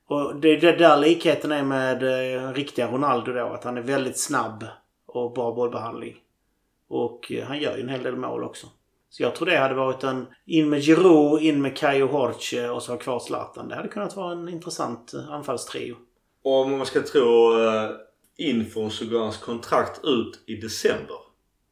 och 0.09 0.37
det 0.37 0.49
är 0.49 0.61
det 0.61 0.77
där 0.77 0.97
likheten 0.97 1.53
är 1.53 1.63
med 1.63 2.03
eh, 2.03 2.53
riktiga 2.53 2.87
Ronaldo 2.87 3.33
då. 3.33 3.47
Att 3.47 3.65
han 3.65 3.77
är 3.77 3.83
väldigt 3.83 4.21
snabb 4.21 4.65
och 5.07 5.33
bra 5.33 5.53
bollbehandling. 5.53 6.17
Och 6.95 7.33
eh, 7.33 7.45
han 7.45 7.61
gör 7.61 7.77
ju 7.77 7.83
en 7.83 7.89
hel 7.89 8.03
del 8.03 8.17
mål 8.17 8.45
också. 8.45 8.67
Så 9.11 9.23
jag 9.23 9.35
tror 9.35 9.47
det 9.47 9.59
hade 9.59 9.75
varit 9.75 10.05
en... 10.05 10.27
In 10.47 10.69
med 10.69 10.83
Giroud, 10.83 11.43
in 11.43 11.63
med 11.63 11.77
Kayo 11.77 12.07
Horche 12.07 12.69
och 12.69 12.83
så 12.83 12.93
ha 12.93 12.99
kvar 12.99 13.19
Zlatan. 13.19 13.69
Det 13.69 13.75
hade 13.75 13.89
kunnat 13.89 14.17
vara 14.17 14.33
en 14.33 14.49
intressant 14.49 15.15
eh, 15.15 15.31
anfallstrio. 15.31 15.97
Och 16.45 16.61
om 16.61 16.77
man 16.77 16.87
ska 16.87 17.03
tro 17.03 17.55
uh, 17.59 17.91
infon 18.39 18.91
så 18.91 19.07
går 19.07 19.19
hans 19.19 19.37
kontrakt 19.37 20.05
ut 20.05 20.45
i 20.47 20.55
december. 20.55 21.17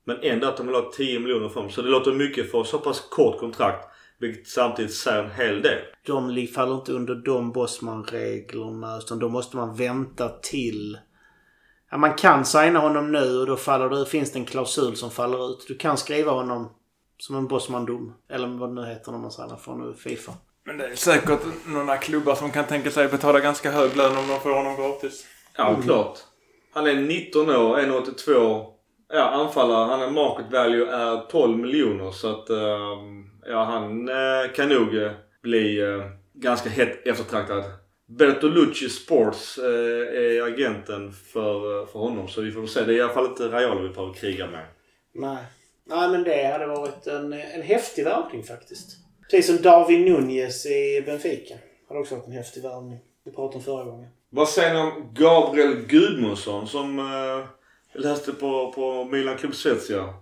Men 0.05 0.17
ändå 0.23 0.47
att 0.47 0.57
de 0.57 0.67
vill 0.67 0.77
ha 0.77 0.93
10 0.93 1.21
miljoner 1.21 1.49
för 1.49 1.55
honom. 1.55 1.71
Så 1.71 1.83
det 1.83 1.89
låter 1.89 2.13
mycket 2.13 2.51
för 2.51 2.65
så 2.65 2.79
pass 2.79 3.01
kort 3.11 3.39
kontrakt. 3.39 3.89
Vilket 4.19 4.49
samtidigt 4.49 4.95
säger 4.95 5.25
en 5.25 5.31
hel 5.31 5.63
del. 5.63 5.79
de 6.07 6.47
faller 6.47 6.75
inte 6.75 6.93
under 6.93 7.15
de 7.15 7.53
Bosman-reglerna. 7.53 8.99
Utan 8.99 9.19
då 9.19 9.29
måste 9.29 9.57
man 9.57 9.77
vänta 9.77 10.29
till... 10.29 10.99
Ja, 11.91 11.99
man 11.99 12.15
kan 12.15 12.45
signa 12.45 12.79
honom 12.79 13.13
nu 13.13 13.39
och 13.39 13.47
då 13.47 13.57
faller 13.57 13.89
det, 13.89 14.07
finns 14.07 14.33
det 14.33 14.39
en 14.39 14.45
klausul 14.45 14.97
som 14.97 15.11
faller 15.11 15.51
ut. 15.51 15.65
Du 15.69 15.77
kan 15.77 15.97
skriva 15.97 16.33
honom 16.33 16.69
som 17.19 17.37
en 17.37 17.49
Bosman-dom. 17.49 18.15
Eller 18.31 18.49
vad 18.49 18.69
det 18.69 18.75
nu 18.75 18.87
heter 18.87 19.13
när 19.13 19.19
man 19.19 19.31
signar 19.31 19.57
från 19.57 19.95
Fifa. 19.95 20.33
Men 20.65 20.79
det 20.79 20.87
är 20.87 20.95
säkert 20.95 21.41
några 21.67 21.97
klubbar 21.97 22.35
som 22.35 22.51
kan 22.51 22.65
tänka 22.65 22.91
sig 22.91 23.09
betala 23.09 23.41
ganska 23.41 23.71
hög 23.71 23.97
lön 23.97 24.17
om 24.17 24.29
de 24.29 24.41
får 24.41 24.51
honom 24.51 24.77
gratis. 24.77 25.27
Ja, 25.57 25.81
klart. 25.85 26.19
Han 26.73 26.87
är 26.87 26.95
19 26.95 27.51
år, 27.51 27.79
1,82. 27.79 28.67
Ja, 29.13 29.23
anfallare. 29.23 29.87
Han 29.87 30.03
är 30.03 30.11
market 30.11 30.53
value 30.53 30.91
är 30.91 31.31
12 31.31 31.59
miljoner 31.59 32.11
så 32.11 32.31
att 32.31 32.51
ehm, 32.51 33.31
ja, 33.47 33.65
han 33.65 34.09
eh, 34.09 34.53
kan 34.55 34.69
nog 34.69 34.97
eh, 34.97 35.13
bli 35.43 35.81
eh, 35.81 36.05
ganska 36.35 36.71
hett 36.71 37.07
eftertraktad. 37.07 37.65
Bertolucci 38.19 38.89
Sports 38.89 39.59
eh, 39.59 39.65
är 39.65 40.43
agenten 40.43 41.13
för, 41.13 41.81
eh, 41.81 41.87
för 41.87 41.99
honom 41.99 42.29
så 42.29 42.41
vi 42.41 42.53
får 42.53 42.67
se. 42.67 42.85
Det 42.85 42.93
är 42.93 42.97
i 42.97 43.01
alla 43.01 43.13
fall 43.13 43.27
inte 43.27 43.49
Raiola 43.49 43.81
vi 43.81 43.89
behöver 43.89 44.15
kriga 44.15 44.47
med. 44.47 44.67
Nej. 45.15 45.45
Nej, 45.87 46.11
men 46.11 46.25
det 46.25 46.53
hade 46.53 46.67
varit 46.67 47.07
en, 47.07 47.33
en 47.33 47.63
häftig 47.63 48.05
värvning 48.05 48.45
faktiskt. 48.45 48.91
Precis 49.31 49.47
som 49.47 49.63
Darwin 49.63 50.05
Nunez 50.05 50.67
i 50.67 51.03
Benfica. 51.07 51.55
Hade 51.89 52.01
också 52.01 52.15
varit 52.15 52.27
en 52.27 52.33
häftig 52.33 52.63
värvning. 52.63 52.99
Vi 53.25 53.33
pratade 53.33 53.57
om 53.57 53.63
förra 53.63 53.85
gången. 53.85 54.09
Vad 54.31 54.49
säger 54.49 54.75
ni 54.75 54.81
om 54.81 55.15
Gabriel 55.15 55.75
Gudmundsson 55.87 56.67
som 56.67 56.99
eh, 56.99 57.47
läste 58.01 58.33
på, 58.33 58.73
på 58.73 59.05
Milan 59.05 59.37
Club 59.37 59.55
Svezia? 59.55 60.15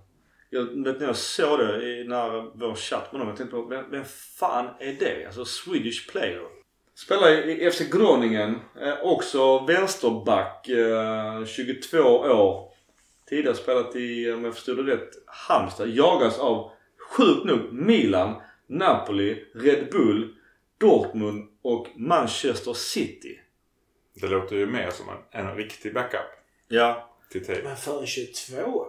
Jag 0.50 0.84
vet 0.84 1.00
när 1.00 1.06
jag 1.06 1.16
såg 1.16 1.58
det 1.58 1.82
i 1.82 2.04
när 2.08 2.58
vår 2.58 2.74
chatt 2.74 3.12
med 3.12 3.20
dem. 3.20 3.28
Jag 3.28 3.36
tänkte 3.36 3.56
på 3.56 3.62
vem, 3.62 3.90
vem 3.90 4.04
fan 4.38 4.66
är 4.80 4.92
det? 4.92 5.26
Alltså 5.26 5.44
Swedish 5.44 6.10
player. 6.10 6.57
Spelar 7.04 7.48
i 7.48 7.70
FC 7.70 7.80
Groningen. 7.90 8.54
Eh, 8.80 8.94
också 9.02 9.58
vänsterback. 9.58 10.68
Eh, 10.68 11.44
22 11.44 11.98
år. 11.98 12.68
Tidigare 13.28 13.54
spelat 13.56 13.96
i, 13.96 14.32
om 14.32 14.44
jag 14.44 14.54
förstod 14.54 14.86
det 14.86 14.92
rätt, 14.94 15.10
Halmstad. 15.26 15.88
Jagas 15.88 16.38
av, 16.38 16.70
sjukt 17.10 17.44
nog, 17.44 17.72
Milan, 17.72 18.34
Napoli, 18.66 19.44
Red 19.54 19.88
Bull, 19.92 20.34
Dortmund 20.80 21.48
och 21.62 21.86
Manchester 21.96 22.72
City. 22.72 23.40
Det 24.20 24.26
låter 24.26 24.56
ju 24.56 24.66
mer 24.66 24.90
som 24.90 25.06
en, 25.08 25.46
en 25.46 25.56
riktig 25.56 25.94
backup 25.94 26.20
Ja. 26.68 27.10
till 27.30 27.46
Teo. 27.46 27.64
Men 27.64 27.76
för 27.76 28.00
en 28.00 28.06
22 28.06 28.62
år? 28.62 28.86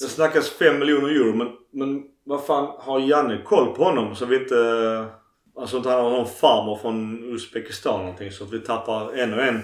Det 0.00 0.06
snackas 0.06 0.50
5 0.50 0.78
miljoner 0.78 1.08
euro 1.08 1.36
men, 1.36 1.48
men 1.70 2.04
vad 2.24 2.46
fan 2.46 2.74
har 2.78 3.00
Janne 3.00 3.42
koll 3.44 3.74
på 3.76 3.84
honom 3.84 4.16
så 4.16 4.26
vi 4.26 4.36
inte... 4.36 5.21
Alltså 5.56 5.76
inte 5.76 5.88
han 5.88 6.04
har 6.04 6.10
någon 6.10 6.26
farmor 6.26 6.76
från 6.76 7.24
Uzbekistan 7.24 8.00
någonting 8.00 8.30
så 8.30 8.44
att 8.44 8.52
vi 8.52 8.60
tappar 8.60 9.12
ännu 9.12 9.40
en 9.40 9.62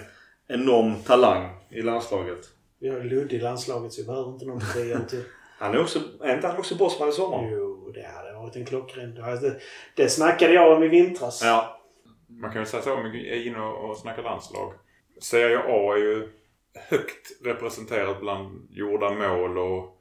enorm 0.48 0.94
talang 1.02 1.50
i 1.70 1.82
landslaget. 1.82 2.38
Vi 2.80 2.88
har 2.88 3.00
Ludde 3.00 3.36
i 3.36 3.40
landslaget 3.40 3.92
så 3.92 4.02
vi 4.02 4.06
behöver 4.06 4.32
inte 4.32 4.46
någon 4.46 4.62
DM 4.74 5.06
till. 5.06 5.24
Han 5.58 5.74
är 5.74 5.80
också... 5.80 6.00
Är 6.20 6.34
inte 6.34 6.46
han 6.46 6.58
också 6.58 6.74
bossman 6.74 7.08
i 7.08 7.12
sommar? 7.12 7.48
Jo, 7.50 7.90
det 7.94 8.06
hade 8.06 8.32
varit 8.32 8.56
en 8.56 8.64
klockren. 8.64 9.14
Det, 9.14 9.40
det, 9.40 9.60
det 9.94 10.08
snackade 10.08 10.54
jag 10.54 10.76
om 10.76 10.82
i 10.82 10.88
vintras. 10.88 11.42
Ja. 11.44 11.80
Man 12.28 12.50
kan 12.50 12.60
väl 12.60 12.70
säga 12.70 12.82
så 12.82 12.94
om 12.94 13.10
vi 13.10 13.30
är 13.30 13.46
inne 13.46 13.58
och 13.58 13.90
och 13.90 13.96
snackar 13.96 14.22
landslag. 14.22 14.72
Serie 15.20 15.58
A 15.58 15.94
är 15.94 15.98
ju 15.98 16.28
högt 16.74 17.44
representerat 17.44 18.20
bland 18.20 18.68
gjorda 18.70 19.10
mål 19.10 19.58
och 19.58 19.98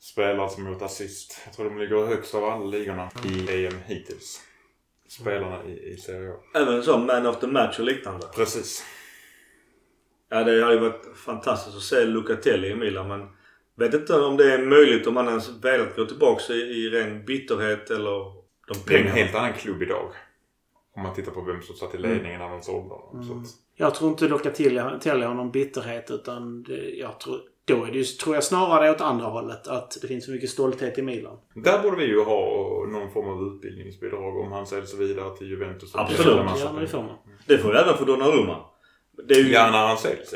spelare 0.00 0.48
som 0.48 0.66
gjort 0.66 0.82
assist. 0.82 1.40
Jag 1.44 1.54
tror 1.54 1.64
de 1.64 1.78
ligger 1.78 2.06
högst 2.06 2.34
av 2.34 2.44
alla 2.44 2.64
ligorna 2.64 3.10
i 3.24 3.66
EM 3.66 3.78
hittills. 3.86 4.40
Spelarna 5.20 5.64
i, 5.64 5.92
i 5.92 5.96
Serie 5.96 6.30
A. 6.30 6.34
Även 6.54 6.82
så 6.82 6.98
man 6.98 7.26
of 7.26 7.40
the 7.40 7.46
match 7.46 7.78
och 7.78 7.84
liknande. 7.84 8.26
Precis. 8.34 8.84
Ja 10.28 10.44
det 10.44 10.62
hade 10.62 10.74
ju 10.74 10.80
varit 10.80 11.16
fantastiskt 11.16 11.76
att 11.76 11.82
se 11.82 12.04
Lucatelli 12.04 12.68
i 12.68 12.74
Milan 12.74 13.08
men... 13.08 13.28
Vet 13.74 13.94
inte 13.94 14.20
om 14.20 14.36
det 14.36 14.52
är 14.52 14.66
möjligt 14.66 15.06
om 15.06 15.16
han 15.16 15.28
ens 15.28 15.48
velat 15.48 15.96
gå 15.96 16.04
tillbaks 16.04 16.50
i, 16.50 16.54
i 16.54 16.90
ren 16.90 17.24
bitterhet 17.24 17.90
eller 17.90 18.10
de 18.10 18.32
Det 18.86 18.94
är 18.94 18.98
en 18.98 19.04
pengarna. 19.04 19.10
helt 19.10 19.34
annan 19.34 19.52
klubb 19.52 19.82
idag. 19.82 20.12
Om 20.96 21.02
man 21.02 21.14
tittar 21.14 21.32
på 21.32 21.40
vem 21.42 21.62
som 21.62 21.76
satt 21.76 21.94
i 21.94 21.98
ledningen 21.98 22.40
när 22.40 22.48
de 22.48 22.62
sålde 22.62 22.94
honom. 22.94 23.24
Så 23.24 23.32
att, 23.32 23.46
Jag 23.74 23.94
tror 23.94 24.10
inte 24.10 24.28
Locatelli 24.28 24.78
har 24.78 25.34
någon 25.34 25.50
bitterhet 25.50 26.10
utan 26.10 26.62
det, 26.62 26.90
jag 26.90 27.20
tror, 27.20 27.40
då 27.64 27.84
är 27.84 27.90
det 27.90 27.98
ju, 27.98 28.04
tror 28.04 28.34
jag 28.34 28.44
snarare 28.44 28.90
åt 28.90 29.00
andra 29.00 29.26
hållet. 29.26 29.68
Att 29.68 29.98
det 30.02 30.08
finns 30.08 30.24
så 30.24 30.30
mycket 30.30 30.50
stolthet 30.50 30.98
i 30.98 31.02
Milan. 31.02 31.38
Där 31.54 31.82
borde 31.82 31.96
vi 31.96 32.04
ju 32.04 32.22
ha 32.24 32.40
någon 32.92 33.10
form 33.10 33.28
av 33.28 33.54
utbildningsbidrag 33.54 34.36
om 34.38 34.52
han 34.52 34.66
säljs 34.66 34.94
vidare 34.94 35.36
till 35.36 35.50
Juventus. 35.50 35.94
Absolut. 35.94 36.36
Ja, 36.60 36.72
men 36.72 36.82
det 36.82 36.88
får 36.88 37.02
man. 37.02 37.16
Det 37.46 37.58
får 37.58 37.72
vi 37.72 37.78
även 37.78 37.96
för 37.96 38.06
Donnarumma. 38.06 38.64
Det 39.28 39.34
är 39.34 39.38
ju... 39.38 39.52
Ja, 39.52 39.70
när 39.70 39.86
han 39.86 39.98
säljs 39.98 40.34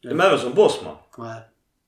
ja. 0.00 0.10
Men 0.10 0.20
även 0.20 0.38
som 0.38 0.54
bossman. 0.54 0.96
Nej. 1.18 1.40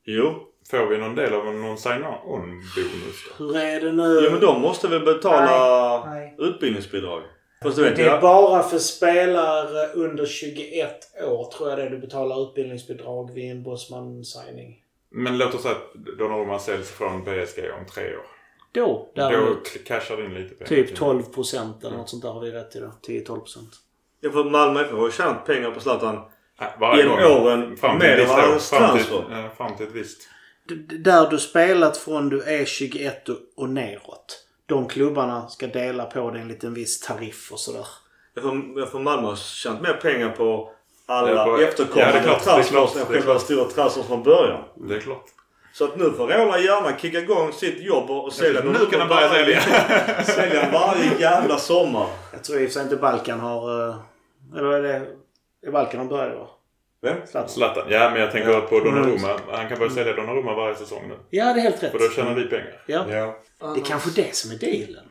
Jo. 0.04 0.46
Får 0.70 0.86
vi 0.86 0.98
någon 0.98 1.14
del 1.14 1.34
av 1.34 1.44
någon 1.44 1.78
sign-on-bonus 1.78 3.28
då? 3.38 3.44
Hur 3.44 3.56
är 3.56 3.80
det 3.80 3.92
nu? 3.92 4.20
Jo 4.24 4.30
men 4.30 4.40
de 4.40 4.60
måste 4.60 4.88
väl 4.88 5.04
betala 5.04 6.04
Nej, 6.10 6.34
utbildningsbidrag? 6.38 7.22
Fast 7.62 7.76
du 7.76 7.82
vet 7.82 7.96
Det 7.96 8.02
är 8.02 8.06
jag. 8.06 8.20
bara 8.20 8.62
för 8.62 8.78
spelare 8.78 9.86
under 9.94 10.26
21 10.26 10.92
år 11.24 11.50
tror 11.52 11.70
jag 11.70 11.78
det 11.78 11.88
du 11.88 11.98
betalar 11.98 12.42
utbildningsbidrag 12.48 13.32
vid 13.34 13.50
en 13.50 13.62
Bosman-signing. 13.62 14.82
Men 15.10 15.38
låt 15.38 15.54
oss 15.54 15.62
säga 15.62 15.74
att 15.74 16.18
Donnarumma 16.18 16.58
säljs 16.58 16.90
från 16.90 17.22
PSG 17.24 17.58
om 17.80 17.86
tre 17.94 18.16
år. 18.16 18.26
Då 18.72 18.80
Då 18.86 19.08
däremot. 19.14 19.84
cashar 19.84 20.16
du 20.16 20.24
in 20.24 20.34
lite 20.34 20.54
pengar. 20.54 20.68
Typ 20.84 20.96
12 20.96 21.22
procent 21.22 21.84
eller 21.84 21.96
något 21.96 22.08
sånt 22.08 22.22
där 22.22 22.30
har 22.30 22.40
vi 22.40 22.50
rätt 22.50 22.70
till 22.70 22.80
då. 22.80 22.92
10-12 23.06 23.24
procent. 23.40 23.70
Ja, 24.20 24.30
för 24.30 24.44
Malmö 24.44 24.80
FF 24.80 24.92
har 24.92 25.06
ju 25.06 25.12
tjänat 25.12 25.46
pengar 25.46 25.70
på 25.70 25.80
Zlatan. 25.80 26.20
Nej, 26.60 26.68
varje 26.80 27.02
Genom 27.02 27.16
gång. 27.22 27.42
åren 27.46 27.76
Fram 27.76 28.00
till 28.00 28.08
med 28.08 28.26
hans 28.26 28.70
Fram 28.70 28.98
till, 28.98 29.06
transfer. 29.06 29.42
ja, 29.42 29.50
fram 29.56 29.76
till 29.76 29.86
ett 29.86 29.92
visst. 29.92 30.28
Där 30.98 31.30
du 31.30 31.38
spelat 31.38 31.96
från 31.96 32.28
du 32.28 32.42
är 32.42 32.64
21 32.64 33.28
och- 33.28 33.36
och 33.56 33.68
neråt. 33.68 34.46
De 34.70 34.88
klubbarna 34.88 35.48
ska 35.48 35.66
dela 35.66 36.04
på 36.04 36.30
dig 36.30 36.42
en 36.42 36.48
liten 36.48 36.74
viss 36.74 37.00
tariff 37.00 37.52
och 37.52 37.58
sådär. 37.60 37.86
Jag 38.34 38.90
får, 38.90 38.98
Malmö 38.98 39.28
har 39.28 39.36
tjänat 39.36 39.82
mer 39.82 39.92
pengar 39.92 40.30
på 40.30 40.70
alla 41.06 41.30
Ja, 41.30 41.44
på- 41.44 41.58
efterkommande 41.62 42.16
ja, 42.16 42.22
det 42.22 42.28
det 42.28 42.40
transfers 42.40 42.96
än 42.96 43.00
det 43.12 43.20
själva 43.20 43.38
stora 43.38 43.64
transfers 43.64 44.06
från 44.06 44.22
början. 44.22 44.60
Det 44.74 44.94
är 44.96 45.00
klart. 45.00 45.24
Så 45.72 45.84
att 45.84 45.96
nu 45.96 46.10
får 46.10 46.26
Rola 46.28 46.58
gärna 46.58 46.98
kicka 46.98 47.18
igång 47.18 47.52
sitt 47.52 47.80
jobb 47.80 48.10
och, 48.10 48.32
sälja 48.32 48.60
Nu 48.62 48.86
kan 48.90 49.00
han 49.00 49.08
börja 49.08 49.28
sälja. 49.30 49.60
sälja 50.24 50.70
varje 50.72 51.20
jävla 51.20 51.56
sommar. 51.58 52.06
Jag 52.32 52.44
tror 52.44 52.60
i 52.60 52.64
och 52.66 52.68
för 52.68 52.72
sig 52.74 52.82
inte 52.82 52.96
Balkan 52.96 53.40
har... 53.40 53.88
eh, 53.88 53.94
Eller 54.56 54.72
är 54.72 54.82
det... 54.82 55.06
Är 55.66 55.70
Balkan 55.72 55.98
han 56.00 56.08
började 56.08 56.34
va? 56.36 56.46
Vem? 57.02 57.16
Zlatan. 57.26 57.48
Zlatan. 57.48 57.84
Ja, 57.88 58.10
men 58.10 58.20
jag 58.20 58.30
tänker 58.32 58.50
Ja. 58.50 58.60
på 58.60 58.80
Donnarumma. 58.80 59.38
Han 59.52 59.68
kan 59.68 59.78
börja 59.78 59.92
sälja 59.92 60.12
Donnarumma 60.12 60.54
varje 60.54 60.74
säsong 60.74 61.08
nu. 61.08 61.14
Ja, 61.30 61.44
det 61.44 61.60
är 61.60 61.62
helt 61.62 61.82
rätt. 61.82 61.90
För 61.92 61.98
då 61.98 62.08
tjänar 62.08 62.34
vi 62.34 62.44
pengar. 62.44 62.82
Ja. 62.86 63.04
Ja. 63.08 63.34
Det 63.74 63.80
är 63.80 63.84
kanske 63.84 64.10
det 64.22 64.34
som 64.36 64.50
är 64.50 64.56
dealen. 64.56 65.04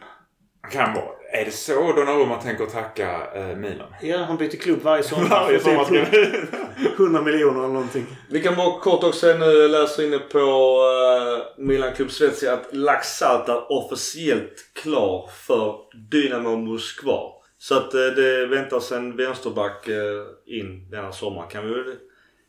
Kan 0.71 0.93
vara. 0.93 1.05
Är 1.31 1.45
det 1.45 1.51
så 1.51 1.93
Donnarumma 1.93 2.41
tänker 2.41 2.65
tacka 2.65 3.21
eh, 3.35 3.55
Milan? 3.57 3.87
Ja, 4.01 4.17
han 4.17 4.37
byter 4.37 4.57
klubb 4.57 4.79
varje 4.81 5.03
sommar. 5.03 5.29
Varje 5.29 5.59
För 5.59 5.69
sommar 5.69 5.83
ska 5.83 5.93
typ 6.05 6.13
vi... 6.13 6.87
100 7.03 7.21
miljoner 7.21 7.59
eller 7.59 7.73
någonting. 7.73 8.05
Vi 8.29 8.41
kan 8.41 8.55
bara 8.55 8.79
kort 8.79 9.03
också 9.03 9.27
nu, 9.27 9.45
jag 9.45 9.71
läser 9.71 10.07
inne 10.07 10.19
på 10.19 10.39
uh, 10.39 11.65
Milan 11.65 11.93
Club 11.93 12.11
Svezia 12.11 12.53
att 12.53 12.67
Laxalt 12.71 13.49
är 13.49 13.71
officiellt 13.71 14.71
klar 14.83 15.29
för 15.33 15.75
Dynamo 16.11 16.55
Moskva. 16.55 17.19
Så 17.61 17.77
att 17.77 17.93
eh, 17.93 18.01
det 18.01 18.45
väntas 18.45 18.91
en 18.91 19.15
vänsterback 19.15 19.87
eh, 19.87 20.25
in 20.45 20.89
denna 20.91 21.11
sommar. 21.11 21.49
Kan 21.49 21.67
vi 21.67 21.73
väl 21.73 21.95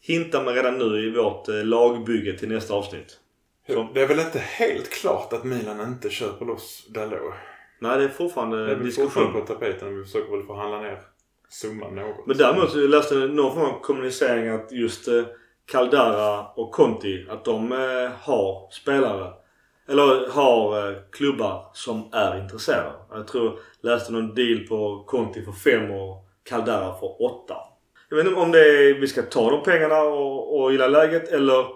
hinta 0.01 0.43
med 0.43 0.55
redan 0.55 0.79
nu 0.79 1.07
i 1.07 1.11
vårt 1.11 1.49
eh, 1.49 1.65
lagbygge 1.65 2.39
till 2.39 2.49
nästa 2.49 2.75
avsnitt. 2.75 3.19
Det 3.95 4.03
är 4.03 4.09
väl 4.09 4.21
inte 4.21 4.39
helt 4.39 4.91
klart 4.91 5.33
att 5.33 5.45
Milan 5.45 5.81
inte 5.81 6.11
köper 6.11 6.45
loss 6.47 6.87
Dalot? 6.89 7.35
Nej, 7.79 7.99
det 7.99 8.05
är 8.05 8.09
fortfarande 8.09 8.67
Det 8.67 8.73
är 8.73 8.77
diskussion. 8.77 9.11
fortfarande 9.11 9.41
på 9.41 9.47
tapeten 9.47 9.89
och 9.89 9.99
vi 9.99 10.05
försöker 10.05 10.37
väl 10.37 10.47
förhandla 10.47 10.81
ner 10.81 10.99
summan 11.49 11.95
något. 11.95 12.27
Men 12.27 12.37
däremot 12.37 12.71
så 12.71 12.79
läste 12.79 13.15
jag 13.15 13.31
någon 13.31 13.55
form 13.55 13.65
av 13.65 13.81
kommunicering 13.81 14.49
att 14.49 14.73
just 14.73 15.09
Caldara 15.67 16.47
och 16.47 16.73
Conti 16.73 17.27
att 17.29 17.45
de 17.45 17.71
har 18.21 18.71
spelare 18.73 19.33
eller 19.89 20.31
har 20.31 20.95
klubbar 21.13 21.71
som 21.73 22.09
är 22.13 22.43
intresserade. 22.43 23.00
Jag 23.13 23.29
tror 23.29 23.59
läste 23.81 24.13
någon 24.13 24.35
deal 24.35 24.59
på 24.69 25.05
Conti 25.07 25.45
för 25.45 25.53
fem 25.53 25.91
och 25.91 26.27
Caldara 26.45 26.99
för 27.01 27.23
åtta. 27.23 27.57
Jag 28.09 28.17
vet 28.17 28.27
inte 28.27 28.41
om 28.41 28.53
det 28.53 28.59
är 28.59 28.95
vi 29.01 29.09
ska 29.09 29.23
ta 29.23 29.51
de 29.51 29.63
pengarna 29.63 30.01
och, 30.03 30.61
och 30.61 30.73
gilla 30.73 30.89
läget 30.89 31.29
eller 31.29 31.67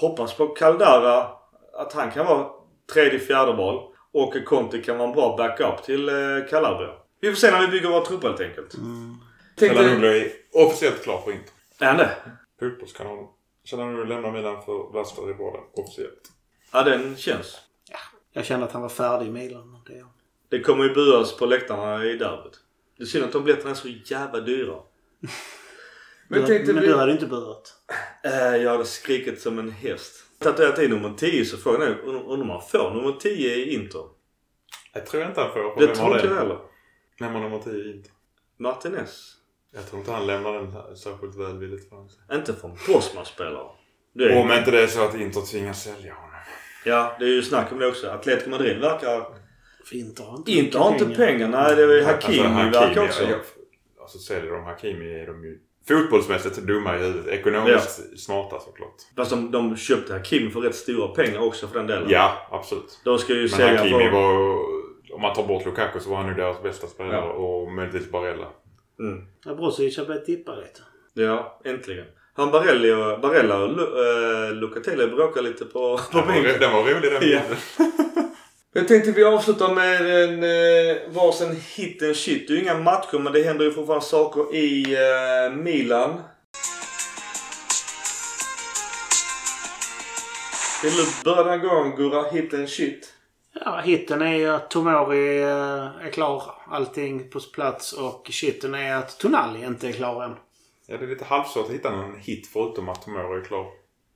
hoppas 0.00 0.34
på 0.36 0.46
Caldara 0.46 1.26
att 1.72 1.92
han 1.92 2.10
kan 2.10 2.26
vara 2.26 2.46
tredje, 2.92 3.18
fjärde 3.18 3.52
val 3.52 3.94
och 4.12 4.44
Conti 4.46 4.82
kan 4.82 4.98
vara 4.98 5.08
en 5.08 5.14
bra 5.14 5.36
backup 5.36 5.82
till 5.84 6.08
eh, 6.08 6.14
Calabria. 6.50 6.90
Vi 7.20 7.28
får 7.28 7.36
se 7.36 7.50
när 7.50 7.60
vi 7.60 7.66
bygger 7.68 7.88
våra 7.88 8.04
trupper 8.04 8.28
helt 8.28 8.40
enkelt. 8.40 8.72
Tänkte- 9.56 9.78
Chalanoglu 9.78 10.08
är 10.08 10.32
officiellt 10.66 11.02
klar 11.02 11.20
för 11.24 11.30
Inter. 11.30 11.52
Är 11.80 11.86
han 11.86 11.96
det? 11.96 12.10
Fotbollskanalen. 12.60 13.24
Chalanoglu 13.64 14.04
lämnar 14.04 14.30
Milan 14.32 14.62
för 14.62 15.30
i 15.30 15.34
Båda 15.34 15.58
officiellt. 15.76 16.30
Ja, 16.72 16.82
den 16.82 17.16
känns. 17.16 17.60
Jag 18.32 18.44
kände 18.44 18.66
att 18.66 18.72
han 18.72 18.82
var 18.82 18.88
färdig 18.88 19.26
i 19.26 19.30
Milan. 19.30 19.69
Det 20.50 20.60
kommer 20.60 20.84
ju 20.84 20.94
buas 20.94 21.36
på 21.36 21.46
läktarna 21.46 22.04
i 22.04 22.16
derbyt. 22.16 22.60
Det 22.96 23.02
är 23.02 23.06
synd 23.06 23.24
att 23.24 23.32
de 23.32 23.44
biljetterna 23.44 23.70
är 23.70 23.74
så 23.74 23.88
jävla 23.88 24.40
dyra. 24.40 24.76
Men, 26.28 26.46
tänkte 26.46 26.72
men 26.72 26.82
vi... 26.82 26.88
du 26.88 26.96
hade 26.96 27.12
inte 27.12 27.26
burit. 27.26 27.74
Äh, 28.24 28.56
jag 28.56 28.70
hade 28.70 28.84
skrikit 28.84 29.40
som 29.40 29.58
en 29.58 29.70
häst. 29.70 30.24
Tatuerat 30.38 30.78
i 30.78 30.88
nummer 30.88 31.14
10 31.16 31.44
så 31.44 31.56
frågan 31.56 31.82
är 31.82 32.28
om 32.30 32.46
man 32.46 32.62
får 32.62 32.90
nummer 32.94 33.12
10 33.12 33.54
i 33.54 33.74
Inter. 33.74 34.04
Jag 34.92 35.06
tror 35.06 35.24
inte 35.24 35.40
han 35.40 35.52
får. 35.52 35.74
för 35.74 35.86
Det 35.86 35.94
tror 35.94 36.14
inte 36.14 36.26
jag 36.26 36.34
heller. 36.34 36.58
Vem 37.20 37.34
har 37.34 37.40
nummer 37.40 37.58
10 37.58 37.72
i 37.72 37.90
Inter? 37.90 38.12
Martinez. 38.56 39.36
Jag 39.72 39.86
tror 39.86 40.00
inte 40.00 40.12
han 40.12 40.26
lämnar 40.26 40.52
den 40.52 40.72
här 40.72 40.94
särskilt 40.94 41.36
välvilligt 41.36 41.88
från 41.88 42.08
sig. 42.08 42.22
Inte 42.32 42.54
från 42.54 42.76
Bosman-spelare. 42.86 43.68
Om 44.14 44.52
inte 44.52 44.70
det 44.70 44.82
är 44.82 44.86
så 44.86 45.04
att 45.04 45.14
Inter 45.14 45.40
tvingas 45.40 45.82
sälja 45.82 46.14
honom. 46.14 46.30
Ja, 46.84 47.16
det 47.18 47.24
är 47.24 47.28
ju 47.28 47.42
snack 47.42 47.72
om 47.72 47.78
det 47.78 47.86
också. 47.86 48.10
Atletico 48.10 48.50
Madrid 48.50 48.80
verkar... 48.80 49.39
För 49.90 49.96
Inter 49.96 50.24
har 50.24 50.36
inte 50.36 50.52
Inter 50.52 50.78
har 50.78 50.92
inte 50.92 51.04
pengar. 51.16 51.48
Nej, 51.48 51.76
det 51.76 51.82
är 51.82 52.04
Hakimi 52.04 52.38
Alltså, 52.46 52.80
verkar 52.80 53.04
också. 53.04 53.22
jag, 53.22 53.40
alltså 54.00 54.18
säljer 54.18 54.52
de 54.52 54.64
Hakimi 54.64 55.20
är 55.20 55.26
de 55.26 55.44
ju 55.44 55.58
fotbollsmässigt 55.88 56.56
dumma 56.56 56.96
i 56.96 56.98
huvudet. 56.98 57.26
Ekonomiskt 57.26 58.20
smarta 58.20 58.60
såklart. 58.60 58.94
Fast 59.16 59.30
de, 59.30 59.50
de 59.50 59.76
köpte 59.76 60.12
Hakim 60.12 60.50
för 60.50 60.60
rätt 60.60 60.74
stora 60.74 61.08
pengar 61.08 61.40
också 61.40 61.66
för 61.68 61.78
den 61.78 61.86
delen. 61.86 62.06
Ja, 62.10 62.48
absolut. 62.50 63.00
De 63.04 63.18
ska 63.18 63.32
ju 63.32 63.40
Men 63.40 63.48
sälja 63.48 63.78
Hakimi 63.78 64.04
för... 64.04 64.10
var... 64.10 64.58
Om 65.14 65.22
man 65.22 65.34
tar 65.34 65.46
bort 65.46 65.66
Lukaku 65.66 66.00
så 66.00 66.10
var 66.10 66.16
han 66.16 66.26
nog 66.26 66.36
deras 66.36 66.62
bästa 66.62 66.86
spelare. 66.86 67.16
Ja. 67.16 67.22
Och 67.32 67.72
möjligtvis 67.72 68.10
Barella. 68.10 68.46
Mm. 69.00 69.24
Ja, 69.44 69.54
Brozovic 69.54 69.98
har 69.98 70.04
börjat 70.04 70.24
tippa 70.24 70.54
lite. 70.54 70.80
Ja, 71.14 71.60
äntligen. 71.64 72.04
Han 72.34 72.50
Barelli 72.50 72.92
och, 72.92 73.20
Barella 73.20 73.62
och 73.62 73.76
Lu, 73.76 73.82
äh, 73.82 74.52
Lucatelli 74.54 75.06
bråkar 75.06 75.42
lite 75.42 75.64
på, 75.64 75.98
på 76.12 76.18
Den 76.18 76.26
var, 76.26 76.32
bänken. 76.34 76.60
den 76.60 76.72
var 76.72 76.82
rolig 76.82 77.12
den 77.12 77.30
Ja. 77.30 77.40
Jag 78.72 78.88
tänkte 78.88 79.12
vi 79.12 79.24
avslutar 79.24 79.74
med 79.74 80.24
en 80.24 80.42
eh, 80.42 80.96
varsin 81.08 81.60
hit 81.76 82.02
and 82.02 82.16
shit. 82.16 82.48
Det 82.48 82.52
är 82.52 82.56
ju 82.56 82.62
inga 82.62 82.78
matcher 82.78 83.18
men 83.18 83.32
det 83.32 83.42
händer 83.42 83.64
ju 83.64 83.72
fortfarande 83.72 84.06
saker 84.06 84.54
i 84.54 84.94
eh, 84.94 85.56
Milan. 85.56 86.20
Vill 90.82 90.92
du 90.92 91.04
börja 91.24 91.42
den 91.44 91.60
här 91.60 91.68
gången 91.68 91.96
Gurra? 91.96 92.30
Hit 92.30 92.54
and 92.54 92.68
shit? 92.68 93.14
Ja, 93.52 93.80
hitten 93.84 94.22
är 94.22 94.36
ju 94.36 94.48
att 94.48 94.70
Tomori 94.70 95.42
eh, 95.42 96.06
är 96.06 96.10
klar. 96.10 96.42
Allting 96.70 97.30
på 97.30 97.40
plats. 97.40 97.92
Och 97.92 98.28
shitten 98.30 98.74
är 98.74 98.94
att 98.94 99.18
Tonali 99.18 99.64
inte 99.64 99.88
är 99.88 99.92
klar 99.92 100.24
än. 100.24 100.36
Ja, 100.86 100.96
det 100.96 101.04
är 101.04 101.08
lite 101.08 101.24
halvsvårt 101.24 101.66
att 101.66 101.72
hitta 101.72 101.90
någon 101.90 102.20
hit 102.20 102.50
förutom 102.52 102.88
att 102.88 103.02
Tomori 103.02 103.40
är 103.40 103.44
klar. 103.44 103.66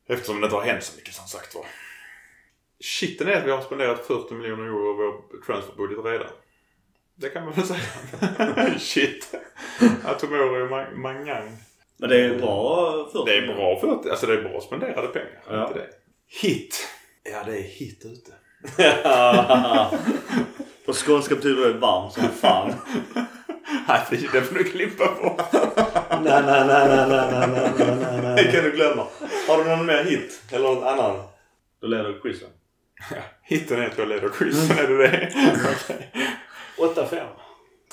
Eftersom 0.08 0.40
det 0.40 0.44
inte 0.44 0.56
har 0.56 0.62
hänt 0.62 0.82
så 0.82 0.96
mycket 0.96 1.14
som 1.14 1.26
sagt 1.26 1.54
var. 1.54 1.64
Shiten 2.80 3.28
är 3.28 3.32
att 3.32 3.46
vi 3.46 3.50
har 3.50 3.62
spenderat 3.62 4.06
40 4.06 4.34
miljoner 4.34 4.64
euro 4.64 4.90
av 4.90 4.96
vår 4.96 5.14
transferbudget 5.46 6.04
redan. 6.04 6.26
Det 7.16 7.28
kan 7.28 7.44
man 7.44 7.52
väl 7.52 7.64
säga. 7.64 8.78
Shit. 8.78 9.34
Atomori 10.04 10.62
och 10.62 10.70
man 10.70 11.00
Mangang. 11.00 11.56
Men 11.96 12.08
det 12.08 12.20
är 12.20 12.38
bra 12.38 13.08
40 13.12 13.24
Det 13.26 13.36
är 13.36 13.46
bra 13.54 13.80
40. 13.80 14.10
Alltså 14.10 14.26
det 14.26 14.32
är 14.34 14.42
bra 14.42 14.60
spenderade 14.60 15.08
pengar. 15.08 15.42
Ja. 15.48 15.68
Inte 15.68 15.78
det. 15.78 15.88
Hit. 16.40 16.88
Ja 17.32 17.42
det 17.46 17.58
är 17.58 17.62
hit 17.62 18.02
ute. 18.04 18.32
På 20.86 20.92
skånska 20.92 21.34
betyder 21.34 21.68
det 21.68 21.72
varm 21.78 22.10
som 22.10 22.28
fan. 22.28 22.72
Nej, 23.88 24.00
det 24.32 24.42
får 24.42 24.54
du 24.54 24.64
klippa 24.64 25.06
på. 25.06 25.40
nej, 26.22 26.22
nej, 26.22 26.42
nej, 26.66 26.88
nej, 26.88 27.08
nej, 27.08 27.48
nej, 27.48 27.72
nej, 27.78 28.22
nej. 28.22 28.44
Det 28.44 28.52
kan 28.52 28.64
du 28.64 28.70
glömma. 28.70 29.06
Har 29.48 29.64
du 29.64 29.70
någon 29.70 29.86
mer 29.86 30.04
hit? 30.04 30.42
Eller 30.52 30.64
någon 30.64 30.84
annan? 30.84 31.22
Då 31.80 31.86
leder 31.86 32.04
du 32.04 32.20
quizen. 32.20 32.48
Hitten 33.42 33.80
är 33.80 33.86
att 33.86 33.98
jag 33.98 34.08
leder 34.08 34.28
quizen, 34.28 34.78
är 34.84 34.88
det 34.88 34.96
det? 34.96 35.32
Okej. 35.84 36.10
8-5. 36.78 37.26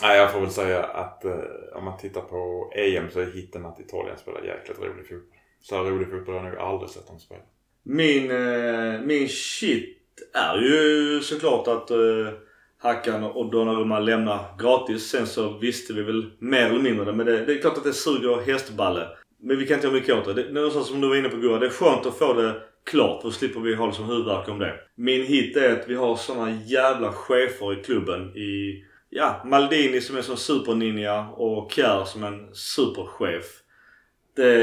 Nej, 0.02 0.18
jag 0.18 0.32
får 0.32 0.40
väl 0.40 0.52
säga 0.52 0.84
att 0.84 1.26
eh, 1.26 1.34
om 1.76 1.86
man 1.86 1.98
tittar 1.98 2.22
på 2.22 2.72
EM 2.76 3.10
så 3.12 3.20
är 3.20 3.26
hitten 3.26 3.66
att 3.66 3.80
Italien 3.80 4.18
spelar 4.18 4.44
jäkligt 4.44 4.80
rolig 4.80 5.08
fotboll. 5.08 5.38
Så 5.62 5.76
här 5.76 5.84
rolig 5.84 6.10
fotboll 6.10 6.36
har 6.36 6.44
jag 6.44 6.54
nog 6.54 6.62
aldrig 6.62 6.90
sett 6.90 7.08
dem 7.08 7.20
spela. 7.20 7.42
Min, 7.84 8.32
eh, 8.32 9.02
min 9.02 9.30
shit 9.30 9.98
är 10.34 10.58
ju 10.58 11.20
såklart 11.22 11.68
att 11.68 11.92
eh, 11.92 11.98
Hackan 12.78 13.24
och 13.24 13.52
Donnarumma 13.52 14.00
lämnar 14.00 14.58
gratis. 14.60 15.10
Sen 15.10 15.28
så 15.28 15.58
visste 15.58 15.94
vi 15.94 16.04
väl 16.04 16.32
mer 16.40 16.66
eller 16.66 16.80
mindre 16.80 17.06
det. 17.06 17.14
Men 17.14 17.26
det, 17.26 17.46
det 17.46 17.54
är 17.54 17.62
klart 17.62 17.78
att 17.78 17.84
det 17.84 17.94
suger 17.94 18.42
hästballe. 18.42 19.08
Men 19.40 19.58
vi 19.58 19.68
kan 19.68 19.76
inte 19.76 19.88
göra 19.88 19.96
mycket 19.96 20.16
åt 20.16 20.26
det. 20.26 20.34
det. 20.34 20.44
Det 20.44 20.60
är 20.60 20.64
något 20.64 20.88
som 20.88 21.02
du 21.02 21.10
var 21.10 21.16
inne 21.16 21.30
på 21.30 21.38
Gurra. 21.38 21.60
Det 21.60 21.66
är 21.66 21.70
skönt 21.70 22.06
att 22.06 22.18
få 22.18 22.34
det 22.34 22.62
klart. 22.86 23.22
Då 23.24 23.32
slipper 23.32 23.60
vi 23.60 23.76
ha 23.76 23.88
det 23.88 23.94
som 23.94 24.06
huvudvärk 24.06 24.50
om 24.50 24.60
det. 24.60 24.80
Min 24.96 25.26
hit 25.26 25.58
är 25.58 25.72
att 25.72 25.88
vi 25.88 25.96
har 25.96 26.16
såna 26.16 26.52
jävla 26.52 27.12
chefer 27.12 27.80
i 27.80 27.84
klubben. 27.84 28.38
I, 28.38 28.84
ja, 29.10 29.42
Maldini 29.46 30.02
som 30.02 30.18
är 30.18 30.22
som 30.22 30.38
superninja 30.38 31.28
och 31.30 31.72
Kjär 31.72 32.06
som 32.06 32.24
en 32.24 32.56
superchef. 32.56 33.46
Det 34.36 34.56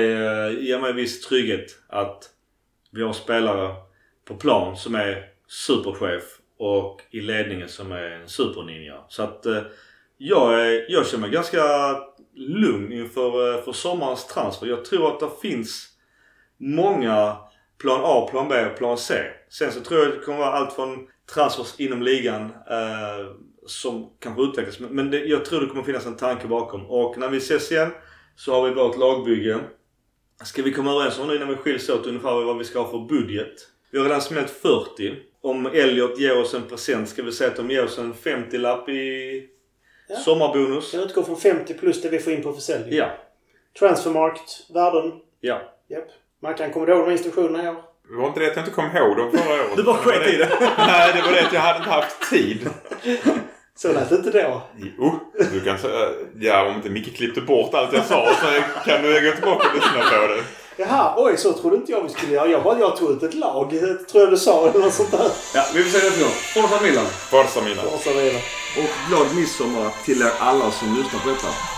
ger 0.53 0.81
mig 0.81 0.93
viss 0.93 1.21
trygghet 1.21 1.79
att 1.89 2.31
vi 2.91 3.03
har 3.03 3.13
spelare 3.13 3.75
på 4.25 4.35
plan 4.35 4.77
som 4.77 4.95
är 4.95 5.25
superchef 5.49 6.23
och 6.59 7.03
i 7.11 7.21
ledningen 7.21 7.69
som 7.69 7.93
är 7.93 8.11
en 8.11 8.29
superninja. 8.29 9.05
Så 9.09 9.23
att 9.23 9.47
eh, 9.47 9.63
jag, 10.19 10.67
är, 10.67 10.87
jag 10.89 11.07
känner 11.07 11.21
mig 11.21 11.31
ganska 11.31 11.63
lugn 12.35 12.93
inför 12.93 13.55
eh, 13.55 13.65
för 13.65 13.73
sommarens 13.73 14.27
transfer. 14.27 14.67
Jag 14.67 14.85
tror 14.85 15.09
att 15.09 15.21
det 15.21 15.31
finns 15.43 15.89
många 16.57 17.37
plan 17.79 18.01
A, 18.05 18.29
plan 18.31 18.49
B 18.49 18.65
och 18.73 18.77
plan 18.79 18.99
C. 18.99 19.15
Sen 19.51 19.73
så 19.73 19.81
tror 19.81 20.01
jag 20.01 20.11
det 20.11 20.19
kommer 20.25 20.39
vara 20.39 20.51
allt 20.53 20.73
från 20.75 21.09
transfers 21.35 21.81
inom 21.81 22.03
ligan 22.03 22.41
eh, 22.45 23.27
som 23.67 24.11
kanske 24.19 24.43
utvecklas. 24.43 24.81
Men, 24.81 24.91
men 24.91 25.11
det, 25.11 25.19
jag 25.25 25.45
tror 25.45 25.61
det 25.61 25.67
kommer 25.67 25.83
finnas 25.83 26.07
en 26.07 26.17
tanke 26.17 26.47
bakom. 26.47 26.87
Och 26.87 27.19
när 27.19 27.29
vi 27.29 27.37
ses 27.39 27.73
igen 27.73 27.91
så 28.37 28.53
har 28.55 28.69
vi 28.69 28.75
vårt 28.75 28.99
lagbygge. 28.99 29.59
Ska 30.45 30.63
vi 30.63 30.73
komma 30.73 30.93
överens 30.93 31.19
om 31.19 31.29
nu 31.29 31.37
innan 31.37 31.49
vi 31.49 31.57
skiljs 31.57 31.89
åt 31.89 32.07
ungefär 32.07 32.45
vad 32.45 32.59
vi 32.59 32.65
ska 32.65 32.79
ha 32.83 32.91
för 32.91 32.99
budget? 32.99 33.55
Vi 33.91 33.99
har 33.99 34.05
redan 34.05 34.21
smält 34.21 34.51
40. 34.51 35.15
Om 35.41 35.67
Elliot 35.67 36.19
ger 36.21 36.39
oss 36.41 36.55
en 36.55 36.63
present 36.63 37.09
ska 37.09 37.23
vi 37.23 37.33
säga 37.33 37.51
att 37.51 37.57
de 37.57 37.71
ger 37.71 37.85
oss 37.85 37.99
en 37.99 38.15
50-lapp 38.15 38.89
i 38.89 39.49
Ja. 40.09 40.17
sommarbonus. 40.17 40.91
Kan 40.93 41.01
utgå 41.01 41.23
från 41.23 41.37
50 41.37 41.75
plus 41.75 42.03
det 42.03 42.09
vi 42.09 42.19
får 42.19 42.33
in 42.33 42.43
på 42.43 42.53
försäljning. 42.53 42.95
Ja. 42.95 43.11
Transfermarkt, 43.79 44.71
värden. 44.75 45.13
Ja. 45.41 45.75
Japp. 45.89 46.09
Man 46.43 46.55
kan 46.55 46.73
komma 46.73 46.87
ihåg 46.87 47.07
de 47.07 47.13
instruktionerna 47.13 47.65
i 47.65 47.69
år. 47.69 47.77
Det 48.09 48.17
var 48.17 48.27
inte 48.27 48.41
det 48.41 48.47
att 48.47 48.57
jag 48.57 48.63
inte 48.63 48.75
kom 48.75 48.97
ihåg 48.97 49.17
dem 49.17 49.31
förra 49.31 49.55
året. 49.65 49.77
Du 49.77 49.83
bara 49.83 49.97
sket 49.97 50.35
i 50.35 50.37
det. 50.37 50.49
Nej, 50.79 51.13
det 51.15 51.23
var 51.23 51.33
det 51.33 51.47
att 51.47 51.53
jag 51.53 51.61
hade 51.61 51.79
inte 51.79 51.91
haft 51.91 52.31
tid. 52.31 52.71
Så 53.77 53.93
lät 53.93 54.09
det 54.09 54.17
inte 54.17 54.31
då. 54.31 54.63
Jo, 54.77 55.21
du 55.53 55.61
kan 55.61 55.79
säga... 55.79 56.09
Ja, 56.41 56.69
om 56.69 56.75
inte 56.75 56.91
Micke 56.91 57.17
klippte 57.17 57.41
bort 57.41 57.75
allt 57.75 57.93
jag 57.93 58.05
sa 58.05 58.29
så 58.41 58.47
kan 58.91 59.03
du 59.03 59.31
gå 59.31 59.33
tillbaka 59.37 59.69
och 59.69 59.75
lyssna 59.75 60.21
på 60.21 60.27
det. 60.27 60.43
Jaha, 60.77 61.15
oj 61.17 61.37
så 61.37 61.53
trodde 61.53 61.77
inte 61.77 61.93
jag 61.93 62.03
vi 62.03 62.09
skulle 62.09 62.33
göra. 62.33 62.49
Jag 62.49 62.63
bara, 62.63 62.79
jag 62.79 62.97
tog 62.97 63.11
ut 63.11 63.23
ett 63.23 63.35
lag, 63.35 63.71
tror 64.11 64.23
jag 64.25 64.31
du 64.31 64.37
sa 64.37 64.69
eller 64.69 64.81
något 64.81 64.95
sånt 64.95 65.11
där. 65.11 65.31
Ja, 65.55 65.65
vi 65.75 65.83
får 65.83 65.99
se 65.99 66.07
nästa 66.07 66.21
gång. 66.23 66.31
Forza 66.31 66.83
Milan. 66.83 67.07
Forza 67.07 67.61
Milan. 67.61 67.85
Forza 67.91 68.11
Milan. 68.11 68.41
Och 68.79 69.09
glad 69.09 69.35
midsommar 69.37 69.91
till 70.05 70.23
er 70.23 70.33
alla 70.39 70.71
som 70.71 70.97
lyssnar 70.97 71.21
på 71.21 71.29
detta. 71.29 71.78